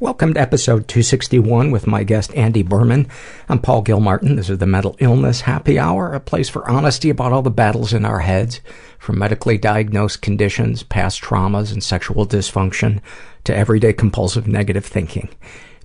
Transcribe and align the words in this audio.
Welcome 0.00 0.34
to 0.34 0.40
episode 0.40 0.88
261 0.88 1.70
with 1.70 1.86
my 1.86 2.02
guest 2.02 2.34
Andy 2.34 2.64
Behrman. 2.64 3.06
I'm 3.48 3.60
Paul 3.60 3.82
Gilmartin. 3.82 4.34
This 4.34 4.50
is 4.50 4.58
the 4.58 4.66
Mental 4.66 4.96
Illness 4.98 5.42
Happy 5.42 5.78
Hour, 5.78 6.12
a 6.12 6.18
place 6.18 6.48
for 6.48 6.68
honesty 6.68 7.10
about 7.10 7.32
all 7.32 7.42
the 7.42 7.50
battles 7.50 7.92
in 7.92 8.04
our 8.04 8.18
heads, 8.18 8.60
from 8.98 9.20
medically 9.20 9.56
diagnosed 9.56 10.20
conditions, 10.20 10.82
past 10.82 11.22
traumas, 11.22 11.72
and 11.72 11.80
sexual 11.80 12.26
dysfunction, 12.26 13.00
to 13.44 13.56
everyday 13.56 13.92
compulsive 13.92 14.48
negative 14.48 14.84
thinking. 14.84 15.28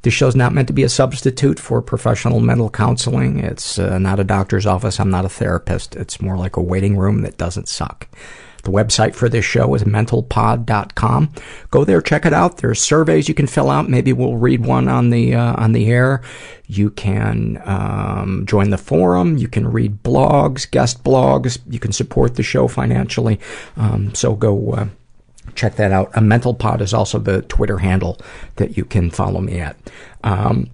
This 0.01 0.15
show's 0.15 0.35
not 0.35 0.53
meant 0.53 0.69
to 0.69 0.73
be 0.73 0.81
a 0.81 0.89
substitute 0.89 1.59
for 1.59 1.79
professional 1.79 2.39
mental 2.39 2.71
counseling. 2.71 3.37
It's 3.37 3.77
uh, 3.77 3.99
not 3.99 4.19
a 4.19 4.23
doctor's 4.23 4.65
office. 4.65 4.99
I'm 4.99 5.11
not 5.11 5.25
a 5.25 5.29
therapist. 5.29 5.95
It's 5.95 6.19
more 6.19 6.35
like 6.35 6.57
a 6.57 6.63
waiting 6.63 6.97
room 6.97 7.21
that 7.21 7.37
doesn't 7.37 7.69
suck. 7.69 8.07
The 8.63 8.71
website 8.71 9.15
for 9.15 9.29
this 9.29 9.45
show 9.45 9.73
is 9.75 9.83
mentalpod.com. 9.83 11.33
Go 11.71 11.85
there, 11.85 12.01
check 12.01 12.25
it 12.25 12.33
out. 12.33 12.57
There's 12.57 12.81
surveys 12.81 13.27
you 13.27 13.33
can 13.33 13.47
fill 13.47 13.69
out. 13.69 13.89
Maybe 13.89 14.13
we'll 14.13 14.37
read 14.37 14.65
one 14.65 14.87
on 14.87 15.09
the 15.09 15.35
uh, 15.35 15.55
on 15.61 15.71
the 15.71 15.89
air. 15.89 16.21
You 16.67 16.91
can 16.91 17.61
um, 17.65 18.45
join 18.45 18.69
the 18.69 18.77
forum. 18.77 19.37
You 19.37 19.47
can 19.47 19.71
read 19.71 20.03
blogs, 20.03 20.69
guest 20.69 21.03
blogs. 21.03 21.57
You 21.69 21.79
can 21.79 21.91
support 21.91 22.35
the 22.35 22.43
show 22.43 22.67
financially. 22.67 23.39
Um, 23.75 24.13
so 24.13 24.35
go 24.35 24.71
uh, 24.71 24.87
check 25.55 25.75
that 25.75 25.91
out. 25.91 26.11
A 26.13 26.21
mental 26.21 26.53
pod 26.53 26.81
is 26.81 26.93
also 26.93 27.19
the 27.19 27.41
Twitter 27.43 27.79
handle 27.79 28.19
that 28.57 28.77
you 28.77 28.85
can 28.85 29.09
follow 29.09 29.41
me 29.41 29.59
at. 29.59 29.77
Um, 30.23 30.69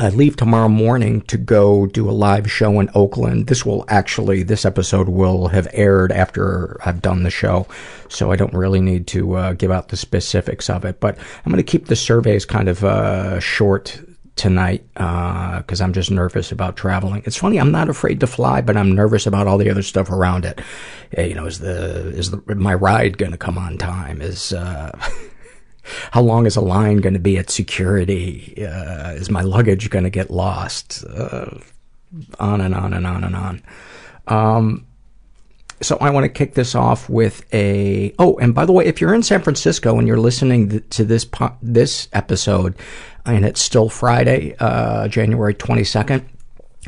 I 0.00 0.08
leave 0.08 0.36
tomorrow 0.36 0.68
morning 0.68 1.20
to 1.22 1.38
go 1.38 1.86
do 1.86 2.10
a 2.10 2.12
live 2.12 2.50
show 2.50 2.80
in 2.80 2.90
Oakland. 2.96 3.46
This 3.46 3.64
will 3.64 3.84
actually, 3.88 4.42
this 4.42 4.64
episode 4.64 5.08
will 5.08 5.48
have 5.48 5.68
aired 5.72 6.10
after 6.10 6.76
I've 6.84 7.00
done 7.00 7.22
the 7.22 7.30
show, 7.30 7.68
so 8.08 8.32
I 8.32 8.36
don't 8.36 8.52
really 8.52 8.80
need 8.80 9.06
to 9.08 9.36
uh, 9.36 9.52
give 9.52 9.70
out 9.70 9.88
the 9.88 9.96
specifics 9.96 10.68
of 10.68 10.84
it. 10.84 10.98
But 10.98 11.16
I'm 11.16 11.52
going 11.52 11.64
to 11.64 11.70
keep 11.70 11.86
the 11.86 11.94
surveys 11.94 12.44
kind 12.44 12.68
of 12.68 12.82
uh, 12.82 13.38
short 13.38 14.00
tonight 14.34 14.84
because 14.94 15.80
uh, 15.80 15.84
I'm 15.84 15.92
just 15.92 16.10
nervous 16.10 16.50
about 16.50 16.76
traveling. 16.76 17.22
It's 17.24 17.36
funny, 17.36 17.60
I'm 17.60 17.70
not 17.70 17.88
afraid 17.88 18.18
to 18.18 18.26
fly, 18.26 18.62
but 18.62 18.76
I'm 18.76 18.96
nervous 18.96 19.28
about 19.28 19.46
all 19.46 19.58
the 19.58 19.70
other 19.70 19.82
stuff 19.82 20.10
around 20.10 20.44
it. 20.44 20.60
You 21.16 21.34
know, 21.34 21.46
is 21.46 21.60
the 21.60 22.08
is 22.08 22.32
the, 22.32 22.42
my 22.56 22.74
ride 22.74 23.16
going 23.16 23.30
to 23.30 23.38
come 23.38 23.58
on 23.58 23.78
time? 23.78 24.20
Is 24.20 24.52
uh, 24.52 24.90
how 26.12 26.22
long 26.22 26.46
is 26.46 26.56
a 26.56 26.60
line 26.60 26.98
going 26.98 27.14
to 27.14 27.20
be 27.20 27.38
at 27.38 27.50
security? 27.50 28.54
Uh, 28.64 29.12
is 29.12 29.30
my 29.30 29.42
luggage 29.42 29.90
going 29.90 30.04
to 30.04 30.10
get 30.10 30.30
lost? 30.30 31.04
Uh, 31.04 31.58
on 32.38 32.60
and 32.60 32.74
on 32.74 32.92
and 32.92 33.06
on 33.06 33.24
and 33.24 33.36
on. 33.36 33.62
Um, 34.26 34.86
so 35.80 35.96
I 36.00 36.10
want 36.10 36.24
to 36.24 36.28
kick 36.28 36.54
this 36.54 36.74
off 36.74 37.08
with 37.08 37.44
a. 37.52 38.14
Oh, 38.18 38.36
and 38.38 38.54
by 38.54 38.64
the 38.64 38.72
way, 38.72 38.86
if 38.86 39.00
you're 39.00 39.14
in 39.14 39.22
San 39.22 39.42
Francisco 39.42 39.98
and 39.98 40.06
you're 40.06 40.20
listening 40.20 40.82
to 40.90 41.04
this 41.04 41.24
po- 41.24 41.56
this 41.60 42.08
episode, 42.12 42.74
and 43.26 43.44
it's 43.44 43.60
still 43.60 43.88
Friday, 43.88 44.54
uh, 44.60 45.08
January 45.08 45.54
22nd, 45.54 46.24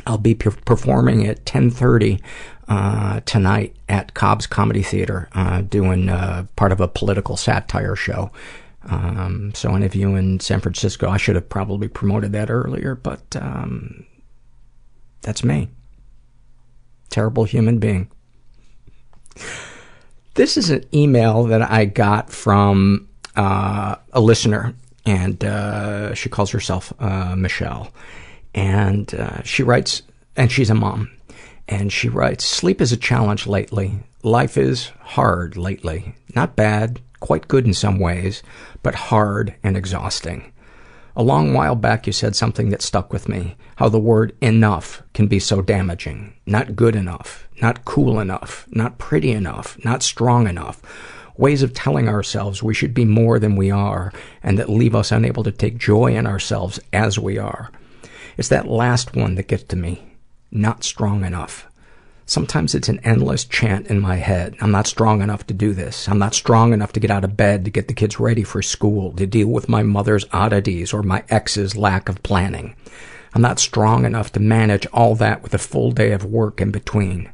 I'll 0.05 0.17
be 0.17 0.33
per- 0.33 0.51
performing 0.51 1.27
at 1.27 1.45
10:30 1.45 2.21
uh, 2.67 3.19
tonight 3.21 3.75
at 3.87 4.13
Cobb's 4.13 4.47
Comedy 4.47 4.83
Theater, 4.83 5.29
uh, 5.33 5.61
doing 5.61 6.09
uh, 6.09 6.45
part 6.55 6.71
of 6.71 6.81
a 6.81 6.87
political 6.87 7.37
satire 7.37 7.95
show. 7.95 8.31
Um, 8.83 9.51
so 9.53 9.75
any 9.75 9.85
of 9.85 9.95
you 9.95 10.15
in 10.15 10.39
San 10.39 10.61
Francisco, 10.61 11.09
I 11.09 11.17
should 11.17 11.35
have 11.35 11.49
probably 11.49 11.87
promoted 11.87 12.31
that 12.33 12.49
earlier, 12.49 12.95
but 12.95 13.35
um, 13.35 14.05
that's 15.21 15.43
me. 15.43 15.69
Terrible 17.09 17.43
human 17.43 17.79
being. 17.79 18.09
This 20.35 20.55
is 20.57 20.69
an 20.69 20.85
email 20.93 21.45
that 21.45 21.63
I 21.63 21.85
got 21.85 22.29
from 22.29 23.07
uh, 23.35 23.95
a 24.13 24.21
listener, 24.21 24.75
and 25.05 25.43
uh, 25.43 26.13
she 26.13 26.29
calls 26.29 26.51
herself 26.51 26.93
uh, 26.99 27.35
Michelle. 27.35 27.91
And 28.53 29.13
uh, 29.13 29.43
she 29.43 29.63
writes, 29.63 30.03
and 30.35 30.51
she's 30.51 30.69
a 30.69 30.75
mom, 30.75 31.09
and 31.67 31.91
she 31.91 32.09
writes, 32.09 32.45
Sleep 32.45 32.81
is 32.81 32.91
a 32.91 32.97
challenge 32.97 33.47
lately. 33.47 33.99
Life 34.23 34.57
is 34.57 34.91
hard 34.99 35.57
lately. 35.57 36.15
Not 36.35 36.55
bad, 36.55 36.99
quite 37.19 37.47
good 37.47 37.65
in 37.65 37.73
some 37.73 37.99
ways, 37.99 38.43
but 38.83 38.95
hard 38.95 39.55
and 39.63 39.75
exhausting. 39.75 40.51
A 41.15 41.23
long 41.23 41.53
while 41.53 41.75
back 41.75 42.05
you 42.05 42.13
said 42.13 42.35
something 42.35 42.69
that 42.69 42.83
stuck 42.83 43.11
with 43.11 43.27
me, 43.27 43.55
how 43.77 43.89
the 43.89 43.99
word 43.99 44.35
enough 44.39 45.01
can 45.15 45.25
be 45.25 45.39
so 45.39 45.63
damaging. 45.63 46.35
Not 46.45 46.75
good 46.75 46.95
enough, 46.95 47.47
not 47.59 47.85
cool 47.85 48.19
enough, 48.19 48.67
not 48.69 48.99
pretty 48.99 49.31
enough, 49.31 49.83
not 49.83 50.03
strong 50.03 50.47
enough. 50.47 50.79
Ways 51.35 51.63
of 51.63 51.73
telling 51.73 52.07
ourselves 52.07 52.61
we 52.61 52.73
should 52.73 52.93
be 52.93 53.05
more 53.05 53.39
than 53.39 53.55
we 53.55 53.71
are 53.71 54.13
and 54.43 54.59
that 54.59 54.69
leave 54.69 54.95
us 54.95 55.11
unable 55.11 55.43
to 55.43 55.51
take 55.51 55.77
joy 55.77 56.15
in 56.15 56.27
ourselves 56.27 56.79
as 56.93 57.17
we 57.17 57.39
are. 57.39 57.71
It's 58.37 58.49
that 58.49 58.67
last 58.67 59.15
one 59.15 59.35
that 59.35 59.47
gets 59.47 59.63
to 59.63 59.75
me. 59.75 60.03
Not 60.51 60.83
strong 60.83 61.25
enough. 61.25 61.66
Sometimes 62.29 62.75
it's 62.75 62.89
an 62.89 62.99
endless 63.05 63.45
chant 63.45 63.87
in 63.87 64.01
my 64.01 64.17
head. 64.17 64.57
I'm 64.59 64.69
not 64.69 64.85
strong 64.85 65.21
enough 65.21 65.47
to 65.47 65.53
do 65.53 65.73
this. 65.73 66.09
I'm 66.09 66.19
not 66.19 66.35
strong 66.35 66.73
enough 66.73 66.91
to 66.91 66.99
get 66.99 67.09
out 67.09 67.23
of 67.23 67.37
bed 67.37 67.63
to 67.63 67.71
get 67.71 67.87
the 67.87 67.93
kids 67.93 68.19
ready 68.19 68.43
for 68.43 68.61
school, 68.61 69.13
to 69.13 69.25
deal 69.25 69.47
with 69.47 69.69
my 69.69 69.81
mother's 69.81 70.25
oddities 70.33 70.91
or 70.91 71.03
my 71.03 71.23
ex's 71.29 71.77
lack 71.77 72.09
of 72.09 72.21
planning. 72.23 72.75
I'm 73.33 73.41
not 73.41 73.59
strong 73.59 74.03
enough 74.03 74.33
to 74.33 74.41
manage 74.41 74.85
all 74.87 75.15
that 75.15 75.41
with 75.41 75.53
a 75.53 75.57
full 75.57 75.91
day 75.91 76.11
of 76.11 76.25
work 76.25 76.59
in 76.59 76.69
between. 76.69 77.31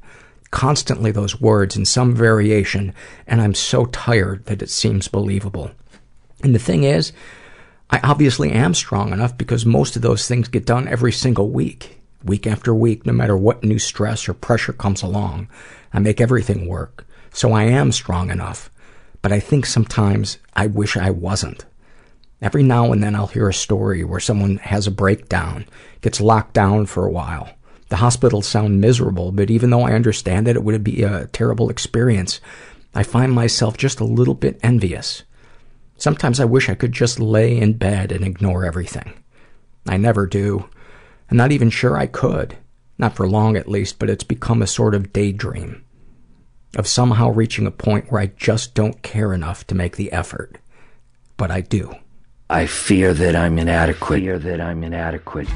Constantly 0.51 1.09
those 1.09 1.41
words 1.41 1.75
in 1.75 1.85
some 1.85 2.13
variation, 2.13 2.93
and 3.25 3.41
I'm 3.41 3.55
so 3.55 3.85
tired 3.85 4.45
that 4.45 4.61
it 4.61 4.69
seems 4.69 5.07
believable. 5.07 5.71
And 6.43 6.53
the 6.53 6.59
thing 6.59 6.83
is, 6.83 7.13
I 7.89 7.99
obviously 8.03 8.51
am 8.51 8.75
strong 8.75 9.11
enough 9.11 9.39
because 9.39 9.65
most 9.65 9.95
of 9.95 10.03
those 10.03 10.27
things 10.27 10.49
get 10.49 10.67
done 10.67 10.87
every 10.87 11.11
single 11.11 11.49
week 11.49 12.02
week 12.23 12.47
after 12.47 12.73
week, 12.73 13.05
no 13.05 13.13
matter 13.13 13.35
what 13.35 13.63
new 13.63 13.79
stress 13.79 14.27
or 14.27 14.33
pressure 14.33 14.73
comes 14.73 15.01
along. 15.01 15.47
I 15.93 15.99
make 15.99 16.21
everything 16.21 16.67
work. 16.67 17.05
So 17.31 17.53
I 17.53 17.63
am 17.63 17.91
strong 17.91 18.29
enough. 18.29 18.69
But 19.21 19.31
I 19.31 19.39
think 19.39 19.65
sometimes 19.65 20.37
I 20.55 20.67
wish 20.67 20.97
I 20.97 21.09
wasn't. 21.09 21.65
Every 22.41 22.63
now 22.63 22.91
and 22.91 23.01
then 23.01 23.15
I'll 23.15 23.27
hear 23.27 23.47
a 23.47 23.53
story 23.53 24.03
where 24.03 24.19
someone 24.19 24.57
has 24.57 24.85
a 24.85 24.91
breakdown, 24.91 25.65
gets 26.01 26.19
locked 26.19 26.53
down 26.53 26.87
for 26.87 27.05
a 27.05 27.11
while. 27.11 27.49
The 27.87 27.97
hospitals 27.97 28.47
sound 28.47 28.81
miserable, 28.81 29.31
but 29.31 29.49
even 29.49 29.69
though 29.69 29.83
I 29.83 29.93
understand 29.93 30.45
that 30.47 30.55
it 30.55 30.63
would 30.63 30.83
be 30.83 31.03
a 31.03 31.27
terrible 31.27 31.69
experience, 31.69 32.41
I 32.93 33.03
find 33.03 33.31
myself 33.31 33.77
just 33.77 33.99
a 33.99 34.05
little 34.05 34.33
bit 34.33 34.59
envious. 34.61 35.23
Sometimes 35.97 36.39
I 36.39 36.45
wish 36.45 36.69
I 36.69 36.75
could 36.75 36.91
just 36.91 37.19
lay 37.19 37.57
in 37.57 37.73
bed 37.73 38.11
and 38.11 38.25
ignore 38.25 38.65
everything. 38.65 39.13
I 39.87 39.97
never 39.97 40.27
do. 40.27 40.69
I'm 41.29 41.37
not 41.37 41.51
even 41.51 41.69
sure 41.69 41.97
I 41.97 42.07
could. 42.07 42.57
Not 42.97 43.15
for 43.15 43.27
long, 43.27 43.57
at 43.57 43.67
least, 43.67 43.99
but 43.99 44.09
it's 44.09 44.23
become 44.23 44.61
a 44.61 44.67
sort 44.67 44.95
of 44.95 45.11
daydream 45.11 45.83
of 46.75 46.87
somehow 46.87 47.29
reaching 47.29 47.67
a 47.67 47.71
point 47.71 48.11
where 48.11 48.21
I 48.21 48.27
just 48.37 48.73
don't 48.73 49.01
care 49.01 49.33
enough 49.33 49.65
to 49.67 49.75
make 49.75 49.95
the 49.95 50.11
effort. 50.11 50.57
But 51.37 51.51
I 51.51 51.61
do. 51.61 51.95
I 52.49 52.65
fear 52.65 53.13
that 53.13 53.35
I'm 53.35 53.57
inadequate. 53.57 54.21
Fear 54.21 54.39
that 54.39 54.61
I'm 54.61 54.83
inadequate. 54.83 55.47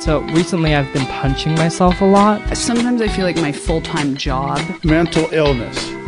So 0.00 0.20
recently 0.32 0.74
I've 0.74 0.92
been 0.92 1.06
punching 1.06 1.54
myself 1.54 2.00
a 2.00 2.04
lot. 2.04 2.56
Sometimes 2.56 3.00
I 3.00 3.08
feel 3.08 3.24
like 3.24 3.36
my 3.36 3.52
full 3.52 3.80
time 3.80 4.16
job 4.16 4.60
mental 4.82 5.28
illness 5.32 5.92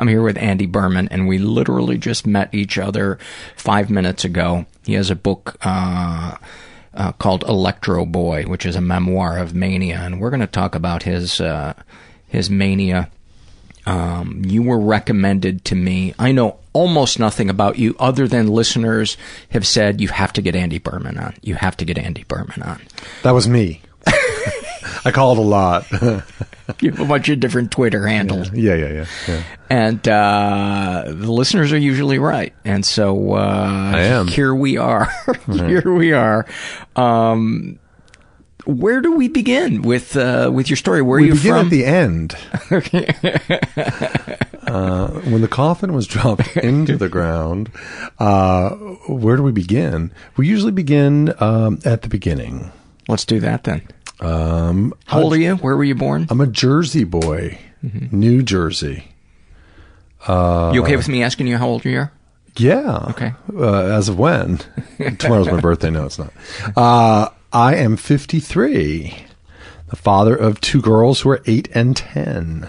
I'm 0.00 0.08
here 0.08 0.22
with 0.22 0.38
Andy 0.38 0.66
Behrman, 0.66 1.08
and 1.10 1.28
we 1.28 1.38
literally 1.38 1.98
just 1.98 2.26
met 2.26 2.54
each 2.54 2.78
other 2.78 3.18
five 3.54 3.90
minutes 3.90 4.24
ago. 4.24 4.64
He 4.84 4.94
has 4.94 5.10
a 5.10 5.14
book 5.14 5.56
uh, 5.62 6.36
uh, 6.94 7.12
called 7.12 7.44
Electroboy, 7.44 8.46
which 8.48 8.64
is 8.64 8.76
a 8.76 8.80
memoir 8.80 9.38
of 9.38 9.54
mania, 9.54 10.00
and 10.00 10.18
we're 10.18 10.30
going 10.30 10.40
to 10.40 10.46
talk 10.46 10.74
about 10.74 11.02
his 11.02 11.40
uh, 11.40 11.74
his 12.26 12.48
mania 12.48 13.10
Um, 13.86 14.42
you 14.46 14.62
were 14.62 14.78
recommended 14.78 15.64
to 15.66 15.74
me. 15.74 16.14
I 16.18 16.32
know 16.32 16.58
almost 16.72 17.18
nothing 17.18 17.50
about 17.50 17.78
you 17.78 17.96
other 17.98 18.28
than 18.28 18.46
listeners 18.46 19.16
have 19.50 19.66
said 19.66 20.00
you 20.00 20.08
have 20.08 20.32
to 20.34 20.42
get 20.42 20.54
Andy 20.54 20.78
Behrman 20.78 21.18
on. 21.18 21.34
You 21.42 21.56
have 21.56 21.76
to 21.78 21.84
get 21.84 21.98
Andy 21.98 22.24
Behrman 22.28 22.62
on. 22.62 22.80
That 23.22 23.32
was 23.32 23.48
me. 23.48 23.80
I 25.04 25.10
called 25.10 25.38
a 25.38 25.42
lot. 25.42 25.86
You 26.80 26.92
have 26.92 27.00
a 27.00 27.04
bunch 27.04 27.28
of 27.28 27.40
different 27.40 27.72
Twitter 27.72 28.06
handles. 28.06 28.52
yeah, 28.52 28.74
yeah, 28.74 28.88
yeah. 28.92 29.06
yeah. 29.26 29.42
And 29.68 30.08
uh, 30.08 31.04
the 31.06 31.32
listeners 31.32 31.72
are 31.72 31.78
usually 31.78 32.18
right. 32.18 32.54
And 32.64 32.86
so 32.86 33.34
uh, 33.34 33.92
I 33.94 34.02
am. 34.02 34.28
here 34.28 34.54
we 34.54 34.76
are. 34.76 35.10
here 35.52 35.92
we 35.92 36.12
are. 36.12 36.46
Um, 36.94 37.78
where 38.66 39.00
do 39.00 39.16
we 39.16 39.28
begin 39.28 39.82
with 39.82 40.16
uh, 40.16 40.50
with 40.52 40.70
your 40.70 40.76
story? 40.76 41.02
Where 41.02 41.20
we 41.20 41.30
are 41.30 41.34
you 41.34 41.34
begin 41.34 41.52
from? 41.52 41.66
at 41.66 41.70
the 41.70 41.84
end. 41.84 42.36
uh, 44.66 45.08
when 45.08 45.40
the 45.40 45.48
coffin 45.48 45.92
was 45.92 46.06
dropped 46.06 46.56
into 46.56 46.96
the 46.96 47.08
ground, 47.08 47.70
uh, 48.18 48.70
where 49.08 49.36
do 49.36 49.42
we 49.42 49.52
begin? 49.52 50.12
We 50.36 50.46
usually 50.46 50.72
begin 50.72 51.34
um, 51.42 51.80
at 51.84 52.02
the 52.02 52.08
beginning. 52.08 52.70
Let's 53.08 53.24
do 53.24 53.40
that 53.40 53.64
then. 53.64 53.88
Um, 54.20 54.94
How 55.06 55.22
old 55.22 55.32
are 55.32 55.38
you? 55.38 55.56
Where 55.56 55.76
were 55.76 55.84
you 55.84 55.94
born? 55.94 56.26
I'm 56.30 56.40
a 56.40 56.46
Jersey 56.46 57.04
boy, 57.04 57.58
New 57.82 58.42
Jersey. 58.42 59.04
Uh, 60.26 60.72
you 60.74 60.82
okay 60.82 60.96
with 60.96 61.08
me 61.08 61.22
asking 61.22 61.46
you 61.46 61.56
how 61.56 61.66
old 61.66 61.84
you 61.84 61.98
are? 61.98 62.12
Yeah. 62.56 63.06
Okay. 63.10 63.32
Uh, 63.54 63.84
as 63.84 64.08
of 64.08 64.18
when? 64.18 64.58
Tomorrow's 65.18 65.46
my 65.46 65.60
birthday. 65.60 65.90
No, 65.90 66.04
it's 66.04 66.18
not. 66.18 66.32
Uh, 66.76 67.28
I 67.52 67.76
am 67.76 67.96
53, 67.96 69.14
the 69.88 69.96
father 69.96 70.36
of 70.36 70.60
two 70.60 70.82
girls 70.82 71.20
who 71.20 71.30
are 71.30 71.42
8 71.46 71.68
and 71.74 71.96
10. 71.96 72.68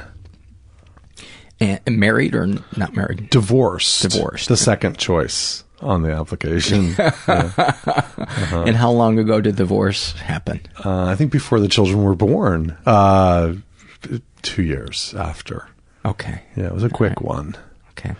And 1.60 1.80
married 1.88 2.34
or 2.34 2.48
not 2.76 2.96
married? 2.96 3.30
Divorced. 3.30 4.10
Divorced. 4.10 4.48
The 4.48 4.58
second 4.58 4.98
choice 4.98 5.64
on 5.82 6.02
the 6.04 6.12
application. 6.12 6.96
Yeah. 6.98 7.12
Uh-huh. 7.28 8.64
And 8.64 8.76
how 8.76 8.92
long 8.92 9.20
ago 9.20 9.42
did 9.42 9.56
divorce 9.56 10.14
happen? 10.14 10.62
Uh, 10.84 11.06
I 11.06 11.16
think 11.16 11.32
before 11.32 11.60
the 11.60 11.68
children 11.68 12.04
were 12.04 12.16
born. 12.16 12.78
Uh, 12.86 13.56
two 14.42 14.64
years 14.64 15.14
after. 15.18 15.68
Okay. 16.06 16.42
Yeah, 16.56 16.66
it 16.68 16.74
was 16.74 16.84
a 16.84 16.90
quick 16.90 17.22
one. 17.22 17.56
Okay. 17.92 18.16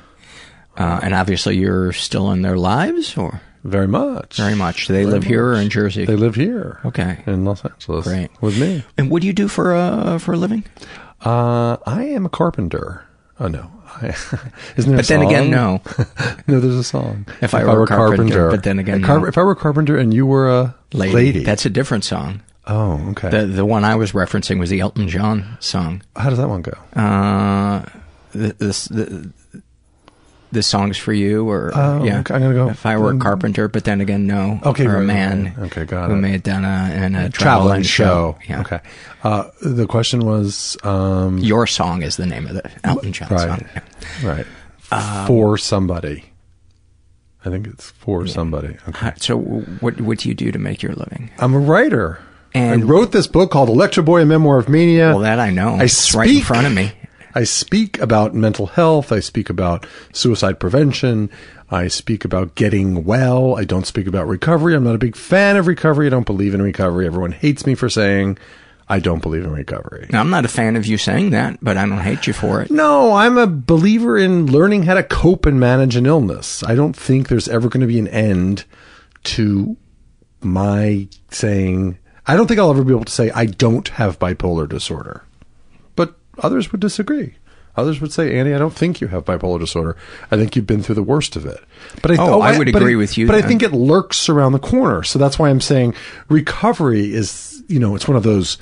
Uh, 0.78 1.00
and 1.04 1.14
obviously 1.14 1.58
you're 1.58 1.92
still 1.94 2.32
in 2.32 2.42
their 2.42 2.58
lives 2.58 3.18
or? 3.18 3.42
Very 3.64 3.88
much. 3.88 4.38
Very 4.38 4.56
much. 4.56 4.88
Do 4.88 4.94
they 4.94 5.02
Very 5.04 5.14
live 5.14 5.24
here 5.24 5.48
or 5.48 5.54
in 5.56 5.70
Jersey? 5.70 6.06
They 6.06 6.16
live 6.16 6.36
here. 6.36 6.80
Okay. 6.86 7.24
In 7.28 7.46
Los 7.46 7.64
Angeles. 7.64 8.06
Great. 8.06 8.30
With 8.42 8.60
me. 8.60 8.84
And 8.98 9.10
what 9.12 9.22
do 9.22 9.28
you 9.28 9.34
do 9.34 9.48
for 9.48 9.74
uh, 9.76 10.18
for 10.18 10.34
a 10.34 10.38
living? 10.38 10.64
Uh, 11.24 11.78
I 11.86 12.06
am 12.06 12.26
a 12.26 12.30
carpenter. 12.30 13.06
Oh 13.40 13.48
no, 13.48 13.72
isn't 14.78 14.92
there? 14.92 14.98
But 14.98 15.08
then 15.08 15.22
again, 15.22 15.50
no. 15.50 15.82
no, 16.48 16.60
there's 16.60 16.76
a 16.76 16.84
song. 16.84 17.26
If 17.42 17.54
I 17.54 17.64
were 17.64 17.84
a 17.84 17.88
carpenter, 17.88 18.50
but 18.50 18.64
then 18.64 18.80
again, 18.80 19.02
car- 19.04 19.20
no. 19.20 19.26
if 19.26 19.38
I 19.38 19.44
were 19.44 19.52
a 19.52 19.56
carpenter 19.56 19.98
and 19.98 20.14
you 20.14 20.26
were 20.26 20.50
a 20.50 20.76
Lady. 20.94 21.14
lady, 21.14 21.44
That's 21.44 21.66
a 21.66 21.70
different 21.70 22.04
song. 22.04 22.42
oh 22.68 23.10
okay. 23.12 23.30
The 23.30 23.46
the 23.46 23.66
one 23.66 23.84
I 23.84 23.96
was 23.96 24.12
referencing 24.12 24.60
was 24.60 24.70
the 24.70 24.80
Elton 24.82 25.08
John 25.08 25.58
song. 25.60 26.02
How 26.16 26.30
does 26.30 26.38
that 26.38 26.50
one 26.50 26.62
go? 26.62 26.74
Uh, 26.96 27.84
th- 28.34 28.58
this 28.58 28.86
the, 28.86 29.32
this 30.52 30.68
song's 30.68 30.98
for 30.98 31.14
you, 31.14 31.50
or 31.50 31.72
Oh, 31.74 32.04
yeah. 32.04 32.20
okay, 32.20 32.34
I'm 32.36 32.42
gonna 32.42 32.54
go- 32.54 32.70
If 32.70 32.86
I 32.86 32.98
were 32.98 33.12
a 33.14 33.18
carpenter, 33.18 33.68
but 33.68 33.84
then 33.86 34.02
again, 34.02 34.28
no. 34.28 34.60
Okay, 34.64 34.86
or 34.86 34.96
right, 34.96 35.04
a 35.04 35.06
man. 35.06 35.54
right. 35.58 35.66
Okay, 35.68 35.86
got 35.86 36.10
who 36.10 36.16
it. 36.16 36.20
may 36.20 36.32
have 36.32 36.44
done 36.44 36.66
a 36.66 36.92
in 36.94 37.16
a 37.16 37.30
Traveling 37.30 37.32
traveling 37.32 37.84
show. 37.84 38.38
Yeah. 38.48 38.62
Okay. 38.62 38.80
Uh, 39.24 39.46
the 39.62 39.86
question 39.88 40.22
was, 40.22 40.78
um, 40.84 41.38
Your 41.38 41.68
song 41.68 42.02
is 42.04 42.18
the 42.18 42.26
name 42.26 42.48
of 42.48 42.56
the 42.56 42.70
Elton 42.84 43.14
John 43.14 43.30
right, 43.30 43.40
song. 43.48 43.66
Yeah. 44.24 44.30
right, 44.30 44.46
Um, 44.92 45.28
for 45.28 45.58
somebody. 45.58 46.26
I 47.46 47.50
think 47.50 47.66
it's 47.68 47.90
for 47.92 48.28
somebody. 48.28 48.78
Okay. 48.90 49.14
So, 49.18 49.38
what 49.80 50.00
what 50.02 50.20
do 50.20 50.30
you 50.30 50.36
do 50.36 50.52
to 50.52 50.60
make 50.60 50.84
your 50.84 50.94
living? 50.94 51.32
I'm 51.40 51.54
a 51.54 51.60
writer. 51.60 52.20
And- 52.54 52.84
I 52.84 52.86
wrote 52.86 53.14
this 53.14 53.28
book 53.28 53.50
called 53.52 53.70
Electroboy: 53.70 54.22
A 54.22 54.26
Memoir 54.26 54.58
of 54.60 54.68
Mania. 54.70 55.10
Well, 55.12 55.20
that 55.20 55.40
I 55.40 55.50
know. 55.50 55.76
I 55.80 55.84
It's 55.86 56.14
right 56.14 56.30
in 56.30 56.42
front 56.42 56.68
of 56.68 56.74
me. 56.74 56.92
I 57.34 57.44
speak 57.44 58.00
about 58.00 58.34
mental 58.34 58.68
health. 58.68 59.12
I 59.12 59.20
speak 59.20 59.50
about 59.50 59.86
suicide 60.14 60.60
prevention. 60.60 61.30
I 61.70 61.88
speak 61.88 62.26
about 62.26 62.56
getting 62.56 63.06
well. 63.06 63.58
I 63.58 63.64
don't 63.64 63.88
speak 63.88 64.08
about 64.08 64.28
recovery. 64.28 64.76
I'm 64.76 64.84
not 64.84 64.96
a 64.96 65.00
big 65.00 65.16
fan 65.16 65.56
of 65.56 65.68
recovery. 65.68 66.08
I 66.08 66.10
don't 66.10 66.26
believe 66.26 66.54
in 66.54 66.62
recovery. 66.62 67.06
Everyone 67.06 67.32
hates 67.32 67.66
me 67.66 67.76
for 67.76 67.90
saying 67.90 68.38
I 68.90 69.00
don't 69.00 69.22
believe 69.22 69.46
in 69.46 69.54
recovery. 69.54 70.08
Now, 70.10 70.20
I'm 70.20 70.30
not 70.30 70.44
a 70.44 70.50
fan 70.50 70.76
of 70.76 70.86
you 70.86 70.98
saying 70.98 71.30
that, 71.30 71.60
but 71.62 71.78
I 71.78 71.86
don't 71.86 72.00
hate 72.00 72.28
you 72.28 72.34
for 72.34 72.62
it. 72.62 72.70
No, 72.70 73.14
I'm 73.14 73.38
a 73.38 73.48
believer 73.48 74.18
in 74.18 74.52
learning 74.52 74.84
how 74.84 74.96
to 74.96 75.04
cope 75.04 75.46
and 75.46 75.62
manage 75.62 75.96
an 75.96 76.06
illness. 76.06 76.62
I 76.64 76.76
don't 76.76 76.96
think 76.96 77.30
there's 77.30 77.48
ever 77.48 77.70
going 77.70 77.82
to 77.82 77.88
be 77.88 78.00
an 78.00 78.10
end 78.10 78.66
to 79.24 79.78
my 80.42 81.08
saying, 81.30 81.98
I 82.28 82.36
don't 82.36 82.48
think 82.48 82.60
I'll 82.60 82.70
ever 82.70 82.84
be 82.84 82.94
able 82.94 83.06
to 83.06 83.12
say 83.12 83.32
I 83.32 83.46
don't 83.46 83.88
have 83.88 84.20
bipolar 84.20 84.68
disorder. 84.68 85.24
Others 86.40 86.72
would 86.72 86.82
disagree. 86.82 87.36
Others 87.78 88.02
would 88.02 88.12
say, 88.12 88.38
Andy, 88.38 88.54
I 88.54 88.58
don't 88.58 88.74
think 88.74 89.00
you 89.00 89.08
have 89.08 89.24
bipolar 89.24 89.60
disorder. 89.60 89.96
I 90.30 90.36
think 90.36 90.56
you've 90.56 90.68
been 90.68 90.84
through 90.84 90.96
the 90.96 91.04
worst 91.04 91.36
of 91.36 91.46
it. 91.46 91.60
But 92.02 92.12
I, 92.12 92.16
Oh, 92.16 92.36
oh 92.36 92.42
I 92.42 92.58
would 92.58 92.72
but 92.72 92.82
agree 92.82 92.98
with 92.98 93.18
you 93.18 93.28
But 93.28 93.36
I 93.36 93.42
think 93.42 93.64
it 93.64 93.72
lurks 93.72 94.28
around 94.28 94.52
the 94.52 94.60
corner. 94.60 95.04
So 95.04 95.18
that's 95.18 95.40
why 95.40 95.50
I'm 95.50 95.62
saying 95.62 95.94
recovery 96.28 97.14
is, 97.14 97.64
you 97.68 97.80
know, 97.80 97.96
it's 97.96 98.08
one 98.08 98.18
of 98.18 98.24
those 98.24 98.58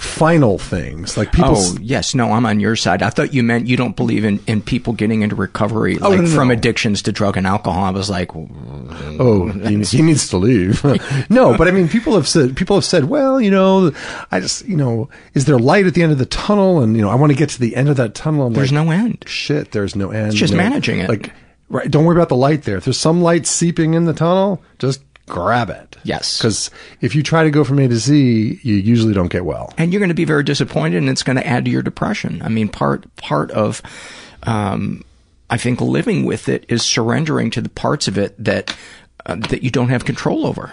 final 0.00 0.58
things. 0.58 1.16
Like 1.16 1.32
people, 1.32 1.54
Oh, 1.56 1.76
yes. 1.80 2.14
No, 2.14 2.32
I'm 2.32 2.46
on 2.46 2.60
your 2.60 2.76
side. 2.76 3.02
I 3.02 3.10
thought 3.10 3.34
you 3.34 3.42
meant 3.42 3.66
you 3.66 3.76
don't 3.76 3.96
believe 3.96 4.24
in, 4.24 4.40
in 4.46 4.62
people 4.62 4.92
getting 4.92 5.22
into 5.22 5.34
recovery, 5.36 5.98
Oh, 6.00 6.10
like 6.10 6.20
no, 6.20 6.24
no, 6.26 6.34
from 6.34 6.48
no. 6.48 6.54
addictions 6.54 7.02
to 7.02 7.12
drug 7.12 7.36
and 7.36 7.46
alcohol. 7.46 7.84
I 7.84 7.90
was 7.90 8.08
like, 8.10 8.30
oh, 8.34 9.46
he, 9.48 9.82
he 9.82 10.02
needs 10.02 10.28
to 10.30 10.36
leave. 10.36 10.82
no, 11.30 11.56
but 11.56 11.68
I 11.68 11.70
mean, 11.70 11.88
people 11.88 12.14
have 12.14 12.28
said, 12.28 12.56
people 12.56 12.76
have 12.76 12.84
said, 12.84 13.04
well, 13.04 13.40
you 13.40 13.50
know, 13.50 13.92
I 14.30 14.40
just, 14.40 14.64
you 14.66 14.76
know, 14.76 15.08
is 15.34 15.44
there 15.46 15.58
light 15.58 15.86
at 15.86 15.94
the 15.94 16.02
end 16.02 16.12
of 16.12 16.18
the 16.18 16.26
tunnel? 16.26 16.80
And, 16.82 16.96
you 16.96 17.02
know, 17.02 17.10
I 17.10 17.14
want 17.14 17.32
to 17.32 17.38
get 17.38 17.50
to 17.50 17.60
the 17.60 17.76
end 17.76 17.88
of 17.88 17.96
that 17.96 18.14
tunnel. 18.14 18.46
I'm 18.46 18.52
there's 18.52 18.72
like, 18.72 18.84
no 18.86 18.90
end. 18.90 19.24
shit, 19.26 19.72
there's 19.72 19.96
no 19.96 20.10
end. 20.10 20.28
It's 20.28 20.36
just 20.36 20.52
no- 20.52 20.58
managing 20.58 21.00
it. 21.00 21.08
Like, 21.08 21.32
right. 21.68 21.90
Don't 21.90 22.04
worry 22.04 22.16
about 22.16 22.28
the 22.28 22.36
light 22.36 22.62
there. 22.62 22.76
If 22.76 22.84
there's 22.84 22.98
some 22.98 23.20
light 23.22 23.46
seeping 23.46 23.94
in 23.94 24.04
the 24.04 24.14
tunnel, 24.14 24.62
just 24.78 25.02
grab 25.28 25.70
it. 25.70 25.96
Yes. 26.04 26.38
Because 26.38 26.70
if 27.00 27.14
you 27.14 27.22
try 27.22 27.44
to 27.44 27.50
go 27.50 27.64
from 27.64 27.78
A 27.78 27.88
to 27.88 27.96
Z, 27.96 28.60
you 28.62 28.74
usually 28.74 29.14
don't 29.14 29.30
get 29.30 29.44
well. 29.44 29.72
And 29.76 29.92
you're 29.92 30.00
going 30.00 30.08
to 30.08 30.14
be 30.14 30.24
very 30.24 30.42
disappointed 30.42 30.98
and 30.98 31.08
it's 31.08 31.22
going 31.22 31.36
to 31.36 31.46
add 31.46 31.64
to 31.64 31.70
your 31.70 31.82
depression. 31.82 32.40
I 32.42 32.48
mean, 32.48 32.68
part, 32.68 33.14
part 33.16 33.50
of, 33.50 33.82
um, 34.44 35.04
I 35.50 35.56
think 35.56 35.80
living 35.80 36.24
with 36.24 36.48
it 36.48 36.64
is 36.68 36.82
surrendering 36.82 37.50
to 37.52 37.60
the 37.60 37.68
parts 37.68 38.08
of 38.08 38.18
it 38.18 38.34
that, 38.42 38.76
uh, 39.26 39.36
that 39.36 39.62
you 39.62 39.70
don't 39.70 39.88
have 39.88 40.04
control 40.04 40.46
over. 40.46 40.72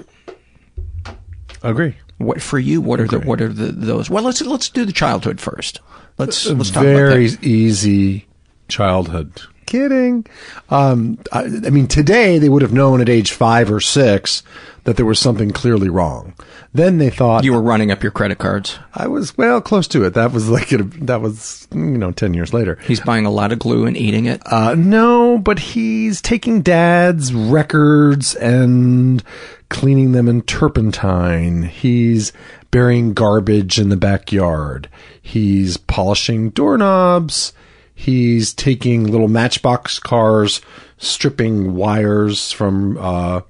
Agree. 1.63 1.96
What 2.18 2.41
for 2.41 2.60
you? 2.60 2.79
What 2.79 3.01
are 3.01 3.08
the 3.08 3.20
what 3.20 3.41
are 3.41 3.50
the 3.50 3.72
those? 3.74 4.10
Well, 4.10 4.24
let's 4.24 4.41
let's 4.41 4.70
do 4.70 4.86
the 4.86 4.94
childhood 4.94 5.41
first. 5.41 5.82
Let's 6.18 6.46
let's 6.46 6.70
talk 6.70 6.84
very 6.84 7.27
about 7.27 7.41
that. 7.41 7.46
easy 7.46 8.25
childhood. 8.70 9.41
Kidding. 9.65 10.25
Um, 10.69 11.17
I, 11.31 11.43
I 11.43 11.69
mean, 11.69 11.88
today 11.88 12.38
they 12.38 12.50
would 12.50 12.62
have 12.62 12.74
known 12.74 13.01
at 13.01 13.10
age 13.10 13.31
five 13.31 13.72
or 13.72 13.79
six 13.79 14.43
that 14.84 14.98
there 14.98 15.05
was 15.05 15.19
something 15.19 15.51
clearly 15.51 15.89
wrong. 15.89 16.34
Then 16.74 16.98
they 16.98 17.10
thought 17.10 17.43
You 17.43 17.53
were 17.53 17.62
running 17.62 17.89
up 17.91 18.03
your 18.03 18.12
credit 18.12 18.38
cards. 18.38 18.77
I 18.93 19.07
was 19.07 19.38
well 19.38 19.62
close 19.62 19.88
to 19.89 20.03
it. 20.03 20.13
That 20.13 20.31
was 20.31 20.50
like 20.50 20.72
a, 20.72 20.84
that 20.84 21.22
was 21.22 21.67
you 21.74 21.79
know 21.79 22.12
ten 22.12 22.34
years 22.34 22.53
later. 22.53 22.77
He's 22.84 23.00
buying 23.00 23.25
a 23.25 23.31
lot 23.31 23.51
of 23.51 23.60
glue 23.60 23.86
and 23.86 23.98
eating 23.98 24.25
it. 24.25 24.41
Uh, 24.45 24.75
no, 24.75 25.38
but 25.38 25.57
he's 25.57 26.22
taking 26.22 26.62
dad's 26.62 27.34
records 27.34 28.36
and 28.36 29.24
cleaning 29.69 30.12
them 30.12 30.27
in 30.27 30.41
turpentine. 30.43 31.63
He's 31.63 32.31
burying 32.72 33.13
garbage 33.13 33.79
in 33.79 33.89
the 33.89 33.98
backyard. 33.98 34.89
He's 35.22 35.77
polishing 35.77 36.50
doorknobs. 36.51 37.53
He's 37.96 38.54
taking 38.54 39.06
little 39.08 39.28
matchbox 39.30 40.00
cars, 40.00 40.62
stripping 40.98 41.75
wires 41.75 42.52
from 42.52 42.98
uh, 43.00 43.42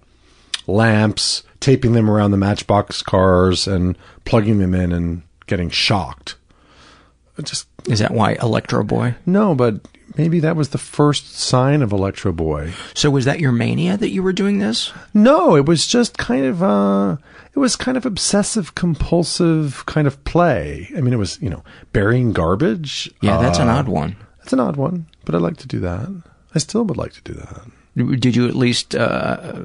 lamps, 0.68 1.44
taping 1.60 1.94
them 1.94 2.10
around 2.10 2.32
the 2.32 2.38
matchbox 2.38 3.02
cars, 3.02 3.68
and 3.68 3.98
plugging 4.24 4.60
them 4.60 4.74
in 4.75 4.92
and 4.92 5.24
getting 5.48 5.70
shocked. 5.70 6.36
It 7.38 7.46
Just 7.46 7.68
Is 7.88 8.00
that 8.00 8.12
why 8.12 8.36
Electroboy? 8.36 9.16
no, 9.25 9.56
but 9.56 9.82
maybe 10.18 10.40
that 10.40 10.56
was 10.56 10.70
the 10.70 10.78
first 10.78 11.36
sign 11.36 11.82
of 11.82 11.90
Electroboy. 11.90 12.72
So 12.98 13.10
was 13.10 13.25
that 13.25 13.40
your 13.40 13.52
mania 13.52 13.98
that 13.98 14.12
you 14.12 14.24
were 14.24 14.32
doing 14.32 14.60
this? 14.60 14.94
No, 15.14 15.56
it 15.56 15.66
was 15.66 15.86
just 15.88 16.18
kind 16.18 16.46
of 16.46 16.64
uh 16.64 17.18
it 17.54 17.60
was 17.60 17.75
kind 17.75 17.98
of 17.98 18.06
obsessive 18.06 18.75
compulsive 18.75 19.86
kind 19.86 20.08
of 20.08 20.24
play. 20.24 20.90
I 20.96 21.02
mean 21.02 21.14
it 21.14 21.18
was, 21.18 21.42
you 21.42 21.50
know, 21.50 21.64
burying 21.92 22.32
garbage. 22.32 23.12
Yeah, 23.22 23.38
that's 23.42 23.60
an 23.60 23.68
Uh, 23.70 23.74
odd 23.75 23.88
one. 23.90 24.16
That's 24.46 24.54
an 24.54 24.60
odd 24.60 24.75
one, 24.78 25.08
but 25.25 25.34
I'd 25.34 25.42
like 25.42 25.58
to 25.58 25.68
do 25.68 25.80
that. 25.80 26.08
I 26.54 26.60
still 26.60 26.84
would 26.86 26.98
like 26.98 27.14
to 27.14 27.22
do 27.24 27.34
that. 27.34 28.20
Did 28.20 28.36
you 28.36 28.48
at 28.48 28.56
least 28.56 28.94
uh, 28.94 29.64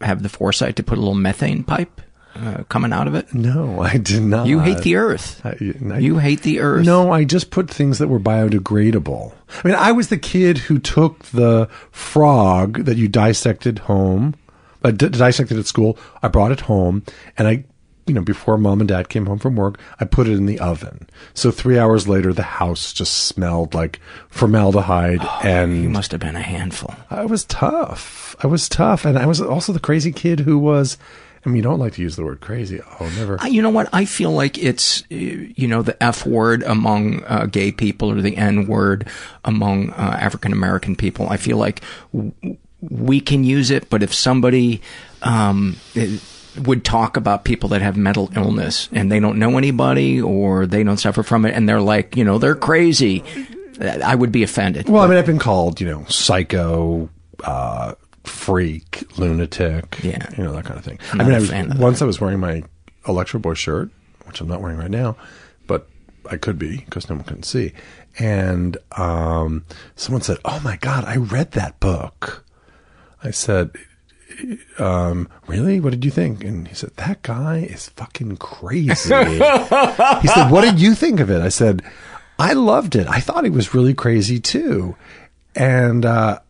have 0.00 0.22
the 0.22 0.30
foresight 0.30 0.76
to 0.76 0.82
put 0.82 0.96
a 0.96 1.00
little 1.02 1.14
methane 1.14 1.62
pipe 1.62 2.00
uh, 2.36 2.62
coming 2.70 2.90
out 2.92 3.06
of 3.06 3.14
it? 3.14 3.34
No, 3.34 3.82
I 3.82 3.98
did 3.98 4.22
not. 4.22 4.46
You 4.46 4.60
hate 4.60 4.78
the 4.78 4.96
earth. 4.96 5.42
I- 5.44 5.50
I- 5.92 5.98
you 5.98 6.18
hate 6.18 6.40
the 6.42 6.60
earth. 6.60 6.86
No, 6.86 7.12
I 7.12 7.24
just 7.24 7.50
put 7.50 7.68
things 7.68 7.98
that 7.98 8.08
were 8.08 8.18
biodegradable. 8.18 9.34
I 9.62 9.68
mean, 9.68 9.76
I 9.76 9.92
was 9.92 10.08
the 10.08 10.16
kid 10.16 10.56
who 10.56 10.78
took 10.78 11.18
the 11.26 11.68
frog 11.90 12.84
that 12.86 12.96
you 12.96 13.08
dissected 13.08 13.80
home, 13.80 14.34
uh, 14.82 14.90
d- 14.90 15.10
dissected 15.10 15.58
at 15.58 15.66
school. 15.66 15.98
I 16.22 16.28
brought 16.28 16.50
it 16.52 16.60
home, 16.60 17.02
and 17.36 17.46
I, 17.46 17.64
you 18.06 18.14
know, 18.14 18.22
before 18.22 18.58
mom 18.58 18.80
and 18.80 18.88
dad 18.88 19.08
came 19.08 19.26
home 19.26 19.38
from 19.38 19.56
work, 19.56 19.78
I 19.98 20.04
put 20.04 20.28
it 20.28 20.32
in 20.36 20.46
the 20.46 20.58
oven. 20.60 21.08
So 21.32 21.50
three 21.50 21.78
hours 21.78 22.06
later, 22.06 22.32
the 22.32 22.42
house 22.42 22.92
just 22.92 23.14
smelled 23.24 23.74
like 23.74 24.00
formaldehyde, 24.28 25.26
and 25.42 25.82
You 25.82 25.88
must 25.88 26.12
have 26.12 26.20
been 26.20 26.36
a 26.36 26.42
handful. 26.42 26.94
I 27.10 27.24
was 27.24 27.44
tough. 27.44 28.36
I 28.42 28.46
was 28.46 28.68
tough, 28.68 29.04
and 29.04 29.18
I 29.18 29.26
was 29.26 29.40
also 29.40 29.72
the 29.72 29.80
crazy 29.80 30.12
kid 30.12 30.40
who 30.40 30.58
was. 30.58 30.98
I 31.46 31.50
mean, 31.50 31.56
you 31.56 31.62
don't 31.62 31.78
like 31.78 31.92
to 31.94 32.02
use 32.02 32.16
the 32.16 32.24
word 32.24 32.40
crazy. 32.40 32.80
Oh, 33.00 33.12
never. 33.18 33.38
You 33.46 33.60
know 33.60 33.68
what? 33.68 33.90
I 33.92 34.06
feel 34.06 34.30
like 34.32 34.56
it's, 34.56 35.02
uh, 35.12 35.14
you 35.14 35.68
know, 35.68 35.82
the 35.82 36.02
F 36.02 36.24
word 36.24 36.62
among 36.62 37.22
uh, 37.24 37.44
gay 37.44 37.70
people 37.70 38.10
or 38.10 38.22
the 38.22 38.34
N 38.36 38.66
word 38.66 39.06
among 39.44 39.90
uh, 39.90 40.16
African 40.18 40.52
American 40.52 40.96
people. 40.96 41.28
I 41.28 41.36
feel 41.36 41.58
like 41.58 41.82
w- 42.14 42.32
we 42.80 43.20
can 43.20 43.44
use 43.44 43.70
it, 43.70 43.90
but 43.90 44.02
if 44.02 44.14
somebody 44.14 44.80
um, 45.20 45.76
would 46.62 46.84
talk 46.84 47.16
about 47.16 47.44
people 47.44 47.68
that 47.70 47.82
have 47.82 47.96
mental 47.96 48.30
illness 48.36 48.88
and 48.92 49.10
they 49.10 49.18
don't 49.20 49.38
know 49.38 49.58
anybody 49.58 50.20
or 50.20 50.66
they 50.66 50.84
don't 50.84 50.98
suffer 50.98 51.22
from 51.22 51.44
it 51.44 51.54
and 51.54 51.68
they're 51.68 51.80
like, 51.80 52.16
you 52.16 52.24
know, 52.24 52.38
they're 52.38 52.54
crazy, 52.54 53.24
I 53.80 54.14
would 54.14 54.30
be 54.32 54.42
offended. 54.42 54.88
Well, 54.88 55.02
I 55.02 55.08
mean, 55.08 55.18
I've 55.18 55.26
been 55.26 55.38
called, 55.38 55.80
you 55.80 55.88
know, 55.88 56.04
psycho, 56.04 57.08
uh, 57.42 57.94
freak, 58.22 59.04
lunatic, 59.18 59.98
Yeah. 60.02 60.28
you 60.38 60.44
know, 60.44 60.52
that 60.52 60.64
kind 60.64 60.78
of 60.78 60.84
thing. 60.84 60.98
I'm 61.12 61.20
I 61.20 61.24
not 61.24 61.42
mean, 61.42 61.54
I 61.54 61.62
was, 61.66 61.78
once 61.78 62.02
I 62.02 62.04
was 62.04 62.20
wearing 62.20 62.38
my 62.40 62.62
Electroboy 63.04 63.56
shirt, 63.56 63.90
which 64.26 64.40
I'm 64.40 64.48
not 64.48 64.60
wearing 64.62 64.78
right 64.78 64.90
now, 64.90 65.16
but 65.66 65.88
I 66.30 66.36
could 66.36 66.58
be 66.58 66.78
because 66.78 67.10
no 67.10 67.16
one 67.16 67.24
can 67.24 67.42
see. 67.42 67.72
And 68.18 68.76
um, 68.92 69.64
someone 69.96 70.22
said, 70.22 70.38
"Oh 70.44 70.60
my 70.64 70.76
God, 70.76 71.04
I 71.04 71.16
read 71.16 71.50
that 71.52 71.80
book." 71.80 72.44
I 73.22 73.30
said, 73.32 73.72
um, 74.78 75.28
"Really? 75.46 75.80
What 75.80 75.90
did 75.90 76.04
you 76.04 76.10
think?" 76.10 76.44
And 76.44 76.68
he 76.68 76.74
said, 76.74 76.90
"That 76.96 77.22
guy 77.22 77.58
is 77.58 77.88
fucking 77.90 78.36
crazy." 78.38 79.14
he 79.14 80.28
said, 80.28 80.50
"What 80.50 80.62
did 80.62 80.80
you 80.80 80.94
think 80.94 81.20
of 81.20 81.30
it?" 81.30 81.40
I 81.40 81.48
said, 81.48 81.82
"I 82.38 82.52
loved 82.52 82.96
it. 82.96 83.06
I 83.08 83.20
thought 83.20 83.44
he 83.44 83.50
was 83.50 83.74
really 83.74 83.94
crazy 83.94 84.40
too." 84.40 84.96
And 85.56 86.04
uh, 86.04 86.40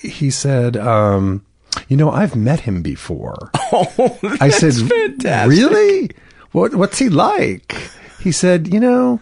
he 0.00 0.30
said, 0.30 0.76
um, 0.76 1.44
"You 1.88 1.96
know, 1.96 2.10
I've 2.10 2.36
met 2.36 2.60
him 2.60 2.82
before." 2.82 3.50
Oh, 3.70 4.18
I 4.40 4.48
said, 4.48 4.72
fantastic. 4.72 5.50
"Really? 5.50 6.10
What? 6.52 6.74
What's 6.74 6.98
he 6.98 7.10
like?" 7.10 7.76
He 8.20 8.32
said, 8.32 8.72
"You 8.72 8.80
know, 8.80 9.20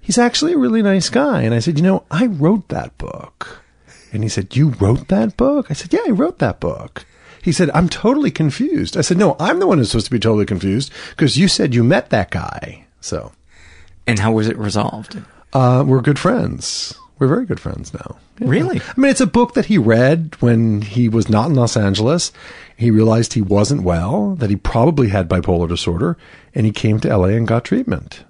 he's 0.00 0.18
actually 0.18 0.54
a 0.54 0.58
really 0.58 0.82
nice 0.82 1.08
guy." 1.08 1.42
And 1.42 1.54
I 1.54 1.60
said, 1.60 1.78
"You 1.78 1.84
know, 1.84 2.04
I 2.10 2.26
wrote 2.26 2.68
that 2.68 2.98
book." 2.98 3.62
And 4.12 4.22
he 4.22 4.28
said, 4.28 4.56
"You 4.56 4.70
wrote 4.80 5.08
that 5.08 5.36
book?" 5.36 5.66
I 5.70 5.74
said, 5.74 5.92
"Yeah, 5.92 6.00
I 6.06 6.10
wrote 6.10 6.38
that 6.38 6.60
book." 6.60 7.04
He 7.42 7.52
said, 7.52 7.70
"I'm 7.74 7.88
totally 7.88 8.30
confused." 8.30 8.96
I 8.96 9.00
said, 9.02 9.18
"No, 9.18 9.36
I'm 9.38 9.58
the 9.60 9.66
one 9.66 9.78
who's 9.78 9.90
supposed 9.90 10.06
to 10.06 10.10
be 10.12 10.18
totally 10.18 10.46
confused 10.46 10.92
because 11.10 11.36
you 11.36 11.48
said 11.48 11.74
you 11.74 11.84
met 11.84 12.10
that 12.10 12.30
guy." 12.30 12.86
So, 13.00 13.32
and 14.06 14.18
how 14.18 14.32
was 14.32 14.48
it 14.48 14.56
resolved? 14.58 15.18
uh, 15.52 15.84
we're 15.86 16.00
good 16.02 16.18
friends. 16.18 16.94
We're 17.18 17.28
very 17.28 17.46
good 17.46 17.60
friends 17.60 17.94
now. 17.94 18.16
Yeah. 18.38 18.48
Really? 18.48 18.78
I 18.80 19.00
mean, 19.00 19.10
it's 19.10 19.22
a 19.22 19.26
book 19.26 19.54
that 19.54 19.66
he 19.66 19.78
read 19.78 20.36
when 20.40 20.82
he 20.82 21.08
was 21.08 21.30
not 21.30 21.48
in 21.48 21.54
Los 21.54 21.74
Angeles. 21.76 22.30
He 22.76 22.90
realized 22.90 23.32
he 23.32 23.40
wasn't 23.40 23.84
well, 23.84 24.34
that 24.34 24.50
he 24.50 24.56
probably 24.56 25.08
had 25.08 25.26
bipolar 25.28 25.66
disorder, 25.66 26.18
and 26.54 26.66
he 26.66 26.72
came 26.72 27.00
to 27.00 27.08
LA 27.16 27.28
and 27.28 27.48
got 27.48 27.64
treatment. 27.64 28.24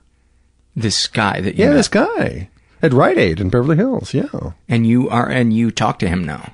This 0.77 1.09
guy 1.09 1.41
that 1.41 1.57
you 1.57 1.65
Yeah, 1.65 1.71
met. 1.71 1.77
this 1.77 1.89
guy 1.89 2.49
at 2.83 2.93
Rite 2.93 3.19
Aid 3.19 3.41
in 3.41 3.51
Beverly 3.51 3.77
Hills. 3.77 4.15
Yeah. 4.15 4.53
and 4.69 4.87
you 4.87 5.09
are, 5.09 5.29
and 5.29 5.53
you 5.53 5.71
talk 5.71 5.99
to 6.01 6.09
him 6.09 6.25
now. 6.25 6.53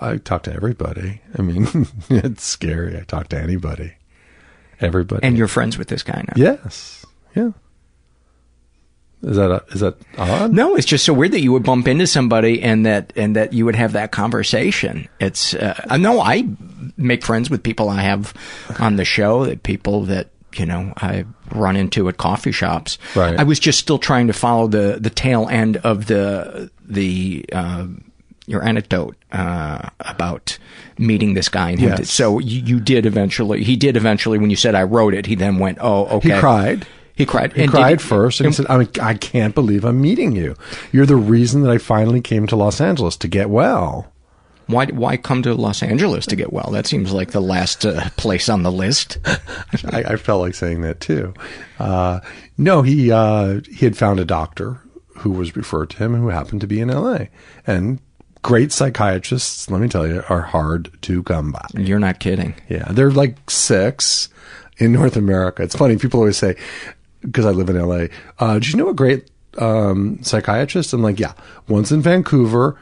I 0.00 0.16
talk 0.18 0.42
to 0.44 0.52
everybody. 0.52 1.20
I 1.38 1.42
mean, 1.42 1.66
it's 2.10 2.44
scary. 2.44 2.96
I 2.98 3.04
talk 3.04 3.28
to 3.28 3.40
anybody. 3.40 3.94
Everybody. 4.80 5.26
And 5.26 5.38
you're 5.38 5.48
friends 5.48 5.78
with 5.78 5.88
this 5.88 6.02
guy 6.02 6.24
now. 6.26 6.34
Yes. 6.36 7.06
Yeah. 7.34 7.52
Is 9.22 9.36
that 9.36 9.50
a, 9.50 9.64
is 9.72 9.80
that 9.80 9.96
odd? 10.18 10.52
No, 10.52 10.76
it's 10.76 10.86
just 10.86 11.06
so 11.06 11.14
weird 11.14 11.32
that 11.32 11.40
you 11.40 11.50
would 11.52 11.62
bump 11.62 11.88
into 11.88 12.06
somebody 12.06 12.62
and 12.62 12.84
that 12.84 13.12
and 13.16 13.36
that 13.36 13.54
you 13.54 13.64
would 13.64 13.76
have 13.76 13.92
that 13.92 14.12
conversation. 14.12 15.08
It's 15.18 15.54
uh, 15.54 15.82
I 15.88 15.96
know 15.96 16.20
I 16.20 16.46
make 16.98 17.24
friends 17.24 17.48
with 17.48 17.62
people 17.62 17.88
I 17.88 18.02
have 18.02 18.34
on 18.78 18.96
the 18.96 19.04
show, 19.06 19.46
that 19.46 19.62
people 19.62 20.02
that 20.04 20.28
you 20.58 20.66
know 20.66 20.92
I 20.96 21.24
run 21.50 21.76
into 21.76 22.08
at 22.08 22.16
coffee 22.16 22.52
shops. 22.52 22.98
Right. 23.14 23.38
I 23.38 23.42
was 23.44 23.58
just 23.58 23.78
still 23.78 23.98
trying 23.98 24.26
to 24.28 24.32
follow 24.32 24.66
the 24.66 24.98
the 25.00 25.10
tail 25.10 25.48
end 25.48 25.78
of 25.78 26.06
the 26.06 26.70
the 26.84 27.44
uh, 27.52 27.86
your 28.46 28.62
anecdote 28.62 29.16
uh, 29.32 29.88
about 30.00 30.58
meeting 30.98 31.34
this 31.34 31.48
guy. 31.48 31.70
And 31.70 31.80
him. 31.80 31.90
Yes. 31.98 32.10
So 32.10 32.38
you, 32.38 32.60
you 32.62 32.80
did 32.80 33.06
eventually. 33.06 33.64
He 33.64 33.76
did 33.76 33.96
eventually. 33.96 34.38
When 34.38 34.50
you 34.50 34.56
said 34.56 34.74
I 34.74 34.82
wrote 34.82 35.14
it, 35.14 35.26
he 35.26 35.34
then 35.34 35.58
went, 35.58 35.78
"Oh, 35.80 36.06
okay." 36.16 36.34
He 36.34 36.40
cried. 36.40 36.86
He 37.16 37.26
cried. 37.26 37.52
He 37.52 37.62
And 37.62 37.70
cried 37.70 38.02
first, 38.02 38.40
and 38.40 38.48
he 38.48 38.52
said, 38.52 38.66
I, 38.68 38.78
mean, 38.78 38.88
"I 39.00 39.14
can't 39.14 39.54
believe 39.54 39.84
I'm 39.84 40.00
meeting 40.00 40.32
you. 40.32 40.56
You're 40.92 41.06
the 41.06 41.16
reason 41.16 41.62
that 41.62 41.70
I 41.70 41.78
finally 41.78 42.20
came 42.20 42.46
to 42.48 42.56
Los 42.56 42.80
Angeles 42.80 43.16
to 43.18 43.28
get 43.28 43.50
well." 43.50 44.12
Why 44.66 44.86
why 44.86 45.16
come 45.16 45.42
to 45.42 45.54
Los 45.54 45.82
Angeles 45.82 46.26
to 46.26 46.36
get 46.36 46.52
well? 46.52 46.70
That 46.72 46.86
seems 46.86 47.12
like 47.12 47.32
the 47.32 47.40
last 47.40 47.84
uh, 47.84 48.08
place 48.16 48.48
on 48.48 48.62
the 48.62 48.72
list. 48.72 49.18
I, 49.26 50.04
I 50.08 50.16
felt 50.16 50.40
like 50.40 50.54
saying 50.54 50.80
that 50.82 51.00
too. 51.00 51.34
Uh, 51.78 52.20
no, 52.56 52.82
he 52.82 53.10
uh, 53.10 53.60
he 53.70 53.84
had 53.84 53.96
found 53.96 54.20
a 54.20 54.24
doctor 54.24 54.80
who 55.18 55.30
was 55.30 55.56
referred 55.56 55.90
to 55.90 55.96
him, 55.98 56.14
who 56.14 56.28
happened 56.28 56.60
to 56.62 56.66
be 56.66 56.80
in 56.80 56.90
L.A. 56.90 57.30
and 57.66 58.00
great 58.42 58.72
psychiatrists. 58.72 59.70
Let 59.70 59.80
me 59.80 59.88
tell 59.88 60.06
you, 60.06 60.22
are 60.28 60.42
hard 60.42 60.90
to 61.02 61.22
come 61.24 61.52
by. 61.52 61.66
You're 61.74 61.98
not 61.98 62.20
kidding. 62.20 62.54
Yeah, 62.68 62.90
they're 62.90 63.10
like 63.10 63.50
six 63.50 64.28
in 64.78 64.92
North 64.92 65.16
America. 65.16 65.62
It's 65.62 65.76
funny. 65.76 65.96
People 65.96 66.20
always 66.20 66.36
say, 66.36 66.56
because 67.22 67.46
I 67.46 67.50
live 67.50 67.70
in 67.70 67.80
LA, 67.80 68.06
uh, 68.38 68.58
do 68.58 68.68
you 68.68 68.76
know 68.76 68.88
a 68.88 68.94
great 68.94 69.28
um, 69.58 70.18
psychiatrist? 70.22 70.92
I'm 70.92 71.02
like, 71.02 71.18
yeah, 71.18 71.32
one's 71.68 71.92
in 71.92 72.00
Vancouver, 72.02 72.76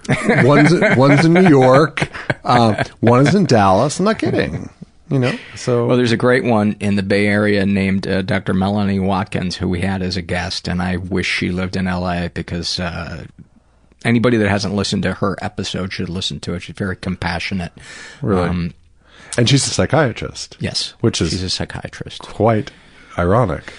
one's, 0.44 0.72
one's 0.96 1.24
in 1.24 1.32
New 1.34 1.48
York, 1.48 2.08
uh, 2.44 2.82
one 3.00 3.26
is 3.26 3.34
in 3.34 3.44
Dallas. 3.46 3.98
I'm 3.98 4.04
not 4.06 4.18
kidding. 4.18 4.70
You 5.10 5.18
know, 5.18 5.36
so 5.56 5.86
Well, 5.88 5.98
there's 5.98 6.12
a 6.12 6.16
great 6.16 6.42
one 6.44 6.74
in 6.80 6.96
the 6.96 7.02
Bay 7.02 7.26
Area 7.26 7.66
named 7.66 8.06
uh, 8.06 8.22
Dr. 8.22 8.54
Melanie 8.54 8.98
Watkins, 8.98 9.56
who 9.56 9.68
we 9.68 9.80
had 9.82 10.00
as 10.00 10.16
a 10.16 10.22
guest, 10.22 10.68
and 10.68 10.80
I 10.80 10.96
wish 10.96 11.26
she 11.26 11.50
lived 11.50 11.76
in 11.76 11.84
LA 11.84 12.28
because 12.28 12.80
uh, 12.80 13.24
anybody 14.06 14.38
that 14.38 14.48
hasn't 14.48 14.74
listened 14.74 15.02
to 15.02 15.12
her 15.14 15.36
episode 15.42 15.92
should 15.92 16.08
listen 16.08 16.40
to 16.40 16.54
it. 16.54 16.60
She's 16.60 16.76
very 16.76 16.96
compassionate. 16.96 17.72
Really? 18.22 18.48
Um, 18.48 18.74
and 19.36 19.48
she's 19.50 19.66
a 19.66 19.70
psychiatrist. 19.70 20.56
yes, 20.60 20.94
Which 21.00 21.20
is- 21.20 21.30
she's 21.30 21.42
a 21.42 21.50
psychiatrist. 21.50 22.22
Quite 22.22 22.70
ironic. 23.18 23.72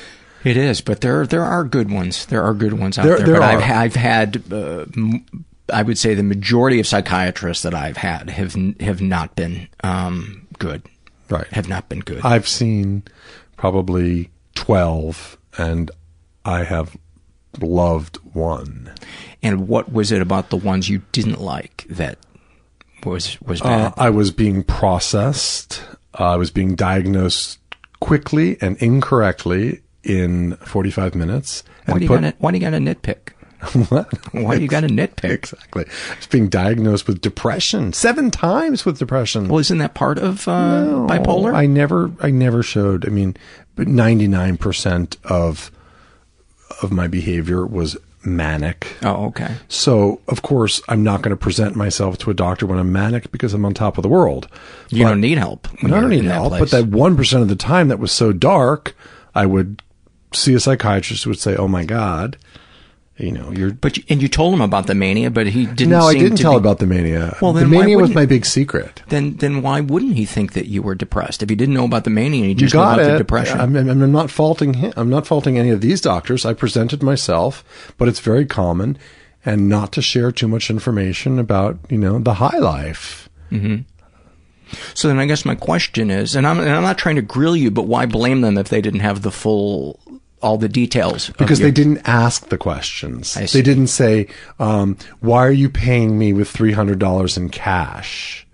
It 0.43 0.57
is, 0.57 0.81
but 0.81 1.01
there 1.01 1.25
there 1.25 1.43
are 1.43 1.63
good 1.63 1.89
ones. 1.91 2.25
There 2.25 2.43
are 2.43 2.53
good 2.53 2.73
ones 2.73 2.97
out 2.97 3.05
There- 3.05 3.17
there. 3.17 3.25
there 3.27 3.35
but 3.39 3.43
are. 3.55 3.61
I've 3.61 3.71
I've 3.71 3.95
had 3.95 4.43
uh, 4.51 4.85
I 5.71 5.81
would 5.83 5.97
say 5.97 6.13
the 6.13 6.23
majority 6.23 6.79
of 6.79 6.87
psychiatrists 6.87 7.63
that 7.63 7.73
I've 7.73 7.97
had 7.97 8.29
have 8.29 8.53
have 8.81 9.01
not 9.01 9.35
been 9.35 9.67
um, 9.83 10.47
good. 10.59 10.83
Right. 11.29 11.47
Have 11.53 11.69
not 11.69 11.87
been 11.89 11.99
good. 12.01 12.21
I've 12.25 12.47
seen 12.47 13.03
probably 13.57 14.29
12 14.55 15.37
and 15.57 15.89
I 16.45 16.63
have 16.63 16.97
loved 17.61 18.17
one. 18.33 18.91
and 19.41 19.67
what 19.67 19.91
was 19.93 20.11
it 20.11 20.21
about 20.21 20.49
the 20.49 20.57
ones 20.57 20.89
you 20.89 21.01
didn't 21.11 21.39
like 21.39 21.85
that 21.89 22.17
was 23.05 23.39
was 23.41 23.61
Uh, 23.61 23.65
bad? 23.89 23.93
I 23.97 24.09
was 24.09 24.31
being 24.31 24.63
processed. 24.63 25.81
Uh, 26.19 26.31
I 26.33 26.35
was 26.35 26.51
being 26.51 26.75
diagnosed 26.75 27.59
quickly 28.01 28.57
and 28.61 28.75
incorrectly 28.77 29.79
in 30.03 30.55
45 30.57 31.15
minutes. 31.15 31.63
why 31.85 31.95
do 31.97 32.01
you 32.03 32.07
put- 32.07 32.21
got 32.21 32.29
to 32.31 32.35
why 32.39 32.51
do 32.51 32.57
you 32.57 32.61
got 32.61 32.69
to 32.71 32.77
nitpick? 32.77 33.29
what? 33.89 34.11
Why 34.33 34.57
do 34.57 34.61
you 34.61 34.67
got 34.67 34.81
to 34.81 34.87
nitpick? 34.87 35.29
Exactly. 35.31 35.85
I 36.11 36.15
was 36.17 36.27
being 36.27 36.49
diagnosed 36.49 37.07
with 37.07 37.21
depression 37.21 37.93
seven 37.93 38.29
times 38.29 38.85
with 38.85 38.99
depression. 38.99 39.47
Well, 39.47 39.59
isn't 39.59 39.77
that 39.77 39.93
part 39.93 40.19
of 40.19 40.47
uh, 40.49 40.83
No, 40.83 41.07
bipolar? 41.07 41.53
I 41.55 41.65
never, 41.65 42.11
I 42.19 42.29
never 42.29 42.61
showed. 42.61 43.05
I 43.05 43.09
mean, 43.09 43.37
but 43.75 43.87
ninety 43.87 44.27
nine 44.27 44.57
percent 44.57 45.15
of 45.23 45.71
of 46.81 46.91
my 46.91 47.07
behavior 47.07 47.65
was 47.65 47.95
manic. 48.25 48.87
oh, 49.03 49.27
okay. 49.27 49.55
So 49.69 50.19
of 50.27 50.41
course, 50.41 50.81
I'm 50.89 51.03
not 51.03 51.21
going 51.21 51.29
to 51.31 51.37
present 51.37 51.75
myself 51.77 52.17
to 52.19 52.31
a 52.31 52.33
doctor 52.33 52.65
when 52.65 52.79
I'm 52.79 52.91
manic 52.91 53.31
because 53.31 53.53
I'm 53.53 53.63
on 53.63 53.73
top 53.73 53.97
of 53.97 54.01
the 54.01 54.09
world. 54.09 54.47
You 54.89 55.03
But- 55.05 55.09
don't 55.11 55.21
need 55.21 55.37
help. 55.37 55.67
I 55.83 55.87
don't 55.87 56.09
need 56.09 56.25
help. 56.25 56.51
But 56.59 56.71
that 56.71 56.87
one 56.87 57.15
percent 57.15 57.43
of 57.43 57.47
the 57.47 57.55
time 57.55 57.87
that 57.89 57.99
was 57.99 58.11
so 58.11 58.33
dark, 58.33 58.93
I 59.35 59.45
would 59.45 59.81
see 60.35 60.53
a 60.53 60.59
psychiatrist 60.59 61.25
would 61.27 61.39
say, 61.39 61.55
"Oh 61.55 61.67
my 61.67 61.83
God, 61.85 62.37
You 63.17 63.31
know, 63.31 63.51
you're. 63.51 63.71
But 63.71 63.97
you, 63.97 64.03
and 64.09 64.21
you 64.23 64.27
told 64.27 64.53
him 64.55 64.61
about 64.61 64.87
the 64.87 64.95
mania, 64.95 65.29
but 65.29 65.45
he 65.47 65.67
didn't. 65.67 65.91
no, 65.91 66.07
I 66.07 66.15
didn't 66.15 66.37
tell 66.37 66.53
be- 66.53 66.57
about 66.57 66.79
the 66.79 66.87
mania. 66.87 67.37
Well, 67.41 67.53
the 67.53 67.67
mania 67.67 67.97
was 67.99 68.13
my 68.15 68.25
big 68.25 68.43
secret. 68.45 69.03
Then, 69.09 69.35
then 69.37 69.61
why 69.61 69.81
wouldn't 69.81 70.15
he 70.15 70.25
think 70.25 70.53
that 70.53 70.65
you 70.65 70.81
were 70.81 70.95
depressed? 70.95 71.43
If 71.43 71.49
he 71.49 71.55
didn't 71.55 71.75
know 71.75 71.85
about 71.85 72.05
the 72.05 72.09
mania, 72.09 72.41
you 72.43 72.49
You 72.49 72.55
just 72.55 72.73
know 72.73 72.81
got 72.81 72.97
about 72.99 73.09
it. 73.09 73.11
the 73.13 73.17
depression. 73.19 73.59
I'm, 73.61 73.75
I'm, 73.75 74.11
not 74.11 74.31
faulting 74.31 74.73
him. 74.73 74.93
I'm 74.97 75.09
not 75.11 75.27
faulting 75.27 75.59
any 75.59 75.69
of 75.69 75.81
these 75.81 76.01
doctors. 76.01 76.43
I 76.43 76.53
presented 76.53 77.03
myself, 77.03 77.63
but 77.99 78.07
it's 78.07 78.19
very 78.19 78.45
common, 78.47 78.97
and 79.45 79.69
not 79.69 79.91
to 79.93 80.01
share 80.01 80.31
too 80.31 80.47
much 80.47 80.71
information 80.71 81.37
about 81.37 81.77
you 81.89 81.99
know 81.99 82.17
the 82.17 82.33
high 82.35 82.57
life. 82.57 83.29
hmm 83.49 83.75
So 84.95 85.07
then, 85.07 85.19
I 85.19 85.27
guess 85.27 85.45
my 85.45 85.53
question 85.55 86.09
is, 86.09 86.35
and 86.35 86.47
I'm, 86.47 86.59
and 86.59 86.69
I'm 86.71 86.81
not 86.81 86.97
trying 86.97 87.17
to 87.17 87.21
grill 87.21 87.55
you, 87.55 87.69
but 87.69 87.85
why 87.85 88.07
blame 88.07 88.41
them 88.41 88.57
if 88.57 88.69
they 88.69 88.81
didn't 88.81 89.01
have 89.01 89.21
the 89.21 89.29
full, 89.31 89.99
all 90.43 90.57
the 90.57 90.69
details? 90.69 91.29
because 91.37 91.59
your- 91.59 91.67
they 91.67 91.71
didn't 91.71 92.01
ask 92.05 92.49
the 92.49 92.57
questions. 92.57 93.35
I 93.37 93.45
see. 93.45 93.57
They 93.57 93.63
didn't 93.63 93.87
say, 93.87 94.27
um, 94.59 94.97
"Why 95.21 95.45
are 95.45 95.51
you 95.51 95.69
paying 95.69 96.19
me 96.19 96.33
with 96.33 96.49
three 96.49 96.73
hundred 96.73 96.99
dollars 96.99 97.37
in 97.37 97.49
cash?" 97.49 98.45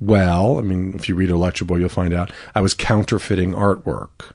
Well, 0.00 0.58
I 0.58 0.62
mean, 0.62 0.94
if 0.94 1.08
you 1.08 1.14
read 1.14 1.28
Electroboy, 1.30 1.80
you'll 1.80 1.88
find 1.90 2.14
out 2.14 2.32
I 2.54 2.60
was 2.60 2.72
counterfeiting 2.74 3.52
artwork. 3.52 4.32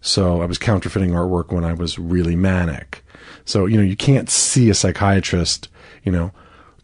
So 0.00 0.40
I 0.42 0.46
was 0.46 0.58
counterfeiting 0.58 1.10
artwork 1.10 1.52
when 1.52 1.64
I 1.64 1.74
was 1.74 1.98
really 1.98 2.34
manic. 2.36 3.04
So 3.44 3.66
you 3.66 3.76
know, 3.76 3.82
you 3.82 3.96
can't 3.96 4.30
see 4.30 4.70
a 4.70 4.74
psychiatrist, 4.74 5.68
you 6.04 6.12
know, 6.12 6.32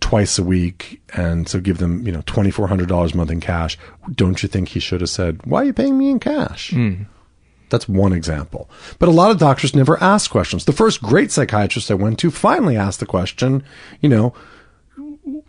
twice 0.00 0.38
a 0.38 0.42
week, 0.44 1.00
and 1.14 1.48
so 1.48 1.58
give 1.60 1.78
them 1.78 2.06
you 2.06 2.12
know 2.12 2.22
twenty 2.26 2.50
four 2.50 2.68
hundred 2.68 2.88
dollars 2.88 3.14
a 3.14 3.16
month 3.16 3.30
in 3.30 3.40
cash. 3.40 3.76
Don't 4.14 4.42
you 4.42 4.48
think 4.48 4.68
he 4.68 4.80
should 4.80 5.00
have 5.00 5.10
said, 5.10 5.40
"Why 5.44 5.62
are 5.62 5.64
you 5.64 5.72
paying 5.72 5.96
me 5.98 6.10
in 6.10 6.20
cash?" 6.20 6.72
That's 7.70 7.88
one 7.88 8.12
example. 8.12 8.68
But 8.98 9.08
a 9.08 9.12
lot 9.12 9.30
of 9.30 9.38
doctors 9.38 9.74
never 9.74 10.02
ask 10.02 10.30
questions. 10.30 10.64
The 10.64 10.72
first 10.72 11.02
great 11.02 11.30
psychiatrist 11.30 11.90
I 11.90 11.94
went 11.94 12.18
to 12.20 12.30
finally 12.30 12.76
asked 12.76 13.00
the 13.00 13.06
question, 13.06 13.62
you 14.00 14.08
know, 14.08 14.34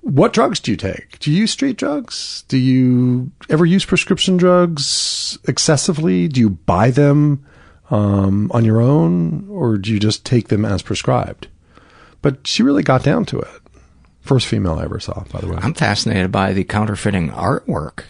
what 0.02 0.34
drugs 0.34 0.60
do 0.60 0.72
you 0.72 0.78
take? 0.78 1.20
Do 1.20 1.32
you 1.32 1.40
use 1.40 1.52
street 1.52 1.78
drugs? 1.78 2.44
Do 2.48 2.58
you 2.58 3.32
ever 3.50 3.66
use 3.66 3.86
prescription 3.86 4.38
drugs 4.38 5.38
excessively? 5.48 6.28
Do 6.28 6.40
you 6.40 6.50
buy 6.50 6.92
them 6.92 7.46
um, 7.90 8.52
on 8.54 8.66
your 8.66 8.82
own 8.82 9.48
or 9.50 9.78
do 9.78 9.92
you 9.92 10.00
just 10.00 10.26
take 10.26 10.50
them 10.50 10.66
as 10.66 10.82
prescribed? 10.82 11.48
But 12.22 12.46
she 12.48 12.64
really 12.64 12.84
got 12.84 13.04
down 13.04 13.26
to 13.26 13.40
it. 13.40 13.62
First 14.22 14.48
female 14.48 14.78
I 14.78 14.84
ever 14.84 15.00
saw, 15.00 15.24
by 15.32 15.40
the 15.40 15.48
way. 15.48 15.58
I'm 15.62 15.74
fascinated 15.74 16.32
by 16.32 16.54
the 16.54 16.64
counterfeiting 16.64 17.30
artwork. 17.30 18.04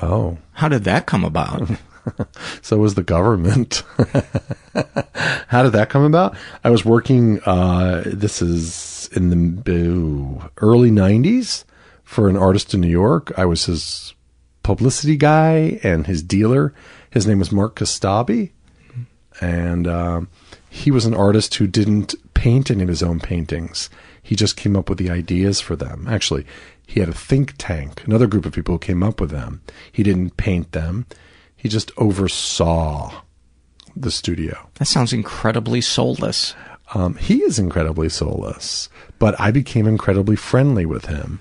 Oh. 0.00 0.38
How 0.52 0.68
did 0.68 0.84
that 0.84 1.06
come 1.06 1.24
about? 1.24 1.68
so 2.62 2.78
was 2.78 2.94
the 2.94 3.02
government. 3.02 3.82
How 5.48 5.62
did 5.62 5.72
that 5.72 5.88
come 5.88 6.02
about? 6.02 6.36
I 6.64 6.70
was 6.70 6.84
working, 6.84 7.40
uh, 7.44 8.02
this 8.06 8.42
is 8.42 9.08
in 9.14 9.62
the 9.62 10.50
early 10.58 10.90
90s 10.90 11.64
for 12.04 12.28
an 12.28 12.36
artist 12.36 12.74
in 12.74 12.80
New 12.80 12.88
York. 12.88 13.32
I 13.36 13.44
was 13.44 13.66
his 13.66 14.14
publicity 14.62 15.16
guy 15.16 15.80
and 15.82 16.06
his 16.06 16.22
dealer. 16.22 16.74
His 17.10 17.26
name 17.26 17.38
was 17.38 17.52
Mark 17.52 17.76
Kostabi. 17.76 18.50
And 19.40 19.86
um, 19.86 20.28
he 20.68 20.90
was 20.90 21.06
an 21.06 21.14
artist 21.14 21.54
who 21.54 21.66
didn't 21.66 22.14
paint 22.34 22.70
any 22.70 22.82
of 22.82 22.88
his 22.88 23.02
own 23.02 23.20
paintings. 23.20 23.90
He 24.22 24.34
just 24.34 24.56
came 24.56 24.76
up 24.76 24.88
with 24.88 24.98
the 24.98 25.10
ideas 25.10 25.60
for 25.60 25.76
them. 25.76 26.06
Actually, 26.08 26.46
he 26.86 27.00
had 27.00 27.08
a 27.08 27.14
think 27.14 27.54
tank, 27.58 28.04
another 28.04 28.26
group 28.26 28.46
of 28.46 28.52
people 28.52 28.74
who 28.74 28.78
came 28.78 29.02
up 29.02 29.20
with 29.20 29.30
them. 29.30 29.62
He 29.90 30.02
didn't 30.02 30.36
paint 30.36 30.72
them. 30.72 31.06
He 31.66 31.70
just 31.70 31.90
oversaw 31.96 33.12
the 33.96 34.12
studio. 34.12 34.68
that 34.78 34.84
sounds 34.84 35.12
incredibly 35.12 35.80
soulless. 35.80 36.54
Um, 36.94 37.16
he 37.16 37.42
is 37.42 37.58
incredibly 37.58 38.08
soulless, 38.08 38.88
but 39.18 39.34
I 39.40 39.50
became 39.50 39.88
incredibly 39.88 40.36
friendly 40.36 40.86
with 40.86 41.06
him, 41.06 41.40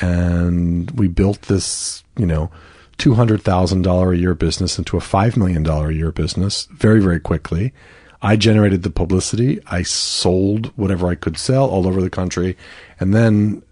and 0.00 0.90
we 0.92 1.06
built 1.06 1.42
this, 1.42 2.02
you 2.16 2.24
know, 2.24 2.50
two 2.96 3.12
hundred 3.12 3.42
thousand 3.42 3.82
dollar 3.82 4.14
a 4.14 4.16
year 4.16 4.34
business 4.34 4.78
into 4.78 4.96
a 4.96 5.02
five 5.02 5.36
million 5.36 5.62
dollar 5.62 5.90
a 5.90 5.94
year 5.94 6.12
business 6.12 6.64
very, 6.72 7.02
very 7.02 7.20
quickly. 7.20 7.74
I 8.22 8.36
generated 8.36 8.84
the 8.84 8.90
publicity. 8.90 9.60
I 9.66 9.82
sold 9.82 10.68
whatever 10.76 11.08
I 11.08 11.14
could 11.14 11.36
sell 11.36 11.68
all 11.68 11.86
over 11.86 12.00
the 12.00 12.08
country, 12.08 12.56
and 12.98 13.12
then 13.14 13.62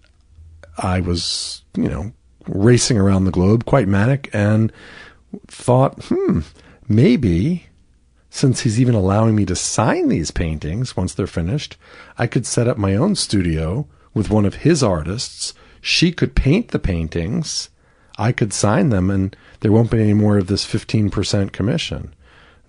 I 0.77 0.99
was, 0.99 1.63
you 1.75 1.89
know, 1.89 2.11
racing 2.47 2.99
around 2.99 3.25
the 3.25 3.31
globe, 3.31 3.65
quite 3.65 3.87
manic, 3.87 4.29
and 4.31 4.71
thought, 5.47 6.03
hmm, 6.05 6.41
maybe 6.87 7.65
since 8.29 8.61
he's 8.61 8.79
even 8.79 8.95
allowing 8.95 9.35
me 9.35 9.45
to 9.45 9.55
sign 9.55 10.09
these 10.09 10.31
paintings 10.31 10.95
once 10.95 11.13
they're 11.13 11.27
finished, 11.27 11.77
I 12.17 12.27
could 12.27 12.45
set 12.45 12.67
up 12.67 12.77
my 12.77 12.95
own 12.95 13.15
studio 13.15 13.87
with 14.13 14.29
one 14.29 14.45
of 14.45 14.55
his 14.55 14.83
artists. 14.83 15.53
She 15.81 16.11
could 16.11 16.35
paint 16.35 16.69
the 16.69 16.79
paintings. 16.79 17.69
I 18.17 18.31
could 18.31 18.51
sign 18.53 18.89
them, 18.89 19.09
and 19.09 19.35
there 19.61 19.71
won't 19.71 19.91
be 19.91 20.01
any 20.01 20.13
more 20.13 20.37
of 20.37 20.47
this 20.47 20.65
15% 20.65 21.51
commission. 21.51 22.13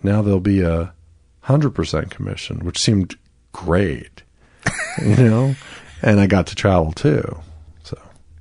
Now 0.02 0.22
there'll 0.22 0.40
be 0.40 0.60
a 0.62 0.92
100% 1.46 2.10
commission, 2.10 2.60
which 2.64 2.78
seemed 2.78 3.16
great, 3.52 4.22
you 5.02 5.16
know? 5.16 5.54
And 6.02 6.20
I 6.20 6.26
got 6.26 6.46
to 6.48 6.54
travel 6.54 6.92
too. 6.92 7.40
So 7.82 7.98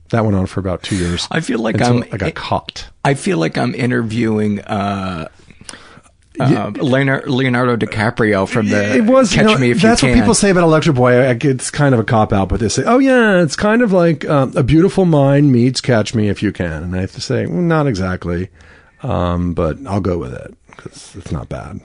that 0.09 0.23
went 0.23 0.35
on 0.35 0.45
for 0.45 0.59
about 0.59 0.83
two 0.83 0.95
years. 0.97 1.27
I 1.31 1.39
feel 1.39 1.59
like 1.59 1.81
I'm- 1.81 2.03
I 2.11 2.17
got 2.17 2.35
caught. 2.35 2.89
I 3.07 3.13
feel 3.13 3.37
like 3.37 3.57
I'm 3.57 3.73
interviewing 3.73 4.59
uh, 4.59 5.29
uh, 6.37 6.71
Leonardo, 6.75 7.77
DiCaprio 7.77 8.45
from 8.49 8.67
the 8.67 8.97
it 8.97 9.05
was 9.05 9.31
Catch 9.31 9.45
you 9.45 9.53
know, 9.53 9.57
Me 9.57 9.71
If 9.71 9.81
that's 9.81 10.03
You 10.03 10.09
what 10.09 10.15
people 10.15 10.33
say 10.33 10.49
about 10.49 10.63
Electric 10.63 10.93
Boy. 10.97 11.13
It's 11.13 11.71
kind 11.71 11.93
of 11.93 12.01
a 12.01 12.03
cop 12.03 12.33
out, 12.33 12.49
but 12.49 12.59
they 12.59 12.67
say, 12.67 12.83
"Oh 12.85 12.99
yeah, 12.99 13.41
it's 13.41 13.55
kind 13.55 13.81
of 13.81 13.93
like 13.93 14.27
um, 14.27 14.51
a 14.57 14.63
beautiful 14.63 15.05
mind 15.05 15.53
meets 15.53 15.79
Catch 15.79 16.15
Me 16.15 16.27
If 16.27 16.43
You 16.43 16.51
Can," 16.51 16.83
and 16.83 16.95
I 16.97 16.99
have 16.99 17.13
to 17.13 17.21
say, 17.21 17.45
well, 17.45 17.61
not 17.61 17.87
exactly, 17.87 18.49
um, 19.03 19.53
but 19.53 19.77
I'll 19.87 20.01
go 20.01 20.17
with 20.17 20.33
it 20.33 20.53
because 20.67 21.15
it's 21.15 21.31
not 21.31 21.47
bad. 21.47 21.79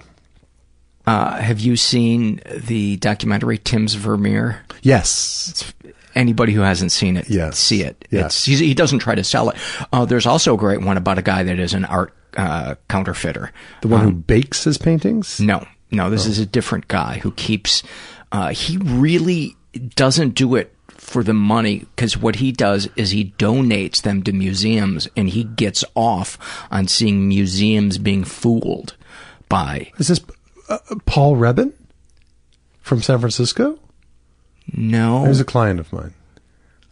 Uh, 1.07 1.37
have 1.37 1.61
you 1.61 1.77
seen 1.77 2.41
the 2.53 2.97
documentary 2.97 3.59
Tim's 3.59 3.95
Vermeer? 3.95 4.65
Yes. 4.83 5.73
Anybody 6.15 6.53
who 6.53 6.61
hasn't 6.61 6.93
seen 6.93 7.17
it, 7.17 7.29
Yes. 7.31 7.59
see 7.59 7.83
it. 7.83 8.07
Yes. 8.11 8.27
It's, 8.27 8.45
he's, 8.45 8.59
he 8.59 8.75
doesn't 8.75 8.99
try 9.01 9.15
to 9.15 9.25
sell 9.25 9.51
it. 9.51 9.57
Uh, 9.93 10.05
there's 10.05 10.27
also 10.27 10.55
a 10.55 10.59
great 10.59 10.83
one 10.83 10.97
about 10.97 11.19
a 11.19 11.23
guy 11.23 11.43
that 11.43 11.59
is 11.59 11.75
an 11.75 11.85
art 11.87 12.15
uh, 12.37 12.75
counterfeiter. 12.89 13.53
The 13.83 13.89
one 13.89 14.01
who 14.03 14.09
Um, 14.09 14.21
bakes 14.21 14.65
his 14.65 14.79
paintings. 14.79 15.41
No, 15.41 15.67
no, 15.91 16.11
this 16.11 16.27
is 16.27 16.39
a 16.39 16.47
different 16.47 16.89
guy 16.89 17.19
who 17.23 17.33
keeps. 17.33 17.83
Uh, 18.31 18.49
he 18.49 18.79
really 18.79 19.57
doesn't 19.97 20.35
do 20.35 20.55
it 20.55 20.75
for 20.89 21.23
the 21.25 21.35
money 21.35 21.81
because 21.97 22.17
what 22.17 22.37
he 22.37 22.53
does 22.53 22.89
is 22.97 23.11
he 23.11 23.35
donates 23.39 24.03
them 24.03 24.23
to 24.23 24.33
museums 24.33 25.09
and 25.17 25.29
he 25.31 25.45
gets 25.45 25.85
off 25.95 26.39
on 26.71 26.87
seeing 26.89 27.27
museums 27.29 27.99
being 27.99 28.23
fooled 28.25 28.97
by. 29.49 29.91
Is 29.99 30.09
this 30.09 30.21
uh, 30.69 30.79
Paul 31.07 31.37
Rebin 31.37 31.73
from 32.83 33.03
San 33.03 33.19
Francisco? 33.19 33.79
No, 34.73 35.23
He 35.23 35.29
was 35.29 35.41
a 35.41 35.45
client 35.45 35.81
of 35.81 35.93
mine. 35.93 36.15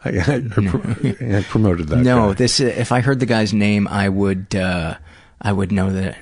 I, 0.05 0.11
I, 0.11 0.35
I 0.37 0.41
pro- 0.41 1.39
I 1.39 1.43
promoted 1.49 1.89
that. 1.89 1.97
no, 1.99 2.29
guy. 2.29 2.33
this 2.35 2.59
if 2.59 2.91
I 2.91 3.01
heard 3.01 3.21
the 3.21 3.27
guy's 3.27 3.53
name, 3.53 3.87
I 3.87 4.09
would 4.09 4.55
uh, 4.55 4.97
I 5.43 5.53
would 5.53 5.71
know 5.73 5.93
that 5.93 6.17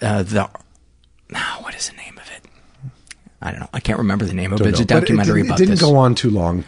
uh, 0.00 0.22
the 0.22 0.48
ah, 1.34 1.58
what 1.60 1.74
is 1.74 1.90
the 1.90 1.96
name 1.96 2.16
of 2.18 2.30
it? 2.30 2.90
I 3.42 3.50
don't 3.50 3.60
know. 3.60 3.68
I 3.74 3.80
can't 3.80 3.98
remember 3.98 4.24
the 4.24 4.32
name 4.34 4.52
of 4.52 4.60
it. 4.60 4.66
It's 4.68 4.80
a 4.80 4.84
documentary 4.84 5.40
it, 5.40 5.46
about 5.46 5.60
It 5.60 5.64
didn't 5.64 5.78
this. 5.78 5.82
go 5.82 5.96
on 5.96 6.14
too 6.14 6.30
long 6.30 6.64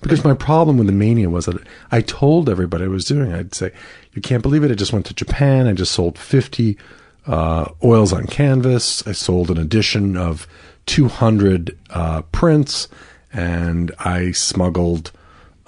because 0.00 0.24
my 0.24 0.34
problem 0.34 0.76
with 0.78 0.86
the 0.86 0.92
mania 0.92 1.28
was 1.28 1.46
that 1.46 1.56
I 1.90 2.00
told 2.00 2.48
everybody 2.48 2.84
I 2.84 2.88
was 2.88 3.04
doing. 3.04 3.32
I'd 3.32 3.54
say, 3.54 3.72
"You 4.12 4.22
can't 4.22 4.42
believe 4.42 4.62
it! 4.64 4.70
I 4.70 4.74
just 4.74 4.92
went 4.92 5.06
to 5.06 5.14
Japan. 5.14 5.66
I 5.66 5.72
just 5.72 5.92
sold 5.92 6.18
fifty 6.18 6.78
uh, 7.26 7.70
oils 7.82 8.12
on 8.12 8.26
canvas. 8.26 9.04
I 9.06 9.12
sold 9.12 9.50
an 9.50 9.58
edition 9.58 10.16
of 10.16 10.46
two 10.86 11.08
hundred 11.08 11.76
uh, 11.90 12.22
prints, 12.30 12.88
and 13.32 13.92
I 13.98 14.32
smuggled 14.32 15.12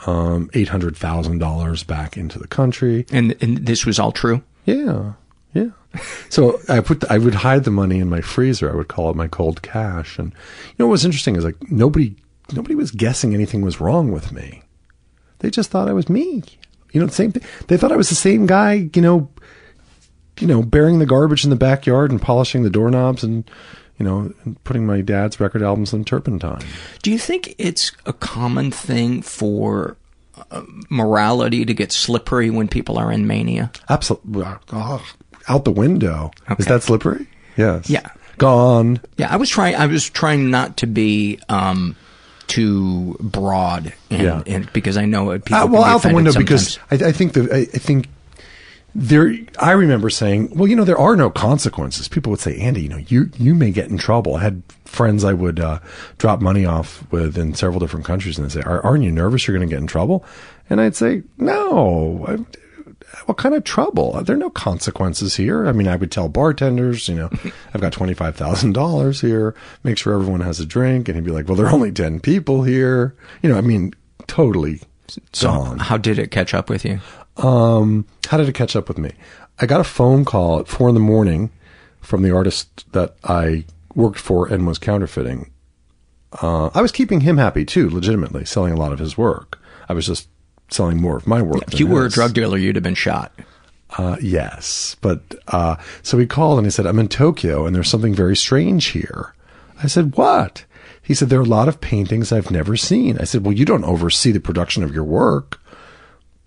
um, 0.06 0.50
eight 0.54 0.68
hundred 0.68 0.96
thousand 0.96 1.38
dollars 1.38 1.82
back 1.82 2.16
into 2.16 2.38
the 2.38 2.48
country." 2.48 3.06
And 3.12 3.36
and 3.40 3.66
this 3.66 3.84
was 3.86 3.98
all 3.98 4.12
true. 4.12 4.42
Yeah, 4.64 5.14
yeah. 5.54 5.70
So 6.28 6.60
I 6.68 6.80
put 6.80 7.00
the, 7.00 7.12
I 7.12 7.16
would 7.16 7.34
hide 7.34 7.64
the 7.64 7.70
money 7.70 7.98
in 7.98 8.10
my 8.10 8.20
freezer. 8.20 8.70
I 8.70 8.76
would 8.76 8.88
call 8.88 9.08
it 9.10 9.16
my 9.16 9.28
cold 9.28 9.62
cash. 9.62 10.18
And 10.18 10.32
you 10.32 10.74
know 10.78 10.86
what 10.86 10.92
was 10.92 11.04
interesting 11.06 11.36
is 11.36 11.44
like 11.44 11.70
nobody 11.70 12.14
nobody 12.52 12.74
was 12.74 12.90
guessing 12.90 13.34
anything 13.34 13.62
was 13.62 13.80
wrong 13.80 14.12
with 14.12 14.30
me. 14.30 14.62
They 15.38 15.50
just 15.50 15.70
thought 15.70 15.88
I 15.88 15.92
was 15.94 16.08
me. 16.08 16.42
You 16.92 17.00
know, 17.00 17.06
the 17.06 17.14
same 17.14 17.32
thing. 17.32 17.42
They 17.68 17.76
thought 17.76 17.92
I 17.92 17.96
was 17.96 18.08
the 18.10 18.14
same 18.14 18.46
guy. 18.46 18.90
You 18.94 19.02
know, 19.02 19.30
you 20.38 20.46
know, 20.46 20.62
burying 20.62 20.98
the 20.98 21.06
garbage 21.06 21.44
in 21.44 21.50
the 21.50 21.56
backyard 21.56 22.10
and 22.10 22.20
polishing 22.20 22.62
the 22.62 22.70
doorknobs 22.70 23.24
and 23.24 23.50
you 23.98 24.04
know, 24.06 24.32
putting 24.64 24.86
my 24.86 25.00
dad's 25.00 25.40
record 25.40 25.62
albums 25.62 25.92
in 25.92 26.04
turpentine. 26.04 26.62
Do 27.02 27.10
you 27.10 27.18
think 27.18 27.54
it's 27.58 27.92
a 28.06 28.12
common 28.12 28.70
thing 28.70 29.22
for 29.22 29.96
uh, 30.50 30.62
morality 30.88 31.64
to 31.64 31.74
get 31.74 31.90
slippery 31.92 32.48
when 32.50 32.68
people 32.68 32.96
are 32.98 33.10
in 33.10 33.26
mania? 33.26 33.72
Absolutely. 33.88 34.44
out 35.48 35.64
the 35.64 35.72
window. 35.72 36.30
Is 36.58 36.66
that 36.66 36.82
slippery? 36.82 37.26
Yes. 37.56 37.90
Yeah. 37.90 38.08
Gone. 38.36 39.00
Yeah, 39.16 39.32
I 39.32 39.36
was 39.36 39.48
trying. 39.50 39.74
I 39.74 39.86
was 39.86 40.08
trying 40.08 40.48
not 40.50 40.76
to 40.76 40.86
be 40.86 41.40
um, 41.48 41.96
too 42.46 43.16
broad, 43.18 43.92
and, 44.10 44.22
Yeah. 44.22 44.42
and 44.46 44.72
because 44.72 44.96
I 44.96 45.06
know 45.06 45.30
it, 45.32 45.44
people 45.44 45.60
Uh, 45.62 45.66
well, 45.66 45.82
out 45.82 46.02
the 46.02 46.14
window 46.14 46.30
sometimes. 46.30 46.76
because 46.78 47.02
I, 47.02 47.08
I 47.08 47.12
think 47.12 47.32
the 47.32 47.52
I, 47.52 47.58
I 47.62 47.64
think 47.78 48.06
there. 48.94 49.32
I 49.60 49.72
remember 49.72 50.10
saying, 50.10 50.50
"Well, 50.54 50.66
you 50.68 50.76
know, 50.76 50.84
there 50.84 50.98
are 50.98 51.16
no 51.16 51.30
consequences." 51.30 52.08
People 52.08 52.30
would 52.30 52.40
say, 52.40 52.56
"Andy, 52.58 52.82
you 52.82 52.88
know, 52.88 52.96
you 53.08 53.30
you 53.38 53.54
may 53.54 53.70
get 53.70 53.88
in 53.90 53.98
trouble." 53.98 54.36
I 54.36 54.42
had 54.42 54.62
friends 54.84 55.24
I 55.24 55.32
would 55.34 55.60
uh, 55.60 55.78
drop 56.18 56.40
money 56.40 56.64
off 56.64 57.04
with 57.10 57.36
in 57.38 57.54
several 57.54 57.80
different 57.80 58.06
countries, 58.06 58.38
and 58.38 58.48
they 58.48 58.52
say, 58.54 58.62
Are, 58.62 58.84
"Aren't 58.84 59.04
you 59.04 59.12
nervous 59.12 59.46
you're 59.46 59.56
going 59.56 59.68
to 59.68 59.72
get 59.72 59.80
in 59.80 59.86
trouble?" 59.86 60.24
And 60.70 60.80
I'd 60.80 60.96
say, 60.96 61.22
"No." 61.36 62.24
I, 62.26 62.38
what 63.24 63.38
kind 63.38 63.54
of 63.54 63.64
trouble? 63.64 64.20
There 64.22 64.36
are 64.36 64.38
no 64.38 64.50
consequences 64.50 65.36
here. 65.36 65.66
I 65.66 65.72
mean, 65.72 65.88
I 65.88 65.96
would 65.96 66.10
tell 66.10 66.28
bartenders, 66.28 67.08
you 67.08 67.14
know, 67.14 67.30
I've 67.74 67.80
got 67.80 67.92
twenty 67.92 68.12
five 68.14 68.36
thousand 68.36 68.72
dollars 68.74 69.20
here. 69.20 69.54
Make 69.84 69.96
sure 69.98 70.12
everyone 70.14 70.40
has 70.42 70.60
a 70.60 70.66
drink, 70.66 71.08
and 71.08 71.16
he'd 71.16 71.24
be 71.24 71.30
like, 71.30 71.46
"Well, 71.48 71.56
there 71.56 71.66
are 71.66 71.72
only 71.72 71.92
ten 71.92 72.20
people 72.20 72.64
here." 72.64 73.14
You 73.42 73.50
know, 73.50 73.56
I 73.58 73.60
mean, 73.62 73.94
totally 74.26 74.82
So, 75.32 75.48
gone. 75.48 75.78
how 75.78 75.96
did 75.96 76.18
it 76.18 76.30
catch 76.30 76.52
up 76.54 76.68
with 76.68 76.84
you? 76.84 77.00
Um, 77.38 78.06
how 78.26 78.36
did 78.36 78.48
it 78.48 78.54
catch 78.54 78.76
up 78.76 78.88
with 78.88 78.98
me? 78.98 79.12
I 79.60 79.66
got 79.66 79.80
a 79.80 79.84
phone 79.84 80.24
call 80.24 80.60
at 80.60 80.68
four 80.68 80.88
in 80.88 80.94
the 80.94 81.00
morning 81.00 81.50
from 82.00 82.22
the 82.22 82.34
artist 82.34 82.90
that 82.92 83.16
I 83.24 83.64
worked 83.94 84.18
for 84.18 84.46
and 84.46 84.66
was 84.66 84.78
counterfeiting. 84.78 85.50
Uh, 86.42 86.70
I 86.74 86.82
was 86.82 86.92
keeping 86.92 87.22
him 87.22 87.38
happy 87.38 87.64
too, 87.64 87.88
legitimately, 87.88 88.44
selling 88.44 88.72
a 88.72 88.76
lot 88.76 88.92
of 88.92 88.98
his 88.98 89.16
work. 89.16 89.58
I 89.88 89.94
was 89.94 90.06
just 90.06 90.28
selling 90.68 91.00
more 91.00 91.16
of 91.16 91.26
my 91.26 91.40
work. 91.40 91.62
If 91.68 91.80
you 91.80 91.86
were 91.86 92.04
a 92.04 92.10
drug 92.10 92.34
dealer, 92.34 92.58
you'd 92.58 92.76
have 92.76 92.82
been 92.82 92.94
shot. 92.94 93.32
Uh, 93.96 94.16
yes, 94.20 94.96
but 95.00 95.20
uh, 95.48 95.76
so 96.02 96.18
he 96.18 96.26
called 96.26 96.58
and 96.58 96.66
he 96.66 96.70
said, 96.70 96.86
"I'm 96.86 96.98
in 96.98 97.08
Tokyo, 97.08 97.64
and 97.64 97.74
there's 97.74 97.88
something 97.88 98.14
very 98.14 98.36
strange 98.36 98.86
here." 98.88 99.34
I 99.82 99.86
said, 99.86 100.16
"What?" 100.16 100.64
He 101.00 101.14
said, 101.14 101.30
"There 101.30 101.40
are 101.40 101.42
a 101.42 101.46
lot 101.46 101.68
of 101.68 101.80
paintings 101.80 102.30
I've 102.30 102.50
never 102.50 102.76
seen." 102.76 103.16
I 103.18 103.24
said, 103.24 103.44
"Well, 103.46 103.54
you 103.54 103.64
don't 103.64 103.84
oversee 103.84 104.30
the 104.30 104.40
production 104.40 104.82
of 104.82 104.94
your 104.94 105.04
work. 105.04 105.57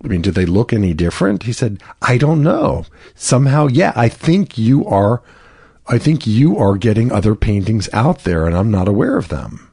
I 0.04 0.08
mean, 0.08 0.22
do 0.22 0.30
they 0.30 0.46
look 0.46 0.72
any 0.72 0.94
different?" 0.94 1.44
He 1.44 1.52
said, 1.52 1.82
"I 2.00 2.18
don't 2.18 2.42
know. 2.42 2.84
Somehow, 3.14 3.68
yeah, 3.68 3.92
I 3.94 4.08
think 4.08 4.58
you 4.58 4.86
are. 4.86 5.22
I 5.86 5.98
think 5.98 6.26
you 6.26 6.56
are 6.58 6.76
getting 6.76 7.10
other 7.10 7.34
paintings 7.34 7.88
out 7.92 8.24
there, 8.24 8.46
and 8.46 8.56
I'm 8.56 8.70
not 8.70 8.88
aware 8.88 9.16
of 9.16 9.28
them." 9.28 9.68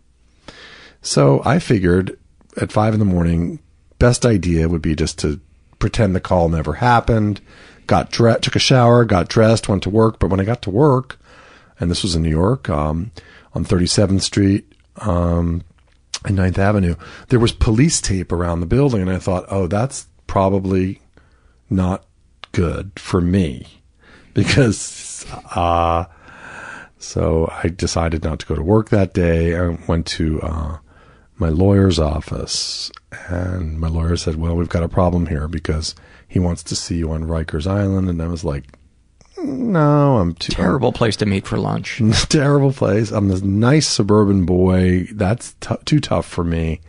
So 1.02 1.42
I 1.46 1.60
figured 1.60 2.18
at 2.58 2.72
five 2.72 2.94
in 2.94 3.00
the 3.00 3.06
morning, 3.06 3.60
best 4.00 4.26
idea 4.26 4.70
would 4.70 4.82
be 4.82 4.96
just 4.96 5.20
to 5.20 5.40
pretend 5.78 6.16
the 6.16 6.20
call 6.20 6.50
never 6.50 6.74
happened. 6.74 7.42
Got 7.88 8.12
took 8.12 8.56
a 8.56 8.60
shower, 8.60 9.06
got 9.06 9.30
dressed, 9.30 9.68
went 9.68 9.84
to 9.84 9.90
work. 9.90 10.20
But 10.20 10.30
when 10.30 10.40
I 10.40 10.46
got 10.46 10.62
to 10.64 10.70
work, 10.70 11.18
and 11.80 11.90
this 11.90 12.04
was 12.04 12.16
in 12.16 12.22
New 12.22 12.30
York, 12.30 12.70
um, 12.70 13.12
on 13.54 13.66
37th 13.66 14.22
Street, 14.22 14.72
um, 14.98 15.64
and 16.26 16.38
9th 16.38 16.58
Avenue, 16.58 16.96
there 17.30 17.40
was 17.40 17.52
police 17.52 18.02
tape 18.02 18.32
around 18.32 18.60
the 18.60 18.66
building, 18.66 19.02
and 19.02 19.10
I 19.10 19.18
thought, 19.18 19.46
oh, 19.50 19.68
that's 19.68 20.06
probably 20.30 21.02
not 21.72 22.06
good 22.52 22.92
for 22.98 23.20
me 23.20 23.66
because, 24.34 25.26
uh, 25.56 26.06
so 27.00 27.52
I 27.64 27.70
decided 27.70 28.24
not 28.24 28.40
to 28.40 28.46
go 28.46 28.56
to 28.56 28.62
work 28.62 28.90
that 28.90 29.14
day. 29.14 29.58
I 29.58 29.78
went 29.88 30.06
to 30.08 30.40
uh, 30.42 30.78
my 31.38 31.50
lawyer's 31.50 31.98
office, 31.98 32.92
and 33.28 33.80
my 33.80 33.88
lawyer 33.88 34.16
said, 34.18 34.36
"Well, 34.36 34.56
we've 34.56 34.70
got 34.70 34.84
a 34.84 34.90
problem 34.90 35.26
here 35.26 35.48
because 35.48 35.96
he 36.28 36.40
wants 36.40 36.62
to 36.64 36.76
see 36.76 36.98
you 36.98 37.12
on 37.12 37.24
Rikers 37.24 37.66
Island." 37.66 38.08
And 38.08 38.22
I 38.22 38.28
was 38.28 38.44
like, 38.44 38.66
"No, 39.38 40.18
I'm 40.18 40.36
too 40.36 40.54
Terrible 40.54 40.92
place 40.92 41.16
to 41.18 41.26
meet 41.26 41.48
for 41.48 41.58
lunch. 41.58 42.02
terrible 42.30 42.72
place. 42.72 43.12
I'm 43.12 43.30
this 43.30 43.42
nice 43.42 43.88
suburban 43.88 44.46
boy. 44.46 45.08
That's 45.12 45.56
t- 45.60 45.76
too 45.86 46.00
tough 46.00 46.28
for 46.28 46.44
me. 46.44 46.82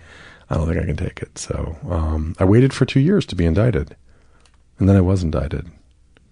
I 0.51 0.57
don't 0.57 0.67
think 0.67 0.83
I 0.83 0.85
can 0.85 0.97
take 0.97 1.23
it." 1.23 1.39
So 1.39 1.77
um, 1.89 2.35
I 2.39 2.45
waited 2.45 2.73
for 2.73 2.85
two 2.85 3.01
years 3.01 3.25
to 3.27 3.37
be 3.37 3.47
indicted, 3.47 3.97
and 4.79 4.89
then 4.89 4.97
I 4.97 5.01
was 5.01 5.23
indicted. 5.23 5.71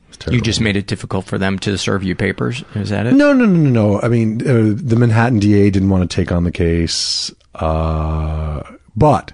Was 0.08 0.18
You 0.34 0.40
just 0.40 0.60
made 0.60 0.76
it 0.76 0.86
difficult 0.86 1.26
for 1.26 1.38
them 1.38 1.58
to 1.60 1.76
serve 1.78 2.02
you 2.02 2.14
papers. 2.14 2.64
Is 2.74 2.90
that 2.90 3.06
it? 3.06 3.14
No, 3.14 3.32
no, 3.32 3.46
no, 3.46 3.56
no, 3.58 3.70
no. 3.70 4.00
I 4.00 4.08
mean, 4.08 4.40
uh, 4.42 4.74
the 4.74 4.96
Manhattan 4.96 5.38
DA 5.38 5.70
didn't 5.70 5.90
want 5.90 6.08
to 6.08 6.14
take 6.14 6.32
on 6.32 6.44
the 6.44 6.50
case, 6.52 7.32
uh, 7.54 8.62
but 8.96 9.32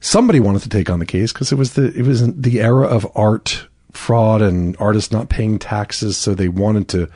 somebody 0.00 0.40
wanted 0.40 0.62
to 0.62 0.68
take 0.68 0.88
on 0.90 0.98
the 0.98 1.06
case 1.06 1.32
because 1.32 1.52
it 1.52 1.56
was 1.56 1.74
the 1.74 1.92
it 1.96 2.06
was 2.06 2.34
the 2.34 2.60
era 2.60 2.86
of 2.86 3.06
art 3.14 3.66
fraud 3.92 4.40
and 4.42 4.76
artists 4.78 5.12
not 5.12 5.28
paying 5.28 5.58
taxes, 5.58 6.16
so 6.16 6.34
they 6.34 6.48
wanted 6.48 6.88
to, 6.88 7.08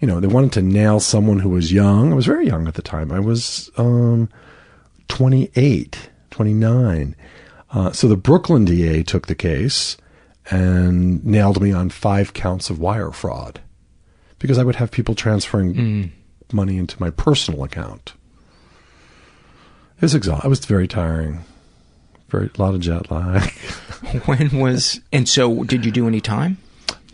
you 0.00 0.06
know, 0.06 0.20
they 0.20 0.28
wanted 0.28 0.52
to 0.52 0.62
nail 0.62 1.00
someone 1.00 1.40
who 1.40 1.50
was 1.50 1.72
young. 1.72 2.12
I 2.12 2.14
was 2.14 2.26
very 2.26 2.46
young 2.46 2.68
at 2.68 2.74
the 2.74 2.82
time. 2.82 3.10
I 3.12 3.20
was 3.20 3.70
um, 3.76 4.28
28, 5.08 6.10
29. 6.32 7.14
Uh, 7.70 7.92
so 7.92 8.08
the 8.08 8.16
Brooklyn 8.16 8.64
DA 8.64 9.02
took 9.02 9.28
the 9.28 9.34
case 9.34 9.96
and 10.50 11.24
nailed 11.24 11.62
me 11.62 11.72
on 11.72 11.88
five 11.88 12.34
counts 12.34 12.68
of 12.68 12.78
wire 12.78 13.12
fraud 13.12 13.60
because 14.38 14.58
I 14.58 14.64
would 14.64 14.76
have 14.76 14.90
people 14.90 15.14
transferring 15.14 16.12
money 16.52 16.76
into 16.76 17.00
my 17.00 17.10
personal 17.10 17.62
account. 17.62 18.14
It 19.96 20.02
was 20.02 20.14
exhausting. 20.16 20.48
It 20.48 20.50
was 20.50 20.64
very 20.64 20.88
tiring. 20.88 21.44
Very 22.28 22.50
a 22.52 22.60
lot 22.60 22.74
of 22.74 22.80
jet 22.80 23.10
lag. 23.10 23.50
When 24.26 24.58
was 24.58 25.00
and 25.12 25.28
so 25.28 25.62
did 25.62 25.84
you 25.86 25.92
do 25.92 26.08
any 26.08 26.20
time? 26.20 26.58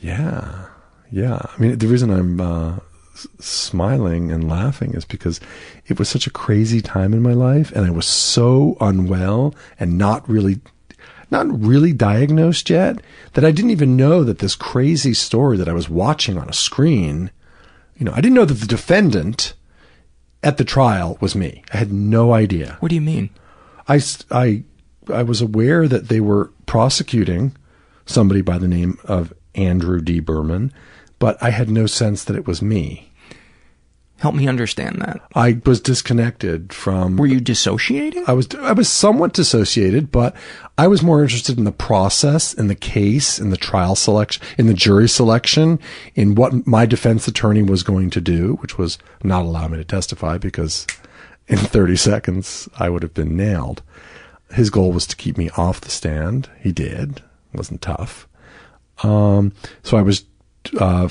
yeah, 0.00 0.66
yeah. 1.12 1.38
I 1.44 1.60
mean, 1.60 1.76
the 1.78 1.86
reason 1.86 2.10
I'm 2.10 2.40
uh, 2.40 2.78
smiling 3.38 4.30
and 4.30 4.48
laughing 4.48 4.94
is 4.94 5.04
because 5.04 5.40
it 5.86 5.98
was 5.98 6.08
such 6.08 6.26
a 6.26 6.30
crazy 6.30 6.80
time 6.80 7.12
in 7.12 7.22
my 7.22 7.32
life, 7.32 7.72
and 7.72 7.86
I 7.86 7.90
was 7.90 8.06
so 8.06 8.76
unwell 8.80 9.54
and 9.78 9.98
not 9.98 10.28
really. 10.28 10.60
Not 11.30 11.60
really 11.60 11.92
diagnosed 11.92 12.70
yet, 12.70 13.02
that 13.34 13.44
I 13.44 13.50
didn't 13.50 13.72
even 13.72 13.98
know 13.98 14.24
that 14.24 14.38
this 14.38 14.54
crazy 14.54 15.12
story 15.12 15.58
that 15.58 15.68
I 15.68 15.74
was 15.74 15.90
watching 15.90 16.38
on 16.38 16.48
a 16.48 16.54
screen, 16.54 17.30
you 17.98 18.06
know, 18.06 18.12
I 18.12 18.22
didn't 18.22 18.36
know 18.36 18.46
that 18.46 18.54
the 18.54 18.66
defendant 18.66 19.52
at 20.42 20.56
the 20.56 20.64
trial 20.64 21.18
was 21.20 21.34
me. 21.34 21.62
I 21.70 21.76
had 21.76 21.92
no 21.92 22.32
idea. 22.32 22.78
What 22.80 22.88
do 22.88 22.94
you 22.94 23.02
mean? 23.02 23.28
I 23.86 24.00
I 24.30 24.62
I 25.12 25.22
was 25.22 25.42
aware 25.42 25.86
that 25.86 26.08
they 26.08 26.20
were 26.20 26.50
prosecuting 26.64 27.54
somebody 28.06 28.40
by 28.40 28.56
the 28.56 28.68
name 28.68 28.98
of 29.04 29.34
Andrew 29.54 30.00
D. 30.00 30.20
Behrman, 30.20 30.72
but 31.18 31.36
I 31.42 31.50
had 31.50 31.68
no 31.68 31.86
sense 31.86 32.24
that 32.24 32.36
it 32.36 32.46
was 32.46 32.62
me. 32.62 33.07
Help 34.18 34.34
me 34.34 34.48
understand 34.48 35.00
that. 35.00 35.20
I 35.36 35.60
was 35.64 35.80
disconnected 35.80 36.72
from. 36.72 37.16
Were 37.16 37.26
you 37.26 37.40
dissociated? 37.40 38.24
I 38.26 38.32
was 38.32 38.48
I 38.56 38.72
was 38.72 38.88
somewhat 38.88 39.32
dissociated, 39.32 40.10
but 40.10 40.34
I 40.76 40.88
was 40.88 41.04
more 41.04 41.22
interested 41.22 41.56
in 41.56 41.62
the 41.62 41.70
process, 41.70 42.52
in 42.52 42.66
the 42.66 42.74
case, 42.74 43.38
in 43.38 43.50
the 43.50 43.56
trial 43.56 43.94
selection, 43.94 44.42
in 44.58 44.66
the 44.66 44.74
jury 44.74 45.08
selection, 45.08 45.78
in 46.16 46.34
what 46.34 46.66
my 46.66 46.84
defense 46.84 47.28
attorney 47.28 47.62
was 47.62 47.84
going 47.84 48.10
to 48.10 48.20
do, 48.20 48.54
which 48.56 48.76
was 48.76 48.98
not 49.22 49.42
allow 49.42 49.68
me 49.68 49.78
to 49.78 49.84
testify 49.84 50.36
because 50.36 50.86
in 51.46 51.58
30 51.58 51.96
seconds 51.96 52.68
I 52.78 52.88
would 52.88 53.02
have 53.02 53.14
been 53.14 53.36
nailed. 53.36 53.82
His 54.52 54.70
goal 54.70 54.92
was 54.92 55.06
to 55.08 55.16
keep 55.16 55.38
me 55.38 55.50
off 55.56 55.80
the 55.80 55.90
stand. 55.90 56.48
He 56.60 56.72
did. 56.72 57.18
It 57.52 57.56
wasn't 57.56 57.82
tough. 57.82 58.26
Um, 59.02 59.52
so 59.82 59.96
I 59.96 60.02
was 60.02 60.24
uh, 60.80 61.08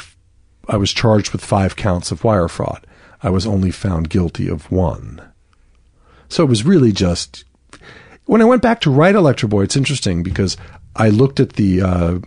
I 0.68 0.78
was 0.78 0.92
charged 0.92 1.32
with 1.32 1.44
five 1.44 1.76
counts 1.76 2.12
of 2.12 2.24
wire 2.24 2.48
fraud. 2.48 2.87
I 3.24 3.30
was 3.30 3.48
only 3.48 3.72
found 3.72 4.10
guilty 4.10 4.48
of 4.48 4.72
one. 4.72 5.22
So 6.30 6.44
it 6.44 6.50
was 6.50 6.66
really 6.66 6.92
just 6.92 7.46
when 8.26 8.42
I 8.42 8.46
went 8.46 8.62
back 8.62 8.82
to 8.82 8.92
write 8.92 9.16
Electroboy. 9.16 9.64
It's 9.64 9.78
interesting 9.78 10.22
because 10.22 10.58
I 10.96 11.10
looked 11.10 11.40
at 11.40 11.54
the 11.54 11.82
uh, 11.82 12.20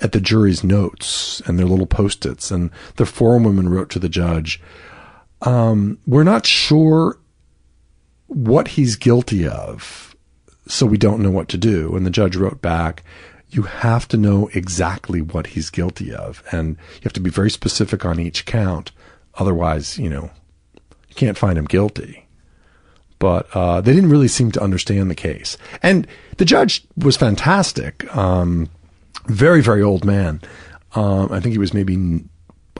at 0.00 0.12
the 0.12 0.20
jury's 0.20 0.62
notes 0.62 1.40
and 1.46 1.58
their 1.58 1.66
little 1.66 1.86
post-its, 1.86 2.50
and 2.50 2.70
the 2.96 3.06
forum 3.06 3.44
women 3.44 3.68
wrote 3.68 3.90
to 3.90 3.98
the 3.98 4.08
judge, 4.08 4.60
um, 5.42 5.98
"We're 6.06 6.22
not 6.22 6.46
sure 6.46 7.18
what 8.26 8.68
he's 8.68 8.96
guilty 8.96 9.48
of, 9.48 10.14
so 10.68 10.84
we 10.86 10.98
don't 10.98 11.22
know 11.22 11.30
what 11.30 11.48
to 11.48 11.56
do." 11.56 11.96
And 11.96 12.04
the 12.04 12.10
judge 12.10 12.36
wrote 12.36 12.60
back. 12.60 13.02
You 13.48 13.62
have 13.62 14.08
to 14.08 14.16
know 14.16 14.50
exactly 14.54 15.22
what 15.22 15.48
he's 15.48 15.70
guilty 15.70 16.12
of, 16.12 16.42
and 16.50 16.76
you 16.96 17.02
have 17.04 17.12
to 17.14 17.20
be 17.20 17.30
very 17.30 17.50
specific 17.50 18.04
on 18.04 18.18
each 18.18 18.44
count. 18.44 18.90
Otherwise, 19.36 19.98
you 19.98 20.08
know, 20.08 20.30
you 21.08 21.14
can't 21.14 21.38
find 21.38 21.58
him 21.58 21.64
guilty 21.64 22.26
but 23.18 23.48
uh, 23.54 23.80
they 23.80 23.94
didn't 23.94 24.10
really 24.10 24.28
seem 24.28 24.52
to 24.52 24.62
understand 24.62 25.10
the 25.10 25.14
case. 25.14 25.56
And 25.82 26.06
the 26.36 26.44
judge 26.44 26.84
was 26.96 27.16
fantastic. 27.16 28.14
Um, 28.16 28.68
very, 29.26 29.62
very 29.62 29.82
old 29.82 30.04
man. 30.04 30.40
Um, 30.94 31.32
I 31.32 31.40
think 31.40 31.52
he 31.52 31.58
was 31.58 31.74
maybe, 31.74 32.24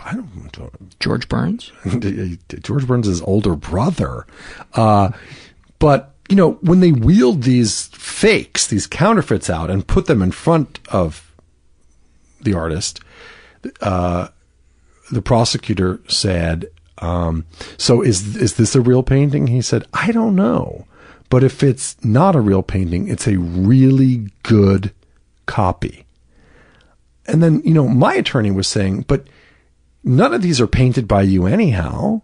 I 0.04 0.14
don't 0.14 0.58
know. 0.58 0.70
George 1.00 1.28
Burns? 1.28 1.72
George 2.62 2.86
Burns' 2.86 3.22
older 3.22 3.56
brother. 3.56 4.26
Uh, 4.74 5.10
but, 5.78 6.14
you 6.28 6.36
know, 6.36 6.52
when 6.60 6.80
they 6.80 6.92
wheeled 6.92 7.42
these 7.42 7.86
fakes, 7.88 8.66
these 8.66 8.86
counterfeits 8.86 9.50
out 9.50 9.70
and 9.70 9.86
put 9.86 10.06
them 10.06 10.22
in 10.22 10.32
front 10.32 10.80
of 10.90 11.32
the 12.42 12.54
artist, 12.54 13.00
uh, 13.80 14.28
the 15.10 15.22
prosecutor 15.22 16.00
said, 16.08 16.66
um, 16.98 17.44
so 17.76 18.02
is 18.02 18.36
is 18.36 18.54
this 18.56 18.74
a 18.74 18.80
real 18.80 19.02
painting? 19.02 19.48
He 19.48 19.62
said, 19.62 19.84
I 19.92 20.12
don't 20.12 20.34
know, 20.34 20.86
But 21.28 21.42
if 21.42 21.62
it's 21.62 22.02
not 22.04 22.36
a 22.36 22.40
real 22.40 22.62
painting, 22.62 23.08
it's 23.08 23.26
a 23.26 23.38
really 23.38 24.30
good 24.42 24.92
copy. 25.46 26.06
And 27.26 27.42
then, 27.42 27.60
you 27.64 27.74
know, 27.74 27.88
my 27.88 28.14
attorney 28.14 28.50
was 28.50 28.68
saying, 28.68 29.02
but 29.08 29.26
none 30.04 30.32
of 30.32 30.42
these 30.42 30.60
are 30.60 30.68
painted 30.68 31.08
by 31.08 31.22
you 31.22 31.46
anyhow. 31.46 32.22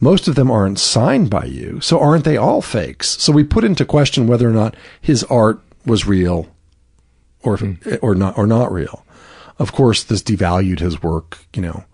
Most 0.00 0.28
of 0.28 0.34
them 0.34 0.50
aren't 0.50 0.78
signed 0.78 1.30
by 1.30 1.44
you. 1.44 1.80
So 1.80 1.98
aren't 1.98 2.24
they 2.24 2.36
all 2.36 2.60
fakes? 2.60 3.20
So 3.22 3.32
we 3.32 3.44
put 3.44 3.64
into 3.64 3.86
question 3.86 4.26
whether 4.26 4.48
or 4.48 4.52
not 4.52 4.76
his 5.00 5.24
art 5.24 5.62
was 5.86 6.06
real 6.06 6.48
or, 7.42 7.58
or 8.02 8.14
not, 8.14 8.36
or 8.36 8.46
not 8.46 8.70
real. 8.70 9.06
Of 9.58 9.72
course, 9.72 10.02
this 10.02 10.22
devalued 10.22 10.80
his 10.80 11.02
work, 11.02 11.38
you 11.54 11.62
know, 11.62 11.84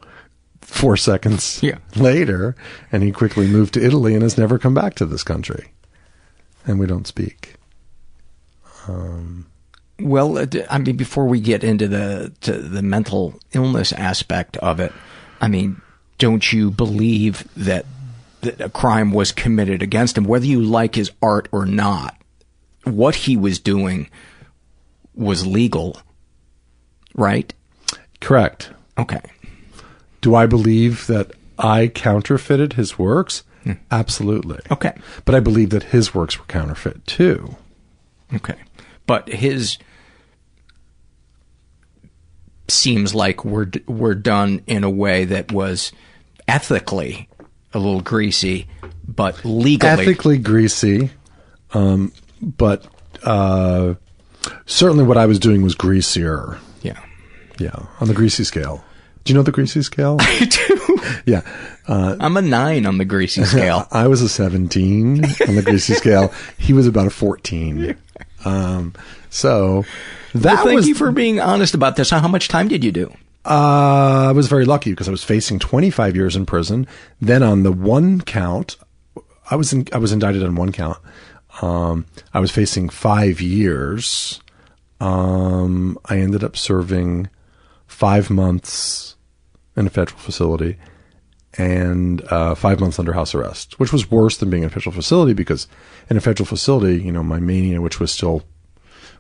four 0.70 0.96
seconds 0.96 1.58
Yeah. 1.62 1.78
later, 1.96 2.54
and 2.92 3.02
he 3.02 3.12
quickly 3.12 3.46
moved 3.48 3.74
to 3.74 3.84
Italy 3.84 4.14
and 4.14 4.22
has 4.22 4.38
never 4.38 4.58
come 4.58 4.74
back 4.74 4.94
to 4.96 5.06
this 5.06 5.22
country. 5.22 5.72
And 6.66 6.78
we 6.78 6.86
don't 6.86 7.06
speak. 7.06 7.54
Um, 8.88 9.46
Well, 10.00 10.38
I 10.70 10.78
mean, 10.78 10.96
before 10.96 11.26
we 11.26 11.40
get 11.40 11.62
into 11.62 11.86
the 11.88 12.32
to 12.42 12.52
the 12.52 12.82
mental 12.82 13.38
illness 13.52 13.92
aspect 13.92 14.56
of 14.58 14.80
it, 14.80 14.92
I 15.40 15.48
mean, 15.48 15.80
don't 16.18 16.50
you 16.52 16.70
believe 16.70 17.46
that 17.56 17.84
that 18.40 18.60
a 18.60 18.70
crime 18.70 19.12
was 19.12 19.32
committed 19.32 19.82
against 19.82 20.16
him, 20.16 20.24
whether 20.24 20.46
you 20.46 20.62
like 20.62 20.94
his 20.94 21.10
art 21.20 21.48
or 21.52 21.66
not? 21.66 22.16
What 22.84 23.14
he 23.14 23.36
was 23.36 23.58
doing 23.58 24.08
was 25.14 25.46
legal, 25.46 25.98
right? 27.14 27.52
correct. 28.20 28.70
Okay. 28.98 29.20
Do 30.20 30.34
I 30.34 30.46
believe 30.46 31.06
that 31.06 31.32
I 31.58 31.88
counterfeited 31.88 32.74
his 32.74 32.98
works? 32.98 33.44
Absolutely. 33.90 34.58
Okay. 34.70 34.94
But 35.24 35.34
I 35.34 35.40
believe 35.40 35.70
that 35.70 35.84
his 35.84 36.14
works 36.14 36.38
were 36.38 36.46
counterfeit 36.46 37.06
too. 37.06 37.56
Okay. 38.34 38.56
But 39.06 39.28
his 39.28 39.76
seems 42.68 43.14
like 43.14 43.44
were 43.44 43.66
d- 43.66 43.82
were 43.86 44.14
done 44.14 44.62
in 44.66 44.84
a 44.84 44.90
way 44.90 45.24
that 45.24 45.52
was 45.52 45.92
ethically 46.48 47.28
a 47.74 47.78
little 47.78 48.00
greasy, 48.00 48.66
but 49.06 49.44
legally 49.44 50.04
Ethically 50.04 50.38
greasy, 50.38 51.10
um, 51.74 52.12
but 52.40 52.86
uh, 53.24 53.94
certainly 54.66 55.04
what 55.04 55.18
I 55.18 55.26
was 55.26 55.38
doing 55.38 55.62
was 55.62 55.74
greasier. 55.74 56.58
Yeah. 56.82 57.00
Yeah, 57.58 57.86
on 58.00 58.08
the 58.08 58.14
greasy 58.14 58.44
scale. 58.44 58.84
Do 59.24 59.32
you 59.32 59.34
know 59.38 59.42
the 59.42 59.52
greasy 59.52 59.82
scale? 59.82 60.16
I 60.20 60.44
do. 60.46 60.98
yeah. 61.26 61.42
Uh, 61.86 62.16
I'm 62.20 62.36
a 62.36 62.42
nine 62.42 62.86
on 62.86 62.98
the 62.98 63.04
greasy 63.04 63.44
scale. 63.44 63.86
I 63.90 64.06
was 64.06 64.22
a 64.22 64.28
17 64.28 65.24
on 65.48 65.54
the 65.56 65.62
greasy 65.62 65.94
scale. 65.94 66.32
He 66.58 66.72
was 66.72 66.86
about 66.86 67.06
a 67.06 67.10
14. 67.10 67.96
Um, 68.44 68.94
so 69.28 69.84
that 70.34 70.54
Well, 70.54 70.64
thank 70.64 70.76
was 70.76 70.88
you 70.88 70.94
for 70.94 71.12
being 71.12 71.40
honest 71.40 71.74
about 71.74 71.96
this. 71.96 72.10
How 72.10 72.26
much 72.28 72.48
time 72.48 72.68
did 72.68 72.82
you 72.82 72.92
do? 72.92 73.12
Uh, 73.44 74.28
I 74.28 74.32
was 74.32 74.48
very 74.48 74.64
lucky 74.64 74.90
because 74.90 75.08
I 75.08 75.10
was 75.10 75.24
facing 75.24 75.58
25 75.58 76.14
years 76.16 76.36
in 76.36 76.46
prison. 76.46 76.86
Then 77.20 77.42
on 77.42 77.62
the 77.62 77.72
one 77.72 78.20
count, 78.20 78.76
I 79.50 79.56
was 79.56 79.72
in, 79.72 79.86
I 79.92 79.98
was 79.98 80.12
indicted 80.12 80.42
on 80.44 80.54
one 80.56 80.72
count. 80.72 80.98
Um, 81.62 82.06
I 82.32 82.40
was 82.40 82.50
facing 82.50 82.88
five 82.88 83.40
years. 83.40 84.40
Um, 85.00 85.98
I 86.06 86.18
ended 86.18 86.44
up 86.44 86.56
serving 86.56 87.28
five 87.90 88.30
months 88.30 89.16
in 89.76 89.86
a 89.86 89.90
federal 89.90 90.18
facility 90.18 90.76
and 91.58 92.22
uh, 92.28 92.54
five 92.54 92.78
months 92.78 93.00
under 93.00 93.12
house 93.12 93.34
arrest, 93.34 93.78
which 93.80 93.92
was 93.92 94.10
worse 94.10 94.36
than 94.36 94.48
being 94.48 94.62
in 94.62 94.68
a 94.68 94.72
federal 94.72 94.94
facility 94.94 95.32
because 95.32 95.66
in 96.08 96.16
a 96.16 96.20
federal 96.20 96.46
facility, 96.46 97.02
you 97.02 97.10
know, 97.10 97.24
my 97.24 97.40
mania, 97.40 97.80
which 97.80 97.98
was 97.98 98.12
still 98.12 98.44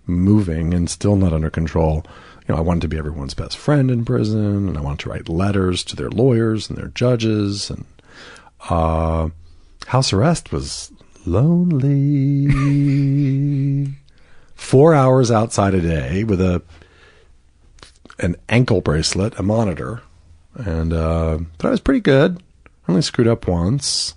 moving 0.06 0.72
and 0.72 0.88
still 0.88 1.16
not 1.16 1.32
under 1.32 1.50
control. 1.50 2.06
You 2.46 2.54
know, 2.54 2.58
I 2.58 2.62
wanted 2.62 2.82
to 2.82 2.88
be 2.88 2.96
everyone's 2.96 3.34
best 3.34 3.58
friend 3.58 3.90
in 3.90 4.04
prison, 4.04 4.68
and 4.68 4.78
I 4.78 4.80
wanted 4.80 5.00
to 5.00 5.10
write 5.10 5.28
letters 5.28 5.82
to 5.84 5.96
their 5.96 6.10
lawyers 6.10 6.70
and 6.70 6.78
their 6.78 6.88
judges. 6.88 7.70
And 7.70 7.84
uh, 8.70 9.30
house 9.88 10.12
arrest 10.12 10.52
was 10.52 10.92
lonely. 11.26 12.46
Four 14.54 14.94
hours 14.94 15.32
outside 15.32 15.74
a 15.74 15.80
day 15.80 16.22
with 16.22 16.40
a 16.40 16.62
an 18.22 18.36
ankle 18.48 18.80
bracelet, 18.80 19.38
a 19.38 19.42
monitor, 19.42 20.02
and 20.54 20.92
uh, 20.92 21.38
but 21.58 21.68
I 21.68 21.70
was 21.70 21.80
pretty 21.80 22.00
good. 22.00 22.42
I 22.66 22.92
only 22.92 23.02
screwed 23.02 23.28
up 23.28 23.46
once, 23.48 24.14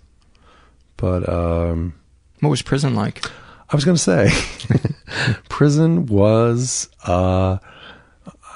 but 0.97 1.27
um, 1.29 1.93
What 2.39 2.49
was 2.49 2.61
prison 2.61 2.95
like? 2.95 3.25
I 3.69 3.75
was 3.75 3.85
going 3.85 3.97
to 3.97 4.01
say, 4.01 4.29
prison 5.49 6.05
was. 6.05 6.89
Uh, 7.05 7.57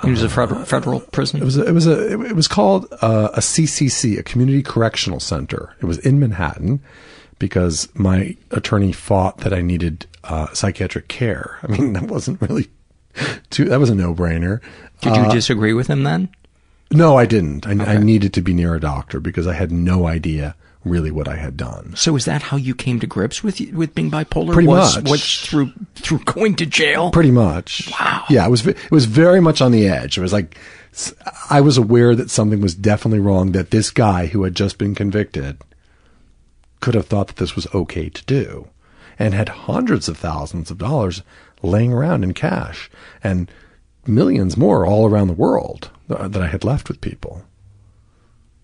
It 0.04 0.10
was 0.12 0.22
a 0.22 0.30
federal, 0.30 0.64
federal 0.66 1.00
prison. 1.00 1.42
It 1.42 1.46
was 1.46 1.58
a, 1.58 1.66
it 1.66 1.72
was 1.72 1.88
a 1.88 2.22
it 2.22 2.36
was 2.36 2.48
called 2.48 2.86
uh, 3.02 3.30
a 3.34 3.40
CCC, 3.40 4.20
a 4.20 4.24
Community 4.24 4.62
Correctional 4.62 5.20
Center. 5.20 5.74
It 5.82 5.86
was 5.86 5.98
in 6.00 6.20
Manhattan 6.20 6.82
because 7.40 7.90
my 7.96 8.36
attorney 8.52 8.92
fought 8.92 9.40
that 9.40 9.54
I 9.54 9.62
needed 9.62 10.06
uh, 10.24 10.54
psychiatric 10.54 11.08
care. 11.08 11.58
I 11.64 11.68
mean, 11.68 11.94
that 11.94 12.04
wasn't 12.04 12.42
really 12.42 12.68
too. 13.50 13.66
That 13.66 13.80
was 13.80 13.90
a 13.90 13.96
no 13.96 14.14
brainer. 14.14 14.62
Did 15.02 15.16
you 15.16 15.24
Uh, 15.24 15.34
disagree 15.34 15.74
with 15.74 15.88
him 15.88 16.04
then? 16.04 16.30
No, 16.92 17.18
I 17.18 17.26
didn't. 17.26 17.68
I, 17.68 17.96
I 17.96 17.98
needed 17.98 18.34
to 18.34 18.42
be 18.42 18.54
near 18.54 18.74
a 18.74 18.80
doctor 18.80 19.20
because 19.20 19.46
I 19.46 19.54
had 19.54 19.72
no 19.72 20.08
idea 20.08 20.56
really 20.86 21.12
what 21.12 21.28
I 21.28 21.36
had 21.36 21.58
done. 21.58 21.94
So 21.96 22.16
is 22.16 22.26
that 22.26 22.44
how 22.44 22.58
you 22.58 22.74
came 22.74 23.00
to 23.02 23.08
grips 23.08 23.44
with 23.44 23.60
with 23.74 23.94
being 23.94 24.10
bipolar? 24.10 24.54
Pretty 24.54 24.70
was, 24.70 24.96
much. 24.96 25.10
Was 25.10 25.42
through 25.42 25.74
through 25.96 26.20
going 26.20 26.56
to 26.56 26.66
jail? 26.66 27.12
Pretty 27.12 27.32
much. 27.32 27.92
Wow. 28.00 28.24
Yeah, 28.30 28.46
it 28.46 28.50
was 28.50 28.66
it 28.66 28.92
was 28.92 29.06
very 29.06 29.42
much 29.42 29.62
on 29.62 29.72
the 29.72 29.88
edge. 29.88 30.18
It 30.18 30.22
was 30.22 30.34
like 30.34 30.58
I 31.50 31.62
was 31.62 31.78
aware 31.78 32.16
that 32.16 32.30
something 32.30 32.62
was 32.62 32.74
definitely 32.74 33.20
wrong. 33.20 33.52
That 33.52 33.72
this 33.72 33.92
guy 33.92 34.28
who 34.28 34.44
had 34.44 34.56
just 34.56 34.78
been 34.78 34.96
convicted 34.96 35.58
could 36.80 36.96
have 36.96 37.08
thought 37.08 37.28
that 37.28 37.38
this 37.38 37.56
was 37.56 37.68
okay 37.74 38.08
to 38.10 38.26
do, 38.26 38.70
and 39.20 39.34
had 39.34 39.50
hundreds 39.50 40.08
of 40.08 40.18
thousands 40.18 40.72
of 40.72 40.78
dollars 40.78 41.22
laying 41.62 41.94
around 41.94 42.24
in 42.24 42.34
cash 42.34 42.90
and 43.24 43.52
millions 44.06 44.58
more 44.58 44.86
all 44.86 45.06
around 45.06 45.28
the 45.28 45.34
world 45.34 45.90
that 46.08 46.42
I 46.42 46.48
had 46.48 46.64
left 46.64 46.88
with 46.88 47.02
people. 47.02 47.44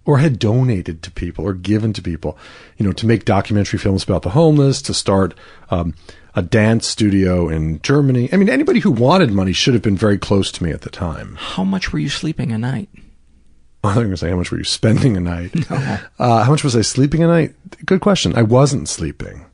Or 0.06 0.17
had 0.17 0.38
donated 0.38 1.01
to 1.03 1.12
people 1.12 1.45
or 1.45 1.53
given 1.53 1.93
to 1.93 2.01
people, 2.01 2.38
you 2.77 2.86
know, 2.86 2.91
to 2.91 3.06
make 3.06 3.23
documentary 3.23 3.79
films 3.79 4.03
about 4.03 4.23
the 4.23 4.32
homeless, 4.32 4.82
to 4.84 4.93
start 4.93 5.34
um, 5.69 5.93
a 6.36 6.41
dance 6.41 6.88
studio 6.88 7.47
in 7.47 7.82
Germany. 7.82 8.27
I 8.34 8.36
mean, 8.36 8.49
anybody 8.49 8.82
who 8.82 8.91
wanted 8.91 9.32
money 9.32 9.53
should 9.53 9.73
have 9.75 9.84
been 9.84 9.95
very 9.95 10.17
close 10.17 10.51
to 10.53 10.63
me 10.63 10.71
at 10.71 10.82
the 10.82 10.89
time. 10.89 11.38
How 11.39 11.63
much 11.63 11.93
were 11.93 11.99
you 11.99 12.10
sleeping 12.10 12.51
a 12.51 12.58
night? 12.58 12.89
I 13.84 13.88
was 13.88 13.95
going 13.95 14.10
to 14.12 14.17
say, 14.17 14.29
how 14.29 14.38
much 14.38 14.51
were 14.51 14.58
you 14.58 14.63
spending 14.63 15.17
a 15.17 15.19
night? 15.19 15.51
Uh, 16.19 16.43
how 16.43 16.51
much 16.51 16.63
was 16.63 16.75
I 16.75 16.82
sleeping 16.82 17.23
a 17.23 17.27
night? 17.27 17.53
Good 17.86 17.99
question. 17.99 18.36
I 18.36 18.43
wasn't 18.43 18.88
sleeping. 18.88 19.45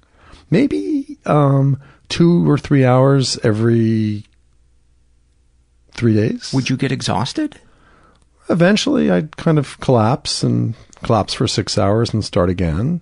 Maybe 0.51 1.17
um, 1.25 1.81
two 2.09 2.49
or 2.49 2.57
three 2.57 2.83
hours 2.85 3.37
every 3.43 4.23
three 5.93 6.13
days. 6.15 6.51
Would 6.53 6.69
you 6.69 6.77
get 6.77 6.91
exhausted? 6.91 7.59
Eventually, 8.49 9.11
I'd 9.11 9.37
kind 9.37 9.59
of 9.59 9.79
collapse 9.79 10.43
and 10.43 10.73
collapse 11.03 11.33
for 11.33 11.47
six 11.47 11.77
hours 11.77 12.13
and 12.13 12.25
start 12.25 12.49
again. 12.49 13.01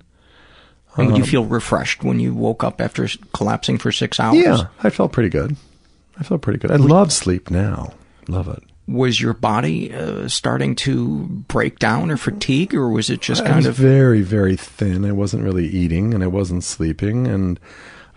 And 0.98 1.08
would 1.08 1.18
you 1.18 1.24
Um, 1.24 1.30
feel 1.30 1.46
refreshed 1.46 2.04
when 2.04 2.20
you 2.20 2.34
woke 2.34 2.64
up 2.64 2.82
after 2.82 3.08
collapsing 3.34 3.78
for 3.78 3.92
six 3.92 4.20
hours? 4.20 4.38
Yeah, 4.38 4.68
I 4.84 4.90
felt 4.90 5.12
pretty 5.12 5.30
good. 5.30 5.56
I 6.20 6.24
felt 6.24 6.42
pretty 6.42 6.60
good. 6.60 6.72
I 6.72 6.76
love 6.78 7.14
sleep 7.14 7.50
now. 7.52 7.94
Love 8.28 8.48
it. 8.48 8.64
Was 8.88 9.22
your 9.22 9.34
body 9.34 9.94
uh, 9.94 10.28
starting 10.28 10.74
to 10.78 11.20
break 11.48 11.78
down 11.78 12.10
or 12.10 12.18
fatigue, 12.18 12.74
or 12.74 12.90
was 12.90 13.10
it 13.10 13.22
just 13.22 13.44
I 13.44 13.46
kind 13.48 13.58
was 13.58 13.66
of 13.68 13.76
very, 13.76 14.22
very 14.22 14.56
thin. 14.56 15.06
I 15.06 15.12
wasn't 15.12 15.44
really 15.44 15.68
eating 15.68 16.14
and 16.14 16.24
I 16.24 16.28
wasn't 16.28 16.64
sleeping 16.64 17.28
and 17.28 17.60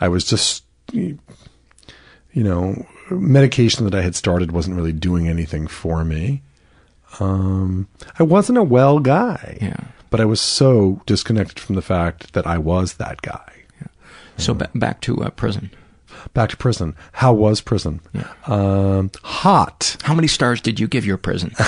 I 0.01 0.09
was 0.09 0.25
just, 0.25 0.65
you 0.93 2.45
know, 2.45 2.87
medication 3.11 3.85
that 3.85 3.95
I 3.95 4.03
had 4.03 4.15
started 4.15 4.53
wasn't 4.53 4.77
really 4.77 4.93
doing 4.93 5.29
anything 5.29 5.67
for 5.67 6.05
me. 6.05 6.43
Um, 7.19 7.89
I 8.19 8.23
wasn't 8.23 8.59
a 8.59 8.63
well 8.63 9.01
guy. 9.01 9.59
Yeah. 9.61 9.89
But 10.11 10.21
I 10.21 10.25
was 10.25 10.41
so 10.41 11.03
disconnected 11.07 11.61
from 11.61 11.77
the 11.77 11.83
fact 11.83 12.33
that 12.33 12.47
I 12.47 12.59
was 12.59 12.95
that 12.95 13.23
guy. 13.23 13.53
so 14.37 14.55
ba- 14.55 14.71
back 14.75 15.01
to 15.03 15.23
uh, 15.23 15.31
prison? 15.31 15.71
Back 16.35 16.51
to 16.51 16.57
prison. 16.57 16.95
How 17.13 17.33
was 17.33 17.61
prison? 17.61 18.01
Um, 18.47 19.11
hot. 19.23 19.97
How 20.03 20.15
many 20.15 20.29
stars 20.29 20.61
did 20.61 20.79
you 20.79 20.87
give 20.89 21.05
your 21.07 21.17
prison? 21.17 21.53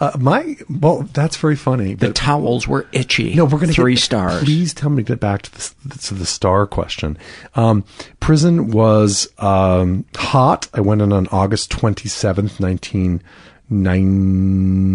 Uh, 0.00 0.12
my 0.18 0.56
well, 0.80 1.02
that's 1.12 1.36
very 1.36 1.56
funny. 1.56 1.94
the 1.94 2.12
towels 2.12 2.66
were 2.68 2.86
itchy. 2.92 3.34
No, 3.34 3.44
we're 3.44 3.58
going 3.58 3.68
to 3.68 3.74
three 3.74 3.94
get, 3.94 4.02
stars. 4.02 4.42
Please 4.44 4.74
tell 4.74 4.90
me 4.90 4.96
to 4.96 5.02
get 5.02 5.20
back 5.20 5.42
to 5.42 5.50
the 5.52 5.98
to 5.98 6.14
the 6.14 6.26
star 6.26 6.66
question. 6.66 7.16
Um, 7.54 7.84
prison 8.20 8.70
was 8.70 9.28
um, 9.38 10.04
hot. 10.16 10.68
I 10.74 10.80
went 10.80 11.00
in 11.02 11.12
on 11.12 11.26
August 11.28 11.70
twenty 11.70 12.08
seventh, 12.08 12.60
nineteen 12.60 13.22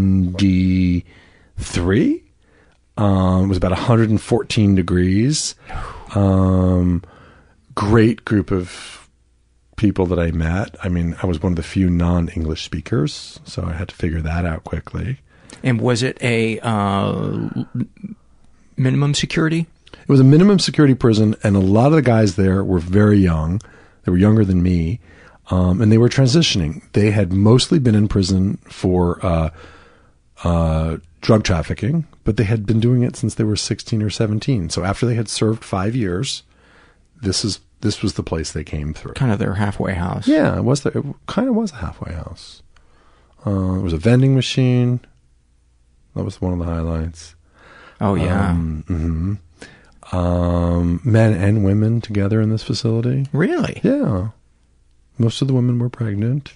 ninety 0.04 1.06
three. 1.58 2.24
Um, 2.98 3.46
it 3.46 3.48
was 3.48 3.58
about 3.58 3.72
114 3.72 4.76
degrees. 4.76 5.56
Um, 6.16 7.04
great 7.76 8.26
group 8.26 8.52
of 8.52 9.10
people 9.76 10.06
that 10.08 10.20
I 10.20 10.32
met. 10.32 10.76
I 10.84 10.90
mean, 10.90 11.16
I 11.22 11.26
was 11.26 11.42
one 11.42 11.54
of 11.54 11.56
the 11.58 11.64
few 11.64 11.90
non-English 11.90 12.64
speakers, 12.64 13.40
so 13.44 13.64
I 13.64 13.74
had 13.74 13.90
to 13.90 13.96
figure 13.96 14.22
that 14.22 14.46
out 14.46 14.64
quickly. 14.64 15.20
And 15.64 15.82
was 15.82 16.04
it 16.04 16.18
a 16.22 16.60
uh, 16.60 17.50
minimum 18.78 19.14
security? 19.14 19.68
It 19.92 20.10
was 20.10 20.20
a 20.20 20.26
minimum 20.26 20.60
security 20.60 20.96
prison, 20.96 21.36
and 21.44 21.56
a 21.56 21.60
lot 21.60 21.88
of 21.88 21.94
the 21.94 22.02
guys 22.02 22.36
there 22.36 22.64
were 22.64 22.80
very 22.80 23.18
young. 23.18 23.62
They 24.04 24.12
were 24.12 24.18
younger 24.18 24.44
than 24.44 24.62
me, 24.62 25.00
um, 25.50 25.82
and 25.82 25.92
they 25.92 25.98
were 25.98 26.10
transitioning. 26.10 26.82
They 26.94 27.12
had 27.12 27.32
mostly 27.32 27.80
been 27.80 27.96
in 27.96 28.08
prison 28.08 28.58
for 28.66 29.26
uh, 29.26 29.50
uh, 30.44 30.98
drug 31.22 31.44
trafficking, 31.44 32.06
but 32.24 32.38
they 32.38 32.44
had 32.44 32.66
been 32.66 32.80
doing 32.80 33.04
it 33.04 33.16
since 33.16 33.36
they 33.36 33.44
were 33.44 33.56
16 33.56 34.02
or 34.02 34.10
17. 34.10 34.70
So 34.70 34.84
after 34.84 35.06
they 35.06 35.16
had 35.16 35.30
served 35.30 35.64
five 35.64 35.96
years, 35.96 36.44
this 37.24 37.44
is 37.44 37.60
this 37.82 38.02
was 38.02 38.14
the 38.14 38.24
place 38.24 38.52
they 38.52 38.64
came 38.64 38.94
through. 38.94 39.14
Kind 39.14 39.32
of 39.32 39.40
their 39.40 39.56
halfway 39.56 39.94
house. 39.94 40.28
Yeah, 40.28 40.58
it 40.58 40.64
was. 40.64 40.82
The, 40.82 40.98
it 40.98 41.06
kind 41.28 41.50
of 41.50 41.56
was 41.56 41.72
a 41.72 41.76
halfway 41.76 42.14
house. 42.14 42.62
Uh, 43.46 43.76
it 43.76 43.82
was 43.82 43.94
a 43.94 43.98
vending 43.98 44.36
machine. 44.36 45.00
That 46.16 46.24
was 46.24 46.40
one 46.40 46.54
of 46.54 46.60
the 46.60 46.66
highlights. 46.66 47.36
Oh 48.00 48.16
yeah. 48.16 48.50
Um, 48.52 48.84
mhm. 48.88 49.38
Um, 50.16 51.02
men 51.04 51.34
and 51.34 51.66
women 51.66 52.00
together 52.02 52.40
in 52.40 52.50
this 52.50 52.64
facility. 52.64 53.26
Really? 53.34 53.82
Yeah. 53.84 54.30
Most 55.18 55.42
of 55.42 55.48
the 55.48 55.54
women 55.54 55.80
were 55.80 55.90
pregnant. 55.90 56.54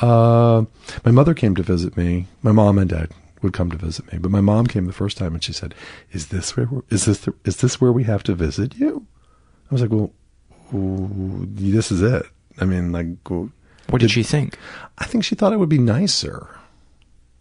Uh, 0.00 0.64
my 1.04 1.10
mother 1.10 1.34
came 1.34 1.54
to 1.56 1.62
visit 1.62 1.96
me. 1.96 2.26
My 2.42 2.52
mom 2.52 2.78
and 2.78 2.90
dad 2.90 3.10
would 3.46 3.54
come 3.54 3.70
to 3.70 3.76
visit 3.76 4.12
me, 4.12 4.18
but 4.18 4.30
my 4.30 4.40
mom 4.40 4.66
came 4.66 4.86
the 4.86 4.92
first 4.92 5.16
time 5.16 5.32
and 5.34 5.42
she 5.42 5.52
said, 5.52 5.74
"Is 6.12 6.28
this 6.28 6.56
where 6.56 6.68
is 6.90 7.04
this 7.06 7.20
the, 7.20 7.32
is 7.44 7.56
this 7.58 7.80
where 7.80 7.92
we 7.92 8.04
have 8.04 8.22
to 8.24 8.34
visit 8.34 8.74
you?" 8.76 9.06
I 9.70 9.74
was 9.74 9.80
like, 9.82 9.90
"Well, 9.90 10.12
ooh, 10.74 11.46
this 11.48 11.90
is 11.92 12.02
it." 12.02 12.26
I 12.60 12.64
mean, 12.64 12.90
like, 12.92 13.06
well, 13.30 13.50
What 13.88 14.00
did 14.00 14.10
she 14.10 14.22
think? 14.22 14.58
I 14.98 15.04
think 15.04 15.24
she 15.24 15.34
thought 15.34 15.52
it 15.52 15.58
would 15.58 15.68
be 15.68 15.78
nicer. 15.78 16.48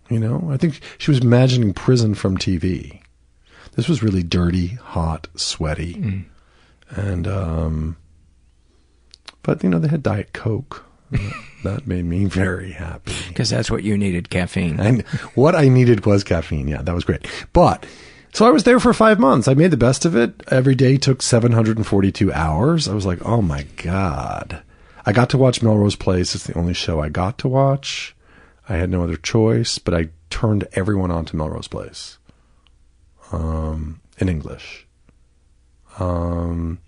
You 0.10 0.20
know, 0.20 0.50
I 0.52 0.58
think 0.58 0.80
she 1.00 1.10
was 1.10 1.20
imagining 1.22 1.74
prison 1.74 2.14
from 2.16 2.38
TV. 2.38 3.02
This 3.76 3.90
was 3.90 4.04
really 4.04 4.22
dirty, 4.24 4.68
hot, 4.68 5.28
sweaty, 5.36 5.96
Mm. 5.96 6.26
and 6.92 7.28
um, 7.28 7.98
but 9.44 9.64
you 9.64 9.70
know 9.70 9.80
they 9.80 9.88
had 9.88 10.04
Diet 10.04 10.32
Coke. 10.34 10.86
That 11.64 11.88
made 11.88 12.06
me 12.06 12.26
very 12.26 12.72
happy. 12.72 13.14
Because 13.28 13.50
that's 13.50 13.72
what 13.72 13.84
you 13.84 13.98
needed, 13.98 14.30
caffeine. 14.30 14.80
And 14.80 15.02
what 15.36 15.56
I 15.56 15.68
needed 15.68 16.06
was 16.06 16.24
caffeine. 16.24 16.68
Yeah, 16.68 16.82
that 16.82 16.96
was 16.96 17.04
great. 17.04 17.28
But 17.54 17.86
so 18.34 18.46
I 18.46 18.52
was 18.52 18.64
there 18.64 18.80
for 18.80 18.94
five 18.94 19.20
months. 19.20 19.48
I 19.48 19.54
made 19.54 19.72
the 19.72 19.78
best 19.78 20.04
of 20.04 20.16
it. 20.16 20.44
Every 20.50 20.76
day 20.76 20.98
took 20.98 21.22
742 21.22 22.34
hours. 22.34 22.88
I 22.88 22.94
was 22.94 23.06
like, 23.06 23.26
oh 23.26 23.42
my 23.42 23.64
God. 23.78 24.62
I 25.06 25.14
got 25.14 25.30
to 25.30 25.38
watch 25.38 25.62
Melrose 25.62 25.96
Place. 25.96 26.36
It's 26.36 26.46
the 26.46 26.58
only 26.58 26.74
show 26.74 27.00
I 27.00 27.10
got 27.10 27.38
to 27.40 27.48
watch. 27.48 28.16
I 28.68 28.76
had 28.76 28.90
no 28.90 29.04
other 29.04 29.16
choice, 29.18 29.78
but 29.78 29.94
I 29.94 30.10
turned 30.30 30.68
everyone 30.74 31.12
on 31.12 31.26
to 31.26 31.36
Melrose 31.36 31.68
Place 31.68 32.18
um, 33.32 34.02
in 34.18 34.28
English. 34.28 34.88
Um, 36.00 36.80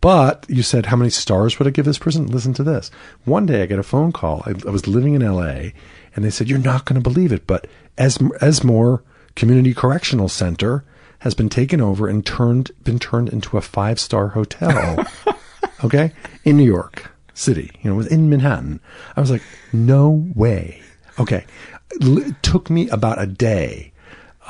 but 0.00 0.46
you 0.48 0.62
said, 0.62 0.86
how 0.86 0.96
many 0.96 1.10
stars 1.10 1.58
would 1.58 1.66
I 1.66 1.72
give 1.72 1.84
this 1.84 1.98
prison? 1.98 2.26
Listen 2.26 2.54
to 2.54 2.62
this. 2.62 2.90
One 3.24 3.46
day 3.46 3.62
I 3.62 3.66
get 3.66 3.78
a 3.78 3.84
phone 3.84 4.12
call. 4.12 4.42
I, 4.46 4.54
I 4.66 4.70
was 4.70 4.86
living 4.86 5.14
in 5.14 5.22
LA, 5.22 5.70
and 6.14 6.24
they 6.24 6.30
said, 6.30 6.48
you're 6.48 6.58
not 6.58 6.84
going 6.84 7.00
to 7.00 7.10
believe 7.10 7.32
it, 7.32 7.46
but 7.46 7.66
Es- 7.96 8.18
Esmor 8.18 9.02
Community 9.34 9.74
Correctional 9.74 10.28
Center 10.28 10.84
has 11.20 11.34
been 11.34 11.48
taken 11.48 11.80
over 11.80 12.06
and 12.06 12.24
turned 12.24 12.70
been 12.84 12.98
turned 12.98 13.28
into 13.28 13.56
a 13.56 13.60
five 13.60 13.98
star 13.98 14.28
hotel. 14.28 15.04
okay, 15.84 16.12
in 16.44 16.56
New 16.56 16.64
York 16.64 17.10
City. 17.34 17.70
You 17.82 17.90
know, 17.90 17.96
was 17.96 18.06
in 18.06 18.30
Manhattan. 18.30 18.80
I 19.16 19.20
was 19.20 19.30
like, 19.30 19.42
no 19.72 20.30
way. 20.34 20.80
Okay, 21.18 21.44
it 21.90 22.42
took 22.42 22.70
me 22.70 22.88
about 22.90 23.20
a 23.20 23.26
day. 23.26 23.92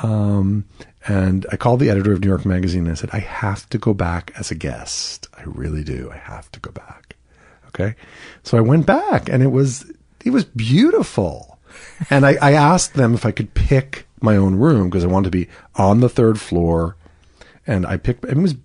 Um, 0.03 0.65
and 1.07 1.45
I 1.51 1.57
called 1.57 1.79
the 1.79 1.89
editor 1.89 2.11
of 2.11 2.21
New 2.21 2.27
York 2.27 2.45
Magazine 2.45 2.83
and 2.83 2.91
I 2.91 2.95
said, 2.95 3.09
I 3.13 3.19
have 3.19 3.69
to 3.69 3.77
go 3.77 3.93
back 3.93 4.31
as 4.37 4.51
a 4.51 4.55
guest. 4.55 5.27
I 5.39 5.43
really 5.45 5.83
do. 5.83 6.09
I 6.13 6.17
have 6.17 6.51
to 6.51 6.59
go 6.59 6.71
back. 6.71 7.15
Okay. 7.69 7.95
So 8.43 8.57
I 8.57 8.61
went 8.61 8.85
back 8.85 9.29
and 9.29 9.41
it 9.43 9.47
was, 9.51 9.91
it 10.25 10.31
was 10.31 10.45
beautiful. 10.45 11.59
and 12.09 12.25
I, 12.25 12.35
I 12.41 12.53
asked 12.53 12.93
them 12.95 13.13
if 13.13 13.25
I 13.25 13.31
could 13.31 13.53
pick 13.53 14.05
my 14.21 14.35
own 14.35 14.55
room 14.55 14.89
because 14.89 15.03
I 15.03 15.07
wanted 15.07 15.31
to 15.31 15.37
be 15.37 15.47
on 15.75 15.99
the 16.01 16.09
third 16.09 16.39
floor. 16.39 16.95
And 17.67 17.85
I 17.85 17.97
picked, 17.97 18.25
it 18.25 18.35
was, 18.35 18.55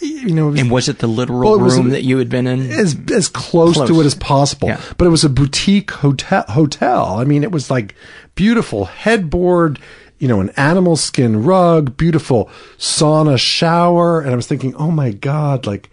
you 0.00 0.34
know, 0.34 0.48
it 0.48 0.52
was, 0.52 0.60
And 0.60 0.70
was 0.70 0.88
it 0.88 0.98
the 0.98 1.06
literal 1.06 1.38
Well, 1.58 1.64
it 1.66 1.76
room 1.76 1.86
a- 1.86 1.90
that 1.90 2.02
you 2.02 2.18
had 2.18 2.28
been 2.28 2.46
in? 2.48 2.68
as 2.72 2.96
as 3.14 3.28
close, 3.28 3.74
Close. 3.74 3.88
to 3.88 4.00
it 4.00 4.04
as 4.06 4.16
possible. 4.16 4.68
Yeah. 4.68 4.80
But 4.98 5.06
it 5.06 5.10
was 5.10 5.22
a 5.24 5.28
boutique 5.28 5.92
hotel. 5.92 6.44
Hotel. 6.48 7.04
I 7.18 7.24
mean, 7.24 7.44
it 7.44 7.52
was 7.52 7.70
like 7.70 7.94
beautiful 8.34 8.86
headboard, 8.86 9.78
you 10.18 10.28
know, 10.28 10.40
an 10.40 10.50
animal 10.50 10.96
skin 10.96 11.44
rug, 11.44 11.96
beautiful 11.96 12.50
sauna 12.78 13.38
shower, 13.38 14.20
and 14.20 14.30
I 14.30 14.36
was 14.36 14.46
thinking, 14.46 14.74
oh 14.76 14.90
my 14.90 15.12
god, 15.12 15.66
like. 15.66 15.90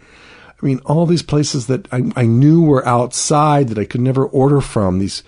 I 0.62 0.65
mean, 0.65 0.79
all 0.86 1.05
these 1.05 1.23
places 1.23 1.67
that 1.67 1.91
I, 1.91 2.09
I 2.15 2.25
knew 2.25 2.62
were 2.63 2.88
outside 2.88 3.67
that 3.67 3.77
I 3.77 3.83
could 3.83 3.99
never 3.99 4.25
order 4.25 4.62
from, 4.62 4.99
these 4.99 5.21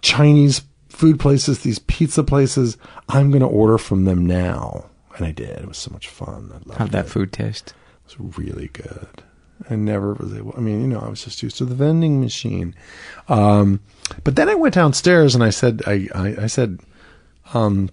Chinese 0.00 0.62
food 0.88 1.20
places, 1.20 1.60
these 1.60 1.78
pizza 1.78 2.24
places, 2.24 2.76
I'm 3.08 3.30
going 3.30 3.42
to 3.42 3.46
order 3.46 3.78
from 3.78 4.04
them 4.04 4.26
now. 4.26 4.86
And 5.16 5.24
I 5.26 5.30
did. 5.30 5.48
It 5.60 5.68
was 5.68 5.78
so 5.78 5.92
much 5.92 6.08
fun. 6.08 6.50
I 6.52 6.54
loved 6.68 6.78
How'd 6.78 6.90
that 6.90 7.06
it. 7.06 7.08
food 7.08 7.32
taste? 7.32 7.72
It 8.08 8.18
was 8.18 8.38
really 8.38 8.66
good. 8.68 9.22
I 9.70 9.76
never 9.76 10.14
was 10.14 10.34
able. 10.34 10.54
I 10.56 10.60
mean, 10.60 10.80
you 10.80 10.88
know, 10.88 10.98
I 10.98 11.08
was 11.08 11.24
just 11.24 11.40
used 11.40 11.58
to 11.58 11.64
the 11.64 11.76
vending 11.76 12.20
machine. 12.20 12.74
Um, 13.28 13.80
but 14.24 14.34
then 14.34 14.48
I 14.48 14.56
went 14.56 14.74
downstairs 14.74 15.36
and 15.36 15.44
I 15.44 15.50
said, 15.50 15.82
I, 15.86 16.08
I, 16.12 16.36
I 16.42 16.46
said, 16.48 16.80
um, 17.54 17.90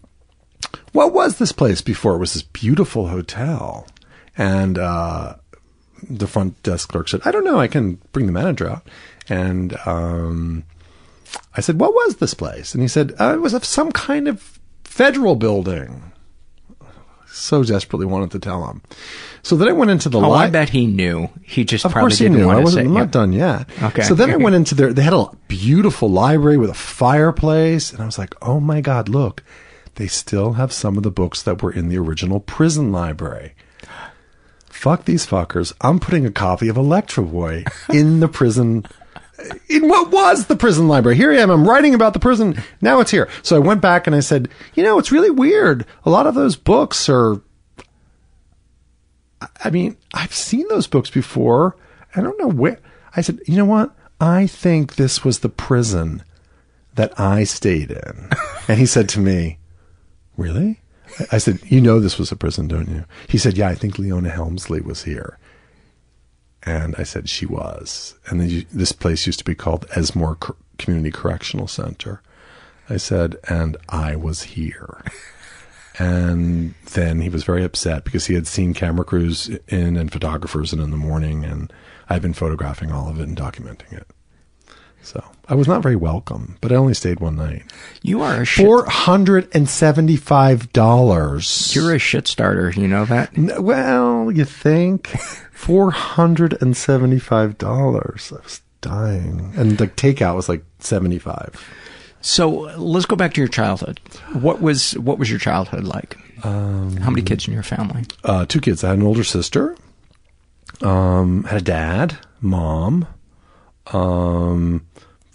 what 0.92 1.14
was 1.14 1.38
this 1.38 1.52
place 1.52 1.82
before? 1.82 2.16
It 2.16 2.20
was 2.20 2.34
this 2.34 2.44
beautiful 2.44 3.08
hotel, 3.08 3.88
and 4.38 4.78
uh, 4.78 5.36
the 6.10 6.28
front 6.28 6.62
desk 6.64 6.90
clerk 6.90 7.08
said, 7.10 7.22
I 7.26 7.32
don't 7.32 7.46
know. 7.46 7.60
I 7.60 7.68
can 7.68 8.00
bring 8.12 8.26
the 8.26 8.32
manager 8.32 8.70
out. 8.70 8.88
And 9.30 9.78
um, 9.86 10.64
I 11.56 11.62
said, 11.62 11.80
what 11.80 11.94
was 11.94 12.18
this 12.18 12.34
place? 12.34 12.74
And 12.74 12.82
he 12.82 12.88
said, 12.88 13.14
uh, 13.20 13.34
it 13.36 13.42
was 13.42 13.54
of 13.54 13.64
some 13.64 13.92
kind 13.92 14.28
of 14.28 14.60
federal 14.84 15.36
building. 15.36 16.12
So 17.34 17.64
desperately 17.64 18.06
wanted 18.06 18.32
to 18.32 18.40
tell 18.40 18.68
him. 18.68 18.82
So 19.42 19.56
then 19.56 19.70
I 19.70 19.72
went 19.72 19.90
into 19.90 20.10
the 20.10 20.20
Oh, 20.20 20.34
I 20.34 20.50
bet 20.50 20.70
he 20.70 20.86
knew. 20.86 21.30
He 21.42 21.64
just 21.64 21.86
of 21.86 21.94
probably 21.94 22.10
course 22.10 22.18
he 22.20 22.26
didn't 22.26 22.40
knew. 22.40 22.48
want 22.48 22.60
I 22.60 22.64
wasn't. 22.64 22.88
I'm 22.88 22.94
not 22.94 23.12
done 23.12 23.32
yet. 23.32 23.70
Okay. 23.82 24.02
So 24.02 24.14
then 24.16 24.32
I 24.32 24.36
went 24.36 24.56
into 24.56 24.76
their. 24.76 24.92
They 24.92 25.02
had 25.02 25.14
a 25.14 25.28
beautiful 25.48 26.10
library 26.10 26.58
with 26.58 26.70
a 26.70 26.74
fireplace, 26.76 27.94
and 27.94 28.02
I 28.02 28.06
was 28.06 28.18
like, 28.20 28.36
"Oh 28.42 28.60
my 28.60 28.82
god, 28.82 29.08
look! 29.08 29.44
They 29.96 30.08
still 30.08 30.54
have 30.54 30.72
some 30.72 30.98
of 30.98 31.04
the 31.04 31.12
books 31.12 31.42
that 31.44 31.62
were 31.62 31.72
in 31.72 31.90
the 31.90 31.98
original 31.98 32.40
prison 32.40 32.92
library." 32.92 33.54
Fuck 34.70 35.06
these 35.06 35.28
fuckers! 35.28 35.74
I'm 35.82 36.00
putting 36.00 36.26
a 36.26 36.32
copy 36.32 36.68
of 36.68 36.76
Electroboy 36.76 37.72
in 37.94 38.20
the 38.20 38.28
prison. 38.28 38.86
In 39.70 39.88
what 39.90 40.12
was 40.12 40.46
the 40.46 40.56
prison 40.56 40.88
library? 40.88 41.18
Here 41.18 41.32
I 41.32 41.38
am. 41.38 41.50
I'm 41.50 41.68
writing 41.68 41.96
about 41.96 42.14
the 42.14 42.20
prison. 42.20 42.62
Now 42.80 43.00
it's 43.00 43.10
here. 43.10 43.28
So 43.42 43.56
I 43.56 43.60
went 43.60 43.82
back 43.82 44.06
and 44.06 44.16
I 44.16 44.20
said, 44.20 44.50
you 44.76 44.84
know, 44.84 45.00
it's 45.00 45.12
really 45.12 45.32
weird. 45.32 45.84
A 46.06 46.12
lot 46.12 46.28
of 46.28 46.36
those 46.36 46.56
books 46.56 47.10
are 47.10 47.42
I 49.64 49.70
mean, 49.70 49.98
I've 50.14 50.34
seen 50.34 50.68
those 50.68 50.88
books 50.88 51.10
before. 51.10 51.76
I 52.16 52.22
don't 52.22 52.40
know 52.40 52.48
where. 52.48 52.80
I 53.16 53.22
said, 53.22 53.40
you 53.46 53.58
know 53.58 53.66
what? 53.66 53.92
I 54.20 54.48
think 54.48 54.96
this 54.96 55.24
was 55.24 55.40
the 55.40 55.50
prison 55.50 56.24
that 56.96 57.20
I 57.20 57.44
stayed 57.44 57.92
in. 57.92 58.30
and 58.68 58.80
he 58.80 58.86
said 58.86 59.10
to 59.10 59.20
me, 59.20 59.58
really? 60.42 60.80
I 61.32 61.38
said, 61.38 61.60
you 61.66 61.82
know 61.82 62.00
this 62.00 62.18
was 62.18 62.32
a 62.32 62.36
prison, 62.36 62.68
don't 62.68 62.90
you? 62.90 63.06
He 63.28 63.38
said, 63.38 63.58
yeah, 63.58 63.70
I 63.70 63.76
think 63.76 64.00
Leona 64.00 64.30
Helmsley 64.30 64.82
was 64.82 65.04
here. 65.04 65.38
And 66.64 66.96
I 66.98 67.04
said, 67.04 67.28
she 67.28 67.46
was. 67.46 68.16
And 68.28 68.42
this 68.72 68.92
place 68.92 69.26
used 69.26 69.40
to 69.40 69.46
be 69.46 69.56
called 69.56 69.88
Esmor 69.90 70.56
Community 70.78 71.12
Correctional 71.12 71.68
Center. 71.68 72.22
I 72.90 72.98
said, 72.98 73.38
and 73.50 73.78
I 73.90 74.16
was 74.16 74.44
here. 74.44 75.04
And 76.00 76.74
then 76.94 77.22
he 77.22 77.30
was 77.30 77.44
very 77.44 77.64
upset 77.64 78.04
because 78.04 78.26
he 78.26 78.34
had 78.34 78.48
seen 78.48 78.74
camera 78.74 79.06
crews 79.06 79.50
in 79.68 79.98
and 79.98 80.12
photographers 80.12 80.72
in 80.72 80.80
in 80.80 80.92
the 80.92 80.98
morning, 80.98 81.44
and 81.44 81.72
I've 82.10 82.22
been 82.22 82.34
photographing 82.34 82.92
all 82.92 83.10
of 83.10 83.20
it 83.20 83.28
and 83.28 83.38
documenting 83.38 83.94
it. 83.94 84.08
So 85.04 85.24
I 85.48 85.56
was 85.56 85.68
not 85.68 85.82
very 85.82 85.96
welcome, 85.96 86.58
but 86.62 86.72
I 86.72 86.76
only 86.76 86.94
stayed 86.94 87.20
one 87.20 87.36
night. 87.36 87.64
You 88.04 88.22
are 88.22 88.42
a 88.42 88.46
shit. 88.46 88.66
Four 88.66 88.86
hundred 88.86 89.48
and 89.54 89.68
seventy-five 89.68 90.72
dollars. 90.74 91.76
You're 91.76 91.94
a 91.96 92.00
shit 92.00 92.28
starter. 92.28 92.70
You 92.72 92.88
know 92.88 93.06
that. 93.06 93.32
Well, 93.60 94.32
you 94.32 94.46
think 94.46 95.08
four 95.52 95.92
hundred 95.92 96.62
and 96.62 96.78
seventy-five 96.78 97.58
dollars. 97.58 98.32
I 98.32 98.42
was 98.44 98.62
dying, 98.82 99.54
and 99.56 99.78
the 99.78 99.88
takeout 99.88 100.36
was 100.36 100.48
like 100.50 100.64
seventy-five. 100.80 101.56
So 102.22 102.50
let's 102.78 103.08
go 103.08 103.16
back 103.16 103.34
to 103.34 103.42
your 103.42 103.48
childhood. 103.48 104.00
What 104.34 104.62
was 104.62 104.98
what 105.00 105.18
was 105.18 105.30
your 105.32 105.40
childhood 105.40 105.84
like? 105.86 106.16
Um, 106.44 106.98
How 106.98 107.10
many 107.10 107.24
kids 107.24 107.48
in 107.48 107.54
your 107.54 107.64
family? 107.64 108.04
Uh, 108.24 108.46
two 108.46 108.62
kids. 108.62 108.84
I 108.84 108.90
had 108.90 109.00
an 109.00 109.06
older 109.06 109.24
sister, 109.24 109.76
Um, 110.82 111.44
had 111.46 111.62
a 111.62 111.64
dad, 111.64 112.18
mom, 112.40 113.06
um, 113.88 114.86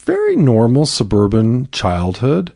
very 0.07 0.37
normal 0.37 0.87
suburban 0.87 1.69
childhood. 1.73 2.53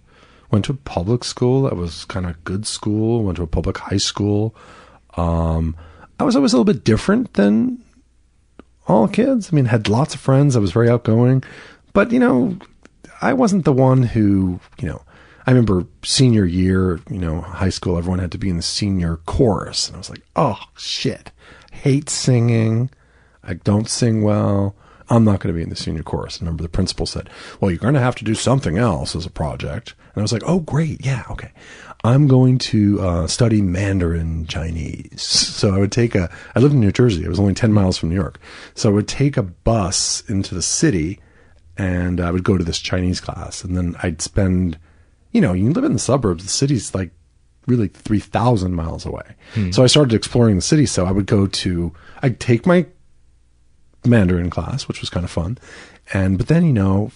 Went 0.50 0.64
to 0.64 0.72
a 0.72 0.76
public 0.76 1.22
school 1.24 1.62
that 1.62 1.76
was 1.76 2.04
kind 2.06 2.26
of 2.26 2.42
good 2.44 2.66
school. 2.66 3.24
Went 3.24 3.36
to 3.36 3.42
a 3.42 3.46
public 3.46 3.78
high 3.78 3.98
school. 3.98 4.54
Um, 5.16 5.76
I 6.18 6.24
was 6.24 6.36
always 6.36 6.52
a 6.52 6.56
little 6.56 6.72
bit 6.72 6.84
different 6.84 7.34
than 7.34 7.84
all 8.86 9.06
kids. 9.08 9.50
I 9.52 9.56
mean, 9.56 9.66
had 9.66 9.88
lots 9.88 10.14
of 10.14 10.20
friends. 10.20 10.56
I 10.56 10.60
was 10.60 10.72
very 10.72 10.88
outgoing, 10.88 11.44
but 11.92 12.10
you 12.12 12.18
know, 12.18 12.56
I 13.20 13.32
wasn't 13.34 13.64
the 13.64 13.72
one 13.72 14.02
who, 14.02 14.60
you 14.80 14.88
know, 14.88 15.02
I 15.46 15.50
remember 15.50 15.86
senior 16.04 16.44
year, 16.44 17.00
you 17.10 17.18
know, 17.18 17.40
high 17.40 17.70
school, 17.70 17.98
everyone 17.98 18.18
had 18.18 18.32
to 18.32 18.38
be 18.38 18.50
in 18.50 18.56
the 18.56 18.62
senior 18.62 19.16
chorus. 19.26 19.88
And 19.88 19.96
I 19.96 19.98
was 19.98 20.10
like, 20.10 20.22
oh, 20.36 20.58
shit. 20.76 21.32
Hate 21.72 22.08
singing. 22.08 22.90
I 23.42 23.54
don't 23.54 23.88
sing 23.88 24.22
well. 24.22 24.76
I'm 25.10 25.24
not 25.24 25.40
going 25.40 25.52
to 25.52 25.56
be 25.56 25.62
in 25.62 25.70
the 25.70 25.76
senior 25.76 26.04
chorus. 26.04 26.38
And 26.38 26.46
remember, 26.46 26.62
the 26.62 26.68
principal 26.68 27.04
said, 27.04 27.28
well, 27.60 27.70
you're 27.70 27.78
going 27.78 27.94
to 27.94 28.00
have 28.00 28.14
to 28.16 28.24
do 28.24 28.34
something 28.34 28.78
else 28.78 29.16
as 29.16 29.26
a 29.26 29.30
project. 29.30 29.94
And 30.14 30.20
I 30.20 30.22
was 30.22 30.32
like, 30.32 30.44
oh, 30.46 30.60
great. 30.60 31.04
Yeah, 31.04 31.24
okay. 31.30 31.50
I'm 32.04 32.28
going 32.28 32.58
to 32.58 33.00
uh, 33.00 33.26
study 33.26 33.60
Mandarin 33.60 34.46
Chinese. 34.46 35.20
So 35.20 35.74
I 35.74 35.78
would 35.78 35.92
take 35.92 36.14
a, 36.14 36.30
I 36.54 36.60
lived 36.60 36.74
in 36.74 36.80
New 36.80 36.92
Jersey. 36.92 37.24
It 37.24 37.28
was 37.28 37.40
only 37.40 37.54
10 37.54 37.72
miles 37.72 37.98
from 37.98 38.08
New 38.08 38.14
York. 38.14 38.38
So 38.74 38.88
I 38.88 38.92
would 38.92 39.08
take 39.08 39.36
a 39.36 39.42
bus 39.42 40.22
into 40.28 40.54
the 40.54 40.62
city 40.62 41.20
and 41.76 42.20
I 42.20 42.30
would 42.30 42.44
go 42.44 42.56
to 42.56 42.64
this 42.64 42.78
Chinese 42.78 43.20
class. 43.20 43.64
And 43.64 43.76
then 43.76 43.96
I'd 44.02 44.22
spend, 44.22 44.78
you 45.32 45.40
know, 45.40 45.52
you 45.52 45.72
live 45.72 45.84
in 45.84 45.92
the 45.92 45.98
suburbs, 45.98 46.44
the 46.44 46.50
city's 46.50 46.94
like 46.94 47.10
really 47.66 47.88
3,000 47.88 48.74
miles 48.74 49.04
away. 49.04 49.34
Hmm. 49.54 49.70
So 49.72 49.82
I 49.82 49.86
started 49.86 50.14
exploring 50.14 50.56
the 50.56 50.62
city. 50.62 50.86
So 50.86 51.04
I 51.04 51.12
would 51.12 51.26
go 51.26 51.46
to, 51.46 51.92
I'd 52.22 52.38
take 52.38 52.64
my 52.64 52.86
Mandarin 54.04 54.50
class, 54.50 54.88
which 54.88 55.00
was 55.00 55.10
kind 55.10 55.24
of 55.24 55.30
fun. 55.30 55.58
And, 56.12 56.38
but 56.38 56.48
then, 56.48 56.64
you 56.64 56.72
know, 56.72 57.10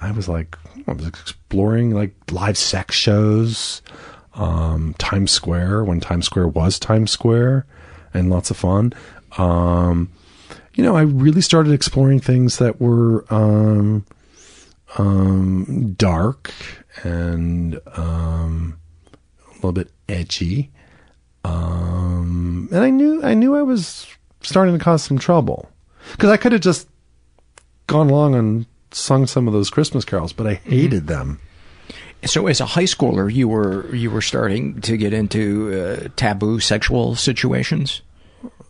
I 0.00 0.10
was 0.10 0.28
like, 0.28 0.56
I 0.86 0.92
was 0.92 1.06
exploring 1.06 1.92
like 1.92 2.14
live 2.30 2.58
sex 2.58 2.94
shows, 2.94 3.82
um, 4.34 4.94
Times 4.98 5.30
Square 5.30 5.84
when 5.84 6.00
Times 6.00 6.26
Square 6.26 6.48
was 6.48 6.78
Times 6.78 7.10
Square 7.10 7.66
and 8.12 8.30
lots 8.30 8.50
of 8.50 8.56
fun. 8.56 8.92
Um, 9.38 10.10
you 10.74 10.82
know, 10.82 10.96
I 10.96 11.02
really 11.02 11.40
started 11.40 11.72
exploring 11.72 12.20
things 12.20 12.58
that 12.58 12.80
were, 12.80 13.24
um, 13.32 14.04
um, 14.98 15.94
dark 15.96 16.52
and, 17.02 17.80
um, 17.94 18.78
a 19.46 19.54
little 19.54 19.72
bit 19.72 19.90
edgy. 20.08 20.70
Um, 21.44 22.68
and 22.72 22.80
I 22.80 22.90
knew, 22.90 23.22
I 23.22 23.34
knew 23.34 23.54
I 23.54 23.62
was 23.62 24.06
starting 24.40 24.76
to 24.76 24.82
cause 24.82 25.02
some 25.02 25.18
trouble 25.18 25.68
because 26.12 26.30
I 26.30 26.36
could 26.36 26.52
have 26.52 26.60
just 26.60 26.88
gone 27.86 28.08
along 28.10 28.34
and 28.34 28.66
sung 28.92 29.26
some 29.26 29.46
of 29.46 29.52
those 29.54 29.70
Christmas 29.70 30.04
carols, 30.04 30.32
but 30.32 30.46
I 30.46 30.54
hated 30.54 31.06
them. 31.06 31.40
So, 32.24 32.46
as 32.46 32.60
a 32.60 32.66
high 32.66 32.84
schooler, 32.84 33.30
you 33.32 33.48
were 33.48 33.94
you 33.94 34.10
were 34.10 34.22
starting 34.22 34.80
to 34.82 34.96
get 34.96 35.12
into 35.12 35.72
uh, 36.06 36.08
taboo 36.16 36.58
sexual 36.60 37.16
situations. 37.16 38.00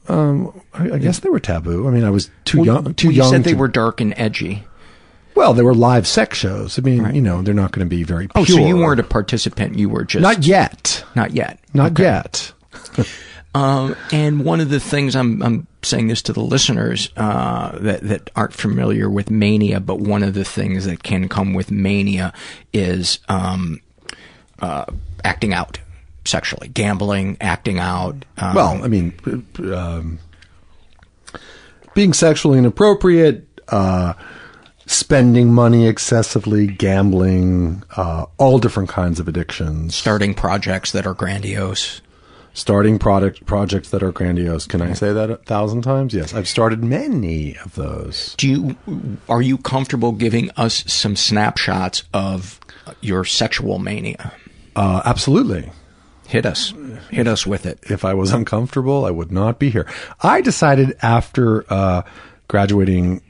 Um, 0.09 0.61
I, 0.75 0.93
I 0.93 0.99
guess 0.99 1.21
they 1.21 1.29
were 1.31 1.41
taboo. 1.41 1.87
I 1.87 1.91
mean, 1.93 2.05
I 2.05 2.11
was 2.11 2.31
too 2.45 2.59
Well, 2.59 2.67
young. 2.67 2.95
Too 2.95 3.09
well, 3.09 3.13
you 3.15 3.23
young. 3.23 3.31
said 3.31 3.45
they 3.45 3.53
to- 3.53 3.57
were 3.59 3.69
dark 3.69 4.01
and 4.01 4.13
edgy. 4.17 4.65
Well, 5.37 5.53
they 5.55 5.63
were 5.63 5.75
live 5.75 6.07
sex 6.07 6.39
shows. 6.39 6.79
I 6.79 6.83
mean, 6.83 7.13
you 7.15 7.21
know, 7.21 7.43
they're 7.43 7.55
not 7.55 7.73
going 7.73 7.85
to 7.85 7.91
be 7.91 8.05
very 8.05 8.29
pure. 8.29 8.43
Oh, 8.43 8.45
so 8.45 8.65
you 8.65 8.77
weren't 8.77 9.01
a 9.01 9.05
participant. 9.05 9.77
You 9.77 9.89
were 9.89 10.05
just 10.05 10.23
Not 10.23 10.45
yet. 10.47 11.05
Not 11.17 11.33
yet. 11.33 11.59
Not 11.73 11.93
Okay. 11.93 12.05
yet. 12.05 12.53
Um, 13.57 13.95
and 14.11 14.45
one 14.45 14.59
of 14.59 14.69
the 14.69 14.81
things 14.81 15.15
I'm, 15.15 15.41
I'm 15.41 15.69
saying 15.85 16.09
this 16.09 16.23
to 16.23 16.33
the 16.33 16.41
listeners 16.41 17.11
uh, 17.17 17.79
that 17.79 18.03
that 18.03 18.31
aren't 18.35 18.55
familiar 18.55 19.09
with 19.09 19.31
mania, 19.31 19.81
but 19.81 20.01
one 20.01 20.23
of 20.23 20.35
the 20.35 20.45
things 20.45 20.85
that 20.87 21.03
can 21.03 21.29
come 21.29 21.55
with 21.55 21.71
mania 21.71 22.33
is 22.73 23.19
um, 23.29 23.81
uh, 24.61 24.85
acting 25.23 25.53
out 25.53 25.79
sexually, 26.25 26.69
gambling, 26.69 27.37
acting 27.41 27.79
out. 27.79 28.25
Um, 28.39 28.55
well, 28.55 28.85
I 28.85 28.89
mean, 28.89 29.13
um, 29.59 30.19
being 31.95 32.13
sexually 32.13 32.59
inappropriate, 32.59 33.47
uh, 33.69 34.15
spending 34.87 35.53
money 35.53 35.87
excessively, 35.87 36.67
gambling, 36.67 37.83
uh, 37.97 38.27
all 38.39 38.59
different 38.59 38.89
kinds 38.89 39.21
of 39.21 39.29
addictions. 39.29 39.95
starting 39.95 40.35
projects 40.35 40.93
that 40.93 41.07
are 41.07 41.15
grandiose. 41.15 42.01
Starting 42.57 43.01
product 43.01 43.45
projects 43.47 43.91
that 43.91 44.01
are 44.03 44.13
grandiose. 44.13 44.67
Can 44.67 44.81
I 44.81 44.93
say 44.93 45.13
that 45.13 45.29
a 45.29 45.37
thousand 45.39 45.83
times? 45.83 46.15
Yes, 46.15 46.33
I've 46.33 46.47
started 46.47 46.85
many 46.85 47.57
of 47.59 47.75
those. 47.75 48.35
Do 48.39 48.49
you 48.49 49.19
are 49.29 49.43
you 49.43 49.59
comfortable 49.59 50.13
giving 50.13 50.51
us 50.53 50.85
some 50.87 51.17
snapshots 51.17 52.05
of 52.15 52.61
your 53.01 53.25
sexual 53.25 53.81
mania? 53.81 54.33
Uh, 54.77 55.03
absolutely. 55.05 55.73
Hit 56.29 56.47
us. 56.47 56.73
Hit 57.11 57.27
us 57.27 57.45
with 57.45 57.67
it. 57.67 57.81
If 57.91 58.05
I 58.05 58.15
was 58.15 58.33
uncomfortable, 58.33 59.05
I 59.05 59.11
would 59.11 59.33
not 59.33 59.59
be 59.59 59.71
here. 59.71 59.87
I 60.23 60.41
decided 60.41 60.97
after 61.03 61.71
uh, 61.73 62.03
graduating 62.49 63.21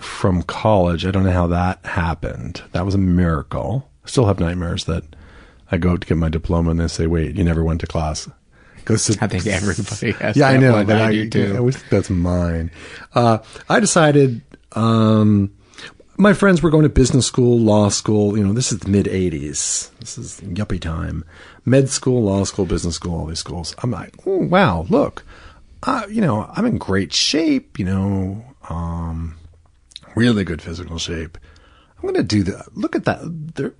from 0.00 0.42
college, 0.42 1.06
I 1.06 1.10
don't 1.10 1.24
know 1.24 1.30
how 1.30 1.46
that 1.46 1.84
happened. 1.86 2.62
That 2.72 2.84
was 2.84 2.94
a 2.94 2.98
miracle. 2.98 3.88
I 4.04 4.08
still 4.08 4.26
have 4.26 4.40
nightmares 4.40 4.84
that 4.86 5.04
I 5.72 5.78
go 5.78 5.96
to 5.96 6.06
get 6.06 6.16
my 6.18 6.28
diploma 6.28 6.70
and 6.70 6.80
they 6.80 6.86
say, 6.88 7.06
"Wait, 7.06 7.34
you 7.36 7.42
never 7.42 7.64
went 7.64 7.80
to 7.80 7.86
class." 7.86 8.28
Go 8.84 8.96
sit. 8.96 9.22
I 9.22 9.26
think 9.26 9.46
everybody 9.46 10.12
has 10.22 10.36
Yeah, 10.36 10.48
I 10.48 10.56
know, 10.58 10.72
one. 10.74 10.86
but 10.86 10.96
I 11.00 11.08
I, 11.08 11.12
do 11.12 11.30
too. 11.30 11.52
I 11.54 11.58
always 11.58 11.76
think 11.76 11.88
that's 11.90 12.10
mine. 12.10 12.70
Uh, 13.14 13.38
I 13.68 13.80
decided. 13.80 14.42
Um, 14.72 15.52
my 16.18 16.34
friends 16.34 16.62
were 16.62 16.70
going 16.70 16.82
to 16.84 16.88
business 16.88 17.26
school, 17.26 17.58
law 17.58 17.88
school. 17.88 18.36
You 18.36 18.44
know, 18.44 18.52
this 18.52 18.70
is 18.70 18.80
the 18.80 18.88
mid 18.88 19.06
'80s. 19.06 19.90
This 19.98 20.18
is 20.18 20.40
yuppie 20.42 20.80
time. 20.80 21.24
Med 21.64 21.88
school, 21.88 22.22
law 22.22 22.44
school, 22.44 22.66
business 22.66 22.96
school, 22.96 23.20
all 23.20 23.26
these 23.26 23.38
schools. 23.38 23.74
I'm 23.82 23.90
like, 23.92 24.14
oh, 24.26 24.38
wow, 24.38 24.84
look, 24.90 25.24
uh, 25.84 26.02
you 26.10 26.20
know, 26.20 26.50
I'm 26.54 26.66
in 26.66 26.76
great 26.76 27.12
shape. 27.12 27.78
You 27.78 27.84
know, 27.86 28.44
um, 28.68 29.36
really 30.16 30.44
good 30.44 30.60
physical 30.60 30.98
shape. 30.98 31.38
I'm 31.96 32.02
going 32.02 32.14
to 32.14 32.22
do 32.24 32.42
that. 32.44 32.76
Look 32.76 32.94
at 32.96 33.04
that. 33.04 33.20
There, 33.54 33.74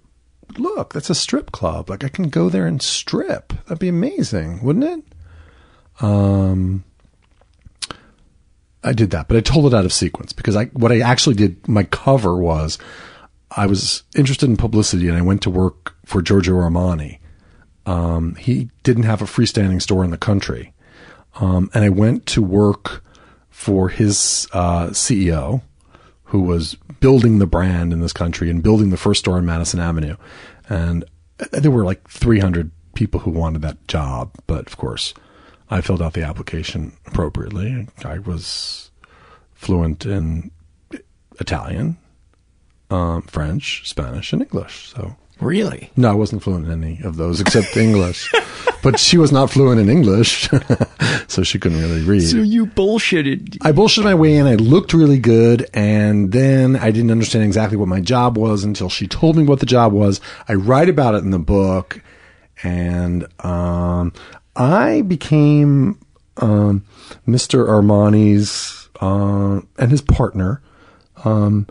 look, 0.59 0.93
that's 0.93 1.11
a 1.11 1.15
strip 1.15 1.53
club. 1.53 1.91
Like 1.91 2.05
I 2.05 2.09
can 2.09 2.29
go 2.29 2.49
there 2.49 2.67
and 2.67 2.81
strip. 2.81 3.53
That'd 3.65 3.79
be 3.79 3.89
amazing, 3.89 4.63
wouldn't 4.63 4.85
it? 4.85 6.05
Um, 6.05 6.85
I 8.85 8.93
did 8.93 9.11
that, 9.11 9.29
but 9.29 9.37
I 9.37 9.41
told 9.41 9.73
it 9.73 9.77
out 9.77 9.85
of 9.85 9.93
sequence 9.93 10.33
because 10.33 10.57
I 10.57 10.67
what 10.67 10.93
I 10.93 11.01
actually 11.01 11.37
did. 11.37 11.69
My 11.69 11.85
cover 11.85 12.37
was 12.37 12.79
I 13.57 13.67
was 13.67 14.03
interested 14.17 14.49
in 14.49 14.57
publicity, 14.57 15.09
and 15.09 15.17
I 15.17 15.23
went 15.23 15.43
to 15.43 15.51
work 15.51 15.95
for 16.05 16.23
Giorgio 16.23 16.55
Armani. 16.55 17.19
Um, 17.87 18.35
he 18.37 18.71
didn't 18.83 19.05
have 19.05 19.23
a 19.23 19.27
freestanding 19.27 19.83
store 19.83 20.05
in 20.05 20.11
the 20.11 20.19
country, 20.19 20.73
um, 21.41 21.71
and 21.75 21.85
I 21.85 21.89
went 21.91 22.27
to 22.27 22.43
work 22.43 23.05
for 23.51 23.89
his 23.89 24.49
uh, 24.53 24.89
CEO, 24.89 25.63
who 26.33 26.41
was 26.41 26.77
building 27.01 27.39
the 27.39 27.47
brand 27.47 27.93
in 27.93 28.01
this 28.01 28.13
country 28.13 28.49
and 28.49 28.63
building 28.63 28.89
the 28.91 28.97
first 28.97 29.21
store 29.21 29.37
on 29.37 29.45
Madison 29.45 29.79
Avenue, 29.79 30.17
and 30.69 31.05
there 31.53 31.71
were 31.71 31.85
like 31.85 32.09
300 32.09 32.71
people 32.95 33.21
who 33.21 33.31
wanted 33.31 33.63
that 33.63 33.87
job, 33.87 34.33
but 34.47 34.67
of 34.67 34.77
course. 34.77 35.15
I 35.71 35.81
filled 35.81 36.03
out 36.03 36.13
the 36.13 36.23
application 36.23 36.93
appropriately. 37.07 37.89
I 38.05 38.19
was 38.19 38.91
fluent 39.55 40.05
in 40.05 40.51
Italian, 41.41 41.97
um, 42.91 43.23
French, 43.23 43.89
Spanish, 43.89 44.35
and 44.35 44.43
English. 44.43 44.93
So 44.95 45.17
Really? 45.43 45.91
no, 45.97 46.11
I 46.11 46.15
wasn't 46.15 46.43
fluent 46.43 46.67
in 46.67 46.73
any 46.73 47.01
of 47.03 47.17
those 47.17 47.41
except 47.41 47.77
English. 47.77 48.33
But 48.83 48.99
she 48.99 49.17
was 49.17 49.31
not 49.31 49.51
fluent 49.51 49.81
in 49.81 49.89
English, 49.89 50.49
so 51.29 51.43
she 51.43 51.59
couldn't 51.59 51.81
really 51.81 52.03
read. 52.03 52.23
So 52.23 52.39
you 52.39 52.67
bullshitted. 52.67 53.59
I 53.63 53.73
bullshit 53.73 54.05
my 54.05 54.15
way 54.15 54.37
in. 54.37 54.47
I 54.47 54.57
looked 54.57 54.93
really 54.93 55.19
good, 55.19 55.69
and 55.73 56.33
then 56.33 56.77
I 56.77 56.91
didn't 56.91 57.13
understand 57.13 57.45
exactly 57.45 57.77
what 57.77 57.89
my 57.89 58.01
job 58.01 58.37
was 58.37 58.65
until 58.65 58.89
she 58.89 59.07
told 59.07 59.37
me 59.37 59.45
what 59.45 59.61
the 59.61 59.67
job 59.67 59.93
was. 59.93 60.21
I 60.49 60.55
write 60.55 60.89
about 60.89 61.15
it 61.15 61.19
in 61.19 61.31
the 61.31 61.39
book, 61.39 62.03
and 62.65 63.27
um, 63.45 64.13
I 64.57 65.03
became 65.03 66.01
um, 66.39 66.85
Mr. 67.27 67.69
Armani's 67.69 68.89
uh, 69.01 69.61
and 69.79 69.91
his 69.91 70.03
partner. 70.03 70.61
Um, 71.25 71.69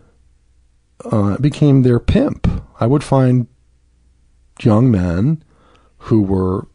uh, 1.04 1.38
became 1.38 1.82
their 1.82 2.00
pimp. 2.00 2.48
I 2.80 2.86
would 2.86 3.04
find 3.04 3.48
young 4.64 4.92
men 4.92 5.44
who 6.06 6.22
were 6.22 6.68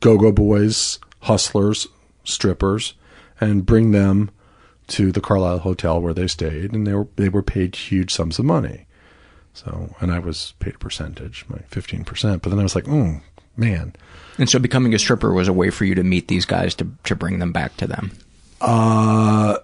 go-go 0.00 0.32
boys, 0.32 0.98
hustlers, 1.20 1.86
strippers, 2.24 2.94
and 3.40 3.66
bring 3.66 3.90
them 3.92 4.30
to 4.88 5.12
the 5.12 5.20
Carlyle 5.20 5.58
Hotel 5.58 6.00
where 6.00 6.14
they 6.14 6.26
stayed, 6.26 6.72
and 6.72 6.86
they 6.86 6.94
were 6.94 7.08
they 7.16 7.28
were 7.28 7.42
paid 7.42 7.74
huge 7.76 8.12
sums 8.12 8.38
of 8.38 8.44
money. 8.44 8.86
So, 9.52 9.94
and 10.00 10.12
I 10.12 10.18
was 10.18 10.54
paid 10.60 10.76
a 10.76 10.78
percentage, 10.78 11.44
my 11.48 11.58
fifteen 11.68 12.04
percent. 12.04 12.42
But 12.42 12.50
then 12.50 12.58
I 12.58 12.62
was 12.62 12.74
like, 12.74 12.88
oh 12.88 13.20
man, 13.56 13.94
And 14.38 14.48
so 14.48 14.58
becoming 14.58 14.94
a 14.94 14.98
stripper 14.98 15.32
was 15.32 15.48
a 15.48 15.52
way 15.52 15.70
for 15.70 15.84
you 15.84 15.94
to 15.96 16.04
meet 16.04 16.28
these 16.28 16.46
guys 16.46 16.74
to 16.76 16.86
to 17.04 17.16
bring 17.16 17.40
them 17.40 17.52
back 17.52 17.76
to 17.78 17.86
them. 17.86 18.12
Uh, 18.60 19.58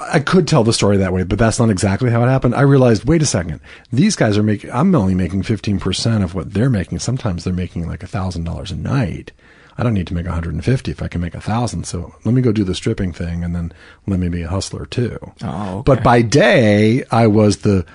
I 0.00 0.20
could 0.20 0.46
tell 0.46 0.64
the 0.64 0.72
story 0.72 0.96
that 0.98 1.12
way, 1.12 1.24
but 1.24 1.38
that's 1.38 1.58
not 1.58 1.70
exactly 1.70 2.10
how 2.10 2.22
it 2.22 2.28
happened. 2.28 2.54
I 2.54 2.60
realized, 2.62 3.04
wait 3.04 3.22
a 3.22 3.26
second, 3.26 3.60
these 3.92 4.16
guys 4.16 4.38
are 4.38 4.42
making, 4.42 4.70
I'm 4.72 4.94
only 4.94 5.14
making 5.14 5.42
15% 5.42 6.22
of 6.22 6.34
what 6.34 6.52
they're 6.54 6.70
making. 6.70 7.00
Sometimes 7.00 7.44
they're 7.44 7.52
making 7.52 7.88
like 7.88 8.02
a 8.02 8.06
thousand 8.06 8.44
dollars 8.44 8.70
a 8.70 8.76
night. 8.76 9.32
I 9.76 9.82
don't 9.84 9.94
need 9.94 10.08
to 10.08 10.14
make 10.14 10.26
150 10.26 10.90
if 10.90 11.02
I 11.02 11.08
can 11.08 11.20
make 11.20 11.34
a 11.34 11.40
thousand. 11.40 11.84
So 11.84 12.14
let 12.24 12.34
me 12.34 12.42
go 12.42 12.50
do 12.52 12.64
the 12.64 12.74
stripping 12.74 13.12
thing 13.12 13.44
and 13.44 13.54
then 13.54 13.72
let 14.06 14.18
me 14.18 14.28
be 14.28 14.42
a 14.42 14.48
hustler 14.48 14.86
too. 14.86 15.18
Oh, 15.42 15.78
okay. 15.78 15.82
But 15.84 16.02
by 16.02 16.22
day, 16.22 17.04
I 17.10 17.28
was 17.28 17.58
the 17.58 17.86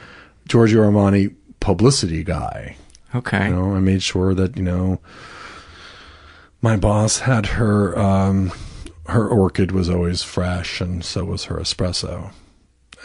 Giorgio 0.48 0.82
Armani 0.82 1.36
publicity 1.60 2.24
guy. 2.24 2.78
Okay. 3.14 3.50
You 3.50 3.56
know, 3.56 3.76
I 3.76 3.80
made 3.80 4.02
sure 4.02 4.34
that, 4.34 4.56
you 4.58 4.64
know, 4.64 5.00
my 6.62 6.78
boss 6.78 7.20
had 7.20 7.46
her, 7.48 7.98
um, 8.00 8.52
her 9.08 9.28
orchid 9.28 9.72
was 9.72 9.90
always 9.90 10.24
fresh 10.24 10.80
and 10.82 11.04
so 11.04 11.26
was 11.26 11.46
her 11.46 11.58
espresso. 11.58 12.32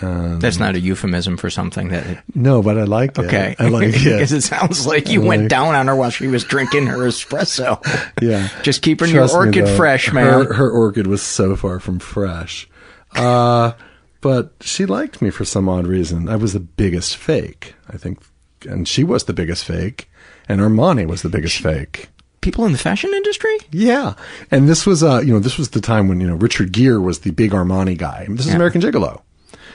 And 0.01 0.41
That's 0.41 0.59
not 0.61 0.77
a 0.77 0.81
euphemism 0.81 1.37
for 1.37 1.51
something 1.51 1.89
that. 1.89 2.07
It, 2.07 2.19
no, 2.33 2.63
but 2.63 2.79
I 2.79 2.85
like 2.85 3.19
it. 3.19 3.25
okay. 3.27 3.57
I 3.59 3.69
like 3.69 3.89
it. 3.89 3.93
because 3.95 4.31
it 4.33 4.43
sounds 4.43 4.87
like 4.87 5.09
you 5.09 5.21
went 5.21 5.49
down 5.51 5.75
on 5.75 5.89
her 5.89 5.97
while 5.97 6.11
she 6.11 6.29
was 6.29 6.45
drinking 6.45 6.87
her 6.87 6.99
espresso. 6.99 7.83
Yeah. 8.23 8.49
Just 8.63 8.83
keeping 8.83 9.11
Trust 9.11 9.33
your 9.35 9.43
me, 9.43 9.49
orchid 9.49 9.67
though, 9.67 9.77
fresh, 9.77 10.13
man. 10.13 10.25
Her, 10.45 10.53
her 10.55 10.71
orchid 10.71 11.07
was 11.09 11.23
so 11.23 11.57
far 11.57 11.81
from 11.81 11.99
fresh. 11.99 12.69
Uh, 13.17 13.73
but 14.21 14.53
she 14.61 14.87
liked 14.87 15.21
me 15.23 15.31
for 15.31 15.45
some 15.45 15.69
odd 15.69 15.87
reason. 15.87 16.29
I 16.29 16.37
was 16.37 16.53
the 16.53 16.61
biggest 16.61 17.17
fake, 17.17 17.75
I 17.89 17.97
think. 17.97 18.21
And 18.69 18.87
she 18.87 19.03
was 19.05 19.25
the 19.25 19.33
biggest 19.33 19.65
fake. 19.65 20.11
And 20.49 20.61
Armani 20.61 21.07
was 21.07 21.23
the 21.23 21.29
biggest 21.29 21.59
fake. 21.59 22.09
People 22.49 22.65
in 22.65 22.73
the 22.73 22.79
fashion 22.79 23.11
industry? 23.13 23.55
Yeah. 23.73 24.15
And 24.51 24.67
this 24.71 24.87
was, 24.87 25.03
uh, 25.03 25.21
you 25.21 25.35
know, 25.35 25.39
this 25.39 25.59
was 25.59 25.69
the 25.69 25.83
time 25.83 26.09
when, 26.09 26.19
you 26.19 26.27
know, 26.27 26.35
Richard 26.35 26.73
Gere 26.73 26.97
was 26.99 27.19
the 27.19 27.31
big 27.31 27.51
Armani 27.51 27.95
guy. 27.95 28.23
I 28.25 28.27
mean, 28.27 28.37
this 28.39 28.47
is 28.47 28.53
Yeah. 28.53 28.57
American 28.57 28.81
Gigolo. 28.81 29.21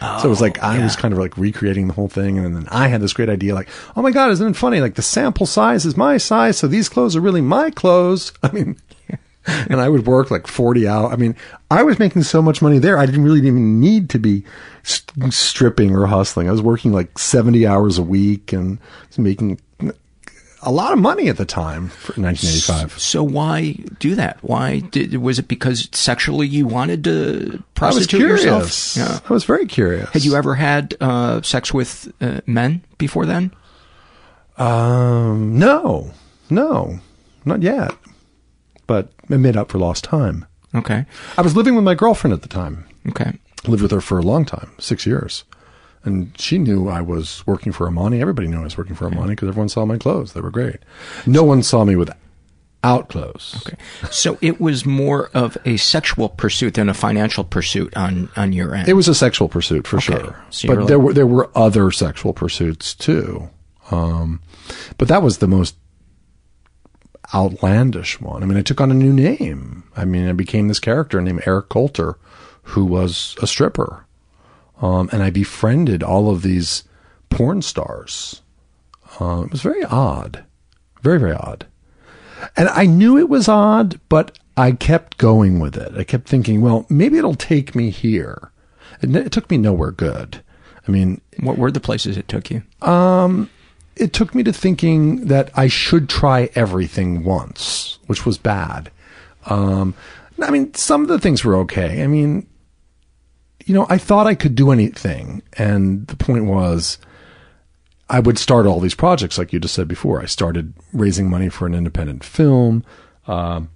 so 0.01 0.21
it 0.25 0.27
was 0.27 0.41
like, 0.41 0.61
I 0.63 0.77
yeah. 0.77 0.83
was 0.85 0.95
kind 0.95 1.13
of 1.13 1.19
like 1.19 1.37
recreating 1.37 1.85
the 1.87 1.93
whole 1.93 2.07
thing. 2.07 2.39
And 2.39 2.55
then 2.55 2.67
I 2.71 2.87
had 2.87 2.99
this 2.99 3.13
great 3.13 3.29
idea, 3.29 3.53
like, 3.53 3.69
oh 3.95 4.01
my 4.01 4.09
God, 4.09 4.31
isn't 4.31 4.47
it 4.47 4.55
funny? 4.55 4.81
Like 4.81 4.95
the 4.95 5.03
sample 5.03 5.45
size 5.45 5.85
is 5.85 5.95
my 5.95 6.17
size. 6.17 6.57
So 6.57 6.65
these 6.67 6.89
clothes 6.89 7.15
are 7.15 7.21
really 7.21 7.41
my 7.41 7.69
clothes. 7.69 8.33
I 8.43 8.51
mean, 8.51 8.75
and 9.45 9.79
I 9.79 9.87
would 9.87 10.07
work 10.07 10.31
like 10.31 10.47
40 10.47 10.87
hours. 10.87 11.13
I 11.13 11.15
mean, 11.17 11.35
I 11.69 11.83
was 11.83 11.99
making 11.99 12.23
so 12.23 12.41
much 12.41 12.59
money 12.59 12.79
there. 12.79 12.97
I 12.97 13.05
didn't 13.05 13.23
really 13.23 13.45
even 13.45 13.79
need 13.79 14.09
to 14.09 14.17
be 14.17 14.43
st- 14.81 15.31
stripping 15.31 15.95
or 15.95 16.07
hustling. 16.07 16.47
I 16.49 16.51
was 16.51 16.61
working 16.63 16.91
like 16.91 17.19
70 17.19 17.67
hours 17.67 17.99
a 17.99 18.03
week 18.03 18.51
and 18.51 18.79
making 19.15 19.59
a 20.65 20.71
lot 20.71 20.93
of 20.93 20.99
money 20.99 21.29
at 21.29 21.37
the 21.37 21.45
time 21.45 21.89
for 21.89 22.13
1985. 22.21 22.99
So 22.99 23.23
why 23.23 23.73
do 23.99 24.15
that? 24.15 24.37
Why 24.41 24.79
did, 24.79 25.15
was 25.17 25.39
it 25.39 25.47
because 25.47 25.89
sexually 25.91 26.47
you 26.47 26.65
wanted 26.65 27.03
to 27.05 27.63
prostitute 27.75 28.21
I 28.21 28.31
was 28.31 28.41
curious. 28.41 28.95
yourself? 28.95 29.21
Yeah. 29.23 29.29
I 29.29 29.33
was 29.33 29.43
very 29.43 29.65
curious. 29.65 30.09
Had 30.09 30.23
you 30.23 30.35
ever 30.35 30.55
had 30.55 30.95
uh, 31.01 31.41
sex 31.41 31.73
with 31.73 32.11
uh, 32.21 32.41
men 32.45 32.83
before 32.97 33.25
then? 33.25 33.51
Um, 34.57 35.57
no, 35.57 36.11
no, 36.49 36.99
not 37.45 37.61
yet. 37.61 37.91
But 38.87 39.11
I 39.29 39.37
made 39.37 39.57
up 39.57 39.71
for 39.71 39.79
lost 39.79 40.03
time. 40.03 40.45
Okay. 40.75 41.05
I 41.37 41.41
was 41.41 41.55
living 41.55 41.75
with 41.75 41.83
my 41.83 41.95
girlfriend 41.95 42.33
at 42.33 42.41
the 42.41 42.47
time. 42.47 42.85
Okay. 43.09 43.33
Lived 43.67 43.81
with 43.81 43.91
her 43.91 44.01
for 44.01 44.17
a 44.19 44.23
long 44.23 44.45
time, 44.45 44.71
six 44.79 45.05
years. 45.05 45.43
And 46.05 46.37
she 46.39 46.57
knew 46.57 46.89
I 46.89 47.01
was 47.01 47.43
working 47.47 47.71
for 47.71 47.89
Armani. 47.89 48.19
Everybody 48.19 48.47
knew 48.49 48.59
I 48.59 48.63
was 48.63 48.77
working 48.77 48.95
for 48.95 49.09
Armani 49.09 49.29
because 49.29 49.47
everyone 49.47 49.69
saw 49.69 49.85
my 49.85 49.97
clothes. 49.97 50.33
They 50.33 50.41
were 50.41 50.51
great. 50.51 50.77
No 51.25 51.43
one 51.43 51.63
saw 51.63 51.85
me 51.85 51.95
without 51.95 52.17
clothes. 53.07 53.63
Okay. 53.65 53.77
So 54.11 54.37
it 54.41 54.59
was 54.59 54.85
more 54.85 55.29
of 55.33 55.57
a 55.63 55.77
sexual 55.77 56.27
pursuit 56.27 56.73
than 56.73 56.89
a 56.89 56.93
financial 56.93 57.45
pursuit 57.45 57.95
on, 57.95 58.29
on 58.35 58.51
your 58.51 58.75
end. 58.75 58.89
It 58.89 58.93
was 58.93 59.07
a 59.07 59.15
sexual 59.15 59.47
pursuit 59.47 59.87
for 59.87 59.97
Okay. 59.97 60.05
sure, 60.19 60.43
So 60.49 60.67
but 60.67 60.77
were 60.79 60.85
there 60.85 60.99
were 60.99 61.13
there 61.13 61.27
were 61.27 61.49
other 61.55 61.89
sexual 61.91 62.33
pursuits 62.33 62.93
too. 62.93 63.49
Um, 63.91 64.41
but 64.97 65.07
that 65.07 65.23
was 65.23 65.37
the 65.37 65.47
most 65.47 65.75
outlandish 67.33 68.19
one. 68.21 68.43
I 68.43 68.45
mean, 68.45 68.57
I 68.57 68.61
took 68.61 68.81
on 68.81 68.91
a 68.91 68.95
new 68.95 69.13
name. 69.13 69.83
I 69.95 70.05
mean, 70.05 70.27
I 70.27 70.33
became 70.33 70.67
this 70.67 70.79
character 70.79 71.21
named 71.21 71.43
Eric 71.45 71.69
Coulter, 71.69 72.17
who 72.63 72.85
was 72.85 73.35
a 73.41 73.47
stripper, 73.47 74.05
um, 74.81 75.09
and 75.11 75.23
I 75.23 75.29
befriended 75.29 76.03
all 76.03 76.29
of 76.29 76.41
these 76.41 76.83
porn 77.29 77.61
stars. 77.61 78.41
Uh, 79.19 79.43
it 79.45 79.51
was 79.51 79.61
very 79.61 79.83
odd, 79.83 80.43
very 81.01 81.19
very 81.19 81.33
odd. 81.33 81.65
And 82.57 82.67
I 82.69 82.85
knew 82.85 83.17
it 83.17 83.29
was 83.29 83.47
odd, 83.47 83.99
but 84.09 84.37
I 84.57 84.73
kept 84.73 85.17
going 85.17 85.59
with 85.59 85.77
it. 85.77 85.95
I 85.97 86.03
kept 86.03 86.27
thinking, 86.27 86.61
well, 86.61 86.85
maybe 86.89 87.17
it'll 87.17 87.35
take 87.35 87.73
me 87.73 87.89
here. 87.89 88.51
It, 89.01 89.15
it 89.15 89.31
took 89.31 89.49
me 89.49 89.57
nowhere 89.57 89.91
good. 89.91 90.43
I 90.85 90.91
mean, 90.91 91.21
what 91.39 91.57
were 91.57 91.71
the 91.71 91.79
places 91.79 92.17
it 92.17 92.27
took 92.27 92.51
you? 92.51 92.63
um, 92.81 93.49
it 93.95 94.13
took 94.13 94.33
me 94.33 94.43
to 94.43 94.51
thinking 94.51 95.27
that 95.27 95.51
I 95.55 95.67
should 95.67 96.09
try 96.09 96.49
everything 96.55 97.23
once, 97.23 97.99
which 98.07 98.25
was 98.25 98.37
bad. 98.37 98.89
Um, 99.45 99.93
I 100.41 100.49
mean, 100.49 100.73
some 100.73 101.03
of 101.03 101.09
the 101.09 101.19
things 101.19 101.43
were 101.43 101.55
okay. 101.57 102.03
I 102.03 102.07
mean, 102.07 102.47
you 103.65 103.73
know, 103.73 103.85
I 103.89 103.97
thought 103.97 104.27
I 104.27 104.35
could 104.35 104.55
do 104.55 104.71
anything. 104.71 105.41
And 105.57 106.07
the 106.07 106.15
point 106.15 106.45
was, 106.45 106.97
I 108.09 108.19
would 108.19 108.37
start 108.37 108.65
all 108.65 108.79
these 108.79 108.95
projects, 108.95 109.37
like 109.37 109.53
you 109.53 109.59
just 109.59 109.73
said 109.73 109.87
before. 109.87 110.21
I 110.21 110.25
started 110.25 110.73
raising 110.91 111.29
money 111.29 111.49
for 111.49 111.65
an 111.65 111.73
independent 111.73 112.23
film. 112.23 112.83
Um, 113.27 113.69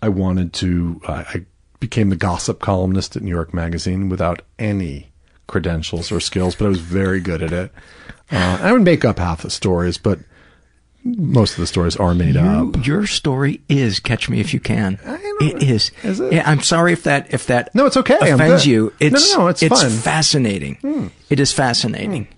I 0.00 0.08
wanted 0.08 0.52
to, 0.54 1.00
I 1.06 1.44
became 1.78 2.10
the 2.10 2.16
gossip 2.16 2.60
columnist 2.60 3.16
at 3.16 3.22
New 3.22 3.30
York 3.30 3.54
Magazine 3.54 4.08
without 4.08 4.42
any 4.58 5.12
credentials 5.46 6.10
or 6.10 6.20
skills, 6.20 6.54
but 6.54 6.66
I 6.66 6.68
was 6.68 6.80
very 6.80 7.20
good 7.20 7.42
at 7.42 7.52
it. 7.52 7.72
Uh, 8.30 8.58
I 8.60 8.72
would 8.72 8.82
make 8.82 9.04
up 9.04 9.18
half 9.18 9.42
the 9.42 9.50
stories, 9.50 9.98
but 9.98 10.18
most 11.04 11.52
of 11.52 11.58
the 11.58 11.66
stories 11.66 11.96
are 11.96 12.14
made 12.14 12.34
You- 12.36 12.40
up. 12.40 12.86
Your 12.86 13.06
story 13.06 13.60
is 13.68 13.98
Catch 14.00 14.28
Me 14.28 14.40
If 14.40 14.54
You 14.54 14.60
Can. 14.60 14.98
It 15.40 15.62
is. 15.62 15.90
Is 16.04 16.20
it? 16.20 16.32
Yeah, 16.32 16.48
I'm 16.48 16.60
sorry 16.60 16.92
if 16.92 17.02
that 17.04 17.32
if 17.34 17.46
that 17.48 17.74
No, 17.74 17.86
it's 17.86 17.96
okay. 17.96 18.30
Offends 18.30 18.66
you. 18.66 18.92
No, 19.00 19.08
no, 19.08 19.16
It's 19.16 19.36
no, 19.36 19.46
it's 19.48 19.60
fine. 19.62 19.90
Hmm. 19.90 19.96
fascinating. 19.96 21.10
It 21.28 21.40
is 21.40 21.52
fascinating. 21.52 22.28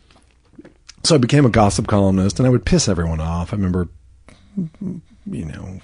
So 1.02 1.14
I 1.14 1.18
became 1.18 1.44
a 1.44 1.50
gossip 1.50 1.86
columnist 1.86 2.38
and 2.38 2.46
I 2.46 2.50
would 2.50 2.64
piss 2.64 2.88
everyone 2.88 3.20
off. 3.20 3.52
I 3.52 3.56
remember, 3.56 3.88
you 4.56 5.44
know, 5.44 5.80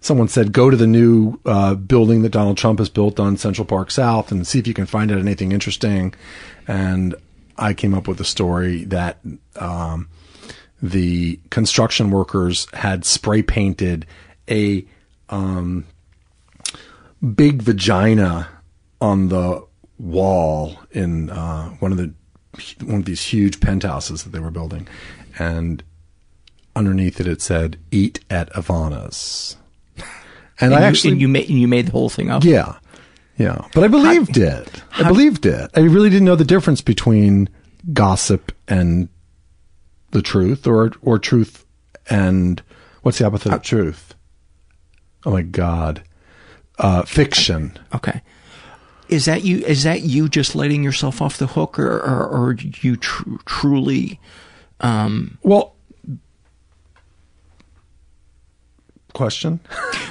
someone 0.00 0.26
said, 0.26 0.52
go 0.52 0.70
to 0.70 0.76
the 0.76 0.88
new 0.88 1.38
uh, 1.46 1.74
building 1.76 2.22
that 2.22 2.30
Donald 2.30 2.56
Trump 2.58 2.80
has 2.80 2.88
built 2.88 3.20
on 3.20 3.36
Central 3.36 3.64
Park 3.64 3.92
South 3.92 4.32
and 4.32 4.44
see 4.44 4.58
if 4.58 4.66
you 4.66 4.74
can 4.74 4.86
find 4.86 5.12
out 5.12 5.18
anything 5.18 5.52
interesting. 5.52 6.12
And 6.66 7.14
I 7.56 7.74
came 7.74 7.94
up 7.94 8.08
with 8.08 8.20
a 8.20 8.24
story 8.24 8.82
that 8.86 9.18
um, 9.54 10.08
the 10.84 11.40
construction 11.48 12.10
workers 12.10 12.66
had 12.74 13.06
spray 13.06 13.40
painted 13.40 14.04
a 14.50 14.84
um, 15.30 15.86
big 17.34 17.62
vagina 17.62 18.46
on 19.00 19.28
the 19.30 19.64
wall 19.98 20.78
in 20.90 21.30
uh, 21.30 21.70
one 21.80 21.90
of 21.90 21.96
the 21.96 22.12
one 22.84 23.00
of 23.00 23.04
these 23.06 23.22
huge 23.22 23.60
penthouses 23.60 24.24
that 24.24 24.30
they 24.30 24.38
were 24.38 24.50
building, 24.50 24.86
and 25.38 25.82
underneath 26.76 27.18
it 27.18 27.26
it 27.26 27.40
said 27.40 27.78
"Eat 27.90 28.22
at 28.28 28.54
Ivana's." 28.54 29.56
And, 30.60 30.74
I 30.74 30.80
you, 30.80 30.84
actually, 30.84 31.12
and 31.12 31.20
you 31.22 31.28
made 31.28 31.48
you 31.48 31.66
made 31.66 31.86
the 31.86 31.92
whole 31.92 32.10
thing 32.10 32.30
up. 32.30 32.44
yeah, 32.44 32.76
yeah, 33.38 33.66
but 33.72 33.84
I 33.84 33.88
believed 33.88 34.36
it. 34.36 34.82
I 34.92 35.04
how- 35.04 35.08
believed 35.08 35.46
it. 35.46 35.70
I 35.74 35.80
really 35.80 36.10
didn't 36.10 36.26
know 36.26 36.36
the 36.36 36.44
difference 36.44 36.82
between 36.82 37.48
gossip 37.94 38.52
and 38.68 39.08
the 40.14 40.22
truth, 40.22 40.66
or 40.66 40.92
or 41.02 41.18
truth 41.18 41.66
and 42.08 42.62
what's 43.02 43.18
the 43.18 43.26
opposite 43.26 43.52
of 43.52 43.62
truth? 43.62 44.14
Oh 45.26 45.32
my 45.32 45.42
God, 45.42 46.02
uh, 46.78 47.02
fiction. 47.02 47.78
Okay. 47.94 48.22
Is 49.08 49.26
that 49.26 49.44
you? 49.44 49.58
Is 49.58 49.82
that 49.82 50.02
you 50.02 50.28
just 50.28 50.54
letting 50.54 50.82
yourself 50.82 51.20
off 51.20 51.36
the 51.36 51.48
hook, 51.48 51.78
or 51.78 51.98
or, 51.98 52.26
or 52.26 52.56
you 52.80 52.96
tr- 52.96 53.36
truly? 53.44 54.18
Um, 54.80 55.38
well, 55.42 55.73
question. 59.14 59.60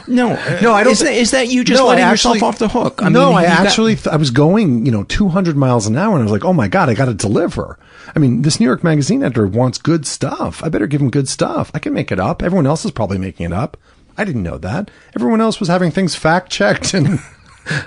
No, 0.07 0.29
no, 0.61 0.73
I 0.73 0.83
don't. 0.83 0.93
Is, 0.93 0.99
thi- 0.99 1.05
that, 1.05 1.13
is 1.13 1.31
that 1.31 1.47
you 1.49 1.63
just 1.63 1.79
No, 1.79 1.87
letting 1.87 2.03
actually- 2.03 2.39
yourself 2.39 2.53
off 2.55 2.59
the 2.59 2.67
hook? 2.67 3.01
no, 3.01 3.09
mean, 3.09 3.17
I 3.37 3.41
you 3.43 3.47
got- 3.47 3.67
actually 3.67 3.95
th- 3.95 4.07
I 4.07 4.15
was 4.15 4.31
going, 4.31 4.85
you 4.85 4.91
know, 4.91 5.03
200 5.03 5.55
miles 5.55 5.85
an 5.87 5.95
hour, 5.95 6.13
and 6.13 6.21
I 6.21 6.23
was 6.23 6.31
like, 6.31 6.43
oh 6.45 6.53
my 6.53 6.67
god, 6.67 6.89
I 6.89 6.95
got 6.95 7.05
to 7.05 7.13
deliver. 7.13 7.77
I 8.15 8.19
mean, 8.19 8.41
this 8.41 8.59
New 8.59 8.65
York 8.65 8.83
Magazine 8.83 9.23
editor 9.23 9.45
wants 9.47 9.77
good 9.77 10.05
stuff. 10.07 10.63
I 10.63 10.69
better 10.69 10.87
give 10.87 11.01
him 11.01 11.09
good 11.09 11.27
stuff. 11.29 11.71
I 11.73 11.79
can 11.79 11.93
make 11.93 12.11
it 12.11 12.19
up. 12.19 12.41
Everyone 12.43 12.65
else 12.67 12.83
is 12.85 12.91
probably 12.91 13.17
making 13.17 13.45
it 13.45 13.53
up. 13.53 13.77
I 14.17 14.25
didn't 14.25 14.43
know 14.43 14.57
that. 14.59 14.91
Everyone 15.15 15.41
else 15.41 15.59
was 15.59 15.69
having 15.69 15.89
things 15.91 16.15
fact 16.15 16.51
checked, 16.51 16.93
and 16.95 17.19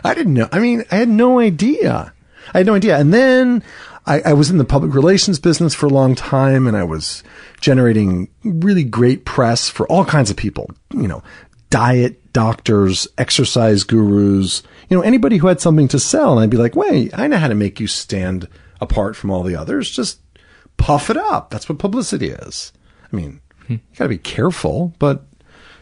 I 0.05 0.15
didn't 0.15 0.35
know. 0.35 0.49
I 0.53 0.59
mean, 0.59 0.85
I 0.91 0.97
had 0.97 1.09
no 1.09 1.39
idea. 1.39 2.13
I 2.55 2.59
had 2.59 2.67
no 2.67 2.75
idea. 2.75 2.97
And 2.99 3.13
then 3.13 3.63
I, 4.07 4.21
I 4.21 4.33
was 4.35 4.51
in 4.51 4.59
the 4.59 4.65
public 4.65 4.95
relations 4.95 5.39
business 5.39 5.75
for 5.75 5.87
a 5.87 5.91
long 5.91 6.15
time, 6.15 6.67
and 6.67 6.77
I 6.77 6.85
was 6.85 7.25
generating 7.61 8.29
really 8.45 8.85
great 8.85 9.25
press 9.25 9.69
for 9.69 9.87
all 9.89 10.05
kinds 10.05 10.31
of 10.31 10.37
people. 10.37 10.71
You 10.93 11.09
know, 11.09 11.23
diet 11.71 12.33
doctors, 12.33 13.09
exercise 13.19 13.83
gurus, 13.83 14.63
you 14.89 14.97
know, 14.97 15.03
anybody 15.03 15.39
who 15.39 15.49
had 15.49 15.61
something 15.61 15.89
to 15.89 15.99
sell. 15.99 16.33
And 16.33 16.41
I'd 16.41 16.51
be 16.51 16.57
like, 16.57 16.77
wait, 16.77 17.19
I 17.19 17.27
know 17.27 17.39
how 17.39 17.49
to 17.49 17.55
make 17.55 17.81
you 17.81 17.87
stand 17.87 18.49
apart 18.81 19.17
from 19.17 19.31
all 19.31 19.43
the 19.43 19.57
others. 19.57 19.91
Just 19.91 20.21
puff 20.77 21.11
it 21.11 21.17
up. 21.17 21.51
That's 21.51 21.69
what 21.69 21.79
publicity 21.79 22.29
is. 22.29 22.73
I 23.13 23.17
mean, 23.17 23.41
you 23.69 23.81
got 23.97 24.05
to 24.05 24.09
be 24.09 24.19
careful, 24.19 24.95
but 24.99 25.25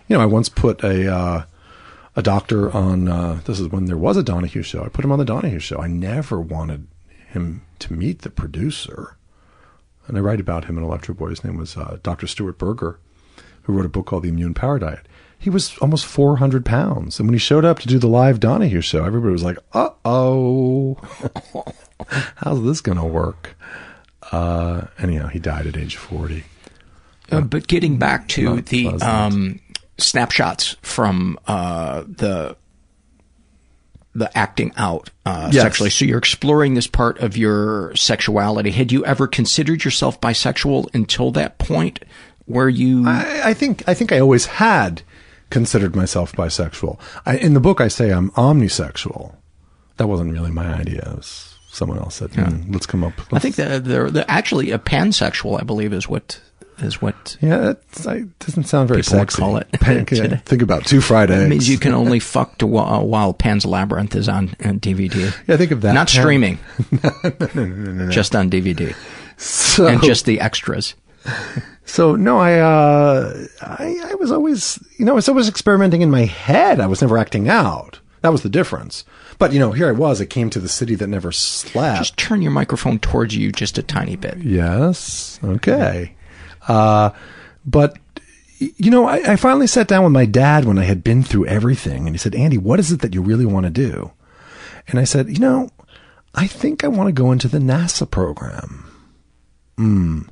you 0.09 0.17
know, 0.17 0.23
I 0.23 0.27
once 0.27 0.49
put 0.49 0.83
a 0.83 1.13
uh, 1.13 1.45
a 2.17 2.23
doctor 2.23 2.71
on. 2.75 3.09
Uh, 3.09 3.41
this 3.45 3.61
is 3.61 3.69
when 3.69 3.87
there 3.87 3.97
was 3.97 4.17
a 4.17 4.23
Donahue 4.23 4.63
show. 4.63 4.85
I 4.85 4.89
put 4.89 5.05
him 5.05 5.13
on 5.13 5.19
the 5.19 5.25
Donahue 5.25 5.59
show. 5.59 5.81
I 5.81 5.89
never 5.89 6.41
wanted 6.41 6.87
him 7.29 7.63
to 7.85 7.93
meet 7.93 8.23
the 8.23 8.31
producer, 8.31 9.17
and 10.07 10.17
I 10.17 10.21
write 10.21 10.41
about 10.41 10.65
him 10.65 10.79
in 10.79 10.85
Electroboy. 10.85 11.31
His 11.31 11.45
name 11.45 11.57
was 11.57 11.77
uh, 11.77 11.99
Dr. 12.03 12.27
Stuart 12.27 12.59
Berger, 12.59 12.99
who 13.63 13.73
wrote 13.73 13.87
a 13.87 13.91
book 13.91 14.07
called 14.07 14.23
The 14.23 14.31
Immune 14.31 14.55
Power 14.55 14.79
Diet. 14.79 15.07
He 15.39 15.51
was 15.51 15.77
almost 15.79 16.07
400 16.07 16.65
pounds, 16.65 17.19
and 17.19 17.29
when 17.29 17.35
he 17.35 17.39
showed 17.39 17.65
up 17.65 17.79
to 17.81 17.89
do 17.89 17.99
the 17.99 18.09
live 18.09 18.41
Donahue 18.41 18.81
show, 18.81 19.05
everybody 19.05 19.33
was 19.33 19.43
like, 19.43 19.59
"Uh 19.75 19.91
oh, 20.05 20.97
how's 22.37 22.63
this 22.63 22.81
going 22.81 22.99
to 22.99 23.05
work?" 23.05 23.55
Uh, 24.33 24.87
anyhow, 24.99 25.29
he 25.29 25.39
died 25.39 25.67
at 25.67 25.77
age 25.77 25.97
40. 25.97 26.45
Uh, 27.31 27.43
but 27.43 27.67
getting 27.67 27.99
back 27.99 28.29
to 28.29 28.63
the 28.63 28.89
um, 29.03 29.61
snapshots 29.99 30.77
from 30.81 31.39
uh, 31.47 32.05
the 32.09 32.57
the 34.15 34.37
acting 34.39 34.73
out 34.77 35.11
uh, 35.27 35.51
Yes. 35.53 35.63
sexually, 35.63 35.91
so 35.91 36.05
you're 36.05 36.19
exploring 36.19 36.75
this 36.75 36.87
part 36.87 37.19
of 37.19 37.37
your 37.37 37.95
sexuality. 37.97 38.71
Had 38.71 38.93
you 38.93 39.05
ever 39.05 39.27
considered 39.27 39.85
yourself 39.85 40.21
bisexual 40.21 40.95
until 40.95 41.31
that 41.33 41.59
point, 41.59 42.05
where 42.47 42.69
you? 42.69 43.07
I, 43.09 43.41
I 43.51 43.55
think 43.55 43.83
I 43.89 43.95
think 43.95 44.13
I 44.13 44.21
always 44.21 44.47
had 44.47 45.03
considered 45.51 45.95
myself 45.97 46.33
bisexual. 46.33 46.99
I, 47.27 47.37
in 47.37 47.55
the 47.55 47.61
book, 47.61 47.81
I 47.81 47.89
say 47.89 48.11
I'm 48.11 48.31
omnisexual. 48.33 49.35
That 49.97 50.07
wasn't 50.09 50.33
really 50.33 50.51
my 50.51 50.67
idea. 50.75 51.01
It 51.11 51.17
was 51.17 51.57
someone 51.71 51.99
else 51.99 52.17
said, 52.17 52.35
"Hmm, 52.35 52.73
"Let's 52.73 52.87
come 52.87 53.03
up." 53.05 53.15
I 53.33 53.39
think 53.39 53.57
that 53.57 53.85
they're, 53.85 54.11
they're 54.11 54.25
actually 54.29 54.71
a 54.71 54.79
pansexual. 54.79 55.61
I 55.61 55.65
believe 55.65 55.93
is 55.93 56.09
what 56.09 56.41
is 56.79 57.01
what. 57.01 57.37
Yeah, 57.41 57.59
that 57.59 58.29
doesn't 58.41 58.65
sound 58.65 58.89
very 58.89 59.03
People 59.03 59.19
sexy. 59.19 59.39
call 59.41 59.57
it 59.57 59.71
Pan- 59.81 60.05
think 60.07 60.63
about 60.63 60.85
two 60.87 61.01
fried 61.01 61.31
eggs. 61.31 61.43
That 61.43 61.49
means 61.49 61.69
you 61.69 61.79
can 61.79 61.95
only 61.95 62.19
fuck 62.21 62.59
to 62.59 62.67
while, 62.67 63.07
while 63.07 63.33
Pan's 63.33 63.65
Labyrinth 63.65 64.15
is 64.17 64.29
on, 64.29 64.55
on 64.65 64.81
DVD. 64.81 65.35
Yeah, 65.47 65.57
think 65.57 65.71
of 65.71 65.81
that. 65.83 65.93
Not 65.95 66.09
Pan- 66.11 66.23
streaming, 66.23 66.59
no, 66.91 67.11
no, 67.23 67.49
no, 67.55 67.65
no, 67.65 67.93
no. 68.05 68.11
just 68.11 68.35
on 68.37 68.51
DVD, 68.51 68.95
So- 69.37 69.87
and 69.87 70.03
just 70.03 70.25
the 70.27 70.41
extras. 70.41 70.95
So 71.87 72.17
no, 72.17 72.39
I, 72.39 72.59
uh, 72.59 73.47
I, 73.63 73.99
I 74.11 74.15
was 74.17 74.31
always, 74.33 74.79
you 74.99 75.05
know, 75.05 75.13
I 75.13 75.15
was 75.15 75.29
always 75.29 75.49
experimenting 75.49 76.03
in 76.03 76.11
my 76.11 76.25
head. 76.25 76.81
I 76.81 76.87
was 76.87 77.01
never 77.01 77.17
acting 77.19 77.49
out. 77.49 78.01
That 78.23 78.33
was 78.33 78.43
the 78.43 78.49
difference. 78.49 79.05
But 79.39 79.53
you 79.53 79.59
know, 79.59 79.73
here 79.73 79.89
I 79.89 79.93
was. 79.93 80.21
I 80.21 80.25
came 80.27 80.49
to 80.51 80.61
the 80.61 80.69
city 80.69 80.95
that 80.97 81.07
never 81.09 81.31
slept. 81.33 81.99
Just 81.99 82.17
turn 82.17 82.41
your 82.43 82.53
microphone 82.53 82.99
towards 82.99 83.37
you 83.37 83.53
just 83.53 83.77
a 83.79 83.83
tiny 83.83 84.17
bit. 84.17 84.39
Yes. 84.39 85.39
Okay. 85.45 86.15
Uh, 86.69 87.11
but 87.65 87.97
you 88.59 88.91
know, 88.91 89.07
I, 89.07 89.33
I 89.33 89.37
finally 89.37 89.67
sat 89.67 89.89
down 89.89 90.05
with 90.05 90.13
my 90.13 90.27
dad 90.27 90.65
when 90.65 90.79
I 90.79 90.85
had 90.85 91.05
been 91.05 91.23
through 91.23 91.47
everything, 91.47 92.07
and 92.07 92.15
he 92.15 92.19
said, 92.19 92.35
"Andy, 92.35 92.59
what 92.59 92.79
is 92.79 92.93
it 92.93 93.01
that 93.01 93.15
you 93.15 93.23
really 93.23 93.47
want 93.47 93.65
to 93.65 93.71
do?" 93.71 94.13
And 94.89 94.99
I 94.99 95.05
said, 95.05 95.29
"You 95.29 95.39
know, 95.39 95.71
I 96.35 96.47
think 96.47 96.85
I 96.85 96.89
want 96.89 97.09
to 97.09 97.13
go 97.13 97.33
into 97.33 97.49
the 97.49 97.59
NASA 97.59 98.11
program." 98.11 98.91
Hmm. 99.77 100.23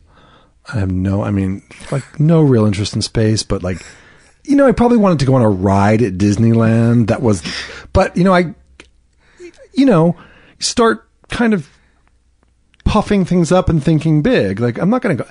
I 0.73 0.79
have 0.79 0.93
no. 0.93 1.23
I 1.23 1.31
mean, 1.31 1.63
like 1.91 2.21
no 2.21 2.41
real 2.41 2.65
interest 2.65 2.95
in 2.95 3.03
space, 3.03 3.43
but 3.43 3.63
like, 3.63 3.85
you 4.45 4.57
know, 4.57 4.67
I 4.67 4.73
probably 4.73 4.99
wanted 4.99 5.19
to 5.21 5.25
go 5.27 5.35
on 5.35 5.43
a 5.43 5.51
ride 5.51 6.03
at 6.03 6.19
Disneyland. 6.19 7.09
That 7.09 7.21
was, 7.21 7.43
but 7.93 8.17
you 8.17 8.25
know, 8.25 8.33
I, 8.35 8.55
you 9.75 9.85
know, 9.85 10.17
start 10.61 11.09
kind 11.31 11.53
of 11.53 11.69
puffing 12.85 13.25
things 13.25 13.51
up 13.51 13.69
and 13.69 13.83
thinking 13.83 14.23
big. 14.23 14.61
Like, 14.61 14.79
I'm 14.79 14.91
not 14.91 15.03
going 15.03 15.17
to 15.17 15.25
go. 15.25 15.31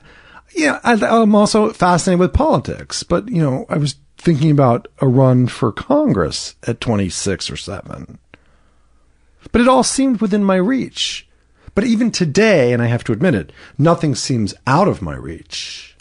Yeah, 0.53 0.79
I, 0.83 0.93
I'm 0.93 1.35
also 1.35 1.71
fascinated 1.71 2.19
with 2.19 2.33
politics, 2.33 3.03
but 3.03 3.29
you 3.29 3.41
know, 3.41 3.65
I 3.69 3.77
was 3.77 3.95
thinking 4.17 4.51
about 4.51 4.87
a 4.99 5.07
run 5.07 5.47
for 5.47 5.71
Congress 5.71 6.55
at 6.67 6.81
26 6.81 7.49
or 7.49 7.57
7. 7.57 8.19
But 9.51 9.61
it 9.61 9.67
all 9.67 9.83
seemed 9.83 10.21
within 10.21 10.43
my 10.43 10.55
reach. 10.55 11.27
But 11.73 11.85
even 11.85 12.11
today, 12.11 12.73
and 12.73 12.81
I 12.81 12.87
have 12.87 13.03
to 13.05 13.13
admit 13.13 13.33
it, 13.33 13.51
nothing 13.77 14.13
seems 14.13 14.53
out 14.67 14.87
of 14.87 15.01
my 15.01 15.15
reach. 15.15 15.95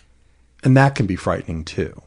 And 0.63 0.77
that 0.77 0.95
can 0.95 1.07
be 1.07 1.17
frightening 1.17 1.65
too. 1.65 2.03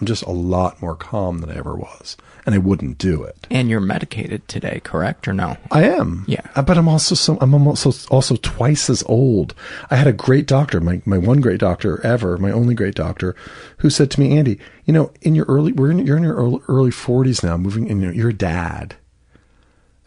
I'm 0.00 0.06
just 0.06 0.22
a 0.22 0.30
lot 0.30 0.80
more 0.80 0.96
calm 0.96 1.38
than 1.38 1.50
I 1.50 1.56
ever 1.56 1.74
was, 1.74 2.16
and 2.46 2.54
I 2.54 2.58
wouldn't 2.58 2.98
do 2.98 3.22
it. 3.22 3.46
And 3.50 3.68
you're 3.68 3.80
medicated 3.80 4.46
today, 4.48 4.80
correct 4.84 5.28
or 5.28 5.32
no? 5.32 5.56
I 5.70 5.84
am. 5.84 6.24
Yeah. 6.26 6.40
Uh, 6.54 6.62
But 6.62 6.78
I'm 6.78 6.88
also 6.88 7.14
so 7.14 7.38
I'm 7.40 7.54
also 7.54 7.92
also 8.10 8.36
twice 8.36 8.88
as 8.90 9.02
old. 9.06 9.54
I 9.90 9.96
had 9.96 10.06
a 10.06 10.12
great 10.12 10.46
doctor, 10.46 10.80
my 10.80 11.02
my 11.04 11.18
one 11.18 11.40
great 11.40 11.60
doctor 11.60 12.04
ever, 12.04 12.38
my 12.38 12.50
only 12.50 12.74
great 12.74 12.94
doctor, 12.94 13.34
who 13.78 13.90
said 13.90 14.10
to 14.12 14.20
me, 14.20 14.36
Andy, 14.36 14.58
you 14.84 14.92
know, 14.92 15.12
in 15.22 15.34
your 15.34 15.46
early 15.46 15.72
we're 15.72 15.90
in 15.90 16.06
you're 16.06 16.16
in 16.16 16.22
your 16.22 16.36
early, 16.36 16.60
early 16.68 16.90
40s 16.90 17.42
now, 17.42 17.56
moving 17.56 17.86
in 17.88 18.00
your, 18.00 18.12
you're 18.12 18.30
a 18.30 18.34
dad. 18.34 18.96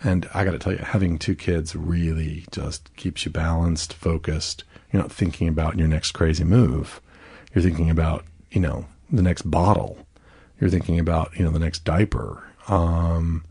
And 0.03 0.27
I 0.34 0.43
got 0.43 0.51
to 0.51 0.59
tell 0.59 0.73
you, 0.73 0.79
having 0.79 1.17
two 1.17 1.36
kids 1.36 1.75
really 1.75 2.45
just 2.51 2.93
keeps 2.97 3.25
you 3.25 3.31
balanced, 3.31 3.93
focused. 3.93 4.65
You're 4.91 5.01
not 5.01 5.11
thinking 5.13 5.47
about 5.47 5.77
your 5.77 5.88
next 5.88 6.11
crazy 6.11 6.43
move. 6.43 6.99
You're 7.53 7.63
thinking 7.63 7.89
about, 7.89 8.25
you 8.51 8.59
know, 8.59 8.86
the 9.09 9.21
next 9.21 9.49
bottle. 9.49 10.03
You're 10.64 10.70
thinking 10.70 10.97
about, 10.97 11.38
you 11.38 11.43
know, 11.43 11.51
the 11.51 11.59
next 11.59 11.84
diaper. 11.84 12.41
Um, 12.70 13.43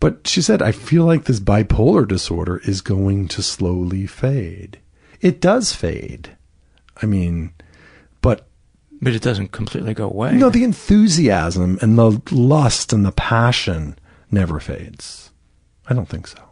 but 0.00 0.26
she 0.26 0.42
said, 0.42 0.60
I 0.60 0.72
feel 0.72 1.04
like 1.04 1.26
this 1.26 1.38
bipolar 1.38 2.08
disorder 2.08 2.60
is 2.64 2.80
going 2.80 3.28
to 3.28 3.40
slowly 3.40 4.04
fade. 4.08 4.80
It 5.20 5.40
does 5.40 5.72
fade. 5.72 6.36
I 7.00 7.06
mean, 7.06 7.52
but 8.20 8.48
But 9.00 9.14
it 9.14 9.22
doesn't 9.22 9.52
completely 9.52 9.94
go 9.94 10.06
away. 10.06 10.32
no, 10.32 10.50
the 10.50 10.64
enthusiasm 10.64 11.78
and 11.80 11.96
the 11.96 12.20
lust 12.32 12.92
and 12.92 13.06
the 13.06 13.12
passion 13.12 13.96
never 14.28 14.58
fades. 14.58 15.30
I 15.88 15.94
don't 15.94 16.08
think 16.08 16.26
so. 16.26 16.42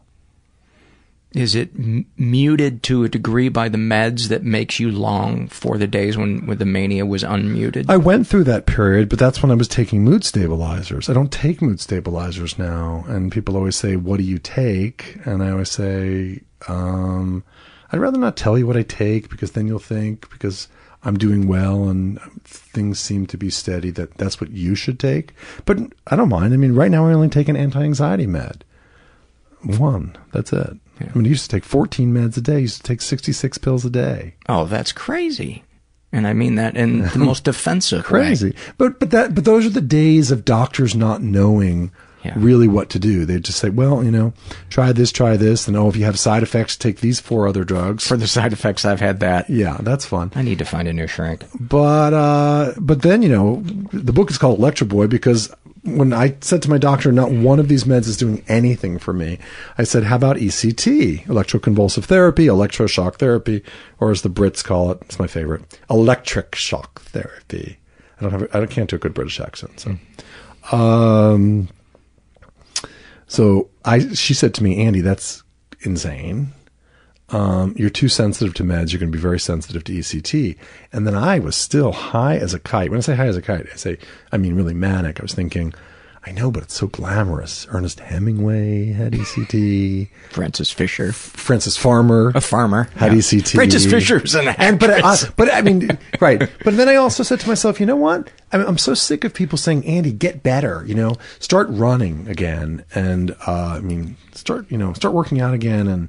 Is 1.35 1.57
it 1.57 1.71
m- 1.77 2.07
muted 2.17 2.83
to 2.85 3.03
a 3.03 3.09
degree 3.09 3.49
by 3.49 3.69
the 3.69 3.79
meds 3.79 4.29
that 4.29 4.45
makes 4.45 4.79
you 4.79 4.91
long 4.91 5.49
for 5.49 5.77
the 5.79 5.89
days 5.89 6.17
when, 6.17 6.47
when 6.47 6.59
the 6.59 6.65
mania 6.65 7.05
was 7.05 7.25
unmuted? 7.25 7.87
I 7.89 7.97
went 7.97 8.27
through 8.29 8.45
that 8.45 8.67
period, 8.67 9.09
but 9.09 9.19
that's 9.19 9.43
when 9.43 9.51
I 9.51 9.57
was 9.57 9.67
taking 9.67 10.05
mood 10.05 10.25
stabilizers. 10.25 11.11
I 11.11 11.13
don't 11.13 11.33
take 11.33 11.61
mood 11.61 11.81
stabilizers 11.81 12.57
now. 12.57 13.05
And 13.09 13.33
people 13.33 13.57
always 13.57 13.75
say, 13.75 13.97
What 13.97 14.19
do 14.19 14.23
you 14.23 14.39
take? 14.39 15.17
And 15.25 15.43
I 15.43 15.51
always 15.51 15.71
say, 15.71 16.43
um, 16.69 17.43
I'd 17.91 18.01
rather 18.01 18.19
not 18.19 18.37
tell 18.37 18.57
you 18.57 18.67
what 18.67 18.77
I 18.77 18.83
take 18.83 19.29
because 19.29 19.53
then 19.53 19.67
you'll 19.67 19.79
think, 19.81 20.31
because 20.31 20.69
I'm 21.03 21.19
doing 21.19 21.49
well 21.49 21.89
and 21.89 22.21
things 22.45 23.01
seem 23.01 23.27
to 23.27 23.37
be 23.37 23.51
steady, 23.51 23.91
that 23.91 24.17
that's 24.19 24.41
what 24.41 24.51
you 24.51 24.75
should 24.75 25.01
take. 25.01 25.35
But 25.65 25.79
I 26.07 26.17
don't 26.17 26.29
mind. 26.29 26.55
I 26.55 26.57
mean, 26.57 26.75
right 26.75 26.91
now 26.91 27.07
I 27.07 27.13
only 27.13 27.29
take 27.29 27.49
an 27.49 27.57
anti 27.57 27.83
anxiety 27.83 28.27
med. 28.27 28.65
One. 29.63 30.17
That's 30.33 30.53
it. 30.53 30.77
I 31.01 31.11
mean, 31.15 31.25
he 31.25 31.31
used 31.31 31.51
to 31.51 31.57
take 31.57 31.65
14 31.65 32.13
meds 32.15 32.37
a 32.37 32.41
day. 32.41 32.55
I 32.57 32.59
used 32.59 32.77
to 32.79 32.83
take 32.83 33.01
66 33.03 33.59
pills 33.59 33.85
a 33.85 33.91
day. 33.91 34.35
oh, 34.49 34.65
that's 34.67 34.93
crazy. 34.93 35.65
And 36.13 36.27
I 36.29 36.33
mean 36.33 36.55
that 36.55 36.77
in 36.77 37.03
the 37.09 37.19
most 37.19 37.49
offensive 37.55 38.05
way. 38.05 38.21
crazy. 38.27 38.55
But 38.79 39.01
but 39.01 39.11
that 39.11 39.35
but 39.35 39.45
those 39.45 39.67
are 39.67 39.71
the 39.71 39.81
days 39.81 40.31
of 40.31 40.45
doctors 40.45 40.95
not 40.95 41.21
knowing 41.23 41.91
Yeah. 42.23 42.35
really 42.37 42.69
what 42.69 42.89
to 42.91 43.01
do. 43.01 43.25
They 43.25 43.41
just 43.41 43.59
say, 43.59 43.69
well, 43.71 44.05
you 44.05 44.13
know, 44.13 44.33
try 44.71 44.93
this, 44.93 45.11
try 45.11 45.37
this, 45.37 45.67
and 45.67 45.77
oh, 45.77 45.89
if 45.89 45.97
you 45.97 46.05
have 46.05 46.17
side 46.19 46.45
effects, 46.45 46.77
take 46.77 47.01
these 47.01 47.19
four 47.19 47.49
other 47.49 47.65
drugs. 47.65 48.07
For 48.07 48.17
the 48.17 48.29
side 48.29 48.53
effects, 48.53 48.85
I've 48.85 49.01
had 49.01 49.19
that. 49.21 49.51
yeah, 49.51 49.77
that's 49.81 50.07
fun. 50.07 50.31
I 50.37 50.43
need 50.43 50.59
to 50.61 50.65
find 50.65 50.87
a 50.87 50.93
new 50.93 51.09
shrink. 51.09 51.43
But 51.59 52.15
uh, 52.15 52.75
but 52.79 53.03
then 53.03 53.23
you 53.23 53.29
know, 53.29 53.63
the 53.93 54.13
book 54.13 54.31
is 54.31 54.39
called 54.39 54.61
Electroboy 54.61 55.09
because 55.11 55.53
when 55.85 56.15
I 56.15 56.37
said 56.41 56.63
to 56.63 56.71
my 56.71 56.79
doctor, 56.79 57.13
not 57.13 57.31
one 57.31 57.61
of 57.61 57.69
these 57.69 57.85
meds 57.85 58.09
is 58.09 58.17
doing 58.17 58.43
anything 58.49 58.99
for 58.99 59.13
me. 59.13 59.39
I 59.77 59.85
said, 59.85 60.05
how 60.05 60.17
about 60.17 60.37
ECT, 60.37 61.27
electroconvulsive 61.27 62.05
therapy, 62.05 62.47
electroshock 62.47 63.17
therapy, 63.17 63.63
or 64.01 64.11
as 64.11 64.23
the 64.23 64.31
Brits 64.31 64.65
call 64.65 64.91
it, 64.93 64.99
it's 65.03 65.19
my 65.19 65.27
favorite, 65.27 65.79
electric 65.91 66.55
shock 66.55 67.03
therapy. 67.03 67.79
I 68.19 68.23
don't 68.23 68.33
have, 68.33 68.55
I 68.55 68.67
can't 68.67 68.89
do 68.89 68.97
a 68.97 68.99
good 68.99 69.15
British 69.15 69.41
accent, 69.41 69.81
so. 69.81 70.77
Um, 70.77 71.69
so 73.27 73.69
I, 73.85 74.15
she 74.15 74.33
said 74.33 74.55
to 74.55 74.65
me, 74.65 74.83
Andy, 74.83 75.03
that's 75.03 75.43
insane. 75.81 76.53
Um, 77.31 77.75
you're 77.77 77.91
too 77.91 78.09
sensitive 78.09 78.55
to 78.55 78.65
meds. 78.65 78.93
You're 78.93 79.01
going 79.01 79.11
to 79.11 79.17
be 79.17 79.23
very 79.23 79.41
sensitive 79.41 79.83
to 79.85 79.93
ECT. 79.93 80.57
And 80.93 81.07
then 81.07 81.15
I 81.15 81.39
was 81.39 81.57
still 81.57 81.93
high 81.93 82.37
as 82.37 82.53
a 82.53 82.61
kite. 82.61 82.91
When 82.91 82.99
I 82.99 83.01
say 83.01 83.15
high 83.15 83.27
as 83.27 83.37
a 83.37 83.43
kite, 83.43 83.67
I 83.73 83.77
say, 83.77 83.99
I 84.31 84.37
mean 84.37 84.55
really 84.55 84.75
manic. 84.75 85.21
I 85.21 85.23
was 85.23 85.35
thinking, 85.35 85.73
I 86.27 86.33
know, 86.33 86.51
but 86.51 86.63
it's 86.63 86.75
so 86.75 86.87
glamorous. 86.87 87.67
Ernest 87.71 88.01
Hemingway 88.01 88.93
had 88.93 89.13
ECT. 89.15 90.09
Frances 90.31 90.71
Fisher. 90.71 91.13
Frances 91.13 91.77
Farmer. 91.77 92.33
A 92.35 92.41
farmer. 92.41 92.85
Had 92.97 93.13
Yeah. 93.13 93.19
ECT. 93.19 93.55
Frances 93.55 93.85
Fisher's 93.85 94.35
an 94.35 94.49
And 94.57 94.79
but 94.79 94.91
I, 95.05 95.17
but 95.37 95.53
I 95.53 95.61
mean, 95.61 95.99
right. 96.21 96.51
But 96.65 96.77
then 96.79 96.89
I 96.89 96.97
also 96.97 97.23
said 97.23 97.41
to 97.41 97.49
myself, 97.49 97.79
you 97.79 97.85
know 97.87 97.97
what? 97.97 98.31
I 98.53 98.57
mean, 98.59 98.67
I'm 98.67 98.79
so 98.79 98.95
sick 98.95 99.25
of 99.25 99.35
people 99.35 99.59
saying, 99.59 99.85
Andy, 99.87 100.13
get 100.13 100.43
better. 100.43 100.83
You 100.87 100.95
know, 100.95 101.17
start 101.41 101.67
running 101.71 102.27
again, 102.29 102.85
and 102.95 103.33
uh, 103.47 103.75
I 103.77 103.81
mean, 103.81 104.17
start 104.33 104.71
you 104.71 104.79
know, 104.79 104.93
start 104.95 105.13
working 105.13 105.41
out 105.41 105.53
again, 105.53 105.87
and 105.89 106.09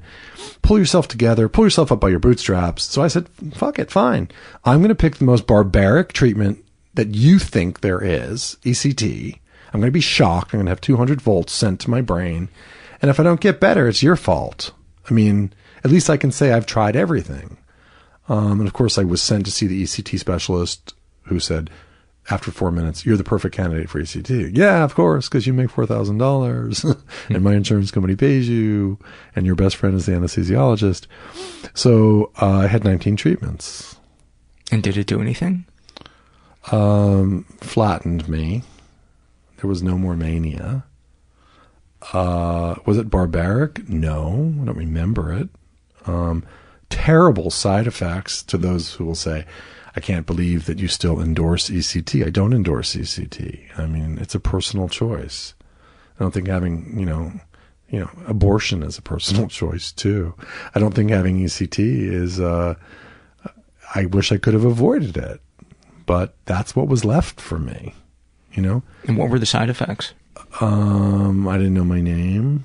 pull 0.61 0.80
yourself 0.80 1.07
together, 1.09 1.49
pull 1.49 1.66
yourself 1.66 1.91
up 1.91 1.99
by 1.99 2.07
your 2.09 2.20
bootstraps. 2.20 2.84
So 2.84 3.01
I 3.01 3.07
said, 3.09 3.28
fuck 3.53 3.80
it, 3.80 3.91
fine. 3.91 4.30
I'm 4.63 4.80
going 4.80 4.89
to 4.89 4.95
pick 4.95 5.18
the 5.18 5.26
most 5.26 5.45
barbaric 5.45 6.13
treatment 6.13 6.63
that 6.93 7.13
you 7.16 7.39
think 7.39 7.82
there 7.82 8.01
is, 8.01 8.57
ECT. 8.63 9.39
I'm 9.76 9.82
going 9.82 9.89
to 9.89 9.93
be 9.93 10.01
shocked. 10.01 10.53
I'm 10.53 10.59
going 10.59 10.65
to 10.65 10.71
have 10.71 10.82
200 10.82 11.21
volts 11.21 11.53
sent 11.53 11.82
to 11.82 11.89
my 11.89 12.01
brain. 12.01 12.49
And 13.01 13.11
if 13.11 13.19
I 13.19 13.23
don't 13.23 13.41
get 13.41 13.59
better, 13.59 13.88
it's 13.88 14.01
your 14.01 14.15
fault. 14.15 14.71
I 15.09 15.13
mean, 15.13 15.53
at 15.84 15.91
least 15.91 16.09
I 16.09 16.17
can 16.17 16.32
say 16.32 16.51
I've 16.51 16.65
tried 16.65 16.95
everything. 16.95 17.57
Um, 18.28 18.59
and 18.59 18.67
of 18.67 18.73
course, 18.73 18.97
I 18.97 19.03
was 19.03 19.21
sent 19.21 19.45
to 19.45 19.51
see 19.51 19.67
the 19.67 19.84
ECT 19.84 20.17
specialist 20.17 20.95
who 21.23 21.39
said, 21.39 21.69
after 22.30 22.51
four 22.51 22.71
minutes, 22.71 23.05
you're 23.05 23.17
the 23.17 23.23
perfect 23.23 23.55
candidate 23.55 23.89
for 23.89 24.01
ECT. 24.01 24.57
Yeah, 24.57 24.84
of 24.84 24.95
course, 24.95 25.30
because 25.30 25.45
you 25.45 25.53
make 25.53 25.69
$4,000 25.69 27.03
and 27.30 27.43
my 27.43 27.53
insurance 27.53 27.91
company 27.91 28.15
pays 28.15 28.49
you 28.49 28.97
and 29.36 29.45
your 29.45 29.55
best 29.55 29.76
friend 29.76 29.95
is 29.95 30.07
the 30.07 30.13
anesthesiologist. 30.13 31.05
So 31.76 32.32
uh, 32.41 32.59
I 32.59 32.67
had 32.67 32.84
19 32.84 33.15
treatments. 33.15 33.97
And 34.71 34.82
did 34.82 34.97
it 34.97 35.05
do 35.05 35.21
anything? 35.21 35.65
Um, 36.71 37.43
flattened 37.59 38.28
me. 38.28 38.63
There 39.66 39.70
was 39.72 39.82
no 39.82 39.97
more 39.97 40.16
mania. 40.16 40.86
Uh, 42.13 42.76
was 42.86 42.99
it 42.99 43.09
barbaric? 43.09 43.89
No, 43.89 44.53
I 44.61 44.66
don't 44.66 44.78
remember 44.78 45.34
it. 45.34 45.49
Um, 46.05 46.45
terrible 46.91 47.49
side 47.49 47.88
effects 47.88 48.43
to 48.43 48.59
those 48.59 48.93
who 48.93 49.05
will 49.05 49.16
say, 49.16 49.43
I 49.95 50.01
can't 50.01 50.28
believe 50.28 50.68
that 50.68 50.78
you 50.78 50.88
still 50.88 51.20
endorse 51.20 51.72
ECT. 51.72 52.24
I 52.24 52.30
don't 52.30 52.53
endorse 52.53 52.95
ECT. 52.95 53.80
I 53.80 53.88
mean, 53.88 54.20
it's 54.22 54.36
a 54.36 54.39
personal 54.39 54.88
choice. 54.88 55.55
I 56.20 56.24
don't 56.24 56.32
think 56.32 56.47
having, 56.47 56.99
you 56.99 57.07
know, 57.07 57.32
you 57.89 58.01
know, 58.01 58.11
abortion 58.28 58.84
is 58.84 58.99
a 58.99 59.01
personal 59.01 59.47
choice 59.61 59.91
too. 59.91 60.36
I 60.76 60.80
don't 60.80 60.93
think 60.93 61.09
having 61.09 61.39
ECT 61.39 61.80
is, 61.80 62.39
uh, 62.39 62.76
I 63.95 64.05
wish 64.05 64.32
I 64.32 64.38
could 64.38 64.53
have 64.53 64.63
avoided 64.63 65.18
it, 65.18 65.41
but 66.05 66.36
that's 66.45 66.76
what 66.76 66.88
was 66.88 67.03
left 67.03 67.41
for 67.41 67.57
me, 67.57 67.95
you 68.55 68.61
know? 68.63 68.83
And 69.07 69.17
what 69.17 69.29
were 69.29 69.39
the 69.39 69.45
side 69.45 69.69
effects? 69.69 70.13
Um, 70.61 71.47
I 71.47 71.57
didn't 71.57 71.73
know 71.73 71.83
my 71.83 72.01
name. 72.01 72.63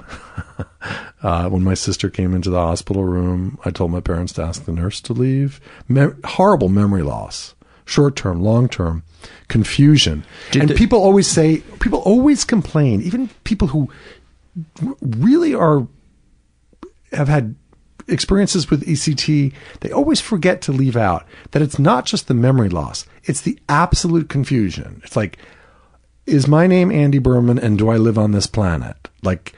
uh, 1.22 1.48
when 1.48 1.62
my 1.64 1.74
sister 1.74 2.08
came 2.08 2.34
into 2.34 2.50
the 2.50 2.60
hospital 2.60 3.04
room, 3.04 3.58
I 3.64 3.70
told 3.70 3.90
my 3.90 4.00
parents 4.00 4.32
to 4.34 4.42
ask 4.42 4.64
the 4.64 4.72
nurse 4.72 5.00
to 5.02 5.12
leave. 5.12 5.60
Me- 5.88 6.12
horrible 6.24 6.68
memory 6.68 7.02
loss, 7.02 7.54
short 7.84 8.16
term, 8.16 8.42
long 8.42 8.68
term, 8.68 9.02
confusion. 9.48 10.24
Did 10.52 10.62
and 10.62 10.70
the- 10.70 10.74
people 10.74 11.00
always 11.00 11.26
say, 11.26 11.58
people 11.80 12.00
always 12.00 12.44
complain, 12.44 13.02
even 13.02 13.28
people 13.44 13.68
who 13.68 13.90
r- 14.86 14.96
really 15.00 15.54
are, 15.54 15.86
have 17.12 17.28
had 17.28 17.56
experiences 18.08 18.70
with 18.70 18.86
ECT, 18.86 19.52
they 19.80 19.90
always 19.92 20.20
forget 20.20 20.60
to 20.62 20.72
leave 20.72 20.96
out 20.96 21.24
that 21.52 21.62
it's 21.62 21.78
not 21.78 22.04
just 22.06 22.28
the 22.28 22.34
memory 22.34 22.68
loss, 22.68 23.06
it's 23.24 23.40
the 23.40 23.58
absolute 23.68 24.28
confusion. 24.28 25.00
It's 25.04 25.16
like, 25.16 25.38
is 26.30 26.46
my 26.46 26.66
name 26.66 26.92
Andy 26.92 27.18
Behrman 27.18 27.58
and 27.58 27.76
do 27.76 27.88
I 27.88 27.96
live 27.96 28.16
on 28.16 28.30
this 28.30 28.46
planet? 28.46 29.08
Like 29.22 29.52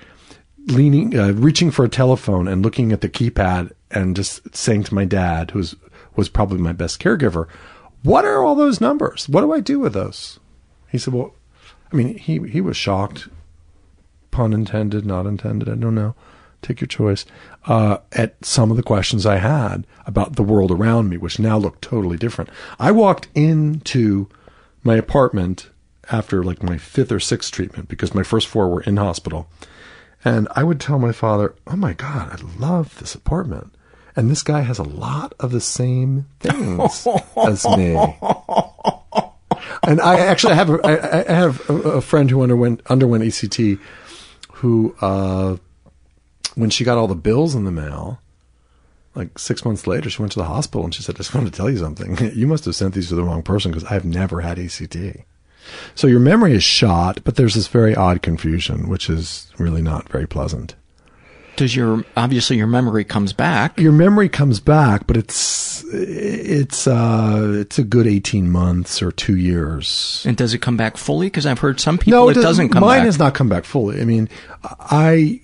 leaning, 0.66 1.18
uh, 1.18 1.32
reaching 1.32 1.70
for 1.70 1.84
a 1.84 1.88
telephone 1.88 2.48
and 2.48 2.62
looking 2.62 2.92
at 2.92 3.02
the 3.02 3.08
keypad 3.08 3.72
and 3.90 4.16
just 4.16 4.56
saying 4.56 4.84
to 4.84 4.94
my 4.94 5.04
dad, 5.04 5.50
who's 5.50 5.76
was 6.16 6.28
probably 6.28 6.58
my 6.58 6.72
best 6.72 7.00
caregiver, 7.00 7.46
what 8.02 8.24
are 8.24 8.42
all 8.42 8.54
those 8.54 8.80
numbers? 8.80 9.28
What 9.28 9.42
do 9.42 9.52
I 9.52 9.60
do 9.60 9.78
with 9.78 9.94
those? 9.94 10.40
He 10.90 10.98
said, 10.98 11.14
well, 11.14 11.34
I 11.92 11.96
mean, 11.96 12.18
he, 12.18 12.38
he 12.48 12.60
was 12.60 12.76
shocked, 12.76 13.28
pun 14.30 14.52
intended, 14.52 15.06
not 15.06 15.26
intended. 15.26 15.68
I 15.68 15.74
don't 15.74 15.94
know. 15.94 16.14
Take 16.60 16.80
your 16.80 16.88
choice. 16.88 17.24
Uh, 17.66 17.98
at 18.12 18.44
some 18.44 18.70
of 18.70 18.76
the 18.76 18.82
questions 18.82 19.26
I 19.26 19.36
had 19.36 19.86
about 20.06 20.36
the 20.36 20.42
world 20.42 20.70
around 20.70 21.08
me, 21.08 21.16
which 21.16 21.38
now 21.38 21.58
looked 21.58 21.82
totally 21.82 22.16
different. 22.16 22.50
I 22.78 22.92
walked 22.92 23.28
into 23.34 24.28
my 24.84 24.96
apartment 24.96 25.70
after 26.11 26.42
like 26.42 26.62
my 26.62 26.78
fifth 26.78 27.12
or 27.12 27.20
sixth 27.20 27.53
treatment 27.53 27.88
because 27.88 28.14
my 28.14 28.22
first 28.22 28.48
four 28.48 28.68
were 28.68 28.82
in 28.82 28.96
hospital. 28.96 29.48
And 30.24 30.48
I 30.55 30.62
would 30.62 30.80
tell 30.80 30.98
my 30.98 31.12
father, 31.12 31.55
Oh 31.66 31.76
my 31.76 31.92
God, 31.92 32.30
I 32.30 32.59
love 32.59 32.98
this 32.98 33.14
apartment. 33.14 33.74
And 34.14 34.30
this 34.30 34.42
guy 34.42 34.61
has 34.61 34.78
a 34.78 34.84
lot 34.84 35.32
of 35.40 35.53
the 35.53 35.61
same 35.61 36.26
things 36.40 37.07
as 37.36 37.64
me. 37.76 37.96
And 39.84 40.00
I 40.00 40.20
actually 40.20 40.55
have 40.55 40.70
a, 40.70 40.74
I, 40.84 41.20
I 41.28 41.32
have 41.32 41.68
a, 41.68 41.74
a 41.74 42.00
friend 42.00 42.30
who 42.30 42.42
underwent 42.42 42.82
underwent 42.86 43.24
ECT, 43.24 43.80
who 44.55 44.94
uh, 45.00 45.57
when 46.55 46.70
she 46.70 46.84
got 46.84 46.98
all 46.98 47.09
the 47.09 47.14
bills 47.14 47.55
in 47.55 47.64
the 47.64 47.72
mail, 47.72 48.20
like 49.14 49.38
six 49.38 49.64
months 49.64 49.86
later, 49.86 50.11
she 50.11 50.22
went 50.22 50.32
to 50.32 50.38
the 50.38 50.44
hospital 50.44 50.84
and 50.84 50.94
she 50.94 51.03
said, 51.03 51.16
"I 51.16 51.18
just 51.18 51.34
want 51.34 51.46
to 51.46 51.53
tell 51.53 51.70
you 51.70 51.78
something. 51.78 52.16
You 52.34 52.46
must 52.46 52.64
have 52.66 52.76
sent 52.76 52.94
these 52.94 53.09
to 53.09 53.14
the 53.14 53.24
wrong 53.24 53.42
person 53.42 53.72
because 53.72 53.90
I've 53.90 54.05
never 54.05 54.40
had 54.40 54.59
ECT." 54.59 55.24
So 55.94 56.06
your 56.06 56.20
memory 56.20 56.54
is 56.54 56.64
shot, 56.64 57.20
but 57.24 57.36
there's 57.36 57.54
this 57.54 57.68
very 57.68 57.94
odd 57.94 58.22
confusion, 58.22 58.88
which 58.88 59.08
is 59.08 59.50
really 59.58 59.82
not 59.82 60.08
very 60.08 60.26
pleasant. 60.26 60.74
Does 61.56 61.76
your 61.76 62.04
obviously 62.16 62.56
your 62.56 62.66
memory 62.66 63.04
comes 63.04 63.34
back? 63.34 63.78
Your 63.78 63.92
memory 63.92 64.30
comes 64.30 64.58
back, 64.58 65.06
but 65.06 65.18
it's 65.18 65.84
it's 65.92 66.86
uh 66.86 67.58
it's 67.60 67.78
a 67.78 67.84
good 67.84 68.06
eighteen 68.06 68.50
months 68.50 69.02
or 69.02 69.12
two 69.12 69.36
years. 69.36 70.24
And 70.26 70.34
does 70.34 70.54
it 70.54 70.58
come 70.58 70.78
back 70.78 70.96
fully? 70.96 71.26
Because 71.26 71.44
I've 71.44 71.58
heard 71.58 71.78
some 71.78 71.98
people 71.98 72.20
no, 72.20 72.28
it, 72.30 72.34
doesn't 72.34 72.70
come 72.70 72.80
mine 72.80 73.00
back. 73.00 73.04
has 73.06 73.18
not 73.18 73.34
come 73.34 73.50
back 73.50 73.64
fully. 73.64 74.00
I 74.00 74.04
mean, 74.06 74.30
I 74.64 75.42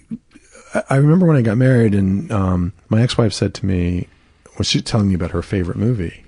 I 0.89 0.97
remember 0.97 1.27
when 1.27 1.37
I 1.37 1.43
got 1.43 1.59
married, 1.59 1.95
and 1.95 2.33
um, 2.33 2.73
my 2.89 3.03
ex-wife 3.03 3.35
said 3.35 3.53
to 3.55 3.67
me, 3.67 4.09
was 4.57 4.67
she 4.67 4.81
telling 4.81 5.09
me 5.09 5.15
about 5.15 5.33
her 5.33 5.43
favorite 5.43 5.77
movie? 5.77 6.25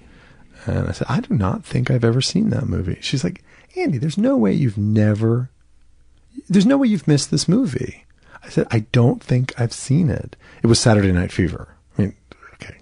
And 0.67 0.89
I 0.89 0.93
said, 0.93 1.07
I 1.09 1.21
do 1.21 1.35
not 1.35 1.65
think 1.65 1.91
I've 1.91 2.05
ever 2.05 2.21
seen 2.21 2.51
that 2.51 2.67
movie. 2.67 2.99
She's 3.01 3.25
like, 3.25 3.43
Andy, 3.77 3.99
there's 3.99 4.19
no 4.19 4.37
way 4.37 4.53
you've 4.53 4.79
never, 4.79 5.51
there's 6.49 6.67
no 6.67 6.77
way 6.79 6.89
you've 6.89 7.09
missed 7.09 7.31
this 7.31 7.49
movie. 7.49 8.05
I 8.43 8.49
said, 8.49 8.67
I 8.71 8.81
don't 8.93 9.23
think 9.23 9.53
I've 9.61 9.73
seen 9.73 10.11
it. 10.11 10.37
It 10.63 10.67
was 10.67 10.81
Saturday 10.81 11.13
Night 11.13 11.31
Fever. 11.33 11.69
I 11.97 12.03
mean, 12.03 12.15
okay, 12.55 12.79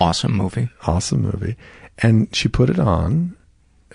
awesome 0.00 0.32
movie. 0.32 0.68
awesome 0.86 1.22
movie. 1.22 1.56
And 1.98 2.34
she 2.34 2.48
put 2.48 2.70
it 2.70 2.78
on, 2.78 3.36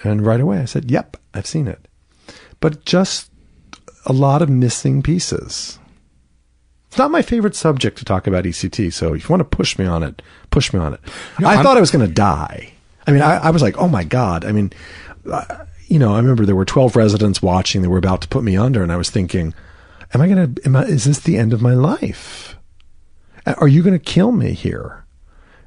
and 0.03 0.25
right 0.25 0.39
away 0.41 0.59
I 0.59 0.65
said, 0.65 0.89
Yep, 0.89 1.17
I've 1.33 1.45
seen 1.45 1.67
it. 1.67 1.87
But 2.59 2.85
just 2.85 3.29
a 4.05 4.13
lot 4.13 4.41
of 4.41 4.49
missing 4.49 5.01
pieces. 5.03 5.77
It's 6.87 6.97
not 6.97 7.11
my 7.11 7.21
favorite 7.21 7.55
subject 7.55 7.97
to 7.99 8.05
talk 8.05 8.25
about 8.25 8.45
ECT, 8.45 8.91
so 8.93 9.13
if 9.13 9.23
you 9.23 9.29
want 9.29 9.41
to 9.41 9.57
push 9.57 9.77
me 9.77 9.85
on 9.85 10.01
it, 10.01 10.21
push 10.49 10.73
me 10.73 10.79
on 10.79 10.93
it. 10.95 10.99
No, 11.39 11.47
I 11.47 11.55
I'm- 11.55 11.63
thought 11.63 11.77
I 11.77 11.81
was 11.81 11.91
going 11.91 12.07
to 12.07 12.13
die. 12.13 12.73
I 13.05 13.11
mean, 13.11 13.21
I, 13.21 13.37
I 13.37 13.49
was 13.51 13.61
like, 13.61 13.77
oh 13.77 13.87
my 13.87 14.03
God. 14.03 14.43
I 14.45 14.51
mean, 14.51 14.71
uh, 15.31 15.65
you 15.89 15.99
know, 15.99 16.13
I 16.13 16.17
remember 16.17 16.45
there 16.45 16.55
were 16.55 16.65
12 16.65 16.95
residents 16.95 17.41
watching. 17.41 17.81
They 17.81 17.87
were 17.87 17.97
about 17.97 18.21
to 18.21 18.27
put 18.27 18.43
me 18.43 18.55
under, 18.55 18.83
and 18.83 18.91
I 18.91 18.97
was 18.97 19.09
thinking, 19.09 19.53
am 20.13 20.21
I 20.21 20.27
going 20.27 20.55
to, 20.55 20.77
is 20.83 21.05
this 21.05 21.19
the 21.19 21.37
end 21.37 21.51
of 21.51 21.61
my 21.61 21.73
life? 21.73 22.55
Are 23.45 23.67
you 23.67 23.81
going 23.81 23.97
to 23.97 24.03
kill 24.03 24.31
me 24.31 24.53
here? 24.53 25.05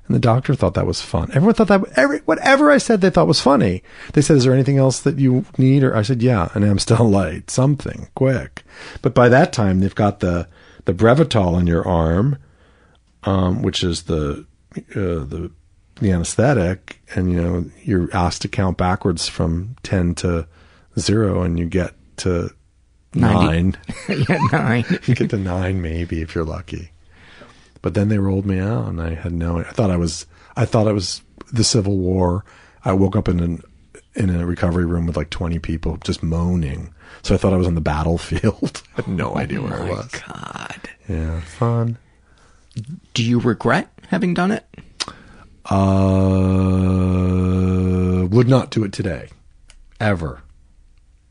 And 0.06 0.14
the 0.14 0.20
doctor 0.20 0.54
thought 0.54 0.74
that 0.74 0.86
was 0.86 1.02
fun. 1.02 1.30
Everyone 1.30 1.54
thought 1.54 1.68
that 1.68 1.82
every 1.96 2.18
whatever 2.20 2.70
I 2.70 2.78
said 2.78 3.00
they 3.00 3.10
thought 3.10 3.28
was 3.28 3.40
funny. 3.40 3.82
They 4.12 4.20
said, 4.20 4.36
"Is 4.36 4.44
there 4.44 4.52
anything 4.52 4.76
else 4.76 5.00
that 5.00 5.18
you 5.18 5.44
need?" 5.58 5.84
Or 5.84 5.96
I 5.96 6.02
said, 6.02 6.22
"Yeah." 6.22 6.48
And 6.54 6.64
I'm 6.64 6.80
still 6.80 7.08
light. 7.08 7.50
Something 7.50 8.08
quick. 8.16 8.64
But 9.00 9.14
by 9.14 9.28
that 9.28 9.52
time, 9.52 9.78
they've 9.78 9.94
got 9.94 10.18
the 10.18 10.48
the 10.86 10.92
Brevital 10.92 11.58
in 11.58 11.68
your 11.68 11.86
arm, 11.86 12.36
um, 13.22 13.62
which 13.62 13.84
is 13.84 14.02
the 14.02 14.44
uh, 14.76 15.22
the 15.24 15.52
the 16.00 16.10
anesthetic, 16.10 17.00
and 17.14 17.30
you 17.32 17.40
know 17.40 17.64
you're 17.82 18.08
asked 18.14 18.42
to 18.42 18.48
count 18.48 18.76
backwards 18.78 19.28
from 19.28 19.76
ten 19.82 20.14
to 20.16 20.46
zero, 20.98 21.42
and 21.42 21.58
you 21.58 21.66
get 21.66 21.94
to 22.18 22.50
90. 23.14 23.46
nine. 23.46 23.76
yeah, 24.08 24.38
nine. 24.52 24.84
you 25.06 25.14
get 25.14 25.30
to 25.30 25.36
nine 25.38 25.80
maybe 25.82 26.22
if 26.22 26.34
you're 26.34 26.44
lucky. 26.44 26.90
But 27.82 27.94
then 27.94 28.08
they 28.08 28.18
rolled 28.18 28.46
me 28.46 28.58
out, 28.60 28.86
and 28.88 29.00
I 29.00 29.14
had 29.14 29.32
no. 29.32 29.58
I 29.58 29.64
thought 29.64 29.90
I 29.90 29.96
was. 29.96 30.26
I 30.56 30.64
thought 30.66 30.86
it 30.86 30.92
was 30.92 31.22
the 31.52 31.64
Civil 31.64 31.96
War. 31.98 32.44
I 32.84 32.92
woke 32.92 33.16
up 33.16 33.28
in 33.28 33.40
an 33.40 33.62
in 34.14 34.28
a 34.30 34.44
recovery 34.46 34.84
room 34.84 35.06
with 35.06 35.16
like 35.16 35.30
20 35.30 35.58
people 35.58 35.96
just 36.04 36.22
moaning. 36.22 36.92
So 37.22 37.34
I 37.34 37.38
thought 37.38 37.54
I 37.54 37.56
was 37.56 37.66
on 37.66 37.74
the 37.74 37.80
battlefield. 37.80 38.82
I 38.92 39.02
had 39.02 39.08
no 39.08 39.30
oh 39.32 39.36
idea 39.38 39.62
where 39.62 39.74
I 39.74 39.88
Oh 39.88 39.94
was. 39.96 40.08
God. 40.08 40.80
Yeah, 41.08 41.40
fun. 41.40 41.96
Do 43.14 43.22
you 43.24 43.38
regret 43.40 43.90
having 44.08 44.34
done 44.34 44.50
it? 44.50 44.64
Uh, 45.70 45.76
would 48.26 48.48
not 48.48 48.70
do 48.70 48.84
it 48.84 48.92
today, 48.92 49.28
ever. 50.00 50.42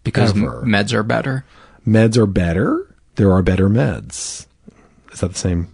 Because 0.04 0.32
Ever. 0.32 0.64
meds 0.64 0.94
are 0.94 1.04
better. 1.04 1.46
Meds 1.86 2.18
are 2.18 2.26
better. 2.26 2.96
There 3.16 3.32
are 3.32 3.44
better 3.44 3.70
meds. 3.70 4.48
Is 5.12 5.20
that 5.20 5.34
the 5.34 5.38
same 5.38 5.68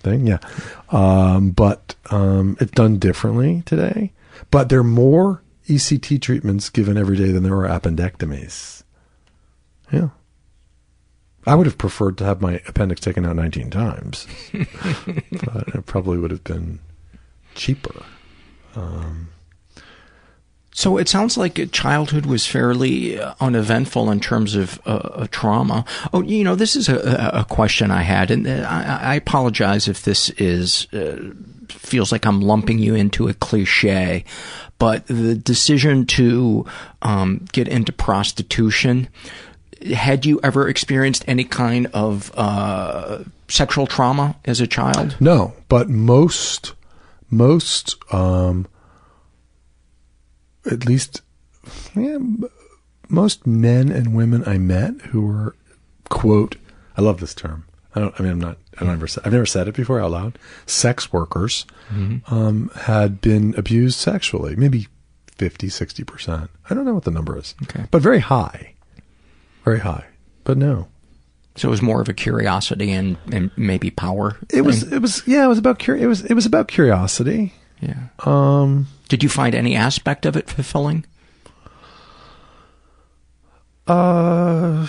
thing? 0.00 0.26
Yeah. 0.26 0.38
Um, 0.90 1.50
but 1.52 1.94
um, 2.10 2.56
it's 2.60 2.72
done 2.72 2.98
differently 2.98 3.62
today. 3.64 4.12
But 4.50 4.68
there 4.68 4.80
are 4.80 4.84
more 4.84 5.42
ECT 5.68 6.20
treatments 6.20 6.68
given 6.68 6.98
every 6.98 7.16
day 7.16 7.30
than 7.30 7.42
there 7.42 7.56
are 7.56 7.68
appendectomies. 7.68 8.82
Yeah. 9.92 10.08
I 11.46 11.54
would 11.54 11.66
have 11.66 11.78
preferred 11.78 12.18
to 12.18 12.24
have 12.24 12.42
my 12.42 12.60
appendix 12.66 13.00
taken 13.00 13.24
out 13.24 13.36
19 13.36 13.70
times, 13.70 14.26
but 14.52 15.68
it 15.68 15.86
probably 15.86 16.18
would 16.18 16.30
have 16.30 16.44
been 16.44 16.80
cheaper. 17.60 18.02
Um, 18.74 19.28
So 20.72 20.98
it 20.98 21.08
sounds 21.08 21.36
like 21.36 21.72
childhood 21.72 22.26
was 22.26 22.46
fairly 22.46 23.18
uh, 23.20 23.34
uneventful 23.40 24.10
in 24.10 24.20
terms 24.20 24.54
of 24.54 24.80
uh, 24.86 25.26
trauma. 25.30 25.84
Oh, 26.12 26.22
you 26.22 26.44
know, 26.44 26.56
this 26.56 26.76
is 26.76 26.88
a, 26.88 26.96
a 27.34 27.44
question 27.44 27.90
I 27.90 28.02
had, 28.02 28.30
and 28.30 28.46
uh, 28.46 28.66
I, 28.66 29.12
I 29.12 29.14
apologize 29.16 29.90
if 29.90 30.02
this 30.02 30.30
is 30.38 30.86
uh, 30.92 31.34
feels 31.68 32.12
like 32.12 32.24
I'm 32.24 32.40
lumping 32.40 32.78
you 32.78 32.94
into 32.94 33.28
a 33.28 33.34
cliche, 33.34 34.24
but 34.78 35.06
the 35.06 35.34
decision 35.34 36.06
to 36.06 36.64
um, 37.02 37.44
get 37.52 37.68
into 37.68 37.92
prostitution. 37.92 39.08
Had 39.94 40.24
you 40.24 40.40
ever 40.42 40.68
experienced 40.68 41.24
any 41.26 41.44
kind 41.44 41.88
of 41.92 42.30
uh, 42.36 43.24
sexual 43.48 43.86
trauma 43.86 44.34
as 44.44 44.60
a 44.60 44.66
child? 44.66 45.16
No, 45.20 45.52
but 45.68 45.88
most, 45.88 46.74
most, 47.30 47.96
um, 48.12 48.66
at 50.70 50.84
least, 50.86 51.22
yeah, 51.96 52.18
most 53.08 53.46
men 53.46 53.90
and 53.90 54.14
women 54.14 54.44
I 54.46 54.58
met 54.58 55.00
who 55.10 55.22
were, 55.26 55.56
quote, 56.08 56.56
I 56.96 57.00
love 57.02 57.20
this 57.20 57.34
term. 57.34 57.64
I 57.94 58.00
don't, 58.00 58.14
I 58.18 58.22
mean, 58.22 58.32
I'm 58.32 58.40
not, 58.40 58.58
I've 58.78 58.86
never, 58.86 59.06
said, 59.08 59.22
I've 59.26 59.32
never 59.32 59.46
said 59.46 59.66
it 59.68 59.74
before 59.74 60.00
out 60.00 60.10
loud. 60.12 60.38
Sex 60.66 61.12
workers, 61.12 61.66
Mm-hmm. 61.92 62.32
um, 62.32 62.70
had 62.76 63.20
been 63.20 63.52
abused 63.58 63.98
sexually, 63.98 64.54
maybe 64.54 64.86
50, 65.38 65.66
60%. 65.66 66.48
I 66.68 66.74
don't 66.74 66.84
know 66.84 66.94
what 66.94 67.02
the 67.02 67.10
number 67.10 67.36
is, 67.36 67.56
Okay. 67.64 67.86
but 67.90 68.00
very 68.00 68.20
high, 68.20 68.74
very 69.64 69.80
high, 69.80 70.04
but 70.44 70.56
no. 70.56 70.86
So 71.56 71.68
it 71.68 71.70
was 71.70 71.82
more 71.82 72.00
of 72.00 72.08
a 72.08 72.14
curiosity 72.14 72.92
and, 72.92 73.16
and 73.32 73.50
maybe 73.56 73.90
power. 73.90 74.36
It 74.52 74.62
was, 74.62 74.90
it 74.92 75.00
was, 75.00 75.26
yeah, 75.26 75.44
it 75.44 75.48
was 75.48 75.58
about, 75.58 75.78
curi- 75.78 76.00
it 76.00 76.06
was, 76.06 76.24
it 76.24 76.34
was 76.34 76.46
about 76.46 76.68
curiosity. 76.68 77.52
Yeah. 77.80 78.08
Um, 78.20 78.86
Did 79.08 79.22
you 79.22 79.28
find 79.28 79.54
any 79.54 79.74
aspect 79.74 80.26
of 80.26 80.36
it 80.36 80.48
fulfilling? 80.48 81.04
Uh, 83.86 84.86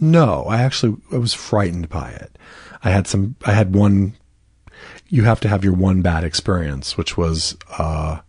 no, 0.00 0.44
I 0.44 0.62
actually 0.62 0.96
I 1.12 1.18
was 1.18 1.34
frightened 1.34 1.88
by 1.90 2.10
it. 2.10 2.38
I 2.82 2.90
had 2.90 3.06
some. 3.06 3.36
I 3.44 3.52
had 3.52 3.74
one. 3.74 4.14
You 5.08 5.24
have 5.24 5.40
to 5.40 5.48
have 5.48 5.64
your 5.64 5.74
one 5.74 6.00
bad 6.00 6.24
experience, 6.24 6.96
which 6.96 7.18
was. 7.18 7.56
Uh, 7.76 8.20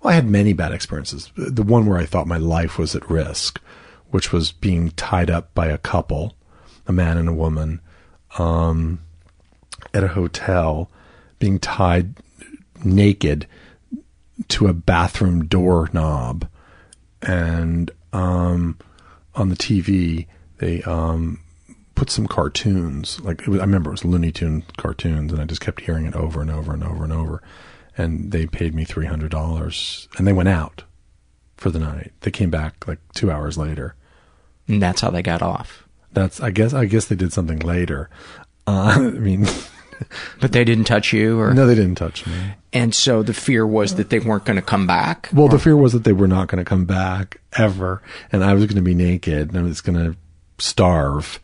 well, 0.00 0.12
I 0.12 0.14
had 0.14 0.26
many 0.26 0.52
bad 0.52 0.72
experiences. 0.72 1.30
The 1.36 1.62
one 1.62 1.86
where 1.86 1.98
I 1.98 2.06
thought 2.06 2.26
my 2.26 2.38
life 2.38 2.78
was 2.78 2.94
at 2.94 3.10
risk, 3.10 3.60
which 4.10 4.32
was 4.32 4.52
being 4.52 4.90
tied 4.92 5.30
up 5.30 5.54
by 5.54 5.66
a 5.68 5.78
couple, 5.78 6.36
a 6.86 6.92
man 6.92 7.16
and 7.16 7.28
a 7.28 7.34
woman, 7.34 7.80
um, 8.38 9.00
at 9.92 10.04
a 10.04 10.08
hotel, 10.08 10.90
being 11.38 11.58
tied 11.58 12.14
naked 12.84 13.46
to 14.48 14.66
a 14.66 14.72
bathroom 14.72 15.46
doorknob, 15.46 16.48
and 17.22 17.90
um, 18.12 18.78
on 19.34 19.48
the 19.48 19.56
TV 19.56 20.26
they 20.58 20.82
um, 20.82 21.40
put 21.94 22.10
some 22.10 22.26
cartoons. 22.26 23.20
Like 23.20 23.46
was, 23.46 23.60
I 23.60 23.64
remember 23.64 23.90
it 23.90 23.94
was 23.94 24.04
Looney 24.04 24.32
Tune 24.32 24.64
cartoons, 24.76 25.32
and 25.32 25.40
I 25.40 25.44
just 25.44 25.60
kept 25.60 25.80
hearing 25.80 26.06
it 26.06 26.14
over 26.14 26.40
and 26.40 26.50
over 26.50 26.72
and 26.72 26.84
over 26.84 27.04
and 27.04 27.12
over. 27.12 27.42
And 27.98 28.30
they 28.32 28.46
paid 28.46 28.74
me 28.74 28.84
three 28.84 29.06
hundred 29.06 29.30
dollars, 29.30 30.08
and 30.18 30.26
they 30.26 30.32
went 30.32 30.48
out 30.48 30.84
for 31.56 31.70
the 31.70 31.78
night. 31.78 32.12
They 32.20 32.30
came 32.30 32.50
back 32.50 32.86
like 32.86 32.98
two 33.14 33.30
hours 33.30 33.56
later. 33.56 33.94
And 34.68 34.82
that's 34.82 35.00
how 35.00 35.10
they 35.10 35.22
got 35.22 35.42
off. 35.42 35.86
That's 36.12 36.40
I 36.40 36.50
guess 36.50 36.74
I 36.74 36.84
guess 36.86 37.06
they 37.06 37.16
did 37.16 37.32
something 37.32 37.58
later. 37.60 38.10
Uh, 38.66 38.94
I 38.96 39.10
mean, 39.10 39.46
But 40.40 40.52
they 40.52 40.64
didn't 40.64 40.84
touch 40.84 41.12
you, 41.14 41.40
or 41.40 41.54
no, 41.54 41.66
they 41.66 41.74
didn't 41.74 41.94
touch 41.94 42.26
me. 42.26 42.34
and 42.72 42.94
so 42.94 43.22
the 43.22 43.32
fear 43.32 43.66
was 43.66 43.94
that 43.94 44.10
they 44.10 44.18
weren't 44.18 44.44
going 44.44 44.56
to 44.56 44.62
come 44.62 44.86
back. 44.86 45.30
Well, 45.32 45.48
the 45.48 45.58
fear 45.58 45.76
was 45.76 45.94
that 45.94 46.04
they 46.04 46.12
were 46.12 46.28
not 46.28 46.48
going 46.48 46.62
to 46.62 46.68
come 46.68 46.84
back 46.84 47.40
ever, 47.56 48.02
and 48.30 48.44
I 48.44 48.52
was 48.52 48.66
going 48.66 48.76
to 48.76 48.82
be 48.82 48.94
naked, 48.94 49.48
and 49.48 49.58
I 49.58 49.62
was 49.62 49.80
going 49.80 49.98
to 49.98 50.16
starve 50.58 51.40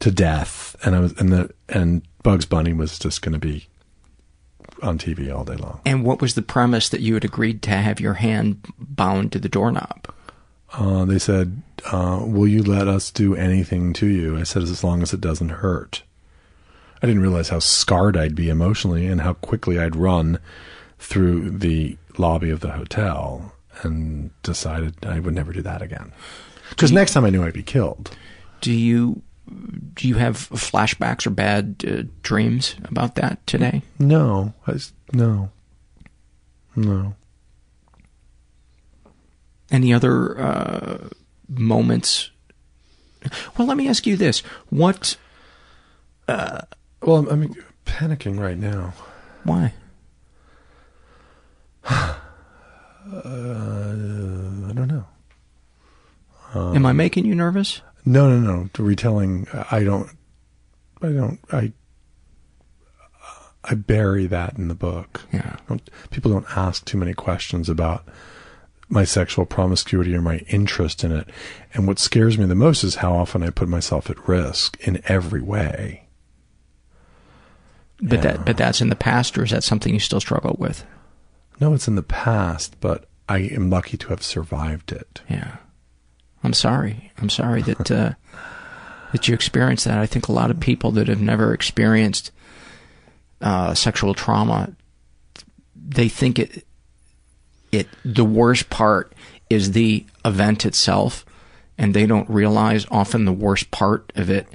to 0.00 0.10
death, 0.10 0.74
and 0.84 0.96
I 0.96 1.00
was, 1.00 1.12
and 1.12 1.32
the 1.32 1.54
and 1.68 2.02
Bugs 2.24 2.44
Bunny 2.44 2.72
was 2.72 2.98
just 2.98 3.22
going 3.22 3.34
to 3.34 3.38
be 3.38 3.68
on 4.82 4.98
TV 4.98 5.34
all 5.34 5.44
day 5.44 5.56
long. 5.56 5.80
And 5.86 6.04
what 6.04 6.20
was 6.20 6.34
the 6.34 6.42
premise 6.42 6.88
that 6.88 7.00
you 7.00 7.14
had 7.14 7.24
agreed 7.24 7.62
to 7.62 7.70
have 7.70 8.00
your 8.00 8.14
hand 8.14 8.66
bound 8.78 9.32
to 9.32 9.38
the 9.38 9.48
doorknob? 9.48 10.12
Uh, 10.72 11.04
they 11.04 11.18
said, 11.18 11.62
uh, 11.90 12.20
"Will 12.22 12.48
you 12.48 12.62
let 12.62 12.88
us 12.88 13.10
do 13.10 13.34
anything 13.34 13.92
to 13.94 14.06
you?" 14.06 14.38
I 14.38 14.42
said, 14.42 14.62
"As 14.62 14.82
long 14.82 15.02
as 15.02 15.12
it 15.12 15.20
doesn't 15.20 15.50
hurt." 15.50 16.02
I 17.02 17.06
didn't 17.06 17.22
realize 17.22 17.48
how 17.48 17.58
scarred 17.58 18.16
I'd 18.16 18.36
be 18.36 18.48
emotionally 18.48 19.06
and 19.06 19.20
how 19.20 19.34
quickly 19.34 19.78
I'd 19.78 19.96
run 19.96 20.38
through 20.98 21.50
the 21.50 21.96
lobby 22.16 22.48
of 22.50 22.60
the 22.60 22.70
hotel, 22.70 23.52
and 23.82 24.30
decided 24.42 25.04
I 25.04 25.18
would 25.18 25.34
never 25.34 25.52
do 25.52 25.62
that 25.62 25.82
again. 25.82 26.12
Because 26.70 26.92
next 26.92 27.12
time 27.12 27.24
I 27.24 27.30
knew 27.30 27.44
I'd 27.44 27.52
be 27.52 27.62
killed. 27.62 28.16
Do 28.60 28.72
you 28.72 29.22
do 29.94 30.08
you 30.08 30.14
have 30.14 30.36
flashbacks 30.36 31.26
or 31.26 31.30
bad 31.30 31.84
uh, 31.86 32.02
dreams 32.22 32.74
about 32.84 33.14
that 33.16 33.46
today? 33.46 33.82
No, 33.98 34.54
I 34.66 34.78
no, 35.12 35.50
no. 36.76 37.14
Any 39.70 39.92
other 39.94 40.40
uh, 40.40 41.08
moments? 41.48 42.30
Well, 43.56 43.68
let 43.68 43.76
me 43.76 43.88
ask 43.88 44.06
you 44.06 44.16
this: 44.16 44.40
What? 44.70 45.16
Uh, 46.28 46.62
well, 47.02 47.16
I'm, 47.16 47.28
I'm 47.28 47.54
panicking 47.84 48.38
right 48.38 48.58
now. 48.58 48.94
Why? 49.44 49.74
Uh, 53.04 53.18
I 54.68 54.72
don't 54.72 54.86
know. 54.86 55.04
Um, 56.54 56.76
Am 56.76 56.86
I 56.86 56.92
making 56.92 57.26
you 57.26 57.34
nervous? 57.34 57.82
No, 58.04 58.28
no, 58.28 58.38
no. 58.40 58.68
The 58.72 58.82
retelling, 58.82 59.46
I 59.70 59.84
don't, 59.84 60.10
I 61.02 61.08
don't, 61.08 61.38
I, 61.52 61.72
I 63.64 63.74
bury 63.74 64.26
that 64.26 64.58
in 64.58 64.68
the 64.68 64.74
book. 64.74 65.22
Yeah. 65.32 65.56
Don't, 65.68 65.88
people 66.10 66.30
don't 66.32 66.56
ask 66.56 66.84
too 66.84 66.98
many 66.98 67.14
questions 67.14 67.68
about 67.68 68.04
my 68.88 69.04
sexual 69.04 69.46
promiscuity 69.46 70.14
or 70.14 70.20
my 70.20 70.38
interest 70.48 71.04
in 71.04 71.12
it. 71.12 71.28
And 71.72 71.86
what 71.86 71.98
scares 71.98 72.36
me 72.38 72.44
the 72.44 72.54
most 72.54 72.84
is 72.84 72.96
how 72.96 73.14
often 73.14 73.42
I 73.42 73.50
put 73.50 73.68
myself 73.68 74.10
at 74.10 74.28
risk 74.28 74.76
in 74.86 75.00
every 75.06 75.40
way. 75.40 76.06
But 78.02 78.18
Yeah. 78.18 78.32
that 78.32 78.44
but 78.44 78.56
that's 78.56 78.80
in 78.80 78.88
the 78.88 78.96
uh, 78.96 78.98
past, 78.98 79.38
or 79.38 79.44
is 79.44 79.52
that 79.52 79.62
something 79.62 79.94
you 79.94 80.00
still 80.00 80.20
struggle 80.20 80.56
with? 80.58 80.84
No, 81.60 81.72
it's 81.72 81.86
in 81.86 81.94
the 81.94 82.02
past, 82.02 82.76
but 82.80 83.08
I 83.28 83.38
am 83.38 83.70
lucky 83.70 83.96
to 83.96 84.08
have 84.08 84.22
survived 84.24 84.90
it. 84.90 85.20
Yeah. 85.30 85.58
I'm 86.44 86.52
sorry. 86.52 87.12
I'm 87.18 87.28
sorry 87.28 87.62
that 87.62 87.90
uh, 87.90 88.12
that 89.12 89.28
you 89.28 89.34
experienced 89.34 89.84
that. 89.84 89.98
I 89.98 90.06
think 90.06 90.28
a 90.28 90.32
lot 90.32 90.50
of 90.50 90.60
people 90.60 90.90
that 90.92 91.08
have 91.08 91.20
never 91.20 91.54
experienced 91.54 92.30
uh, 93.40 93.74
sexual 93.74 94.14
trauma, 94.14 94.72
they 95.74 96.08
think 96.08 96.38
it 96.38 96.66
it 97.70 97.88
the 98.04 98.24
worst 98.24 98.70
part 98.70 99.12
is 99.50 99.72
the 99.72 100.06
event 100.24 100.64
itself, 100.66 101.24
and 101.78 101.94
they 101.94 102.06
don't 102.06 102.28
realize 102.28 102.86
often 102.90 103.24
the 103.24 103.32
worst 103.32 103.70
part 103.70 104.12
of 104.16 104.30
it 104.30 104.46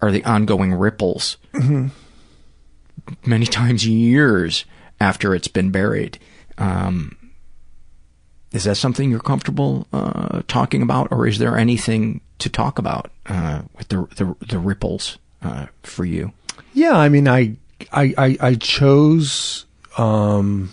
are 0.00 0.10
the 0.10 0.24
ongoing 0.24 0.72
ripples. 0.72 1.36
Many 3.26 3.46
times 3.46 3.86
years 3.86 4.64
after 5.00 5.34
it's 5.34 5.48
been 5.48 5.70
buried. 5.70 6.18
Um, 6.58 7.16
is 8.52 8.64
that 8.64 8.76
something 8.76 9.10
you're 9.10 9.20
comfortable 9.20 9.86
uh, 9.92 10.42
talking 10.48 10.82
about, 10.82 11.08
or 11.10 11.26
is 11.26 11.38
there 11.38 11.56
anything 11.56 12.20
to 12.38 12.48
talk 12.48 12.78
about 12.78 13.10
uh, 13.26 13.62
with 13.76 13.88
the 13.88 14.06
the, 14.16 14.34
the 14.46 14.58
ripples 14.58 15.18
uh, 15.42 15.66
for 15.82 16.04
you? 16.04 16.32
Yeah, 16.72 16.96
I 16.96 17.08
mean, 17.08 17.28
I, 17.28 17.56
I, 17.92 18.14
I, 18.16 18.36
I 18.40 18.54
chose. 18.54 19.66
Um, 19.98 20.70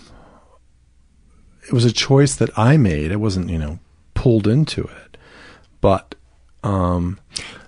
it 1.64 1.74
was 1.74 1.86
a 1.86 1.92
choice 1.92 2.36
that 2.36 2.58
I 2.58 2.78
made. 2.78 3.12
I 3.12 3.16
wasn't, 3.16 3.50
you 3.50 3.58
know, 3.58 3.80
pulled 4.14 4.48
into 4.48 4.84
it, 4.84 5.18
but 5.82 6.16
um, 6.64 7.20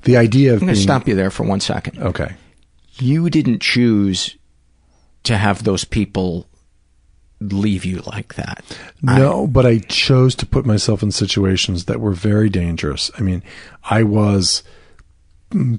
the 0.04 0.18
idea 0.18 0.54
of 0.54 0.62
I'm 0.62 0.68
going 0.68 0.76
to 0.76 0.80
being 0.80 0.84
stop 0.84 1.08
you 1.08 1.16
there 1.16 1.32
for 1.32 1.44
one 1.44 1.60
second. 1.60 2.00
okay. 2.00 2.36
You 2.98 3.30
didn't 3.30 3.62
choose 3.62 4.38
to 5.24 5.38
have 5.38 5.64
those 5.64 5.86
people 5.86 6.48
leave 7.40 7.86
you 7.86 8.02
like 8.02 8.36
that. 8.36 8.64
No, 9.02 9.48
but 9.48 9.66
I 9.66 9.80
chose 9.80 10.36
to 10.36 10.46
put 10.46 10.66
myself 10.66 11.02
in 11.02 11.12
situations 11.12 11.86
that 11.86 12.02
were 12.02 12.12
very 12.12 12.50
dangerous. 12.50 13.10
I 13.18 13.22
mean, 13.22 13.44
I 13.84 14.04
was 14.04 14.64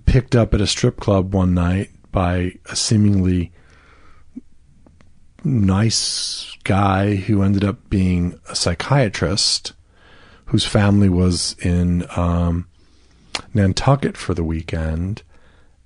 picked 0.07 0.35
up 0.35 0.55
at 0.55 0.61
a 0.61 0.67
strip 0.67 0.99
club 0.99 1.35
one 1.35 1.55
night 1.55 1.91
by 2.11 2.53
a 2.67 2.77
seemingly 2.77 3.53
nice 5.45 6.57
guy 6.65 7.15
who 7.15 7.43
ended 7.43 7.65
up 7.65 7.89
being 7.89 8.39
a 8.49 8.55
psychiatrist 8.55 9.73
whose 10.47 10.67
family 10.67 11.09
was 11.09 11.55
in 11.61 12.05
um, 12.17 12.67
Nantucket 13.55 14.17
for 14.17 14.35
the 14.35 14.45
weekend. 14.45 15.23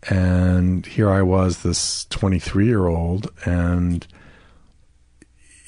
And 0.09 0.87
here 0.87 1.11
I 1.11 1.23
was, 1.23 1.63
this 1.63 2.07
23 2.07 2.67
year 2.67 2.87
old, 2.87 3.31
and 3.45 4.07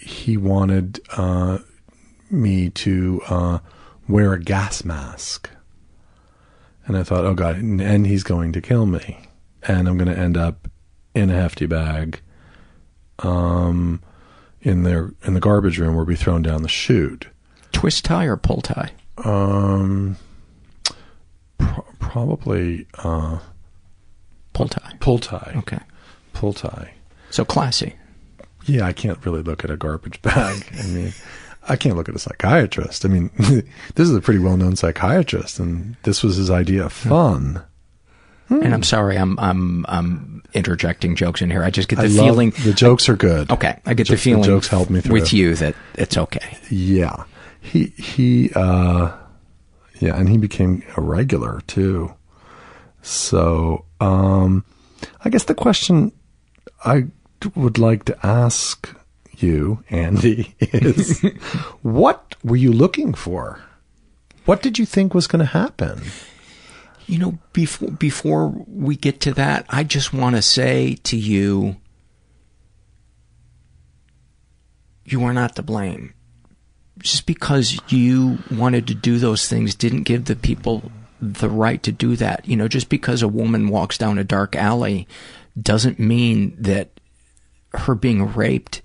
he 0.07 0.37
wanted 0.37 1.01
uh, 1.17 1.59
me 2.31 2.71
to 2.71 3.21
uh, 3.29 3.59
wear 4.09 4.33
a 4.33 4.41
gas 4.41 4.85
mask. 4.85 5.51
And 6.87 6.97
I 6.97 7.03
thought, 7.03 7.25
oh 7.25 7.35
God, 7.35 7.57
and- 7.57 8.07
he's 8.07 8.23
going 8.23 8.53
to 8.53 8.61
kill 8.61 8.87
me. 8.87 9.19
And 9.65 9.89
I'm 9.89 9.99
going 9.99 10.15
to 10.15 10.19
end 10.19 10.37
up 10.37 10.69
in 11.15 11.31
a 11.31 11.35
hefty 11.35 11.67
bag 11.67 12.21
um, 13.19 14.01
in 14.61 14.85
their 14.85 15.13
in 15.25 15.35
the 15.35 15.41
garbage 15.41 15.79
room 15.81 15.97
or 15.97 16.05
be 16.05 16.15
thrown 16.15 16.43
down 16.43 16.63
the 16.63 16.69
chute. 16.69 17.27
Twist 17.73 18.05
tie 18.05 18.27
or 18.27 18.37
pull 18.37 18.61
tie? 18.61 18.93
Um, 19.25 20.17
pro- 21.59 21.85
probably 21.99 22.87
uh, 22.99 23.41
Pull 24.53 24.69
tie. 24.69 24.95
pull 25.01 25.19
tie. 25.19 25.55
Okay. 25.57 25.81
Pull 26.33 26.53
tie. 26.53 26.93
So 27.31 27.45
classy. 27.45 27.95
Yeah, 28.67 28.87
I 28.87 28.93
can't 28.93 29.25
really 29.25 29.43
look 29.43 29.65
at 29.65 29.71
a 29.71 29.77
garbage 29.77 30.21
bag. 30.23 30.67
I 30.79 30.87
mean, 30.89 31.13
I 31.69 31.77
can't 31.77 31.97
look 31.97 32.09
at 32.09 32.15
a 32.15 32.19
psychiatrist. 32.19 33.05
I 33.05 33.09
mean, 33.09 33.31
this 33.39 34.09
is 34.09 34.15
a 34.15 34.21
pretty 34.21 34.41
well 34.41 34.57
known 34.57 34.77
psychiatrist, 34.77 35.59
and 35.59 35.97
this 36.03 36.23
was 36.23 36.37
his 36.37 36.51
idea 36.51 36.85
of 36.85 36.93
fun. 36.93 37.63
And 38.49 38.73
I'm 38.73 38.85
sorry, 38.85 39.17
I'm 39.19 39.37
I'm 39.41 39.85
I'm 39.89 40.43
interjecting 40.55 41.17
jokes 41.17 41.43
in 41.43 41.51
here. 41.51 41.65
I 41.65 41.71
just 41.71 41.89
get 41.89 41.97
the 41.97 42.05
I 42.05 42.09
feeling 42.09 42.51
the 42.63 42.73
jokes 42.73 43.09
are 43.09 43.17
good. 43.17 43.51
Okay, 43.51 43.81
I 43.85 43.95
get 43.95 44.07
Jo- 44.07 44.15
the 44.15 44.19
feeling 44.21 44.43
the 44.43 44.47
jokes 44.47 44.69
help 44.69 44.89
me 44.89 45.01
through. 45.01 45.15
with 45.15 45.33
you 45.33 45.57
that 45.57 45.75
it's 45.95 46.17
okay. 46.17 46.57
Yeah, 46.71 47.25
he 47.61 47.87
he 47.97 48.53
uh, 48.55 49.11
yeah, 49.99 50.15
and 50.17 50.29
he 50.29 50.39
became 50.39 50.85
a 50.97 51.01
regular 51.01 51.61
too. 51.67 52.15
So 53.03 53.85
um, 54.01 54.65
I 55.25 55.29
guess 55.31 55.45
the 55.45 55.55
question 55.55 56.13
I 56.85 57.07
would 57.55 57.79
like 57.79 58.05
to 58.07 58.27
ask 58.27 58.95
you, 59.39 59.85
Andy, 59.91 60.55
is 60.61 61.21
what 61.83 62.37
were 62.43 62.57
you 62.57 62.73
looking 62.73 63.15
for? 63.15 63.61
What 64.45 64.63
did 64.63 64.79
you 64.79 64.87
think 64.87 65.13
was 65.13 65.27
going 65.27 65.41
to 65.41 65.47
happen? 65.47 66.03
You 67.07 67.19
know, 67.19 67.39
before 67.53 67.91
before 67.91 68.49
we 68.67 68.97
get 68.97 69.21
to 69.21 69.35
that, 69.35 69.67
I 69.69 69.85
just 69.85 70.13
want 70.13 70.37
to 70.37 70.43
say 70.43 70.97
to 71.05 71.17
you, 71.17 71.77
you 75.05 75.23
are 75.25 75.33
not 75.33 75.57
to 75.57 75.63
blame. 75.63 76.15
Just 76.99 77.27
because 77.27 77.79
you 77.89 78.39
wanted 78.51 78.87
to 78.89 78.95
do 78.95 79.19
those 79.19 79.49
things 79.49 79.75
didn't 79.75 80.05
give 80.05 80.25
the 80.25 80.35
people 80.35 80.91
the 81.21 81.49
right 81.49 81.83
to 81.83 81.93
do 81.93 82.17
that. 82.17 82.47
You 82.49 82.57
know, 82.57 82.69
just 82.69 82.89
because 82.89 83.23
a 83.23 83.29
woman 83.29 83.69
walks 83.69 83.99
down 83.99 84.19
a 84.19 84.25
dark 84.25 84.57
alley 84.57 85.07
doesn't 85.61 85.99
mean 85.99 86.57
that 86.59 86.96
her 87.81 87.95
being 87.95 88.35
raped 88.35 88.83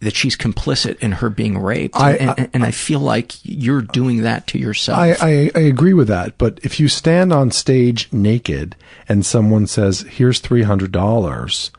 that 0.00 0.14
she's 0.14 0.36
complicit 0.36 0.98
in 0.98 1.12
her 1.12 1.30
being 1.30 1.58
raped. 1.58 1.96
I- 1.96 2.12
and, 2.16 2.30
I- 2.30 2.48
and, 2.52 2.64
I 2.64 2.70
feel 2.70 3.00
like 3.00 3.32
you're 3.42 3.80
doing 3.80 4.22
that 4.22 4.46
to 4.48 4.58
yourself. 4.58 4.98
I, 4.98 5.50
I, 5.54 5.60
agree 5.60 5.94
with 5.94 6.08
that, 6.08 6.36
but 6.36 6.60
if 6.62 6.78
you 6.78 6.86
stand 6.88 7.32
on 7.32 7.50
stage 7.50 8.12
naked 8.12 8.76
and 9.08 9.24
someone 9.24 9.66
says, 9.66 10.02
"Here's 10.02 10.38
three 10.38 10.62
hundred 10.64 10.92
dollars, 10.92 11.70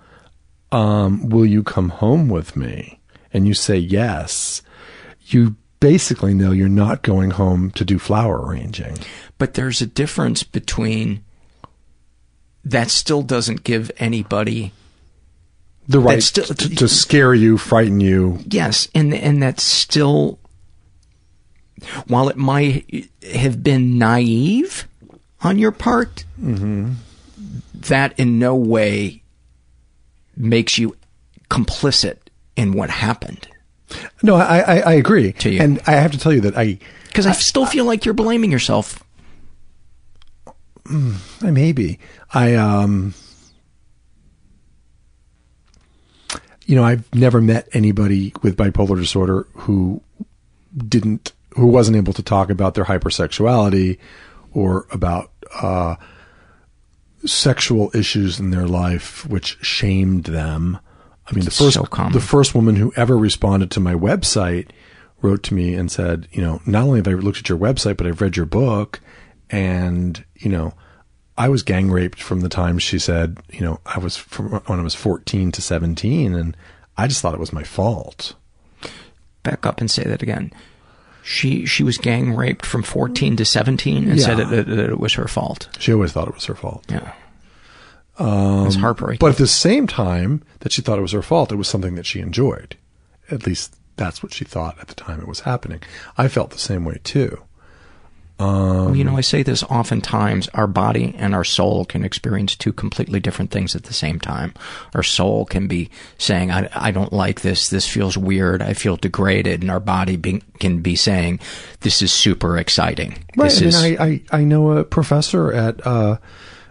um, 0.72 1.30
will 1.30 1.46
you 1.46 1.62
come 1.64 1.90
home 1.90 2.28
with 2.28 2.56
me?" 2.56 2.98
and 3.34 3.48
you 3.48 3.54
say 3.54 3.78
yes, 3.78 4.62
you 5.28 5.56
basically 5.80 6.34
know 6.34 6.52
you're 6.52 6.68
not 6.68 7.04
going 7.04 7.32
home 7.32 7.70
to 7.72 7.86
do 7.86 8.00
flower 8.00 8.42
arranging. 8.42 8.98
But 9.38 9.54
there's 9.54 9.82
a 9.82 9.86
difference 9.86 10.44
between 10.44 11.24
that 12.64 12.90
still 12.90 13.22
doesn't 13.22 13.64
give 13.64 13.92
anybody 13.98 14.72
The 15.88 16.00
right 16.00 16.22
still- 16.22 16.46
to, 16.46 16.70
to 16.76 16.88
scare 16.88 17.34
you, 17.34 17.58
frighten 17.58 18.00
you. 18.02 18.40
yes, 18.48 18.88
and 18.94 19.14
and 19.14 19.42
that's 19.42 19.64
still 19.64 20.40
while 22.08 22.28
it 22.30 22.36
might 22.38 23.10
have 23.34 23.64
been 23.64 23.98
naive 23.98 24.88
on 25.42 25.60
your 25.60 25.72
part, 25.72 26.26
that 26.38 28.20
in 28.20 28.40
no 28.40 28.56
way 28.56 29.22
makes 30.36 30.78
you 30.78 30.96
complicit 31.50 32.18
in 32.56 32.74
what 32.74 32.90
happened. 32.90 33.48
No, 34.24 34.36
I, 34.36 34.60
I, 34.60 34.80
I 34.80 34.94
agree. 34.94 35.32
To 35.34 35.50
you. 35.50 35.62
And 35.62 35.80
I 35.88 35.92
have 35.92 36.12
to 36.12 36.18
tell 36.18 36.34
you 36.34 36.42
that 36.42 36.58
I, 36.58 36.80
Because 37.08 37.26
I, 37.28 37.32
still 37.32 37.66
feel 37.66 37.86
like 37.86 38.04
you're 38.04 38.14
blaming 38.14 38.52
yourself. 38.52 39.02
I 40.90 41.52
maybe 41.52 42.00
I 42.34 42.56
um 42.56 43.14
you 46.68 46.76
know 46.76 46.84
I've 46.84 47.14
never 47.16 47.42
met 47.42 47.68
anybody 47.74 48.34
with 48.44 48.56
bipolar 48.56 48.98
disorder 48.98 49.48
who 49.54 50.02
didn't 50.78 51.34
who 51.52 51.66
wasn't 51.66 51.98
able 51.98 52.14
to 52.14 52.22
talk 52.22 52.52
about 52.52 52.76
their 52.76 52.86
hypersexuality 52.86 53.98
or 54.54 54.86
about 54.92 55.32
uh 55.60 55.96
sexual 57.26 57.90
issues 57.96 58.40
in 58.40 58.52
their 58.52 58.68
life 58.68 59.26
which 59.28 59.58
shamed 59.62 60.26
them. 60.26 60.78
I 61.26 61.34
mean 61.34 61.46
the 61.46 61.52
first 61.52 61.74
so 61.76 62.10
the 62.12 62.22
first 62.22 62.54
woman 62.54 62.76
who 62.76 62.94
ever 62.96 63.18
responded 63.18 63.72
to 63.72 63.80
my 63.80 63.96
website 63.96 64.70
wrote 65.22 65.42
to 65.44 65.54
me 65.54 65.74
and 65.74 65.92
said, 65.92 66.28
you 66.32 66.42
know, 66.42 66.62
not 66.66 66.84
only 66.84 67.00
have 67.00 67.08
I 67.08 67.14
looked 67.14 67.40
at 67.40 67.50
your 67.50 67.58
website, 67.58 67.98
but 67.98 68.06
I've 68.06 68.22
read 68.22 68.38
your 68.38 68.46
book 68.46 69.02
and, 69.50 70.24
you 70.36 70.50
know, 70.50 70.74
I 71.38 71.50
was 71.50 71.62
gang 71.64 71.92
raped 71.92 72.22
from 72.22 72.42
the 72.42 72.50
time 72.50 72.80
she 72.80 72.98
said, 73.00 73.38
you 73.52 73.62
know, 73.62 73.80
I 73.86 74.00
was 74.00 74.18
from 74.18 74.50
when 74.52 74.80
I 74.80 74.84
was 74.84 74.96
14 74.96 75.52
to 75.52 75.62
17 75.62 76.34
and 76.34 76.58
I 76.98 77.08
just 77.08 77.22
thought 77.22 77.34
it 77.36 77.40
was 77.40 77.54
my 77.54 77.64
fault. 77.64 78.34
Back 79.44 79.66
up 79.66 79.80
and 79.80 79.90
say 79.90 80.04
that 80.04 80.24
again. 80.24 80.52
She 81.24 81.66
she 81.66 81.84
was 81.84 81.98
gang 81.98 82.34
raped 82.36 82.66
from 82.66 82.84
14 82.84 83.36
to 83.38 83.46
17 83.46 84.10
and 84.10 84.20
said 84.22 84.40
Yeah. 84.40 84.46
that, 84.46 84.68
that 84.68 84.90
it 84.90 85.00
was 85.00 85.14
her 85.14 85.28
fault. 85.28 85.70
She 85.80 85.94
always 85.94 86.12
thought 86.12 86.28
it 86.28 86.34
was 86.34 86.46
her 86.46 86.56
fault. 86.56 86.86
Yeah. 86.90 87.14
Um, 88.18 88.66
It's 88.66 88.76
heartbreaking. 88.78 89.20
But 89.20 89.32
at 89.32 89.38
the 89.38 89.46
same 89.48 89.86
time 89.86 90.42
that 90.62 90.72
she 90.72 90.82
thought 90.82 90.98
it 90.98 91.04
was 91.04 91.12
her 91.12 91.22
fault, 91.22 91.52
it 91.52 91.56
was 91.58 91.68
something 91.68 91.96
that 91.96 92.06
she 92.06 92.20
enjoyed. 92.20 92.76
At 93.30 93.46
least 93.46 93.76
that's 93.96 94.24
what 94.24 94.34
she 94.34 94.44
thought 94.46 94.78
at 94.80 94.88
the 94.88 94.96
time 94.96 95.20
it 95.20 95.28
was 95.28 95.42
happening. 95.42 95.82
I 96.18 96.28
felt 96.28 96.50
the 96.52 96.58
same 96.58 96.84
way 96.86 97.00
too. 97.04 97.42
Um, 98.40 98.94
you 98.94 99.04
know, 99.04 99.18
I 99.18 99.22
say 99.22 99.42
this 99.42 99.64
oftentimes 99.64 100.48
our 100.54 100.68
body 100.68 101.16
and 101.18 101.34
our 101.34 101.44
soul 101.44 101.86
can 101.86 102.06
experience 102.06 102.56
two 102.56 102.72
completely 102.72 103.20
different 103.20 103.50
things 103.50 103.76
at 103.76 103.84
the 103.84 103.94
same 103.94 104.20
time. 104.20 104.54
Our 104.94 105.02
soul 105.02 105.46
can 105.46 105.68
be 105.68 105.90
saying, 106.20 106.52
I, 106.52 106.70
I 106.74 106.92
don't 106.92 107.12
like 107.12 107.42
this, 107.42 107.70
this 107.70 107.88
feels 107.88 108.16
weird, 108.16 108.62
I 108.62 108.74
feel 108.74 108.96
degraded, 108.96 109.62
and 109.62 109.72
our 109.72 109.80
body 109.80 110.18
be, 110.18 110.44
can 110.60 110.82
be 110.82 110.96
saying, 110.96 111.40
this 111.80 112.04
is 112.04 112.12
super 112.12 112.58
exciting. 112.60 113.26
Right. 113.36 113.50
This 113.50 113.58
I 113.60 113.62
mean, 113.62 113.94
is, 113.94 114.00
I, 114.00 114.06
I, 114.06 114.22
I 114.32 114.44
know 114.44 114.72
a 114.72 114.84
professor 114.84 115.52
at 115.52 115.86
uh, 115.86 116.18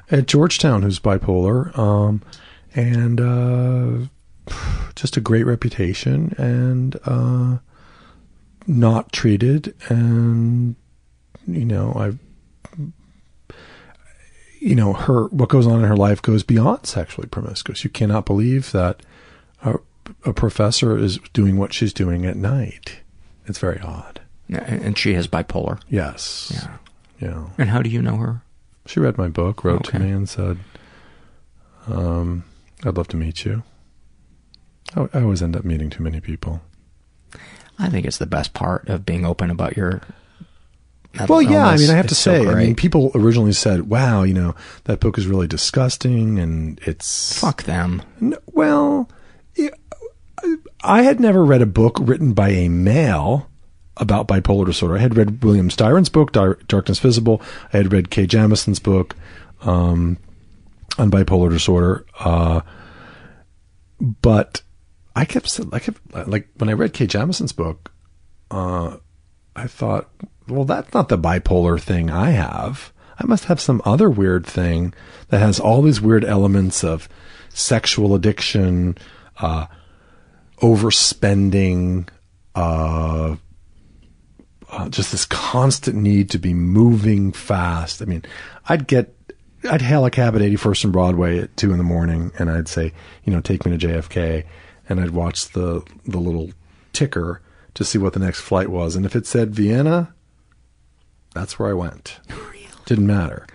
at 0.09 0.27
Georgetown 0.27 0.83
who's 0.83 1.01
bipolar, 1.01 1.77
um, 1.77 2.23
and 2.77 3.21
uh, 3.21 4.53
just 4.95 5.17
a 5.17 5.21
great 5.21 5.47
reputation, 5.47 6.33
and 6.39 6.97
uh, 7.05 7.59
not 8.69 9.13
treated, 9.13 9.75
and 9.89 10.77
you 11.47 11.65
know, 11.65 11.93
I, 11.95 12.13
you 14.59 14.75
know, 14.75 14.93
her 14.93 15.27
what 15.27 15.49
goes 15.49 15.67
on 15.67 15.81
in 15.81 15.89
her 15.89 15.97
life 15.97 16.23
goes 16.23 16.43
beyond 16.43 16.87
sexually 16.87 17.29
promiscuous. 17.29 17.85
You 17.85 17.91
cannot 17.91 18.27
believe 18.27 18.73
that 18.73 19.01
a, 19.65 19.77
a 20.25 20.33
professor 20.33 20.97
is 20.97 21.19
doing 21.33 21.57
what 21.57 21.73
she's 21.73 21.93
doing 21.93 22.25
at 22.27 22.37
night. 22.37 23.01
It's 23.47 23.59
very 23.59 23.81
odd. 23.81 24.21
and 24.49 24.97
she 24.99 25.15
has 25.15 25.29
bipolar. 25.29 25.81
Yes. 25.89 26.51
Yeah. 26.55 26.77
Yeah. 27.21 27.47
And 27.59 27.71
how 27.71 27.83
do 27.83 27.91
you 27.91 28.03
know 28.03 28.17
her? 28.17 28.43
She 28.87 29.01
read 29.01 29.19
my 29.19 29.29
book, 29.29 29.65
wrote 29.65 29.85
to 29.85 29.99
me, 29.99 30.11
and 30.11 30.29
said, 30.29 30.59
um, 31.89 32.45
"I'd 32.85 32.97
love 32.97 33.09
to 33.09 33.17
meet 33.17 33.45
you." 33.45 33.63
I, 34.95 35.09
I 35.13 35.23
always 35.23 35.43
end 35.43 35.57
up 35.57 35.65
meeting 35.65 35.91
too 35.91 36.03
many 36.03 36.21
people. 36.21 36.61
I 37.79 37.89
think 37.91 38.07
it's 38.07 38.19
the 38.19 38.27
best 38.27 38.55
part 38.55 38.89
of 38.89 39.05
being 39.07 39.25
open 39.27 39.51
about 39.51 39.77
your. 39.77 40.03
Well, 41.29 41.43
yeah, 41.43 41.67
I 41.67 41.77
mean, 41.77 41.91
I 41.91 41.95
have 41.95 42.07
to 42.07 42.13
It's 42.13 42.19
so 42.19 42.31
say, 42.33 42.49
I 42.49 42.55
mean, 42.55 42.75
people 42.75 43.11
originally 43.15 43.53
said, 43.53 43.89
"Wow, 43.89 44.23
you 44.23 44.35
know, 44.35 44.55
that 44.85 45.01
book 45.01 45.19
is 45.19 45.27
really 45.27 45.47
disgusting," 45.47 46.39
and 46.39 46.79
it's 46.87 47.39
fuck 47.39 47.63
them. 47.65 48.03
Well, 48.53 49.09
I- 49.59 49.71
I 50.83 51.03
had 51.03 51.19
never 51.21 51.45
read 51.45 51.63
a 51.63 51.67
book 51.67 51.99
written 52.01 52.33
by 52.33 52.51
a 52.51 52.69
male 52.69 53.49
about 53.97 54.29
bipolar 54.29 54.67
disorder. 54.67 54.97
I 54.97 55.01
had 55.01 55.17
read 55.17 55.43
William 55.43 55.71
Styron's 55.71 56.11
book, 56.11 56.33
Dar- 56.33 56.59
Darkness 56.69 56.99
Visible. 56.99 57.41
I 57.73 57.79
had 57.79 57.93
read 57.93 58.11
Kay 58.11 58.27
Jamison's 58.27 58.79
book 58.79 59.17
um, 59.63 60.19
on 60.99 61.11
bipolar 61.11 61.51
disorder. 61.51 62.05
Uh, 62.21 62.61
but 64.01 64.61
I 65.15 65.25
kept, 65.25 65.59
I 65.73 65.79
kept, 65.79 65.99
like, 66.29 66.49
when 66.59 66.69
I 66.69 66.75
read 66.75 66.93
Kay 66.93 67.07
Jamison's 67.07 67.53
book, 67.53 67.91
uh, 68.51 68.99
I 69.57 69.67
thought, 69.67 70.11
well, 70.49 70.65
that's 70.65 70.93
not 70.95 71.09
the 71.09 71.19
bipolar 71.19 71.81
thing 71.81 72.11
I 72.11 72.31
have. 72.31 72.93
I 73.19 73.27
must 73.27 73.45
have 73.45 73.61
some 73.61 73.81
other 73.85 74.11
weird 74.11 74.47
thing 74.47 74.93
that 75.29 75.39
has 75.39 75.59
all 75.59 75.83
these 75.83 76.01
weird 76.01 76.25
elements 76.25 76.85
of 76.85 77.09
sexual 77.49 78.15
addiction, 78.15 78.97
uh, 79.39 79.67
overspending, 80.59 82.09
uh, 82.55 83.37
uh, 84.71 84.89
just 84.89 85.13
this 85.13 85.25
constant 85.25 85.97
need 85.97 86.31
to 86.31 86.39
be 86.39 86.53
moving 86.53 87.33
fast. 87.33 88.03
I 88.03 88.05
mean, 88.05 88.25
I'd 88.69 88.87
get, 88.87 89.15
I'd 89.71 89.83
hail 89.83 90.05
a 90.05 90.11
cab 90.11 90.35
at 90.35 90.43
81st 90.43 90.85
and 90.85 90.93
Broadway 90.93 91.39
at 91.39 91.57
two 91.57 91.73
in 91.73 91.79
the 91.79 91.85
morning, 91.85 92.33
and 92.39 92.51
I'd 92.51 92.69
say, 92.69 92.93
you 93.25 93.33
know, 93.33 93.41
take 93.41 93.65
me 93.65 93.77
to 93.77 93.87
JFK, 93.87 94.45
and 94.89 95.01
I'd 95.01 95.11
watch 95.11 95.49
the 95.49 95.83
the 96.05 96.19
little 96.19 96.51
ticker 96.93 97.41
to 97.75 97.85
see 97.85 97.99
what 97.99 98.13
the 98.13 98.21
next 98.21 98.41
flight 98.41 98.69
was, 98.69 98.97
and 98.97 99.07
if 99.07 99.17
it 99.17 99.27
said 99.27 99.55
Vienna, 99.55 100.15
that's 101.37 101.59
where 101.59 101.69
I 101.69 101.75
went. 101.75 102.19
Didn't 102.87 103.07
matter. 103.07 103.47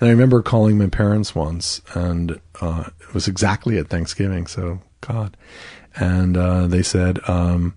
And 0.00 0.08
I 0.08 0.10
remember 0.10 0.42
calling 0.42 0.76
my 0.76 0.88
parents 0.88 1.34
once, 1.34 1.80
and 1.94 2.40
uh, 2.60 2.84
it 3.00 3.14
was 3.14 3.28
exactly 3.28 3.78
at 3.78 3.88
Thanksgiving. 3.88 4.46
So 4.46 4.80
God, 5.00 5.36
and 5.96 6.36
uh, 6.36 6.66
they 6.66 6.82
said, 6.82 7.20
um, 7.28 7.74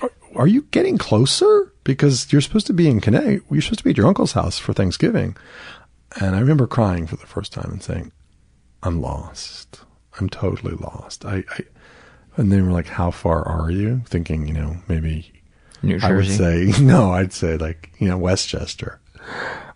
are, 0.00 0.12
"Are 0.36 0.46
you 0.46 0.62
getting 0.70 0.98
closer? 0.98 1.72
Because 1.82 2.32
you're 2.32 2.40
supposed 2.40 2.66
to 2.68 2.72
be 2.72 2.88
in 2.88 3.00
Connecticut. 3.00 3.42
You're 3.50 3.60
supposed 3.60 3.80
to 3.80 3.84
be 3.84 3.90
at 3.90 3.96
your 3.96 4.06
uncle's 4.06 4.32
house 4.32 4.58
for 4.58 4.72
Thanksgiving." 4.72 5.36
And 6.20 6.36
I 6.36 6.40
remember 6.40 6.66
crying 6.66 7.06
for 7.06 7.16
the 7.16 7.26
first 7.26 7.52
time 7.52 7.70
and 7.72 7.82
saying, 7.82 8.12
"I'm 8.82 9.00
lost. 9.00 9.80
I'm 10.18 10.28
totally 10.28 10.76
lost." 10.76 11.24
I, 11.24 11.42
I 11.50 11.60
and 12.36 12.52
they 12.52 12.60
were 12.60 12.70
like, 12.70 12.86
"How 12.86 13.10
far 13.10 13.42
are 13.46 13.70
you?" 13.70 14.02
Thinking, 14.06 14.46
you 14.46 14.54
know, 14.54 14.76
maybe 14.86 15.35
New 15.82 15.98
I 16.02 16.12
would 16.12 16.28
say 16.28 16.72
no. 16.80 17.12
I'd 17.12 17.32
say 17.32 17.56
like 17.56 17.92
you 17.98 18.08
know 18.08 18.18
Westchester. 18.18 19.00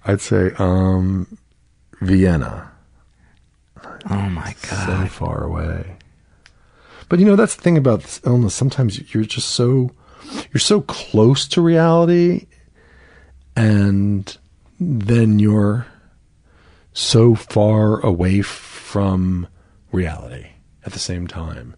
I'd 0.04 0.20
say 0.20 0.52
um, 0.58 1.38
Vienna. 2.00 2.70
Oh 4.10 4.28
my 4.28 4.54
god! 4.68 4.86
So 4.86 5.06
far 5.08 5.44
away. 5.44 5.96
But 7.08 7.18
you 7.18 7.26
know 7.26 7.36
that's 7.36 7.56
the 7.56 7.62
thing 7.62 7.76
about 7.76 8.02
this 8.02 8.20
illness. 8.24 8.54
Sometimes 8.54 9.14
you're 9.14 9.24
just 9.24 9.48
so 9.48 9.90
you're 10.52 10.60
so 10.60 10.82
close 10.82 11.46
to 11.48 11.60
reality, 11.60 12.46
and 13.56 14.36
then 14.78 15.38
you're 15.38 15.86
so 16.92 17.34
far 17.34 18.00
away 18.00 18.42
from 18.42 19.46
reality 19.92 20.46
at 20.84 20.92
the 20.92 20.98
same 20.98 21.26
time. 21.26 21.74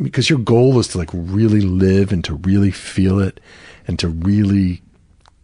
Because 0.00 0.30
your 0.30 0.38
goal 0.38 0.78
is 0.78 0.88
to 0.88 0.98
like 0.98 1.10
really 1.12 1.60
live 1.60 2.12
and 2.12 2.24
to 2.24 2.34
really 2.34 2.70
feel 2.70 3.20
it 3.20 3.40
and 3.86 3.98
to 3.98 4.08
really 4.08 4.82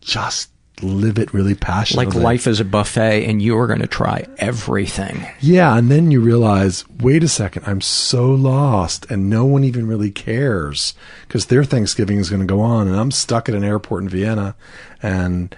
just 0.01 0.51
live 0.83 1.19
it 1.19 1.35
really 1.35 1.55
passionately. 1.55 2.15
Like 2.15 2.25
life 2.25 2.47
is 2.47 2.61
a 2.61 2.65
buffet 2.65 3.27
and 3.27 3.43
you 3.43 3.57
are 3.59 3.67
going 3.67 3.81
to 3.81 3.87
try 3.87 4.27
everything. 4.39 5.27
Yeah, 5.41 5.77
and 5.77 5.91
then 5.91 6.11
you 6.11 6.21
realize, 6.21 6.85
wait 6.89 7.23
a 7.25 7.29
second, 7.29 7.65
I'm 7.67 7.81
so 7.81 8.27
lost, 8.27 9.11
and 9.11 9.29
no 9.29 9.45
one 9.45 9.65
even 9.65 9.87
really 9.87 10.11
cares 10.11 10.95
because 11.27 11.47
their 11.47 11.65
Thanksgiving 11.65 12.19
is 12.19 12.31
going 12.31 12.41
to 12.41 12.47
go 12.47 12.61
on, 12.61 12.87
and 12.87 12.97
I'm 12.97 13.11
stuck 13.11 13.49
at 13.49 13.55
an 13.55 13.65
airport 13.65 14.05
in 14.05 14.09
Vienna, 14.09 14.57
and 15.03 15.55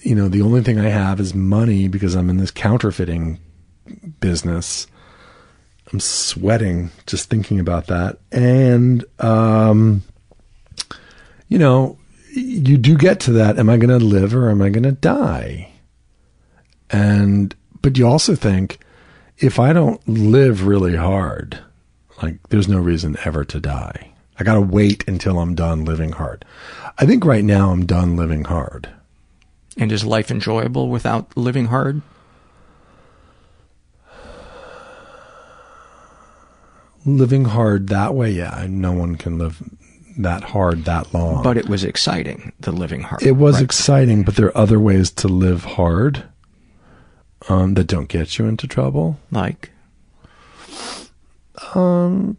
you 0.00 0.14
know 0.14 0.28
the 0.28 0.42
only 0.42 0.62
thing 0.62 0.78
I 0.78 0.88
have 0.88 1.20
is 1.20 1.34
money 1.34 1.88
because 1.88 2.14
I'm 2.14 2.30
in 2.30 2.36
this 2.36 2.50
counterfeiting 2.50 3.40
business. 4.20 4.86
I'm 5.92 6.00
sweating 6.00 6.90
just 7.06 7.30
thinking 7.30 7.60
about 7.60 7.86
that, 7.86 8.18
and 8.30 9.04
um, 9.18 10.02
you 11.48 11.58
know, 11.58 11.98
you 12.30 12.76
do 12.76 12.96
get 12.96 13.20
to 13.20 13.32
that. 13.32 13.58
Am 13.58 13.68
I 13.68 13.76
going 13.76 13.98
to 13.98 14.04
live 14.04 14.34
or 14.34 14.50
am 14.50 14.62
I 14.62 14.68
going 14.68 14.84
to 14.84 14.92
die? 14.92 15.72
And, 16.90 17.54
but 17.82 17.98
you 17.98 18.06
also 18.06 18.34
think 18.34 18.78
if 19.38 19.58
I 19.58 19.72
don't 19.72 20.06
live 20.08 20.66
really 20.66 20.96
hard, 20.96 21.58
like 22.22 22.38
there's 22.48 22.68
no 22.68 22.78
reason 22.78 23.16
ever 23.24 23.44
to 23.46 23.60
die. 23.60 24.12
I 24.38 24.44
got 24.44 24.54
to 24.54 24.60
wait 24.60 25.06
until 25.08 25.38
I'm 25.40 25.54
done 25.54 25.84
living 25.84 26.12
hard. 26.12 26.44
I 26.98 27.06
think 27.06 27.24
right 27.24 27.44
now 27.44 27.70
I'm 27.70 27.86
done 27.86 28.16
living 28.16 28.44
hard. 28.44 28.88
And 29.76 29.90
is 29.90 30.04
life 30.04 30.30
enjoyable 30.30 30.88
without 30.88 31.36
living 31.36 31.66
hard? 31.66 32.02
Living 37.16 37.46
hard 37.46 37.88
that 37.88 38.14
way, 38.14 38.30
yeah, 38.30 38.66
no 38.68 38.92
one 38.92 39.16
can 39.16 39.38
live 39.38 39.62
that 40.18 40.44
hard 40.44 40.84
that 40.84 41.14
long. 41.14 41.42
But 41.42 41.56
it 41.56 41.68
was 41.68 41.84
exciting, 41.84 42.52
the 42.60 42.72
living 42.72 43.02
hard. 43.02 43.22
It 43.22 43.32
was 43.32 43.56
right? 43.56 43.64
exciting, 43.64 44.24
but 44.24 44.36
there 44.36 44.46
are 44.46 44.58
other 44.58 44.78
ways 44.78 45.10
to 45.12 45.28
live 45.28 45.64
hard 45.64 46.24
um, 47.48 47.74
that 47.74 47.86
don't 47.86 48.08
get 48.08 48.38
you 48.38 48.46
into 48.46 48.66
trouble. 48.66 49.18
Like? 49.30 49.70
Um, 51.74 52.36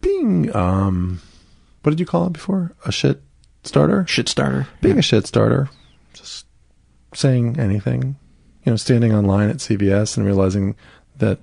being 0.00 0.54
um, 0.56 1.20
what 1.82 1.90
did 1.90 2.00
you 2.00 2.06
call 2.06 2.26
it 2.26 2.32
before? 2.32 2.72
A 2.86 2.92
shit 2.92 3.22
starter. 3.64 4.06
Shit 4.06 4.28
starter. 4.28 4.68
Being 4.80 4.98
a 4.98 5.02
shit 5.02 5.26
starter, 5.26 5.68
just 6.12 6.46
saying 7.14 7.58
anything. 7.58 8.16
You 8.68 8.72
know, 8.72 8.76
standing 8.76 9.14
online 9.14 9.48
at 9.48 9.60
CVS 9.60 10.18
and 10.18 10.26
realizing 10.26 10.76
that 11.16 11.38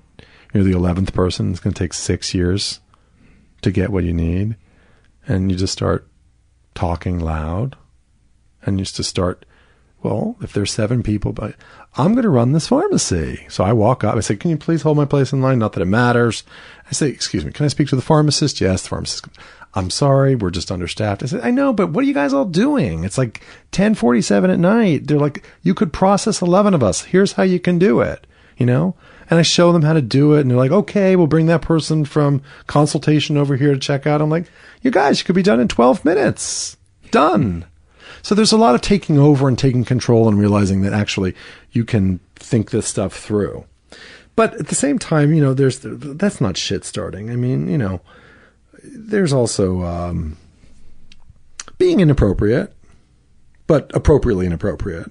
you're 0.54 0.62
the 0.62 0.70
eleventh 0.70 1.12
person. 1.12 1.50
It's 1.50 1.58
going 1.58 1.74
to 1.74 1.78
take 1.78 1.92
six 1.92 2.32
years 2.32 2.78
to 3.62 3.72
get 3.72 3.90
what 3.90 4.04
you 4.04 4.12
need, 4.12 4.54
and 5.26 5.50
you 5.50 5.58
just 5.58 5.72
start 5.72 6.06
talking 6.76 7.18
loud, 7.18 7.74
and 8.62 8.78
you 8.78 8.84
just 8.84 9.10
start. 9.10 9.44
Well, 10.04 10.36
if 10.40 10.52
there's 10.52 10.70
seven 10.70 11.02
people, 11.02 11.32
but 11.32 11.56
I'm 11.96 12.12
going 12.12 12.22
to 12.22 12.30
run 12.30 12.52
this 12.52 12.68
pharmacy. 12.68 13.44
So 13.48 13.64
I 13.64 13.72
walk 13.72 14.04
up. 14.04 14.14
I 14.14 14.20
say, 14.20 14.36
"Can 14.36 14.52
you 14.52 14.56
please 14.56 14.82
hold 14.82 14.96
my 14.96 15.04
place 15.04 15.32
in 15.32 15.42
line?" 15.42 15.58
Not 15.58 15.72
that 15.72 15.82
it 15.82 15.86
matters. 15.86 16.44
I 16.88 16.92
say, 16.92 17.08
"Excuse 17.08 17.44
me, 17.44 17.50
can 17.50 17.64
I 17.64 17.70
speak 17.70 17.88
to 17.88 17.96
the 17.96 18.02
pharmacist?" 18.02 18.60
Yes, 18.60 18.82
the 18.82 18.90
pharmacist. 18.90 19.26
I'm 19.76 19.90
sorry, 19.90 20.34
we're 20.34 20.50
just 20.50 20.72
understaffed. 20.72 21.22
I 21.22 21.26
said, 21.26 21.42
I 21.42 21.50
know, 21.50 21.70
but 21.74 21.90
what 21.90 22.02
are 22.02 22.06
you 22.06 22.14
guys 22.14 22.32
all 22.32 22.46
doing? 22.46 23.04
It's 23.04 23.18
like 23.18 23.42
1047 23.74 24.50
at 24.50 24.58
night. 24.58 25.06
They're 25.06 25.18
like, 25.18 25.44
you 25.62 25.74
could 25.74 25.92
process 25.92 26.40
11 26.40 26.72
of 26.72 26.82
us. 26.82 27.02
Here's 27.02 27.34
how 27.34 27.42
you 27.42 27.60
can 27.60 27.78
do 27.78 28.00
it, 28.00 28.26
you 28.56 28.64
know? 28.64 28.94
And 29.28 29.38
I 29.38 29.42
show 29.42 29.72
them 29.72 29.82
how 29.82 29.92
to 29.92 30.00
do 30.00 30.32
it. 30.32 30.40
And 30.40 30.50
they're 30.50 30.56
like, 30.56 30.70
okay, 30.70 31.14
we'll 31.14 31.26
bring 31.26 31.44
that 31.46 31.60
person 31.60 32.06
from 32.06 32.40
consultation 32.66 33.36
over 33.36 33.54
here 33.54 33.74
to 33.74 33.78
check 33.78 34.06
out. 34.06 34.22
I'm 34.22 34.30
like, 34.30 34.46
you 34.80 34.90
guys, 34.90 35.18
you 35.18 35.26
could 35.26 35.34
be 35.34 35.42
done 35.42 35.60
in 35.60 35.68
12 35.68 36.06
minutes. 36.06 36.78
Done. 37.10 37.66
So 38.22 38.34
there's 38.34 38.52
a 38.52 38.56
lot 38.56 38.74
of 38.74 38.80
taking 38.80 39.18
over 39.18 39.46
and 39.46 39.58
taking 39.58 39.84
control 39.84 40.26
and 40.26 40.38
realizing 40.38 40.80
that 40.82 40.94
actually 40.94 41.34
you 41.72 41.84
can 41.84 42.20
think 42.36 42.70
this 42.70 42.88
stuff 42.88 43.12
through. 43.12 43.66
But 44.36 44.54
at 44.54 44.68
the 44.68 44.74
same 44.74 44.98
time, 44.98 45.34
you 45.34 45.42
know, 45.42 45.52
there's, 45.52 45.80
that's 45.82 46.40
not 46.40 46.56
shit 46.56 46.84
starting. 46.86 47.30
I 47.30 47.36
mean, 47.36 47.68
you 47.68 47.76
know, 47.76 48.00
there's 48.92 49.32
also 49.32 49.82
um, 49.82 50.36
being 51.78 52.00
inappropriate, 52.00 52.72
but 53.66 53.90
appropriately 53.94 54.46
inappropriate. 54.46 55.10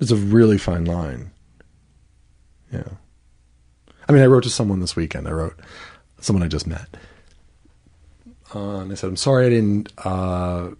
It's 0.00 0.10
a 0.10 0.16
really 0.16 0.58
fine 0.58 0.84
line. 0.84 1.30
Yeah. 2.72 2.88
I 4.08 4.12
mean, 4.12 4.22
I 4.22 4.26
wrote 4.26 4.44
to 4.44 4.50
someone 4.50 4.80
this 4.80 4.96
weekend. 4.96 5.28
I 5.28 5.32
wrote 5.32 5.58
someone 6.20 6.42
I 6.42 6.48
just 6.48 6.66
met, 6.66 6.96
uh, 8.54 8.78
and 8.78 8.92
I 8.92 8.94
said, 8.94 9.08
"I'm 9.08 9.16
sorry 9.16 9.46
I 9.46 9.50
didn't. 9.50 9.92
Uh, 10.04 10.70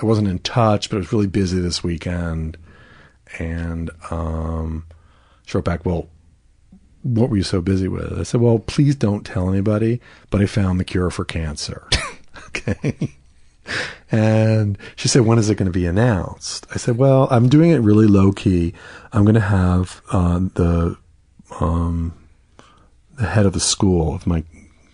I 0.00 0.06
wasn't 0.06 0.28
in 0.28 0.38
touch, 0.40 0.88
but 0.88 0.96
I 0.96 1.00
was 1.00 1.12
really 1.12 1.26
busy 1.26 1.60
this 1.60 1.82
weekend." 1.82 2.56
And 3.38 3.90
um, 4.10 4.86
she 5.46 5.56
wrote 5.56 5.64
back, 5.64 5.84
"Well, 5.84 6.08
what 7.02 7.30
were 7.30 7.36
you 7.36 7.42
so 7.42 7.60
busy 7.60 7.88
with? 7.88 8.18
I 8.18 8.22
said, 8.22 8.40
well, 8.40 8.58
please 8.58 8.94
don't 8.94 9.26
tell 9.26 9.48
anybody, 9.48 10.00
but 10.30 10.40
I 10.40 10.46
found 10.46 10.78
the 10.78 10.84
cure 10.84 11.10
for 11.10 11.24
cancer. 11.24 11.88
okay. 12.48 13.16
And 14.10 14.78
she 14.96 15.08
said, 15.08 15.22
when 15.22 15.38
is 15.38 15.50
it 15.50 15.56
going 15.56 15.66
to 15.66 15.72
be 15.72 15.86
announced? 15.86 16.66
I 16.72 16.76
said, 16.76 16.98
well, 16.98 17.28
I'm 17.30 17.48
doing 17.48 17.70
it 17.70 17.78
really 17.78 18.06
low 18.06 18.32
key. 18.32 18.74
I'm 19.12 19.24
going 19.24 19.34
to 19.34 19.40
have, 19.40 20.02
uh, 20.12 20.40
the, 20.54 20.96
um, 21.60 22.14
the 23.18 23.26
head 23.26 23.46
of 23.46 23.52
the 23.52 23.60
school 23.60 24.14
of 24.14 24.26
my 24.26 24.44